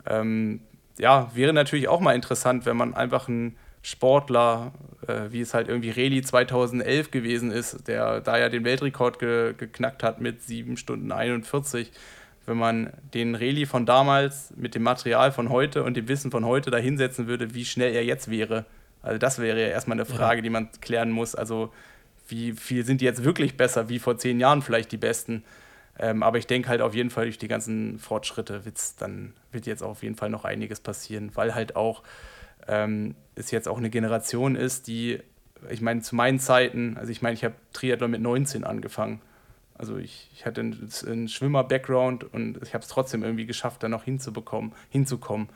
Ähm, 0.06 0.60
ja, 0.98 1.30
wäre 1.34 1.52
natürlich 1.52 1.88
auch 1.88 2.00
mal 2.00 2.14
interessant, 2.14 2.66
wenn 2.66 2.76
man 2.76 2.94
einfach 2.94 3.28
einen 3.28 3.56
Sportler, 3.84 4.72
äh, 5.06 5.30
wie 5.30 5.42
es 5.42 5.52
halt 5.52 5.68
irgendwie 5.68 5.90
Reli 5.90 6.22
2011 6.22 7.10
gewesen 7.10 7.52
ist, 7.52 7.86
der 7.86 8.22
da 8.22 8.38
ja 8.38 8.48
den 8.48 8.64
Weltrekord 8.64 9.18
ge 9.18 9.52
geknackt 9.54 10.02
hat 10.02 10.22
mit 10.22 10.42
7 10.42 10.78
Stunden 10.78 11.12
41, 11.12 11.92
wenn 12.46 12.56
man 12.56 12.94
den 13.12 13.34
Reli 13.34 13.66
von 13.66 13.84
damals 13.84 14.54
mit 14.56 14.74
dem 14.74 14.84
Material 14.84 15.32
von 15.32 15.50
heute 15.50 15.84
und 15.84 15.98
dem 15.98 16.08
Wissen 16.08 16.30
von 16.30 16.46
heute 16.46 16.70
da 16.70 16.78
hinsetzen 16.78 17.26
würde, 17.26 17.54
wie 17.54 17.66
schnell 17.66 17.94
er 17.94 18.02
jetzt 18.02 18.30
wäre. 18.30 18.64
Also 19.02 19.18
das 19.18 19.38
wäre 19.38 19.60
ja 19.60 19.68
erstmal 19.68 19.98
eine 19.98 20.06
Frage, 20.06 20.36
ja. 20.36 20.42
die 20.42 20.50
man 20.50 20.70
klären 20.80 21.10
muss. 21.10 21.34
Also 21.34 21.70
wie 22.26 22.52
viel 22.52 22.86
sind 22.86 23.02
die 23.02 23.04
jetzt 23.04 23.22
wirklich 23.22 23.58
besser, 23.58 23.90
wie 23.90 23.98
vor 23.98 24.16
zehn 24.16 24.40
Jahren 24.40 24.62
vielleicht 24.62 24.92
die 24.92 24.96
Besten? 24.96 25.44
Ähm, 25.98 26.22
aber 26.22 26.38
ich 26.38 26.46
denke 26.46 26.70
halt 26.70 26.80
auf 26.80 26.94
jeden 26.94 27.10
Fall 27.10 27.24
durch 27.24 27.38
die 27.38 27.48
ganzen 27.48 27.98
Fortschritte 27.98 28.64
wird's 28.64 28.96
dann 28.96 29.34
wird 29.52 29.66
jetzt 29.66 29.82
auf 29.82 30.02
jeden 30.02 30.16
Fall 30.16 30.30
noch 30.30 30.46
einiges 30.46 30.80
passieren, 30.80 31.32
weil 31.34 31.54
halt 31.54 31.76
auch 31.76 32.02
ähm, 32.68 33.14
es 33.34 33.50
jetzt 33.50 33.68
auch 33.68 33.78
eine 33.78 33.90
Generation 33.90 34.56
ist, 34.56 34.86
die, 34.86 35.20
ich 35.70 35.80
meine, 35.80 36.00
zu 36.02 36.14
meinen 36.14 36.38
Zeiten, 36.38 36.96
also 36.96 37.10
ich 37.10 37.22
meine, 37.22 37.34
ich 37.34 37.44
habe 37.44 37.54
Triathlon 37.72 38.10
mit 38.10 38.20
19 38.20 38.64
angefangen. 38.64 39.20
Also 39.76 39.96
ich, 39.96 40.30
ich 40.32 40.46
hatte 40.46 40.60
einen, 40.60 40.88
einen 41.06 41.28
Schwimmer-Background 41.28 42.32
und 42.32 42.60
ich 42.62 42.74
habe 42.74 42.82
es 42.82 42.88
trotzdem 42.88 43.24
irgendwie 43.24 43.46
geschafft, 43.46 43.82
da 43.82 43.88
noch 43.88 44.04
hinzubekommen, 44.04 44.72
hinzukommen. 44.88 45.48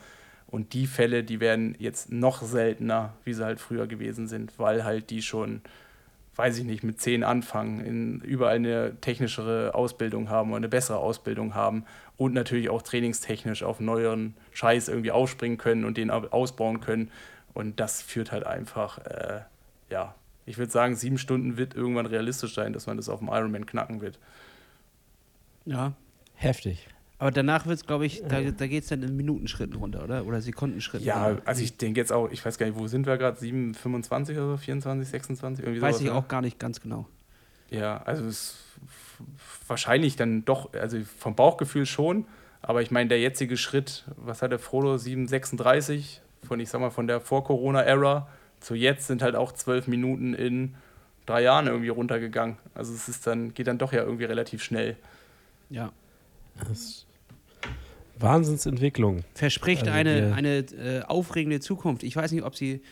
Und 0.48 0.72
die 0.72 0.86
Fälle, 0.86 1.22
die 1.24 1.40
werden 1.40 1.76
jetzt 1.78 2.10
noch 2.10 2.42
seltener, 2.42 3.12
wie 3.24 3.34
sie 3.34 3.44
halt 3.44 3.60
früher 3.60 3.86
gewesen 3.86 4.26
sind, 4.26 4.58
weil 4.58 4.82
halt 4.82 5.10
die 5.10 5.22
schon 5.22 5.60
weiß 6.38 6.56
ich 6.58 6.64
nicht, 6.64 6.84
mit 6.84 7.00
zehn 7.00 7.24
anfangen, 7.24 7.80
in, 7.80 8.20
überall 8.20 8.54
eine 8.54 8.96
technischere 9.00 9.74
Ausbildung 9.74 10.30
haben 10.30 10.50
oder 10.50 10.58
eine 10.58 10.68
bessere 10.68 10.98
Ausbildung 10.98 11.56
haben 11.56 11.84
und 12.16 12.32
natürlich 12.32 12.70
auch 12.70 12.80
trainingstechnisch 12.80 13.64
auf 13.64 13.80
neueren 13.80 14.34
Scheiß 14.52 14.86
irgendwie 14.86 15.10
aufspringen 15.10 15.58
können 15.58 15.84
und 15.84 15.96
den 15.96 16.10
ausbauen 16.10 16.80
können. 16.80 17.10
Und 17.54 17.80
das 17.80 18.02
führt 18.02 18.30
halt 18.30 18.46
einfach, 18.46 18.98
äh, 18.98 19.40
ja, 19.90 20.14
ich 20.46 20.58
würde 20.58 20.70
sagen, 20.70 20.94
sieben 20.94 21.18
Stunden 21.18 21.56
wird 21.56 21.74
irgendwann 21.74 22.06
realistisch 22.06 22.54
sein, 22.54 22.72
dass 22.72 22.86
man 22.86 22.96
das 22.96 23.08
auf 23.08 23.18
dem 23.18 23.28
Ironman 23.28 23.66
knacken 23.66 24.00
wird. 24.00 24.20
Ja. 25.64 25.92
Heftig. 26.36 26.88
Aber 27.18 27.32
danach 27.32 27.66
wird 27.66 27.78
es, 27.78 27.86
glaube 27.86 28.06
ich, 28.06 28.22
da, 28.28 28.40
da 28.40 28.66
geht 28.68 28.84
es 28.84 28.90
dann 28.90 29.02
in 29.02 29.16
Minutenschritten 29.16 29.76
runter, 29.76 30.04
oder? 30.04 30.24
Oder 30.24 30.40
Sekundenschritten. 30.40 31.04
Ja, 31.06 31.28
runter. 31.28 31.42
also 31.46 31.62
ich 31.62 31.76
denke 31.76 32.00
jetzt 32.00 32.12
auch, 32.12 32.30
ich 32.30 32.44
weiß 32.44 32.58
gar 32.58 32.66
nicht, 32.66 32.78
wo 32.78 32.86
sind 32.86 33.06
wir 33.06 33.16
gerade? 33.18 33.36
7, 33.38 33.74
25 33.74 34.36
oder 34.36 34.50
so, 34.50 34.56
24, 34.56 35.08
26? 35.08 35.64
Irgendwie 35.64 35.82
Weiß 35.82 35.96
sowas, 35.96 36.06
ich 36.06 36.12
ne? 36.12 36.14
auch 36.14 36.28
gar 36.28 36.42
nicht 36.42 36.60
ganz 36.60 36.80
genau. 36.80 37.06
Ja, 37.70 37.98
also 38.04 38.24
es 38.24 38.30
ist 38.30 38.56
wahrscheinlich 39.66 40.14
dann 40.14 40.44
doch, 40.44 40.72
also 40.74 40.98
vom 41.18 41.34
Bauchgefühl 41.34 41.86
schon, 41.86 42.24
aber 42.62 42.82
ich 42.82 42.92
meine, 42.92 43.08
der 43.08 43.20
jetzige 43.20 43.56
Schritt, 43.56 44.04
was 44.16 44.40
hat 44.40 44.52
der 44.52 44.60
Frodo, 44.60 44.94
7,36 44.94 46.20
von, 46.46 46.60
ich 46.60 46.68
sag 46.68 46.80
mal, 46.80 46.90
von 46.90 47.08
der 47.08 47.20
Vor-Corona-Ära 47.20 48.28
zu 48.60 48.74
jetzt 48.74 49.06
sind 49.06 49.22
halt 49.22 49.34
auch 49.34 49.52
zwölf 49.52 49.88
Minuten 49.88 50.34
in 50.34 50.74
drei 51.26 51.42
Jahren 51.42 51.66
irgendwie 51.66 51.88
runtergegangen. 51.88 52.56
Also 52.74 52.94
es 52.94 53.08
ist 53.08 53.26
dann, 53.26 53.54
geht 53.54 53.66
dann 53.66 53.78
doch 53.78 53.92
ja 53.92 54.02
irgendwie 54.02 54.24
relativ 54.24 54.62
schnell. 54.62 54.96
Ja. 55.68 55.92
Das 56.58 56.70
ist 56.70 57.07
Wahnsinnsentwicklung. 58.20 59.24
Verspricht 59.34 59.82
Also 59.82 59.92
eine, 59.92 60.34
eine 60.34 60.58
äh, 60.58 61.02
aufregende 61.02 61.60
Zukunft. 61.60 62.02
Ich 62.02 62.16
weiß 62.16 62.32
nicht, 62.32 62.44
ob 62.44 62.56
sie 62.56 62.82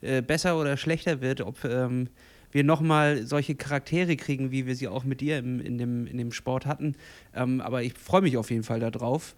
äh, 0.00 0.22
besser 0.22 0.58
oder 0.58 0.76
schlechter 0.76 1.20
wird, 1.20 1.40
ob 1.40 1.64
ähm, 1.64 2.08
wir 2.52 2.64
nochmal 2.64 3.26
solche 3.26 3.54
Charaktere 3.54 4.16
kriegen, 4.16 4.50
wie 4.50 4.66
wir 4.66 4.76
sie 4.76 4.88
auch 4.88 5.04
mit 5.04 5.20
dir 5.20 5.38
im, 5.38 5.60
in, 5.60 5.78
dem, 5.78 6.06
in 6.06 6.18
dem 6.18 6.32
Sport 6.32 6.66
hatten. 6.66 6.94
Ähm, 7.34 7.60
aber 7.60 7.82
ich 7.82 7.94
freue 7.94 8.22
mich 8.22 8.36
auf 8.36 8.50
jeden 8.50 8.62
Fall 8.62 8.80
darauf. 8.80 9.34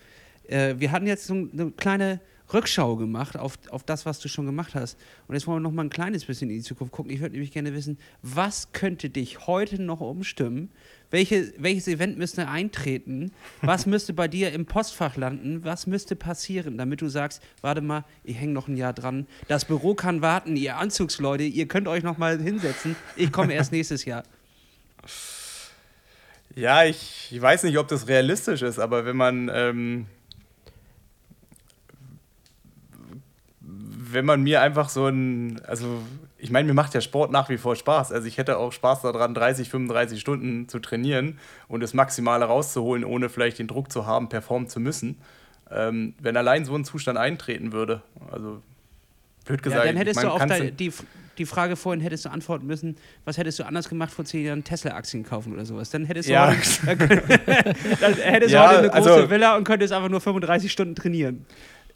Äh, 0.47 0.77
wir 0.79 0.93
hatten 0.93 1.07
jetzt 1.07 1.27
so 1.27 1.35
eine 1.35 1.73
kleine 1.73 2.21
Rückschau 2.53 2.97
gemacht 2.97 3.37
auf, 3.37 3.59
auf 3.71 3.83
das, 3.83 4.07
was 4.07 4.21
du 4.21 4.29
schon 4.29 4.47
gemacht 4.47 4.75
hast. 4.75 4.99
Und 5.27 5.35
jetzt 5.35 5.47
wollen 5.47 5.63
wir 5.63 5.69
noch 5.69 5.75
mal 5.75 5.85
ein 5.85 5.91
kleines 5.91 6.25
bisschen 6.25 6.51
in 6.51 6.57
die 6.57 6.63
Zukunft 6.63 6.93
gucken. 6.93 7.13
Ich 7.13 7.21
würde 7.21 7.33
nämlich 7.33 7.53
gerne 7.53 7.75
wissen, 7.75 7.99
was 8.23 8.73
könnte 8.73 9.11
dich 9.11 9.47
heute 9.47 9.83
noch 9.83 10.01
umstimmen? 10.01 10.71
Welche, 11.11 11.53
welches 11.59 11.89
Event 11.89 12.19
müsste 12.19 12.49
eintreten? 12.49 13.33
Was 13.63 13.87
müsste 13.87 14.13
bei 14.13 14.29
dir 14.29 14.53
im 14.53 14.67
Postfach 14.67 15.17
landen? 15.17 15.65
Was 15.65 15.87
müsste 15.87 16.17
passieren, 16.17 16.77
damit 16.77 17.01
du 17.01 17.09
sagst, 17.09 17.43
warte 17.63 17.81
mal, 17.81 18.05
ich 18.25 18.37
hänge 18.39 18.53
noch 18.53 18.69
ein 18.69 18.77
Jahr 18.77 18.93
dran. 18.93 19.27
Das 19.49 19.65
Büro 19.65 19.95
kann 19.95 20.23
warten, 20.23 20.57
ihr 20.57 20.77
Anzugsleute, 20.77 21.45
ihr 21.45 21.67
könnt 21.67 21.89
euch 21.89 22.03
noch 22.03 22.19
mal 22.19 22.39
hinsetzen. 22.41 22.97
Ich 23.17 23.33
komme 23.33 23.55
erst 23.55 23.73
nächstes 23.73 24.05
Jahr. 24.05 24.23
Ja, 26.55 26.85
ich, 26.85 27.29
ich 27.31 27.41
weiß 27.41 27.63
nicht, 27.63 27.79
ob 27.79 27.89
das 27.89 28.09
realistisch 28.09 28.63
ist, 28.63 28.79
aber 28.79 29.05
wenn 29.05 29.17
man, 29.17 29.51
ähm, 29.53 30.07
wenn 34.13 34.25
man 34.25 34.43
mir 34.43 34.61
einfach 34.63 34.89
so 34.89 35.07
ein, 35.07 35.61
also 35.67 35.87
ich 36.39 36.51
meine, 36.51 36.69
mir 36.69 36.75
macht 36.75 36.95
ja 36.95 37.01
Sport 37.01 37.31
nach 37.33 37.49
wie 37.49 37.59
vor 37.59 37.77
Spaß. 37.77 38.13
Also 38.13 38.27
ich 38.27 38.39
hätte 38.39 38.59
auch 38.59 38.73
Spaß 38.73 39.03
daran, 39.03 39.35
30, 39.35 39.69
35 39.71 40.21
Stunden 40.21 40.69
zu 40.69 40.79
trainieren 40.79 41.39
und 41.69 41.81
das 41.83 41.95
Maximale 41.95 42.45
rauszuholen, 42.45 43.05
ohne 43.05 43.29
vielleicht 43.29 43.59
den 43.59 43.67
Druck 43.67 43.91
zu 43.93 44.07
haben, 44.07 44.29
performen 44.29 44.69
zu 44.69 44.81
müssen. 44.81 45.19
Ähm, 45.71 46.15
wenn 46.21 46.37
allein 46.37 46.65
so 46.65 46.75
ein 46.75 46.85
Zustand 46.85 47.19
eintreten 47.19 47.73
würde, 47.73 48.03
also 48.33 48.63
blöd 49.45 49.61
Ja, 49.61 49.65
gesagt, 49.65 49.87
dann 49.87 49.97
hättest 49.97 50.17
ich 50.17 50.23
du 50.23 50.27
mein, 50.27 50.33
auf 50.35 50.39
kannst 50.41 50.61
dein, 50.61 50.77
die, 50.77 50.93
die 51.37 51.47
Frage 51.47 51.77
vorhin 51.77 52.01
hättest 52.01 52.25
du 52.25 52.31
antworten 52.31 52.67
müssen, 52.67 52.97
was 53.25 53.37
hättest 53.37 53.59
du 53.59 53.65
anders 53.67 53.89
gemacht 53.89 54.11
vor 54.13 54.25
zehn 54.25 54.45
Jahren 54.47 54.65
Tesla-Aktien 54.65 55.25
kaufen 55.25 55.53
oder 55.53 55.65
sowas. 55.67 55.91
Dann 55.91 56.05
hättest 56.05 56.29
du 56.29 56.33
Ja. 56.33 56.49
heute, 56.87 57.07
dann 58.01 58.15
hättest 58.15 58.53
Ja, 58.53 58.63
du 58.63 58.69
heute 58.69 58.79
eine 58.79 58.89
große 59.03 59.13
also- 59.15 59.31
Villa 59.31 59.57
und 59.57 59.65
könntest 59.65 59.93
einfach 59.93 60.09
nur 60.09 60.21
35 60.21 60.71
Stunden 60.73 60.95
trainieren. 60.95 61.45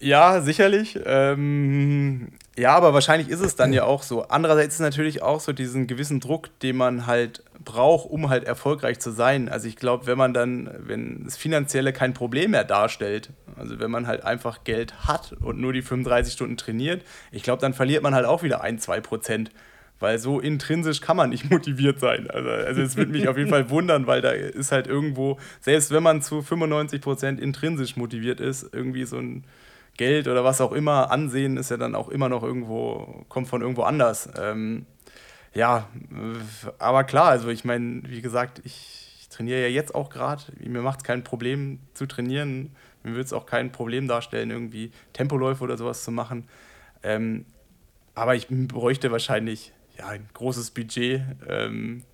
Ja, 0.02 0.40
sicherlich. 0.40 0.98
Ähm, 1.06 2.32
ja, 2.58 2.74
aber 2.74 2.92
wahrscheinlich 2.92 3.28
ist 3.28 3.40
es 3.40 3.54
dann 3.54 3.72
ja 3.72 3.84
auch 3.84 4.02
so. 4.02 4.24
Andererseits 4.24 4.74
ist 4.74 4.80
natürlich 4.80 5.22
auch 5.22 5.38
so 5.38 5.52
diesen 5.52 5.86
gewissen 5.86 6.18
Druck, 6.18 6.48
den 6.58 6.76
man 6.76 7.06
halt 7.06 7.44
braucht, 7.64 8.10
um 8.10 8.28
halt 8.28 8.42
erfolgreich 8.42 8.98
zu 8.98 9.12
sein. 9.12 9.48
Also 9.48 9.68
ich 9.68 9.76
glaube, 9.76 10.08
wenn 10.08 10.18
man 10.18 10.34
dann, 10.34 10.68
wenn 10.76 11.22
das 11.24 11.36
Finanzielle 11.36 11.92
kein 11.92 12.14
Problem 12.14 12.50
mehr 12.50 12.64
darstellt, 12.64 13.30
also 13.56 13.78
wenn 13.78 13.92
man 13.92 14.08
halt 14.08 14.24
einfach 14.24 14.64
Geld 14.64 15.06
hat 15.06 15.34
und 15.40 15.60
nur 15.60 15.72
die 15.72 15.82
35 15.82 16.34
Stunden 16.34 16.56
trainiert, 16.56 17.04
ich 17.30 17.44
glaube, 17.44 17.60
dann 17.60 17.72
verliert 17.72 18.02
man 18.02 18.12
halt 18.12 18.26
auch 18.26 18.42
wieder 18.42 18.60
ein, 18.60 18.80
zwei 18.80 19.00
Prozent. 19.00 19.50
Weil 20.00 20.18
so 20.18 20.40
intrinsisch 20.40 21.00
kann 21.00 21.16
man 21.16 21.30
nicht 21.30 21.48
motiviert 21.50 22.00
sein. 22.00 22.28
Also, 22.28 22.50
also 22.50 22.82
es 22.82 22.96
würde 22.96 23.12
mich 23.12 23.28
auf 23.28 23.38
jeden 23.38 23.50
Fall 23.50 23.70
wundern, 23.70 24.08
weil 24.08 24.20
da 24.20 24.32
ist 24.32 24.72
halt 24.72 24.88
irgendwo, 24.88 25.38
selbst 25.60 25.92
wenn 25.92 26.02
man 26.02 26.22
zu 26.22 26.42
95 26.42 27.00
Prozent 27.00 27.40
intrinsisch 27.40 27.96
motiviert 27.96 28.40
ist, 28.40 28.68
irgendwie 28.72 29.04
so 29.04 29.18
ein 29.18 29.44
Geld 29.96 30.28
oder 30.28 30.44
was 30.44 30.60
auch 30.60 30.72
immer, 30.72 31.10
Ansehen 31.10 31.56
ist 31.56 31.70
ja 31.70 31.76
dann 31.76 31.94
auch 31.94 32.08
immer 32.08 32.28
noch 32.28 32.42
irgendwo, 32.42 33.24
kommt 33.28 33.48
von 33.48 33.60
irgendwo 33.60 33.82
anders. 33.82 34.28
Ähm, 34.38 34.86
ja, 35.54 35.88
äh, 36.10 36.70
aber 36.78 37.04
klar, 37.04 37.28
also 37.28 37.48
ich 37.48 37.64
meine, 37.64 38.02
wie 38.06 38.22
gesagt, 38.22 38.60
ich, 38.64 39.18
ich 39.20 39.28
trainiere 39.28 39.60
ja 39.60 39.68
jetzt 39.68 39.94
auch 39.94 40.10
gerade. 40.10 40.42
Mir 40.58 40.82
macht 40.82 41.00
es 41.00 41.04
kein 41.04 41.24
Problem 41.24 41.80
zu 41.94 42.06
trainieren. 42.06 42.74
Mir 43.02 43.12
würde 43.12 43.24
es 43.24 43.32
auch 43.32 43.46
kein 43.46 43.72
Problem 43.72 44.08
darstellen, 44.08 44.50
irgendwie 44.50 44.92
Tempoläufe 45.12 45.62
oder 45.64 45.76
sowas 45.76 46.04
zu 46.04 46.10
machen. 46.10 46.48
Ähm, 47.02 47.44
aber 48.14 48.34
ich 48.34 48.46
bräuchte 48.48 49.10
wahrscheinlich 49.10 49.72
ja, 49.98 50.08
ein 50.08 50.28
großes 50.32 50.70
Budget. 50.70 51.22
Ähm, 51.48 52.04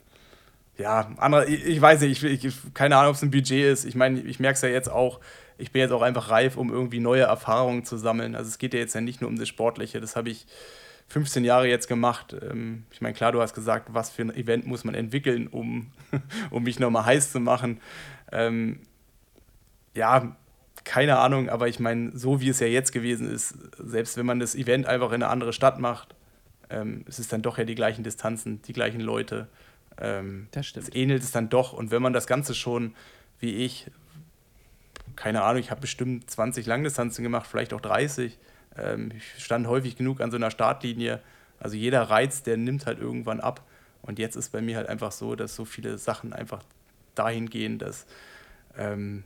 ja, 0.78 1.10
andere, 1.18 1.46
ich, 1.46 1.64
ich 1.64 1.80
weiß 1.80 2.00
nicht, 2.02 2.22
ich, 2.22 2.44
ich, 2.44 2.74
keine 2.74 2.96
Ahnung, 2.96 3.10
ob 3.10 3.16
es 3.16 3.22
ein 3.22 3.30
Budget 3.30 3.64
ist. 3.64 3.84
Ich 3.84 3.94
meine, 3.94 4.20
ich 4.20 4.40
merke 4.40 4.54
es 4.54 4.62
ja 4.62 4.68
jetzt 4.68 4.90
auch, 4.90 5.20
ich 5.58 5.72
bin 5.72 5.80
jetzt 5.80 5.92
auch 5.92 6.02
einfach 6.02 6.30
reif, 6.30 6.56
um 6.56 6.70
irgendwie 6.72 7.00
neue 7.00 7.22
Erfahrungen 7.22 7.84
zu 7.84 7.96
sammeln. 7.96 8.34
Also 8.34 8.48
es 8.48 8.58
geht 8.58 8.74
ja 8.74 8.80
jetzt 8.80 8.94
ja 8.94 9.00
nicht 9.00 9.20
nur 9.20 9.28
um 9.28 9.38
das 9.38 9.48
Sportliche, 9.48 10.00
das 10.00 10.16
habe 10.16 10.30
ich 10.30 10.46
15 11.08 11.44
Jahre 11.44 11.68
jetzt 11.68 11.88
gemacht. 11.88 12.34
Ähm, 12.40 12.84
ich 12.90 13.00
meine, 13.00 13.14
klar, 13.14 13.32
du 13.32 13.40
hast 13.40 13.54
gesagt, 13.54 13.88
was 13.92 14.10
für 14.10 14.22
ein 14.22 14.34
Event 14.34 14.66
muss 14.66 14.84
man 14.84 14.94
entwickeln, 14.94 15.48
um, 15.48 15.90
um 16.50 16.62
mich 16.62 16.78
nochmal 16.78 17.06
heiß 17.06 17.32
zu 17.32 17.40
machen. 17.40 17.80
Ähm, 18.30 18.80
ja, 19.94 20.36
keine 20.84 21.18
Ahnung, 21.18 21.48
aber 21.48 21.68
ich 21.68 21.80
meine, 21.80 22.16
so 22.16 22.40
wie 22.40 22.48
es 22.48 22.60
ja 22.60 22.66
jetzt 22.66 22.92
gewesen 22.92 23.30
ist, 23.30 23.54
selbst 23.78 24.16
wenn 24.16 24.26
man 24.26 24.38
das 24.38 24.54
Event 24.54 24.86
einfach 24.86 25.08
in 25.08 25.22
eine 25.22 25.28
andere 25.28 25.52
Stadt 25.52 25.78
macht, 25.80 26.14
ähm, 26.70 27.04
es 27.08 27.18
ist 27.18 27.32
dann 27.32 27.42
doch 27.42 27.58
ja 27.58 27.64
die 27.64 27.74
gleichen 27.74 28.04
Distanzen, 28.04 28.62
die 28.62 28.72
gleichen 28.72 29.00
Leute. 29.00 29.48
Ähm, 30.00 30.48
Das 30.52 30.66
stimmt. 30.66 30.88
Es 30.88 30.94
ähnelt 30.94 31.22
es 31.22 31.30
dann 31.30 31.48
doch. 31.48 31.72
Und 31.72 31.90
wenn 31.90 32.02
man 32.02 32.12
das 32.12 32.26
Ganze 32.26 32.54
schon, 32.54 32.94
wie 33.40 33.56
ich, 33.64 33.90
keine 35.18 35.42
Ahnung, 35.42 35.58
ich 35.58 35.72
habe 35.72 35.80
bestimmt 35.80 36.30
20 36.30 36.64
Langdistanzen 36.66 37.24
gemacht, 37.24 37.48
vielleicht 37.50 37.72
auch 37.72 37.80
30. 37.80 38.38
Ähm, 38.76 39.10
ich 39.16 39.44
stand 39.44 39.66
häufig 39.66 39.96
genug 39.96 40.20
an 40.20 40.30
so 40.30 40.36
einer 40.36 40.52
Startlinie. 40.52 41.20
Also 41.58 41.76
jeder 41.76 42.02
Reiz, 42.02 42.44
der 42.44 42.56
nimmt 42.56 42.86
halt 42.86 43.00
irgendwann 43.00 43.40
ab. 43.40 43.64
Und 44.00 44.20
jetzt 44.20 44.36
ist 44.36 44.52
bei 44.52 44.60
mir 44.60 44.76
halt 44.76 44.88
einfach 44.88 45.10
so, 45.10 45.34
dass 45.34 45.56
so 45.56 45.64
viele 45.64 45.98
Sachen 45.98 46.32
einfach 46.32 46.62
dahin 47.16 47.50
gehen, 47.50 47.78
dass, 47.78 48.06
ähm, 48.76 49.24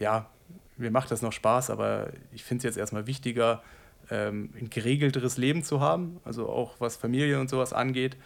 ja, 0.00 0.28
mir 0.76 0.90
macht 0.90 1.12
das 1.12 1.22
noch 1.22 1.32
Spaß, 1.32 1.70
aber 1.70 2.10
ich 2.32 2.42
finde 2.42 2.62
es 2.62 2.64
jetzt 2.64 2.76
erstmal 2.76 3.06
wichtiger, 3.06 3.62
ähm, 4.10 4.52
ein 4.60 4.68
geregelteres 4.68 5.36
Leben 5.36 5.62
zu 5.62 5.80
haben, 5.80 6.18
also 6.24 6.48
auch 6.48 6.74
was 6.80 6.96
Familie 6.96 7.38
und 7.38 7.48
sowas 7.48 7.72
angeht, 7.72 8.16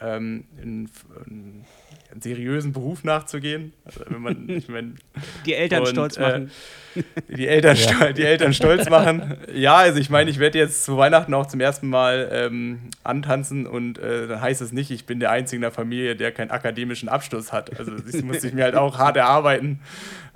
ähm, 0.00 0.44
in, 0.62 0.88
in 1.26 1.64
einen 2.12 2.20
seriösen 2.20 2.72
Beruf 2.72 3.04
nachzugehen. 3.04 3.72
Also 3.84 4.00
wenn 4.08 4.20
man, 4.22 4.48
ich 4.48 4.68
mein, 4.68 4.98
Die 5.46 5.54
Eltern 5.54 5.80
Und, 5.80 5.88
stolz 5.88 6.16
äh, 6.18 6.20
machen. 6.20 6.50
die 7.28 7.48
Eltern, 7.48 7.74
stol- 7.76 8.12
die 8.12 8.22
Eltern 8.22 8.52
stolz 8.52 8.88
machen. 8.90 9.38
Ja, 9.54 9.76
also 9.76 9.98
ich 9.98 10.10
meine, 10.10 10.30
ich 10.30 10.38
werde 10.38 10.58
jetzt 10.58 10.84
zu 10.84 10.96
Weihnachten 10.98 11.32
auch 11.34 11.46
zum 11.46 11.60
ersten 11.60 11.88
Mal 11.88 12.28
ähm, 12.30 12.90
antanzen 13.02 13.66
und 13.66 13.98
äh, 13.98 14.28
dann 14.28 14.40
heißt 14.40 14.60
es 14.60 14.72
nicht, 14.72 14.90
ich 14.90 15.06
bin 15.06 15.18
der 15.20 15.30
Einzige 15.30 15.56
in 15.56 15.62
der 15.62 15.72
Familie, 15.72 16.14
der 16.14 16.32
keinen 16.32 16.50
akademischen 16.50 17.08
Abschluss 17.08 17.52
hat. 17.52 17.78
Also 17.78 17.92
das 17.92 18.22
muss 18.22 18.44
ich 18.44 18.52
mir 18.52 18.64
halt 18.64 18.74
auch 18.76 18.98
hart 18.98 19.16
erarbeiten. 19.16 19.80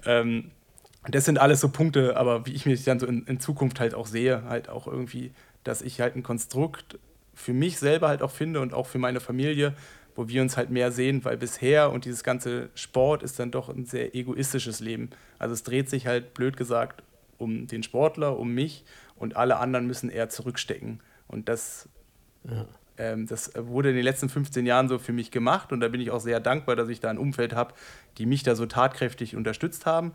Ähm, 0.07 0.51
das 1.09 1.25
sind 1.27 1.39
alles 1.39 1.61
so 1.61 1.69
Punkte, 1.69 2.17
aber 2.17 2.47
wie 2.47 2.53
ich 2.53 2.67
mich 2.67 2.83
dann 2.85 2.99
so 2.99 3.07
in, 3.07 3.25
in 3.27 3.39
Zukunft 3.39 3.79
halt 3.79 3.95
auch 3.95 4.07
sehe, 4.07 4.43
halt 4.49 4.69
auch 4.69 4.87
irgendwie, 4.87 5.31
dass 5.63 5.83
ich 5.83 6.01
halt 6.01 6.17
ein 6.17 6.23
Konstrukt 6.23 6.99
für 7.35 7.53
mich 7.53 7.79
selber 7.79 8.09
halt 8.09 8.23
auch 8.23 8.31
finde 8.31 8.61
und 8.61 8.73
auch 8.73 8.87
für 8.87 8.99
meine 8.99 9.21
Familie, 9.21 9.75
wo 10.17 10.29
wir 10.29 10.43
uns 10.43 10.57
halt 10.57 10.71
mehr 10.71 10.91
sehen, 10.91 11.25
weil 11.25 11.37
bisher 11.37 11.93
und 11.93 12.07
dieses 12.07 12.25
ganze 12.25 12.71
Sport 12.75 13.23
ist 13.23 13.39
dann 13.39 13.51
doch 13.51 13.69
ein 13.69 13.85
sehr 13.85 14.15
egoistisches 14.15 14.81
Leben. 14.81 15.11
Also 15.39 15.53
es 15.53 15.63
dreht 15.63 15.89
sich 15.91 16.07
halt, 16.07 16.35
blöd 16.35 16.57
gesagt, 16.57 17.03
um 17.39 17.67
den 17.67 17.83
Sportler, 17.83 18.39
um 18.39 18.53
mich 18.53 18.85
und 19.17 19.37
alle 19.37 19.59
anderen 19.59 19.87
müssen 19.87 20.09
eher 20.09 20.31
zurückstecken. 20.31 21.01
Und 21.29 21.49
das, 21.51 21.89
ähm, 22.97 23.27
das 23.27 23.53
wurde 23.57 23.91
in 23.91 23.97
den 23.97 24.05
letzten 24.05 24.31
15 24.31 24.65
Jahren 24.65 24.89
so 24.89 24.99
für 24.99 25.13
mich 25.13 25.31
gemacht 25.31 25.71
und 25.71 25.81
da 25.81 25.89
bin 25.89 26.01
ich 26.01 26.11
auch 26.11 26.21
sehr 26.21 26.41
dankbar, 26.41 26.77
dass 26.77 26.89
ich 26.89 27.01
da 27.01 27.11
ein 27.11 27.19
Umfeld 27.19 27.55
habe, 27.55 27.75
die 28.17 28.25
mich 28.27 28.43
da 28.43 28.57
so 28.57 28.65
tatkräftig 28.65 29.37
unterstützt 29.37 29.85
haben. 29.85 30.13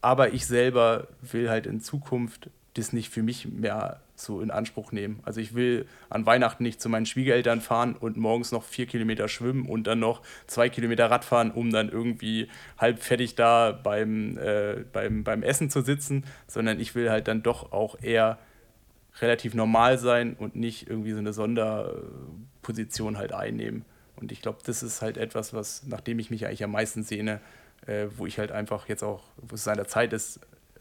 Aber 0.00 0.32
ich 0.32 0.46
selber 0.46 1.08
will 1.20 1.50
halt 1.50 1.66
in 1.66 1.80
Zukunft 1.80 2.50
das 2.74 2.92
nicht 2.92 3.10
für 3.10 3.22
mich 3.22 3.48
mehr 3.48 4.00
so 4.20 4.40
in 4.40 4.50
Anspruch 4.50 4.92
nehmen. 4.92 5.20
Also 5.24 5.40
ich 5.40 5.54
will 5.54 5.86
an 6.08 6.26
Weihnachten 6.26 6.62
nicht 6.62 6.80
zu 6.80 6.88
meinen 6.88 7.06
Schwiegereltern 7.06 7.60
fahren 7.60 7.96
und 7.98 8.16
morgens 8.16 8.52
noch 8.52 8.64
vier 8.64 8.86
Kilometer 8.86 9.28
schwimmen 9.28 9.66
und 9.66 9.86
dann 9.86 9.98
noch 9.98 10.22
zwei 10.46 10.68
Kilometer 10.68 11.10
Radfahren, 11.10 11.50
um 11.50 11.70
dann 11.70 11.88
irgendwie 11.88 12.48
halb 12.78 13.02
fertig 13.02 13.34
da 13.34 13.72
beim, 13.72 14.38
äh, 14.38 14.84
beim, 14.92 15.24
beim 15.24 15.42
Essen 15.42 15.70
zu 15.70 15.82
sitzen, 15.82 16.24
sondern 16.46 16.80
ich 16.80 16.94
will 16.94 17.10
halt 17.10 17.28
dann 17.28 17.42
doch 17.42 17.72
auch 17.72 18.00
eher 18.00 18.38
relativ 19.20 19.54
normal 19.54 19.98
sein 19.98 20.34
und 20.34 20.56
nicht 20.56 20.88
irgendwie 20.88 21.12
so 21.12 21.18
eine 21.18 21.32
Sonderposition 21.32 23.18
halt 23.18 23.32
einnehmen. 23.32 23.84
Und 24.16 24.32
ich 24.32 24.42
glaube, 24.42 24.58
das 24.64 24.82
ist 24.82 25.02
halt 25.02 25.16
etwas, 25.16 25.54
was, 25.54 25.86
nachdem 25.86 26.18
ich 26.18 26.30
mich 26.30 26.46
eigentlich 26.46 26.64
am 26.64 26.72
meisten 26.72 27.02
sehne, 27.02 27.40
äh, 27.86 28.06
wo 28.16 28.26
ich 28.26 28.38
halt 28.38 28.52
einfach 28.52 28.88
jetzt 28.88 29.02
auch, 29.02 29.24
wo 29.36 29.54
es 29.54 29.64
seiner 29.64 29.86
Zeit 29.86 30.12
ist, 30.12 30.40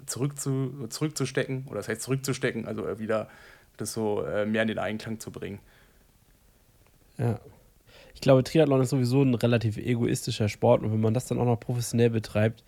zurück 0.10 0.40
zu, 0.40 0.88
zurückzustecken, 0.90 1.66
oder 1.68 1.78
das 1.78 1.88
heißt 1.88 2.02
zurückzustecken, 2.02 2.68
also 2.68 3.00
wieder 3.00 3.30
das 3.78 3.94
so 3.94 4.24
äh, 4.24 4.46
mehr 4.46 4.64
in 4.64 4.68
den 4.68 4.80
Einklang 4.80 5.20
zu 5.20 5.32
bringen. 5.32 5.60
Ja. 7.18 7.40
Ich 8.14 8.22
glaube, 8.22 8.44
Triathlon 8.44 8.82
ist 8.82 8.90
sowieso 8.90 9.22
ein 9.24 9.34
relativ 9.34 9.78
egoistischer 9.78 10.50
Sport 10.50 10.82
und 10.84 10.92
wenn 10.92 11.00
man 11.00 11.14
das 11.14 11.28
dann 11.28 11.40
auch 11.40 11.46
noch 11.46 11.60
professionell 11.60 12.10
betreibt, 12.10 12.64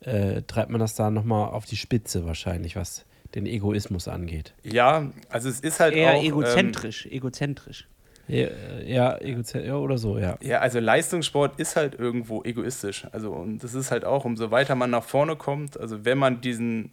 äh, 0.00 0.42
treibt 0.42 0.70
man 0.70 0.80
das 0.80 0.94
da 0.94 1.10
nochmal 1.10 1.48
auf 1.48 1.64
die 1.64 1.76
Spitze 1.76 2.24
wahrscheinlich, 2.24 2.76
was 2.76 3.04
den 3.34 3.46
Egoismus 3.46 4.08
angeht. 4.08 4.54
Ja, 4.62 5.10
also 5.28 5.48
es 5.48 5.60
ist 5.60 5.80
halt 5.80 5.94
Eher 5.94 6.14
auch... 6.14 6.22
egozentrisch, 6.22 7.06
ähm, 7.06 7.12
egozentrisch. 7.12 7.88
Ja, 8.28 8.48
ja, 8.84 9.18
egozentrisch 9.18 9.68
ja, 9.68 9.76
oder 9.76 9.98
so, 9.98 10.18
ja. 10.18 10.38
Ja, 10.40 10.60
also 10.60 10.78
Leistungssport 10.78 11.58
ist 11.58 11.76
halt 11.76 11.94
irgendwo 11.98 12.42
egoistisch. 12.44 13.06
Also 13.12 13.32
und 13.32 13.62
das 13.62 13.74
ist 13.74 13.90
halt 13.90 14.04
auch, 14.04 14.24
umso 14.24 14.50
weiter 14.50 14.74
man 14.74 14.90
nach 14.90 15.04
vorne 15.04 15.36
kommt, 15.36 15.78
also 15.78 16.04
wenn 16.04 16.18
man 16.18 16.40
diesen, 16.40 16.90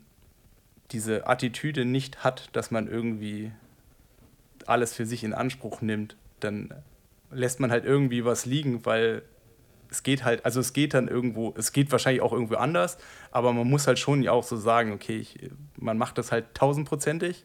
diese 0.91 1.27
Attitüde 1.27 1.85
nicht 1.85 2.23
hat, 2.23 2.49
dass 2.53 2.71
man 2.71 2.87
irgendwie 2.87 3.51
alles 4.65 4.93
für 4.93 5.05
sich 5.05 5.23
in 5.23 5.33
Anspruch 5.33 5.81
nimmt, 5.81 6.15
dann 6.39 6.73
lässt 7.31 7.59
man 7.59 7.71
halt 7.71 7.85
irgendwie 7.85 8.25
was 8.25 8.45
liegen, 8.45 8.85
weil 8.85 9.21
es 9.91 10.03
geht 10.03 10.23
halt, 10.23 10.45
also 10.45 10.59
es 10.59 10.73
geht 10.73 10.93
dann 10.93 11.07
irgendwo, 11.07 11.53
es 11.57 11.71
geht 11.71 11.91
wahrscheinlich 11.91 12.21
auch 12.21 12.33
irgendwo 12.33 12.55
anders, 12.55 12.97
aber 13.31 13.53
man 13.53 13.67
muss 13.67 13.87
halt 13.87 13.99
schon 13.99 14.21
ja 14.21 14.31
auch 14.31 14.43
so 14.43 14.55
sagen, 14.57 14.91
okay, 14.91 15.17
ich, 15.17 15.37
man 15.77 15.97
macht 15.97 16.17
das 16.17 16.31
halt 16.31 16.53
tausendprozentig 16.53 17.43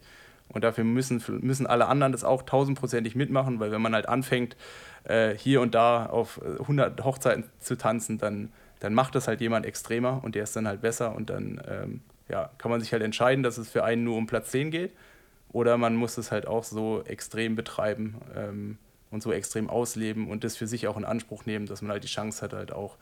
und 0.49 0.63
dafür 0.63 0.83
müssen, 0.83 1.23
müssen 1.41 1.67
alle 1.67 1.87
anderen 1.87 2.11
das 2.11 2.23
auch 2.23 2.43
tausendprozentig 2.43 3.15
mitmachen, 3.15 3.59
weil 3.59 3.71
wenn 3.71 3.81
man 3.81 3.93
halt 3.93 4.07
anfängt, 4.07 4.55
äh, 5.03 5.35
hier 5.35 5.61
und 5.61 5.75
da 5.75 6.05
auf 6.05 6.41
100 6.41 7.03
Hochzeiten 7.03 7.45
zu 7.59 7.77
tanzen, 7.77 8.17
dann, 8.17 8.51
dann 8.79 8.93
macht 8.93 9.15
das 9.15 9.27
halt 9.27 9.41
jemand 9.41 9.65
extremer 9.65 10.21
und 10.23 10.35
der 10.35 10.43
ist 10.43 10.55
dann 10.55 10.67
halt 10.67 10.81
besser 10.81 11.15
und 11.15 11.29
dann 11.29 11.61
ähm, 11.67 12.01
ja, 12.29 12.49
kann 12.57 12.71
man 12.71 12.81
sich 12.81 12.91
halt 12.91 13.03
entscheiden, 13.03 13.43
dass 13.43 13.57
es 13.57 13.69
für 13.69 13.83
einen 13.83 14.03
nur 14.03 14.17
um 14.17 14.27
Platz 14.27 14.51
10 14.51 14.71
geht 14.71 14.93
oder 15.51 15.77
man 15.77 15.95
muss 15.95 16.17
es 16.17 16.31
halt 16.31 16.47
auch 16.47 16.63
so 16.63 17.03
extrem 17.05 17.55
betreiben 17.55 18.15
ähm, 18.35 18.77
und 19.11 19.23
so 19.23 19.31
extrem 19.31 19.69
ausleben 19.69 20.29
und 20.29 20.43
das 20.43 20.57
für 20.57 20.67
sich 20.67 20.87
auch 20.87 20.97
in 20.97 21.05
Anspruch 21.05 21.45
nehmen, 21.45 21.65
dass 21.65 21.81
man 21.81 21.91
halt 21.91 22.03
die 22.03 22.09
Chance 22.09 22.41
hat, 22.41 22.53
halt 22.53 22.73
auch 22.73 22.97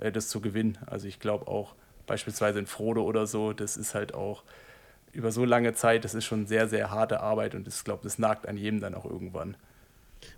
äh, 0.00 0.12
das 0.12 0.28
zu 0.28 0.40
gewinnen. 0.40 0.78
Also 0.86 1.06
ich 1.06 1.20
glaube 1.20 1.48
auch 1.48 1.74
beispielsweise 2.06 2.58
in 2.58 2.66
Frodo 2.66 3.02
oder 3.02 3.26
so, 3.26 3.52
das 3.52 3.76
ist 3.76 3.94
halt 3.94 4.14
auch 4.14 4.42
über 5.14 5.32
so 5.32 5.44
lange 5.44 5.74
Zeit, 5.74 6.04
das 6.04 6.14
ist 6.14 6.24
schon 6.24 6.46
sehr, 6.46 6.68
sehr 6.68 6.90
harte 6.90 7.20
Arbeit 7.20 7.54
und 7.54 7.66
ich 7.68 7.84
glaube, 7.84 8.02
das 8.02 8.18
nagt 8.18 8.46
an 8.46 8.56
jedem 8.56 8.80
dann 8.80 8.94
auch 8.94 9.04
irgendwann. 9.04 9.56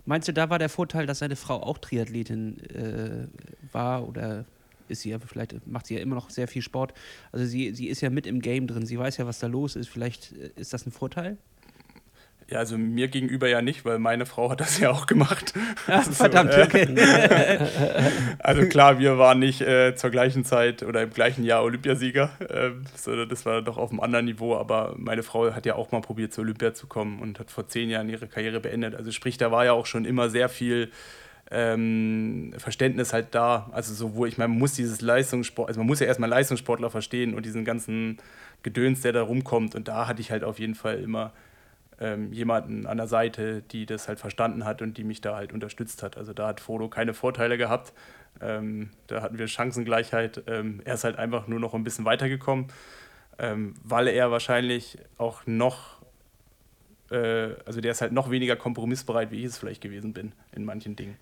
Meinst 0.05 0.27
du, 0.27 0.33
da 0.33 0.49
war 0.49 0.59
der 0.59 0.69
Vorteil, 0.69 1.05
dass 1.05 1.19
seine 1.19 1.35
Frau 1.35 1.61
auch 1.63 1.77
Triathletin 1.77 2.59
äh, 2.69 3.27
war 3.73 4.07
oder 4.07 4.45
ist 4.89 5.01
sie 5.01 5.09
ja, 5.09 5.19
vielleicht 5.19 5.67
macht 5.67 5.87
sie 5.87 5.95
ja 5.95 6.01
immer 6.01 6.15
noch 6.15 6.29
sehr 6.29 6.47
viel 6.47 6.61
Sport. 6.61 6.93
Also 7.31 7.45
sie, 7.45 7.73
sie 7.73 7.87
ist 7.87 8.01
ja 8.01 8.09
mit 8.09 8.25
im 8.25 8.41
Game 8.41 8.67
drin, 8.67 8.85
sie 8.85 8.97
weiß 8.97 9.17
ja, 9.17 9.25
was 9.25 9.39
da 9.39 9.47
los 9.47 9.75
ist. 9.75 9.89
Vielleicht 9.89 10.33
äh, 10.33 10.51
ist 10.55 10.73
das 10.73 10.85
ein 10.85 10.91
Vorteil? 10.91 11.37
Ja, 12.49 12.59
also 12.59 12.77
mir 12.77 13.09
gegenüber 13.09 13.49
ja 13.49 13.61
nicht, 13.61 13.83
weil 13.83 13.99
meine 13.99 14.25
Frau 14.25 14.49
hat 14.49 14.61
das 14.61 14.79
ja 14.79 14.89
auch 14.89 15.05
gemacht. 15.05 15.53
Ach, 15.87 16.03
verdammt, 16.11 16.53
so, 16.53 16.59
äh, 16.59 16.63
okay. 16.63 16.87
also 18.39 18.65
klar, 18.67 18.99
wir 18.99 19.17
waren 19.17 19.39
nicht 19.39 19.59
äh, 19.59 19.95
zur 19.95 20.11
gleichen 20.11 20.45
Zeit 20.45 20.81
oder 20.81 21.03
im 21.03 21.09
gleichen 21.09 21.43
Jahr 21.43 21.63
Olympiasieger, 21.63 22.29
äh, 22.39 22.69
sondern 22.95 23.27
das 23.27 23.45
war 23.45 23.61
doch 23.61 23.77
auf 23.77 23.91
einem 23.91 23.99
anderen 23.99 24.25
Niveau. 24.25 24.55
Aber 24.55 24.95
meine 24.97 25.23
Frau 25.23 25.53
hat 25.53 25.65
ja 25.65 25.75
auch 25.75 25.91
mal 25.91 25.99
probiert, 25.99 26.33
zur 26.33 26.45
Olympia 26.45 26.73
zu 26.73 26.87
kommen 26.87 27.19
und 27.19 27.37
hat 27.37 27.51
vor 27.51 27.67
zehn 27.67 27.89
Jahren 27.89 28.07
ihre 28.07 28.27
Karriere 28.27 28.61
beendet. 28.61 28.95
Also 28.95 29.11
sprich, 29.11 29.37
da 29.37 29.51
war 29.51 29.65
ja 29.65 29.73
auch 29.73 29.85
schon 29.85 30.05
immer 30.05 30.29
sehr 30.29 30.47
viel 30.47 30.89
ähm, 31.51 32.53
Verständnis 32.57 33.11
halt 33.11 33.35
da. 33.35 33.69
Also 33.73 33.93
so, 33.93 34.15
wo 34.15 34.25
ich 34.25 34.37
meine, 34.37 34.47
man 34.47 34.59
muss 34.59 34.71
dieses 34.71 35.01
Leistungssport, 35.01 35.67
also 35.67 35.81
man 35.81 35.87
muss 35.87 35.99
ja 35.99 36.07
erstmal 36.07 36.29
Leistungssportler 36.29 36.89
verstehen 36.89 37.33
und 37.33 37.45
diesen 37.45 37.65
ganzen 37.65 38.19
Gedöns, 38.63 39.01
der 39.01 39.11
da 39.11 39.21
rumkommt. 39.21 39.75
Und 39.75 39.89
da 39.89 40.07
hatte 40.07 40.21
ich 40.21 40.31
halt 40.31 40.45
auf 40.45 40.59
jeden 40.59 40.75
Fall 40.75 40.99
immer 40.99 41.33
ähm, 41.99 42.31
jemanden 42.31 42.85
an 42.85 42.97
der 42.97 43.07
Seite, 43.07 43.61
die 43.61 43.85
das 43.85 44.07
halt 44.07 44.19
verstanden 44.19 44.65
hat 44.65 44.81
und 44.81 44.97
die 44.97 45.03
mich 45.03 45.21
da 45.21 45.35
halt 45.35 45.53
unterstützt 45.53 46.03
hat. 46.03 46.17
Also 46.17 46.33
da 46.33 46.47
hat 46.47 46.59
Frodo 46.59 46.89
keine 46.89 47.13
Vorteile 47.13 47.57
gehabt. 47.57 47.93
Ähm, 48.41 48.89
da 49.07 49.21
hatten 49.21 49.37
wir 49.39 49.47
Chancengleichheit. 49.47 50.43
Ähm, 50.47 50.81
er 50.85 50.93
ist 50.93 51.03
halt 51.03 51.17
einfach 51.17 51.47
nur 51.47 51.59
noch 51.59 51.73
ein 51.73 51.83
bisschen 51.83 52.05
weitergekommen, 52.05 52.67
ähm, 53.39 53.73
weil 53.83 54.07
er 54.07 54.29
wahrscheinlich 54.31 54.99
auch 55.17 55.45
noch, 55.47 55.97
äh, 57.09 57.55
also 57.65 57.81
der 57.81 57.91
ist 57.91 58.01
halt 58.01 58.11
noch 58.11 58.29
weniger 58.29 58.55
kompromissbereit, 58.55 59.31
wie 59.31 59.39
ich 59.39 59.45
es 59.45 59.57
vielleicht 59.57 59.81
gewesen 59.81 60.13
bin 60.13 60.33
in 60.55 60.65
manchen 60.65 60.95
Dingen. 60.95 61.17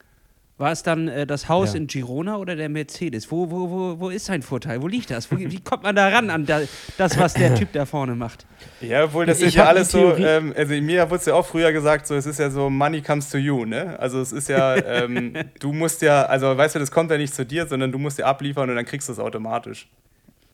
War 0.57 0.71
es 0.71 0.83
dann 0.83 1.09
äh, 1.09 1.27
das 1.27 1.49
Haus 1.49 1.73
ja. 1.73 1.79
in 1.79 1.87
Girona 1.87 2.37
oder 2.37 2.55
der 2.55 2.69
Mercedes? 2.69 3.29
Wo, 3.29 3.51
wo, 3.51 3.69
wo, 3.69 3.99
wo 3.99 4.09
ist 4.09 4.25
sein 4.25 4.41
Vorteil? 4.41 4.81
Wo 4.81 4.87
liegt 4.87 5.11
das? 5.11 5.29
Wo, 5.29 5.37
wie 5.37 5.59
kommt 5.59 5.83
man 5.83 5.93
da 5.97 6.07
ran 6.07 6.29
an 6.29 6.45
da, 6.45 6.61
das, 6.97 7.19
was 7.19 7.33
der 7.33 7.55
Typ 7.55 7.73
da 7.73 7.85
vorne 7.85 8.15
macht? 8.15 8.45
Ja, 8.79 9.03
obwohl 9.03 9.25
das 9.25 9.41
ich 9.41 9.47
ist 9.47 9.55
ja 9.55 9.65
alles 9.65 9.91
so, 9.91 10.15
ähm, 10.15 10.53
also 10.55 10.73
mir 10.75 11.09
wurde 11.09 11.19
es 11.19 11.25
ja 11.25 11.33
auch 11.33 11.45
früher 11.45 11.73
gesagt, 11.73 12.07
so 12.07 12.15
es 12.15 12.25
ist 12.25 12.39
ja 12.39 12.49
so, 12.49 12.69
money 12.69 13.01
comes 13.01 13.29
to 13.29 13.37
you, 13.37 13.65
ne? 13.65 13.99
Also 13.99 14.21
es 14.21 14.31
ist 14.31 14.47
ja, 14.47 14.75
ähm, 14.85 15.33
du 15.59 15.73
musst 15.73 16.01
ja, 16.01 16.23
also 16.23 16.55
weißt 16.55 16.75
du, 16.75 16.79
das 16.79 16.89
kommt 16.89 17.11
ja 17.11 17.17
nicht 17.17 17.35
zu 17.35 17.45
dir, 17.45 17.67
sondern 17.67 17.91
du 17.91 17.97
musst 17.97 18.17
ja 18.17 18.25
abliefern 18.25 18.69
und 18.69 18.77
dann 18.77 18.85
kriegst 18.85 19.09
du 19.09 19.13
es 19.13 19.19
automatisch. 19.19 19.89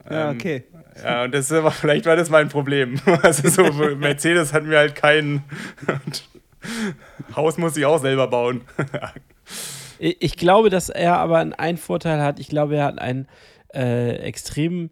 Ja, 0.09 0.31
ähm, 0.31 0.35
okay. 0.35 0.63
Ja, 1.03 1.23
und 1.25 1.33
das 1.35 1.51
war, 1.51 1.69
vielleicht 1.71 2.07
war 2.07 2.15
das 2.15 2.31
mein 2.31 2.49
Problem. 2.49 2.99
Also 3.21 3.49
so, 3.49 3.71
Mercedes 3.95 4.51
hat 4.51 4.63
mir 4.63 4.79
halt 4.79 4.95
kein 4.95 5.43
Haus 7.35 7.57
muss 7.57 7.77
ich 7.77 7.85
auch 7.85 7.99
selber 7.99 8.27
bauen. 8.27 8.61
Ich 10.03 10.35
glaube, 10.35 10.71
dass 10.71 10.89
er 10.89 11.17
aber 11.17 11.37
einen 11.59 11.77
Vorteil 11.77 12.23
hat. 12.23 12.39
Ich 12.39 12.47
glaube, 12.47 12.75
er 12.77 12.85
hat 12.85 12.99
einen 12.99 13.27
äh, 13.71 14.15
extrem 14.15 14.89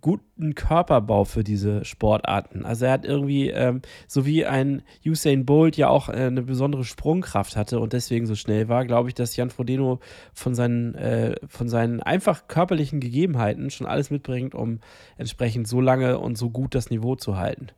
guten 0.00 0.54
Körperbau 0.54 1.24
für 1.24 1.42
diese 1.42 1.84
Sportarten. 1.84 2.64
Also 2.64 2.84
er 2.84 2.92
hat 2.92 3.04
irgendwie, 3.04 3.50
ähm, 3.50 3.82
so 4.06 4.26
wie 4.26 4.46
ein 4.46 4.82
Usain 5.04 5.44
Bolt 5.44 5.76
ja 5.76 5.88
auch 5.88 6.08
äh, 6.08 6.12
eine 6.12 6.42
besondere 6.42 6.84
Sprungkraft 6.84 7.56
hatte 7.56 7.80
und 7.80 7.94
deswegen 7.94 8.26
so 8.26 8.36
schnell 8.36 8.68
war, 8.68 8.84
glaube 8.84 9.08
ich, 9.08 9.16
dass 9.16 9.34
Jan 9.34 9.50
Frodeno 9.50 9.98
von 10.32 10.54
seinen, 10.54 10.94
äh, 10.94 11.34
von 11.48 11.68
seinen 11.68 12.00
einfach 12.00 12.46
körperlichen 12.46 13.00
Gegebenheiten 13.00 13.70
schon 13.70 13.88
alles 13.88 14.10
mitbringt, 14.10 14.54
um 14.54 14.78
entsprechend 15.16 15.66
so 15.66 15.80
lange 15.80 16.18
und 16.18 16.38
so 16.38 16.50
gut 16.50 16.76
das 16.76 16.90
Niveau 16.90 17.16
zu 17.16 17.36
halten. 17.36 17.68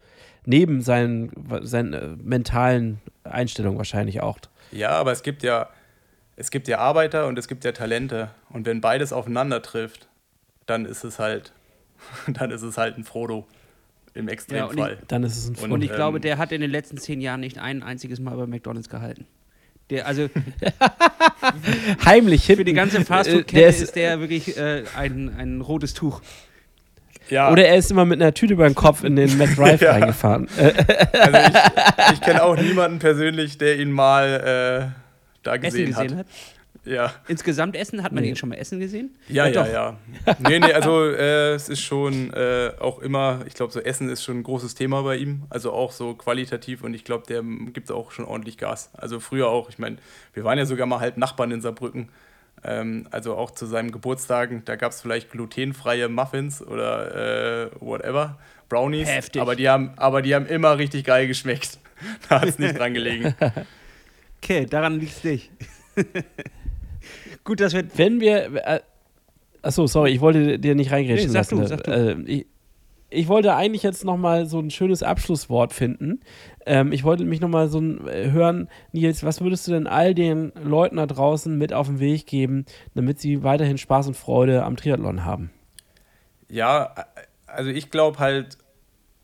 Neben 0.44 0.82
seinen, 0.82 1.30
seinen 1.62 1.92
äh, 1.94 2.08
mentalen 2.22 3.00
Einstellungen 3.24 3.78
wahrscheinlich 3.78 4.20
auch. 4.20 4.38
Ja, 4.72 4.90
aber 4.90 5.12
es 5.12 5.22
gibt 5.22 5.42
ja 5.42 5.68
es 6.40 6.50
gibt 6.50 6.68
ja 6.68 6.78
Arbeiter 6.78 7.26
und 7.26 7.38
es 7.38 7.48
gibt 7.48 7.64
ja 7.64 7.72
Talente. 7.72 8.30
Und 8.48 8.64
wenn 8.64 8.80
beides 8.80 9.12
aufeinander 9.12 9.60
trifft, 9.60 10.08
dann 10.64 10.86
ist 10.86 11.04
es 11.04 11.18
halt, 11.18 11.52
dann 12.28 12.50
ist 12.50 12.62
es 12.62 12.78
halt 12.78 12.96
ein 12.96 13.04
Frodo 13.04 13.46
im 14.14 14.26
Extremfall. 14.26 14.92
Ja, 14.92 14.98
dann 15.06 15.22
ist 15.22 15.36
es 15.36 15.50
ein 15.50 15.56
Frodo. 15.56 15.74
Und 15.74 15.82
ich 15.82 15.90
ähm, 15.90 15.96
glaube, 15.96 16.18
der 16.18 16.38
hat 16.38 16.50
in 16.52 16.62
den 16.62 16.70
letzten 16.70 16.96
zehn 16.96 17.20
Jahren 17.20 17.40
nicht 17.40 17.58
ein 17.58 17.82
einziges 17.82 18.20
Mal 18.20 18.36
bei 18.36 18.46
McDonalds 18.46 18.88
gehalten. 18.88 19.26
Der, 19.90 20.06
also 20.06 20.30
heimlich 22.06 22.46
Für 22.46 22.64
die 22.64 22.72
ganze 22.72 23.04
Fastfood-Kette 23.04 23.66
ist, 23.66 23.82
ist, 23.82 23.96
der 23.96 24.20
wirklich 24.20 24.56
äh, 24.56 24.84
ein, 24.96 25.34
ein 25.36 25.60
rotes 25.60 25.92
Tuch. 25.92 26.22
Ja. 27.28 27.52
Oder 27.52 27.66
er 27.66 27.76
ist 27.76 27.90
immer 27.90 28.06
mit 28.06 28.20
einer 28.20 28.32
Tüte 28.32 28.54
über 28.54 28.66
den 28.66 28.74
Kopf 28.74 29.04
in 29.04 29.14
den 29.14 29.36
McDrive 29.36 29.80
ja. 29.82 29.92
reingefahren. 29.92 30.48
also 30.56 31.38
ich, 31.38 32.14
ich 32.14 32.20
kenne 32.22 32.42
auch 32.42 32.56
niemanden 32.56 32.98
persönlich, 32.98 33.58
der 33.58 33.78
ihn 33.78 33.90
mal 33.90 34.94
äh, 34.96 35.09
da 35.42 35.56
gesehen, 35.56 35.90
Essen 35.90 36.02
gesehen 36.02 36.18
hat. 36.18 36.26
hat. 36.26 36.32
Ja. 36.84 37.12
Insgesamt 37.28 37.76
Essen, 37.76 38.02
hat 38.02 38.12
man 38.12 38.22
nee. 38.22 38.30
ihn 38.30 38.36
schon 38.36 38.48
mal 38.48 38.54
Essen 38.54 38.80
gesehen? 38.80 39.14
Ja, 39.28 39.46
ja, 39.46 39.66
ja. 39.66 39.98
ja. 40.26 40.36
nee, 40.38 40.58
nee, 40.58 40.72
also 40.72 41.04
äh, 41.04 41.52
es 41.52 41.68
ist 41.68 41.80
schon 41.80 42.32
äh, 42.32 42.72
auch 42.80 43.00
immer, 43.00 43.40
ich 43.46 43.54
glaube, 43.54 43.72
so 43.72 43.80
Essen 43.80 44.08
ist 44.08 44.24
schon 44.24 44.38
ein 44.38 44.42
großes 44.42 44.74
Thema 44.74 45.02
bei 45.02 45.16
ihm. 45.16 45.42
Also 45.50 45.72
auch 45.72 45.92
so 45.92 46.14
qualitativ 46.14 46.82
und 46.82 46.94
ich 46.94 47.04
glaube, 47.04 47.26
der 47.26 47.42
gibt 47.42 47.90
auch 47.90 48.12
schon 48.12 48.24
ordentlich 48.24 48.56
Gas. 48.56 48.90
Also 48.94 49.20
früher 49.20 49.48
auch, 49.48 49.68
ich 49.68 49.78
meine, 49.78 49.96
wir 50.32 50.44
waren 50.44 50.58
ja 50.58 50.64
sogar 50.64 50.86
mal 50.86 51.00
halb 51.00 51.16
Nachbarn 51.16 51.50
in 51.50 51.60
Saarbrücken. 51.60 52.08
Ähm, 52.64 53.06
also 53.10 53.36
auch 53.36 53.50
zu 53.50 53.66
seinem 53.66 53.92
Geburtstagen, 53.92 54.62
da 54.64 54.76
gab 54.76 54.92
es 54.92 55.02
vielleicht 55.02 55.30
glutenfreie 55.30 56.08
Muffins 56.08 56.62
oder 56.62 57.66
äh, 57.66 57.70
whatever, 57.80 58.38
Brownies. 58.68 59.08
Heftig. 59.08 59.42
Aber 59.42 59.54
die, 59.54 59.68
haben, 59.68 59.92
aber 59.96 60.22
die 60.22 60.34
haben 60.34 60.46
immer 60.46 60.78
richtig 60.78 61.04
geil 61.04 61.26
geschmeckt. 61.26 61.78
da 62.28 62.40
hat 62.40 62.48
es 62.48 62.58
nicht 62.58 62.78
dran 62.78 62.94
gelegen. 62.94 63.34
Okay, 64.42 64.66
daran 64.66 64.98
liegt 64.98 65.12
es 65.12 65.24
nicht. 65.24 65.50
Gut, 67.44 67.60
dass 67.60 67.72
wir. 67.72 67.84
Wenn 67.96 68.20
wir. 68.20 68.66
Äh, 68.66 68.80
achso, 69.62 69.86
sorry, 69.86 70.12
ich 70.12 70.20
wollte 70.20 70.58
dir 70.58 70.74
nicht 70.74 70.90
reingrätschen 70.90 71.28
nee, 71.28 71.32
sag 71.32 71.50
lassen. 71.50 71.60
Du, 71.60 71.66
sag 71.66 71.84
du. 71.84 71.90
Äh, 71.90 72.20
ich, 72.22 72.46
ich 73.10 73.28
wollte 73.28 73.54
eigentlich 73.54 73.82
jetzt 73.82 74.04
nochmal 74.04 74.46
so 74.46 74.58
ein 74.60 74.70
schönes 74.70 75.02
Abschlusswort 75.02 75.72
finden. 75.72 76.20
Ähm, 76.64 76.92
ich 76.92 77.02
wollte 77.04 77.24
mich 77.24 77.40
nochmal 77.40 77.68
so 77.68 77.80
ein, 77.80 78.06
äh, 78.06 78.30
hören, 78.30 78.68
Nils, 78.92 79.24
was 79.24 79.40
würdest 79.40 79.66
du 79.66 79.72
denn 79.72 79.86
all 79.86 80.14
den 80.14 80.52
Leuten 80.62 80.96
da 80.96 81.06
draußen 81.06 81.56
mit 81.58 81.72
auf 81.72 81.88
den 81.88 81.98
Weg 81.98 82.26
geben, 82.26 82.64
damit 82.94 83.20
sie 83.20 83.42
weiterhin 83.42 83.78
Spaß 83.78 84.06
und 84.06 84.16
Freude 84.16 84.64
am 84.64 84.76
Triathlon 84.76 85.24
haben? 85.24 85.50
Ja, 86.48 86.94
also 87.46 87.70
ich 87.70 87.90
glaube 87.90 88.18
halt, 88.18 88.58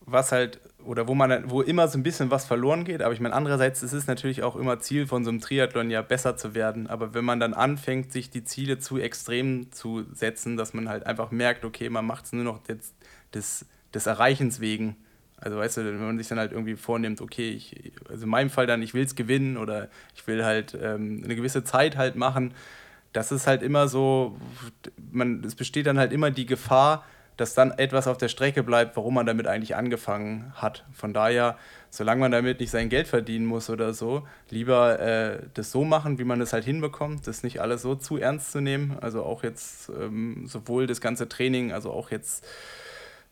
was 0.01 0.31
halt, 0.31 0.59
oder 0.87 1.07
wo 1.07 1.15
man, 1.15 1.49
wo 1.49 1.61
immer 1.61 1.87
so 1.87 1.97
ein 1.97 2.03
bisschen 2.03 2.31
was 2.31 2.45
verloren 2.45 2.85
geht, 2.85 3.01
aber 3.01 3.13
ich 3.13 3.19
meine, 3.19 3.35
andererseits 3.35 3.83
ist 3.83 3.91
es 3.91 4.07
natürlich 4.07 4.41
auch 4.41 4.55
immer 4.55 4.79
Ziel 4.79 5.05
von 5.05 5.23
so 5.25 5.29
einem 5.29 5.41
Triathlon 5.41 5.91
ja 5.91 6.01
besser 6.01 6.37
zu 6.37 6.55
werden. 6.55 6.87
Aber 6.87 7.13
wenn 7.13 7.25
man 7.25 7.41
dann 7.41 7.53
anfängt, 7.53 8.13
sich 8.13 8.29
die 8.29 8.45
Ziele 8.45 8.79
zu 8.79 8.97
extrem 8.97 9.71
zu 9.71 10.05
setzen, 10.13 10.55
dass 10.55 10.73
man 10.73 10.87
halt 10.87 11.05
einfach 11.05 11.29
merkt, 11.29 11.65
okay, 11.65 11.89
man 11.89 12.05
macht 12.05 12.25
es 12.25 12.33
nur 12.33 12.45
noch 12.45 12.59
des, 12.59 12.93
des, 13.33 13.65
des 13.93 14.05
Erreichens 14.05 14.61
wegen. 14.61 14.95
Also 15.35 15.57
weißt 15.57 15.77
du, 15.77 15.85
wenn 15.85 15.99
man 15.99 16.17
sich 16.17 16.29
dann 16.29 16.39
halt 16.39 16.53
irgendwie 16.53 16.75
vornimmt, 16.75 17.19
okay, 17.19 17.49
ich, 17.49 17.93
also 18.09 18.23
in 18.23 18.29
meinem 18.29 18.49
Fall 18.49 18.65
dann, 18.65 18.81
ich 18.81 18.93
will 18.93 19.03
es 19.03 19.15
gewinnen 19.15 19.57
oder 19.57 19.89
ich 20.15 20.25
will 20.25 20.45
halt 20.45 20.75
ähm, 20.81 21.21
eine 21.23 21.35
gewisse 21.35 21.65
Zeit 21.65 21.97
halt 21.97 22.15
machen, 22.15 22.53
das 23.11 23.31
ist 23.31 23.45
halt 23.45 23.61
immer 23.61 23.87
so, 23.87 24.37
man, 25.11 25.43
es 25.43 25.55
besteht 25.55 25.85
dann 25.85 25.99
halt 25.99 26.13
immer 26.13 26.31
die 26.31 26.45
Gefahr, 26.45 27.03
dass 27.37 27.53
dann 27.53 27.71
etwas 27.71 28.07
auf 28.07 28.17
der 28.17 28.27
Strecke 28.29 28.63
bleibt, 28.63 28.97
warum 28.97 29.13
man 29.13 29.25
damit 29.25 29.47
eigentlich 29.47 29.75
angefangen 29.75 30.51
hat. 30.55 30.83
Von 30.91 31.13
daher, 31.13 31.55
solange 31.91 32.21
man 32.21 32.31
damit 32.31 32.59
nicht 32.59 32.71
sein 32.71 32.89
Geld 32.89 33.07
verdienen 33.07 33.45
muss 33.45 33.69
oder 33.69 33.93
so, 33.93 34.27
lieber 34.49 34.99
äh, 34.99 35.39
das 35.53 35.71
so 35.71 35.85
machen, 35.85 36.17
wie 36.17 36.23
man 36.23 36.41
es 36.41 36.51
halt 36.51 36.65
hinbekommt, 36.65 37.27
das 37.27 37.43
nicht 37.43 37.61
alles 37.61 37.83
so 37.83 37.95
zu 37.95 38.17
ernst 38.17 38.51
zu 38.51 38.59
nehmen. 38.59 38.97
Also 38.99 39.23
auch 39.23 39.43
jetzt 39.43 39.89
ähm, 39.89 40.47
sowohl 40.47 40.87
das 40.87 40.99
ganze 40.99 41.29
Training, 41.29 41.71
also 41.71 41.91
auch 41.91 42.09
jetzt, 42.09 42.43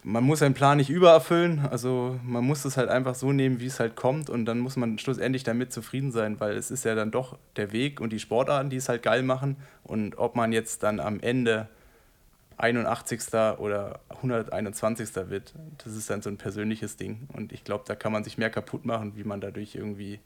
man 0.03 0.23
muss 0.23 0.38
seinen 0.38 0.53
Plan 0.53 0.77
nicht 0.77 0.91
übererfüllen, 0.91 1.65
also 1.72 2.19
man 2.23 2.44
muss 2.44 2.64
es 2.64 2.77
halt 2.77 2.90
einfach 2.90 3.15
so 3.15 3.32
nehmen, 3.32 3.60
wie 3.60 3.65
es 3.65 3.80
halt 3.80 3.95
kommt 3.95 4.30
und 4.30 4.45
dann 4.45 4.60
muss 4.60 4.76
man 4.76 4.99
schlussendlich 4.99 5.44
damit 5.44 5.73
zufrieden 5.73 6.11
sein, 6.11 6.40
weil 6.40 6.56
es 6.56 6.69
ist 6.69 6.86
ja 6.86 6.94
dann 6.94 7.10
doch 7.10 7.40
der 7.56 7.72
Weg 7.72 7.99
und 7.99 8.14
die 8.14 8.19
Sportarten, 8.19 8.69
die 8.69 8.77
es 8.77 8.88
halt 8.88 9.02
geil 9.02 9.23
machen 9.23 9.57
und 9.82 10.19
ob 10.19 10.36
man 10.36 10.52
jetzt 10.52 10.84
dann 10.84 10.99
am 10.99 11.19
Ende 11.22 11.69
81. 12.57 13.34
oder 13.57 13.99
121. 14.10 15.15
wird. 15.30 15.53
Das 15.84 15.95
ist 15.95 16.10
dann 16.10 16.22
so 16.22 16.30
ein 16.30 16.38
persönliches 16.38 16.98
Ding. 16.98 17.27
Und 17.34 17.52
ich 17.52 17.64
glaube, 17.64 17.84
da 17.88 17.95
kann 17.95 18.11
man 18.11 18.23
sich 18.23 18.38
mehr 18.38 18.49
kaputt 18.49 18.86
machen, 18.86 19.15
wie 19.15 19.23
man 19.23 19.41
dadurch 19.41 19.76
irgendwie, 19.76 20.19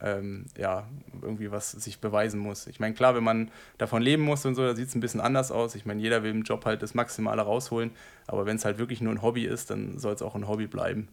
ähm, 0.00 0.46
ja, 0.56 0.88
irgendwie 1.22 1.50
was 1.50 1.72
sich 1.72 2.00
beweisen 2.00 2.40
muss. 2.40 2.66
Ich 2.66 2.80
meine, 2.80 2.94
klar, 2.94 3.14
wenn 3.14 3.24
man 3.24 3.50
davon 3.78 4.02
leben 4.02 4.22
muss 4.22 4.44
und 4.46 4.54
so, 4.54 4.62
da 4.62 4.74
sieht 4.74 4.88
es 4.88 4.94
ein 4.94 5.00
bisschen 5.00 5.20
anders 5.20 5.50
aus. 5.50 5.74
Ich 5.74 5.84
meine, 5.84 6.00
jeder 6.00 6.22
will 6.22 6.30
im 6.30 6.42
Job 6.42 6.64
halt 6.64 6.82
das 6.82 6.94
Maximale 6.94 7.42
rausholen. 7.42 7.90
Aber 8.26 8.46
wenn 8.46 8.56
es 8.56 8.64
halt 8.64 8.78
wirklich 8.78 9.00
nur 9.00 9.12
ein 9.12 9.22
Hobby 9.22 9.44
ist, 9.44 9.70
dann 9.70 9.98
soll 9.98 10.14
es 10.14 10.22
auch 10.22 10.34
ein 10.34 10.48
Hobby 10.48 10.66
bleiben. 10.66 11.08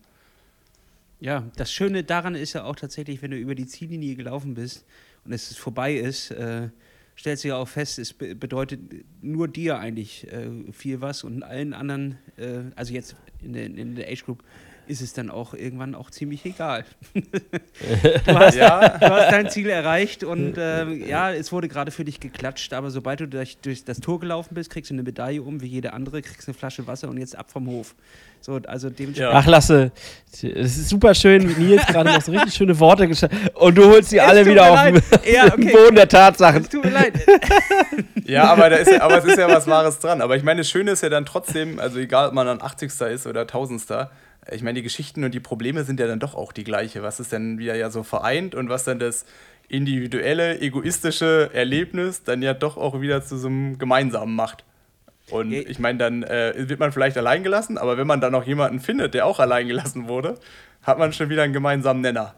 Ja, 1.20 1.44
das 1.56 1.72
Schöne 1.72 2.04
daran 2.04 2.36
ist 2.36 2.54
ja 2.54 2.64
auch 2.66 2.76
tatsächlich, 2.76 3.22
wenn 3.22 3.32
du 3.32 3.38
über 3.38 3.56
die 3.56 3.66
Ziellinie 3.66 4.16
gelaufen 4.16 4.56
bist 4.56 4.86
und 5.24 5.32
es 5.32 5.56
vorbei 5.56 5.94
ist, 5.94 6.32
äh, 6.32 6.70
stellst 7.18 7.44
du 7.44 7.50
ja 7.50 7.58
auch 7.58 7.68
fest, 7.68 8.00
es 8.00 8.14
bedeutet 8.14 8.80
nur 9.22 9.48
dir 9.48 9.80
eigentlich 9.80 10.32
äh, 10.32 10.72
viel 10.72 11.02
was 11.02 11.24
und 11.24 11.44
allen 11.44 11.74
anderen, 11.74 12.18
äh, 12.38 12.72
also 12.76 12.94
jetzt 12.94 13.16
in 13.42 13.54
der, 13.54 13.66
in 13.66 13.96
der 13.96 14.10
Age 14.10 14.26
Group, 14.26 14.44
ist 14.88 15.02
es 15.02 15.14
dann 15.14 15.30
auch 15.30 15.54
irgendwann 15.54 15.96
auch 15.96 16.10
ziemlich 16.10 16.46
egal. 16.46 16.86
du, 17.14 17.22
hast, 18.28 18.56
ja. 18.56 18.98
du, 18.98 19.10
hast, 19.10 19.32
dein 19.32 19.50
Ziel 19.50 19.70
erreicht 19.70 20.24
und 20.24 20.58
äh, 20.58 20.92
ja, 21.08 21.32
es 21.32 21.52
wurde 21.52 21.68
gerade 21.68 21.92
für 21.92 22.06
dich 22.06 22.20
geklatscht, 22.20 22.74
aber 22.74 22.92
sobald 22.92 23.22
du 23.22 23.28
durch, 23.28 23.58
durch, 23.58 23.86
das 23.86 24.00
Tor 24.00 24.20
gelaufen 24.20 24.56
bist, 24.56 24.70
kriegst 24.70 24.92
du 24.92 24.96
eine 24.96 25.04
Medaille 25.04 25.42
um, 25.42 25.62
wie 25.62 25.68
jede 25.68 25.94
andere, 25.94 26.22
kriegst 26.22 26.48
eine 26.48 26.56
Flasche 26.56 26.88
Wasser 26.88 27.10
und 27.10 27.18
jetzt 27.18 27.38
ab 27.38 27.52
vom 27.52 27.68
Hof. 27.68 27.96
So, 28.42 28.60
also 28.68 28.90
ja. 28.90 29.32
Ach, 29.32 29.46
Lasse, 29.46 29.94
es 30.34 30.44
ist 30.44 30.90
super 30.90 31.16
schön, 31.16 31.48
wie 31.56 31.64
Nils 31.64 31.86
gerade 31.86 32.12
noch 32.12 32.22
so 32.22 32.34
richtig 32.34 32.54
schöne 32.54 32.78
Worte 32.78 33.08
geschrieben 33.08 33.38
und 33.54 33.78
du 33.78 33.86
holst 33.86 34.10
sie 34.10 34.18
es 34.18 34.24
alle 34.24 34.46
wieder 34.46 34.70
auf 34.70 34.84
den 34.84 35.02
ja, 35.34 35.46
okay. 35.54 35.72
Boden 35.72 35.96
der 35.96 36.10
Tatsachen. 36.10 36.64
Es 36.64 36.68
tut 36.70 36.84
mir 36.84 36.92
leid. 36.92 37.14
ja, 38.26 38.44
aber, 38.52 38.70
da 38.70 38.76
ist 38.76 38.92
ja, 38.92 39.02
aber 39.02 39.20
es 39.20 39.24
ist 39.24 39.38
ja 39.38 39.48
was 39.48 39.66
Wahres 39.68 40.00
dran. 40.00 40.22
Aber 40.22 40.36
ich 40.36 40.44
meine, 40.44 40.60
das 40.60 40.70
Schöne 40.70 40.92
ist 40.92 41.04
ja 41.04 41.08
dann 41.08 41.26
trotzdem, 41.26 41.80
also 41.80 42.00
egal, 42.00 42.28
ob 42.28 42.34
man 42.34 42.46
dann 42.46 42.62
80. 42.62 42.92
ist 43.14 43.28
oder 43.28 43.42
1000 43.42 43.80
ich 44.52 44.62
meine, 44.64 44.76
die 44.76 44.84
Geschichten 44.84 45.24
und 45.24 45.34
die 45.34 45.40
Probleme 45.40 45.84
sind 45.84 46.00
ja 46.00 46.08
dann 46.08 46.20
doch 46.20 46.36
auch 46.36 46.52
die 46.52 46.64
gleiche. 46.64 47.04
Was 47.04 47.20
ist 47.20 47.32
denn 47.32 47.58
wieder 47.58 47.76
ja 47.76 47.90
so 47.90 48.04
vereint 48.04 48.56
und 48.56 48.70
was 48.70 48.84
dann 48.84 49.00
das 49.00 49.26
individuelle, 49.68 50.60
egoistische 50.60 51.50
Erlebnis 51.54 52.24
dann 52.24 52.42
ja 52.42 52.54
doch 52.54 52.78
auch 52.78 53.02
wieder 53.02 53.24
zu 53.24 53.38
so 53.38 53.48
einem 53.48 53.78
gemeinsamen 53.78 54.36
macht. 54.36 54.66
Und 55.30 55.54
ich 55.54 55.80
meine, 55.80 55.98
dann 55.98 56.24
äh, 56.24 56.54
wird 56.70 56.80
man 56.80 56.92
vielleicht 56.92 57.18
allein 57.18 57.44
gelassen, 57.44 57.78
aber 57.78 57.98
wenn 57.98 58.06
man 58.06 58.20
dann 58.20 58.34
noch 58.34 58.46
jemanden 58.46 58.80
findet, 58.82 59.14
der 59.14 59.26
auch 59.26 59.40
allein 59.40 59.68
gelassen 59.68 60.08
wurde, 60.08 60.38
hat 60.82 61.00
man 61.00 61.14
schon 61.14 61.30
wieder 61.30 61.44
einen 61.44 61.54
gemeinsamen 61.54 62.02
Nenner. 62.02 62.36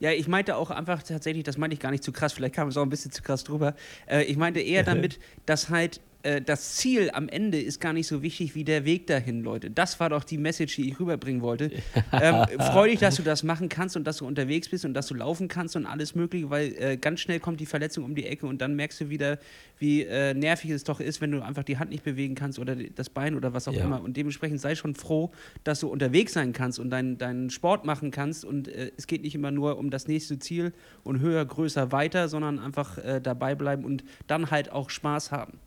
Ja, 0.00 0.12
ich 0.12 0.26
meinte 0.26 0.56
auch 0.56 0.70
einfach 0.70 1.02
tatsächlich, 1.02 1.44
das 1.44 1.58
meinte 1.58 1.74
ich 1.74 1.80
gar 1.80 1.90
nicht 1.90 2.04
zu 2.04 2.12
krass, 2.12 2.32
vielleicht 2.32 2.54
kam 2.54 2.68
es 2.68 2.76
auch 2.76 2.82
ein 2.82 2.88
bisschen 2.88 3.12
zu 3.12 3.22
krass 3.22 3.44
drüber. 3.44 3.74
Äh, 4.06 4.22
ich 4.24 4.36
meinte 4.36 4.60
eher 4.60 4.82
damit, 4.84 5.18
dass 5.44 5.68
halt 5.68 6.00
äh, 6.28 6.42
das 6.42 6.76
Ziel 6.76 7.10
am 7.12 7.28
Ende 7.28 7.60
ist 7.60 7.80
gar 7.80 7.92
nicht 7.92 8.06
so 8.06 8.22
wichtig 8.22 8.54
wie 8.54 8.64
der 8.64 8.84
Weg 8.84 9.06
dahin, 9.06 9.42
Leute. 9.42 9.70
Das 9.70 9.98
war 10.00 10.10
doch 10.10 10.24
die 10.24 10.38
Message, 10.38 10.76
die 10.76 10.90
ich 10.90 11.00
rüberbringen 11.00 11.42
wollte. 11.42 11.70
ähm, 12.12 12.44
freu 12.58 12.88
dich, 12.88 13.00
dass 13.00 13.16
du 13.16 13.22
das 13.22 13.42
machen 13.42 13.68
kannst 13.68 13.96
und 13.96 14.04
dass 14.04 14.18
du 14.18 14.26
unterwegs 14.26 14.68
bist 14.68 14.84
und 14.84 14.94
dass 14.94 15.06
du 15.06 15.14
laufen 15.14 15.48
kannst 15.48 15.76
und 15.76 15.86
alles 15.86 16.14
Mögliche, 16.14 16.50
weil 16.50 16.74
äh, 16.78 16.96
ganz 16.96 17.20
schnell 17.20 17.40
kommt 17.40 17.60
die 17.60 17.66
Verletzung 17.66 18.04
um 18.04 18.14
die 18.14 18.26
Ecke 18.26 18.46
und 18.46 18.60
dann 18.60 18.74
merkst 18.76 19.00
du 19.00 19.08
wieder, 19.08 19.38
wie 19.78 20.02
äh, 20.02 20.34
nervig 20.34 20.70
es 20.70 20.84
doch 20.84 21.00
ist, 21.00 21.20
wenn 21.20 21.30
du 21.30 21.42
einfach 21.42 21.62
die 21.62 21.78
Hand 21.78 21.90
nicht 21.90 22.04
bewegen 22.04 22.34
kannst 22.34 22.58
oder 22.58 22.76
das 22.76 23.08
Bein 23.08 23.34
oder 23.34 23.54
was 23.54 23.68
auch 23.68 23.72
ja. 23.72 23.84
immer. 23.84 24.02
Und 24.02 24.16
dementsprechend 24.16 24.60
sei 24.60 24.74
schon 24.74 24.94
froh, 24.94 25.32
dass 25.64 25.80
du 25.80 25.88
unterwegs 25.88 26.32
sein 26.32 26.52
kannst 26.52 26.78
und 26.78 26.90
deinen 26.90 27.18
dein 27.18 27.50
Sport 27.50 27.84
machen 27.84 28.10
kannst. 28.10 28.44
Und 28.44 28.68
äh, 28.68 28.92
es 28.96 29.06
geht 29.06 29.22
nicht 29.22 29.34
immer 29.34 29.50
nur 29.50 29.78
um 29.78 29.90
das 29.90 30.08
nächste 30.08 30.38
Ziel 30.38 30.72
und 31.04 31.20
höher, 31.20 31.44
größer, 31.44 31.92
weiter, 31.92 32.28
sondern 32.28 32.58
einfach 32.58 32.98
äh, 32.98 33.20
dabei 33.20 33.54
bleiben 33.54 33.84
und 33.84 34.04
dann 34.26 34.50
halt 34.50 34.72
auch 34.72 34.90
Spaß 34.90 35.32
haben. 35.32 35.58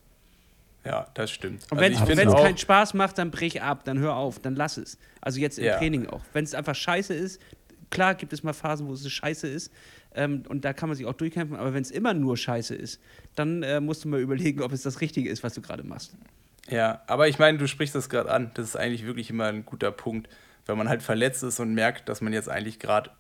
Ja, 0.83 1.07
das 1.13 1.31
stimmt. 1.31 1.63
Und 1.71 1.79
wenn 1.79 1.93
es 1.93 2.01
also 2.01 2.35
keinen 2.35 2.57
Spaß 2.57 2.93
macht, 2.95 3.17
dann 3.17 3.29
brich 3.29 3.61
ab, 3.61 3.83
dann 3.83 3.99
hör 3.99 4.15
auf, 4.15 4.39
dann 4.39 4.55
lass 4.55 4.77
es. 4.77 4.97
Also 5.21 5.39
jetzt 5.39 5.59
im 5.59 5.65
ja. 5.65 5.77
Training 5.77 6.07
auch. 6.07 6.21
Wenn 6.33 6.43
es 6.43 6.55
einfach 6.55 6.75
scheiße 6.75 7.13
ist, 7.13 7.39
klar 7.91 8.15
gibt 8.15 8.33
es 8.33 8.41
mal 8.41 8.53
Phasen, 8.53 8.87
wo 8.87 8.93
es 8.93 9.09
scheiße 9.09 9.47
ist. 9.47 9.71
Ähm, 10.15 10.43
und 10.49 10.65
da 10.65 10.73
kann 10.73 10.89
man 10.89 10.97
sich 10.97 11.05
auch 11.05 11.13
durchkämpfen. 11.13 11.55
Aber 11.55 11.73
wenn 11.73 11.83
es 11.83 11.91
immer 11.91 12.13
nur 12.13 12.35
scheiße 12.35 12.73
ist, 12.75 12.99
dann 13.35 13.61
äh, 13.63 13.79
musst 13.79 14.03
du 14.03 14.09
mal 14.09 14.19
überlegen, 14.21 14.61
ob 14.61 14.71
es 14.71 14.81
das 14.81 15.01
Richtige 15.01 15.29
ist, 15.29 15.43
was 15.43 15.53
du 15.53 15.61
gerade 15.61 15.83
machst. 15.83 16.15
Ja, 16.69 17.01
aber 17.07 17.27
ich 17.27 17.37
meine, 17.37 17.57
du 17.57 17.67
sprichst 17.67 17.93
das 17.93 18.09
gerade 18.09 18.31
an. 18.31 18.51
Das 18.55 18.69
ist 18.69 18.75
eigentlich 18.75 19.05
wirklich 19.05 19.29
immer 19.29 19.45
ein 19.45 19.65
guter 19.65 19.91
Punkt, 19.91 20.29
wenn 20.65 20.77
man 20.77 20.89
halt 20.89 21.03
verletzt 21.03 21.43
ist 21.43 21.59
und 21.59 21.73
merkt, 21.73 22.09
dass 22.09 22.21
man 22.21 22.33
jetzt 22.33 22.49
eigentlich 22.49 22.79
gerade 22.79 23.11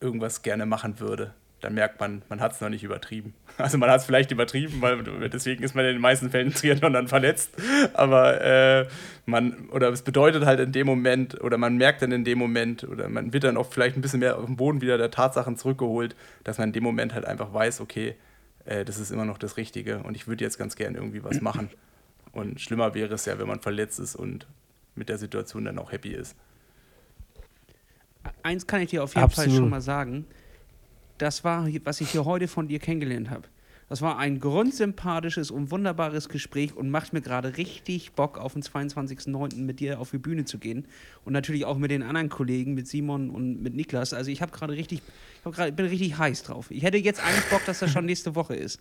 irgendwas 0.00 0.42
gerne 0.42 0.66
machen 0.66 1.00
würde 1.00 1.34
dann 1.60 1.74
merkt 1.74 1.98
man, 1.98 2.22
man 2.28 2.40
hat 2.40 2.52
es 2.52 2.60
noch 2.60 2.68
nicht 2.68 2.84
übertrieben. 2.84 3.34
Also 3.58 3.76
man 3.76 3.90
hat 3.90 3.98
es 3.98 4.06
vielleicht 4.06 4.30
übertrieben, 4.30 4.80
weil 4.80 5.02
deswegen 5.30 5.64
ist 5.64 5.74
man 5.74 5.84
in 5.84 5.94
den 5.94 6.00
meisten 6.00 6.30
Fällen 6.30 6.54
Triathlon 6.54 6.92
dann 6.92 7.08
verletzt. 7.08 7.50
Aber 7.92 8.40
äh, 8.40 8.86
man, 9.26 9.68
oder 9.70 9.88
es 9.88 10.02
bedeutet 10.02 10.46
halt 10.46 10.60
in 10.60 10.70
dem 10.70 10.86
Moment, 10.86 11.40
oder 11.40 11.58
man 11.58 11.76
merkt 11.76 12.02
dann 12.02 12.12
in 12.12 12.24
dem 12.24 12.38
Moment, 12.38 12.84
oder 12.84 13.08
man 13.08 13.32
wird 13.32 13.42
dann 13.42 13.56
auch 13.56 13.66
vielleicht 13.66 13.96
ein 13.96 14.00
bisschen 14.00 14.20
mehr 14.20 14.38
auf 14.38 14.46
den 14.46 14.54
Boden 14.54 14.80
wieder 14.80 14.96
der 14.96 15.10
Tatsachen 15.10 15.56
zurückgeholt, 15.56 16.14
dass 16.44 16.58
man 16.58 16.68
in 16.68 16.72
dem 16.72 16.84
Moment 16.84 17.14
halt 17.14 17.24
einfach 17.24 17.52
weiß, 17.52 17.80
okay, 17.80 18.14
äh, 18.64 18.84
das 18.84 19.00
ist 19.00 19.10
immer 19.10 19.24
noch 19.24 19.38
das 19.38 19.56
Richtige 19.56 19.98
und 20.04 20.14
ich 20.14 20.28
würde 20.28 20.44
jetzt 20.44 20.56
ganz 20.56 20.76
gern 20.76 20.94
irgendwie 20.94 21.24
was 21.24 21.40
machen. 21.40 21.68
Und 22.30 22.60
schlimmer 22.60 22.94
wäre 22.94 23.14
es 23.14 23.26
ja, 23.26 23.40
wenn 23.40 23.48
man 23.48 23.58
verletzt 23.58 23.98
ist 23.98 24.14
und 24.14 24.46
mit 24.94 25.08
der 25.08 25.18
Situation 25.18 25.64
dann 25.64 25.80
auch 25.80 25.90
happy 25.90 26.10
ist. 26.10 26.36
Eins 28.44 28.68
kann 28.68 28.82
ich 28.82 28.90
dir 28.90 29.02
auf 29.02 29.14
jeden 29.16 29.24
Absolut. 29.24 29.50
Fall 29.50 29.58
schon 29.58 29.70
mal 29.70 29.80
sagen 29.80 30.26
das 31.18 31.44
war, 31.44 31.68
was 31.84 32.00
ich 32.00 32.10
hier 32.10 32.24
heute 32.24 32.48
von 32.48 32.68
dir 32.68 32.78
kennengelernt 32.78 33.30
habe. 33.30 33.48
Das 33.88 34.02
war 34.02 34.18
ein 34.18 34.38
grundsympathisches 34.38 35.50
und 35.50 35.70
wunderbares 35.70 36.28
Gespräch 36.28 36.76
und 36.76 36.90
macht 36.90 37.14
mir 37.14 37.22
gerade 37.22 37.56
richtig 37.56 38.12
Bock, 38.12 38.36
auf 38.36 38.52
den 38.52 38.62
22.09. 38.62 39.56
mit 39.56 39.80
dir 39.80 39.98
auf 39.98 40.10
die 40.10 40.18
Bühne 40.18 40.44
zu 40.44 40.58
gehen. 40.58 40.86
Und 41.24 41.32
natürlich 41.32 41.64
auch 41.64 41.78
mit 41.78 41.90
den 41.90 42.02
anderen 42.02 42.28
Kollegen, 42.28 42.74
mit 42.74 42.86
Simon 42.86 43.30
und 43.30 43.62
mit 43.62 43.74
Niklas. 43.74 44.12
Also 44.12 44.30
ich 44.30 44.42
habe 44.42 44.52
gerade 44.52 44.74
richtig, 44.74 45.00
ich 45.38 45.44
hab 45.44 45.54
grad, 45.54 45.74
bin 45.74 45.86
richtig 45.86 46.18
heiß 46.18 46.42
drauf. 46.42 46.70
Ich 46.70 46.82
hätte 46.82 46.98
jetzt 46.98 47.24
eigentlich 47.24 47.46
Bock, 47.46 47.64
dass 47.64 47.78
das 47.78 47.90
schon 47.90 48.04
nächste 48.04 48.34
Woche 48.34 48.54
ist. 48.54 48.78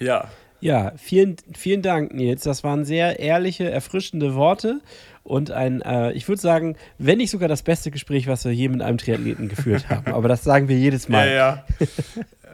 Ja. 0.00 0.28
Ja, 0.62 0.92
vielen, 0.96 1.36
vielen 1.54 1.80
Dank, 1.80 2.12
Nils. 2.12 2.42
Das 2.42 2.64
waren 2.64 2.84
sehr 2.84 3.18
ehrliche, 3.18 3.70
erfrischende 3.70 4.34
Worte 4.34 4.82
und 5.30 5.52
ein, 5.52 5.80
äh, 5.82 6.10
ich 6.12 6.28
würde 6.28 6.42
sagen, 6.42 6.76
wenn 6.98 7.18
nicht 7.18 7.30
sogar 7.30 7.48
das 7.48 7.62
beste 7.62 7.92
Gespräch, 7.92 8.26
was 8.26 8.44
wir 8.44 8.52
je 8.52 8.68
mit 8.68 8.82
einem 8.82 8.98
Triathleten 8.98 9.48
geführt 9.48 9.88
haben. 9.88 10.12
Aber 10.12 10.28
das 10.28 10.42
sagen 10.42 10.68
wir 10.68 10.76
jedes 10.76 11.08
Mal. 11.08 11.28
Ja, 11.28 11.34
ja. 11.34 11.64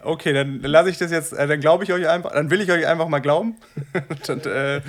Okay, 0.03 0.33
dann 0.33 0.61
lasse 0.61 0.91
ich 0.91 0.99
das 0.99 1.11
jetzt, 1.11 1.33
äh, 1.33 1.49
dann 1.49 1.59
glaube 1.59 1.85
ich 1.85 1.93
euch 1.93 2.07
einfach, 2.07 2.33
dann 2.33 2.51
will 2.51 2.61
ich 2.61 2.71
euch 2.71 2.87
einfach 2.87 3.09
mal 3.09 3.19
glauben. 3.21 3.57
und, 4.29 4.47
äh, 4.47 4.81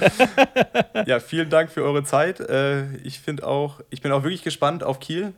ja, 1.06 1.20
vielen 1.20 1.50
Dank 1.50 1.72
für 1.72 1.82
eure 1.82 2.04
Zeit. 2.04 2.40
Äh, 2.42 2.98
ich 2.98 3.20
finde 3.20 3.48
auch, 3.48 3.80
ich 3.90 4.02
bin 4.02 4.12
auch 4.12 4.24
wirklich 4.24 4.44
gespannt 4.44 4.84
auf 4.84 5.00
Kiel. 5.00 5.34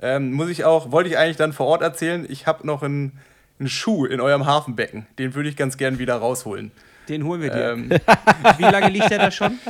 Ähm, 0.00 0.32
muss 0.32 0.50
ich 0.50 0.64
auch, 0.64 0.92
wollte 0.92 1.08
ich 1.08 1.18
eigentlich 1.18 1.38
dann 1.38 1.54
vor 1.54 1.66
Ort 1.66 1.80
erzählen, 1.82 2.26
ich 2.28 2.46
habe 2.46 2.66
noch 2.66 2.82
einen, 2.82 3.18
einen 3.58 3.68
Schuh 3.68 4.04
in 4.04 4.20
eurem 4.20 4.44
Hafenbecken. 4.44 5.06
Den 5.18 5.34
würde 5.34 5.48
ich 5.48 5.56
ganz 5.56 5.78
gern 5.78 5.98
wieder 5.98 6.16
rausholen. 6.16 6.70
Den 7.08 7.24
holen 7.24 7.40
wir 7.40 7.50
dir. 7.50 7.70
Ähm, 7.70 7.90
Wie 8.58 8.62
lange 8.62 8.90
liegt 8.90 9.10
der 9.10 9.18
da 9.18 9.30
schon? 9.30 9.58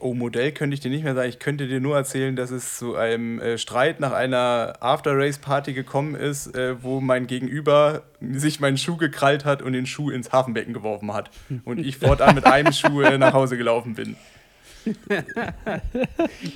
Oh, 0.00 0.14
Modell 0.14 0.52
könnte 0.52 0.74
ich 0.74 0.80
dir 0.80 0.90
nicht 0.90 1.04
mehr 1.04 1.14
sagen. 1.14 1.28
Ich 1.28 1.38
könnte 1.38 1.68
dir 1.68 1.78
nur 1.78 1.94
erzählen, 1.94 2.34
dass 2.34 2.50
es 2.50 2.78
zu 2.78 2.96
einem 2.96 3.38
äh, 3.38 3.58
Streit 3.58 4.00
nach 4.00 4.12
einer 4.12 4.74
After-Race-Party 4.80 5.74
gekommen 5.74 6.14
ist, 6.14 6.56
äh, 6.56 6.82
wo 6.82 7.00
mein 7.00 7.26
Gegenüber 7.26 8.02
sich 8.20 8.60
meinen 8.60 8.78
Schuh 8.78 8.96
gekrallt 8.96 9.44
hat 9.44 9.60
und 9.60 9.74
den 9.74 9.84
Schuh 9.84 10.10
ins 10.10 10.32
Hafenbecken 10.32 10.72
geworfen 10.72 11.12
hat. 11.12 11.30
Und 11.64 11.78
ich 11.78 11.98
fortan 11.98 12.34
mit 12.34 12.46
einem 12.46 12.72
Schuh 12.72 13.02
äh, 13.02 13.18
nach 13.18 13.34
Hause 13.34 13.58
gelaufen 13.58 13.94
bin. 13.94 14.16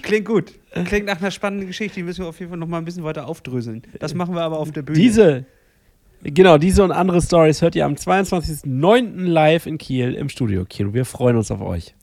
Klingt 0.02 0.26
gut. 0.26 0.52
Klingt 0.86 1.06
nach 1.06 1.20
einer 1.20 1.30
spannenden 1.30 1.66
Geschichte. 1.66 1.96
Die 1.96 2.02
müssen 2.02 2.24
wir 2.24 2.28
auf 2.28 2.38
jeden 2.38 2.50
Fall 2.50 2.58
noch 2.58 2.66
mal 2.66 2.78
ein 2.78 2.84
bisschen 2.84 3.04
weiter 3.04 3.26
aufdröseln. 3.26 3.82
Das 3.98 4.14
machen 4.14 4.34
wir 4.34 4.42
aber 4.42 4.58
auf 4.58 4.72
der 4.72 4.82
Bühne. 4.82 4.98
Diese, 4.98 5.44
genau, 6.22 6.56
diese 6.56 6.82
und 6.82 6.92
andere 6.92 7.20
Stories 7.20 7.60
hört 7.60 7.76
ihr 7.76 7.84
am 7.84 7.94
22.09. 7.94 9.26
live 9.26 9.66
in 9.66 9.78
Kiel 9.78 10.14
im 10.14 10.28
Studio 10.28 10.64
Kino. 10.64 10.94
Wir 10.94 11.04
freuen 11.04 11.36
uns 11.36 11.50
auf 11.50 11.60
euch. 11.60 11.94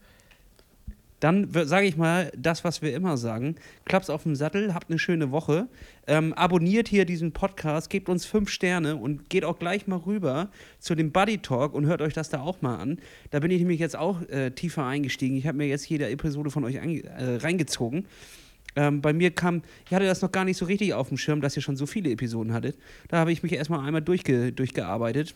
Dann 1.21 1.49
sage 1.51 1.85
ich 1.85 1.97
mal 1.97 2.31
das, 2.35 2.63
was 2.63 2.81
wir 2.81 2.93
immer 2.95 3.15
sagen. 3.15 3.55
Klappt's 3.85 4.09
auf 4.09 4.23
dem 4.23 4.35
Sattel, 4.35 4.73
habt 4.73 4.89
eine 4.89 4.97
schöne 4.97 5.31
Woche. 5.31 5.67
Ähm, 6.07 6.33
abonniert 6.33 6.87
hier 6.87 7.05
diesen 7.05 7.31
Podcast, 7.31 7.91
gebt 7.91 8.09
uns 8.09 8.25
fünf 8.25 8.49
Sterne 8.49 8.95
und 8.95 9.29
geht 9.29 9.45
auch 9.45 9.59
gleich 9.59 9.85
mal 9.85 9.97
rüber 9.97 10.49
zu 10.79 10.95
dem 10.95 11.11
Buddy 11.11 11.37
Talk 11.37 11.75
und 11.75 11.85
hört 11.85 12.01
euch 12.01 12.13
das 12.13 12.29
da 12.29 12.41
auch 12.41 12.63
mal 12.63 12.77
an. 12.77 12.97
Da 13.29 13.39
bin 13.39 13.51
ich 13.51 13.59
nämlich 13.59 13.79
jetzt 13.79 13.95
auch 13.95 14.21
äh, 14.29 14.49
tiefer 14.49 14.83
eingestiegen. 14.83 15.37
Ich 15.37 15.45
habe 15.45 15.59
mir 15.59 15.67
jetzt 15.67 15.87
jede 15.87 16.09
Episode 16.09 16.49
von 16.49 16.65
euch 16.65 16.75
äh, 16.75 17.03
reingezogen. 17.37 18.07
Ähm, 18.75 19.01
bei 19.01 19.13
mir 19.13 19.29
kam, 19.29 19.61
ich 19.85 19.93
hatte 19.93 20.05
das 20.05 20.23
noch 20.23 20.31
gar 20.31 20.43
nicht 20.43 20.57
so 20.57 20.65
richtig 20.65 20.95
auf 20.95 21.09
dem 21.09 21.17
Schirm, 21.17 21.39
dass 21.39 21.55
ihr 21.55 21.61
schon 21.61 21.75
so 21.75 21.85
viele 21.85 22.09
Episoden 22.09 22.51
hattet. 22.51 22.77
Da 23.09 23.17
habe 23.17 23.31
ich 23.31 23.43
mich 23.43 23.53
erstmal 23.53 23.85
einmal 23.85 24.01
durchge 24.01 24.51
durchgearbeitet. 24.51 25.35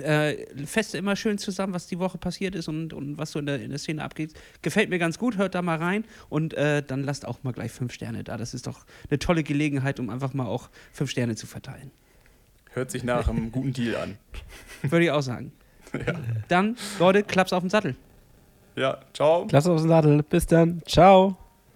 Äh, 0.00 0.46
fest 0.66 0.94
immer 0.94 1.16
schön 1.16 1.38
zusammen, 1.38 1.74
was 1.74 1.86
die 1.86 1.98
Woche 1.98 2.18
passiert 2.18 2.54
ist 2.54 2.68
und, 2.68 2.92
und 2.92 3.18
was 3.18 3.32
so 3.32 3.38
in 3.38 3.46
der, 3.46 3.60
in 3.60 3.70
der 3.70 3.78
Szene 3.78 4.02
abgeht. 4.02 4.34
Gefällt 4.62 4.90
mir 4.90 4.98
ganz 4.98 5.18
gut, 5.18 5.36
hört 5.36 5.54
da 5.54 5.62
mal 5.62 5.78
rein 5.78 6.04
und 6.28 6.54
äh, 6.54 6.82
dann 6.82 7.04
lasst 7.04 7.26
auch 7.26 7.42
mal 7.42 7.52
gleich 7.52 7.72
fünf 7.72 7.92
Sterne 7.92 8.24
da. 8.24 8.36
Das 8.36 8.54
ist 8.54 8.66
doch 8.66 8.84
eine 9.08 9.18
tolle 9.18 9.42
Gelegenheit, 9.42 10.00
um 10.00 10.10
einfach 10.10 10.34
mal 10.34 10.46
auch 10.46 10.70
fünf 10.92 11.10
Sterne 11.10 11.36
zu 11.36 11.46
verteilen. 11.46 11.90
Hört 12.72 12.90
sich 12.90 13.04
nach 13.04 13.28
einem 13.28 13.50
guten 13.52 13.72
Deal 13.72 13.96
an. 13.96 14.18
Würde 14.82 15.04
ich 15.04 15.10
auch 15.10 15.22
sagen. 15.22 15.52
Dann, 16.48 16.76
Leute, 16.98 17.22
Klaps 17.22 17.52
auf 17.52 17.62
den 17.62 17.70
Sattel. 17.70 17.96
Ja, 18.76 18.98
ciao. 19.12 19.46
Klasse 19.46 19.72
auf 19.72 19.80
den 19.80 19.88
Sattel. 19.88 20.22
Bis 20.22 20.46
dann. 20.46 20.82
Ciao. 20.86 21.36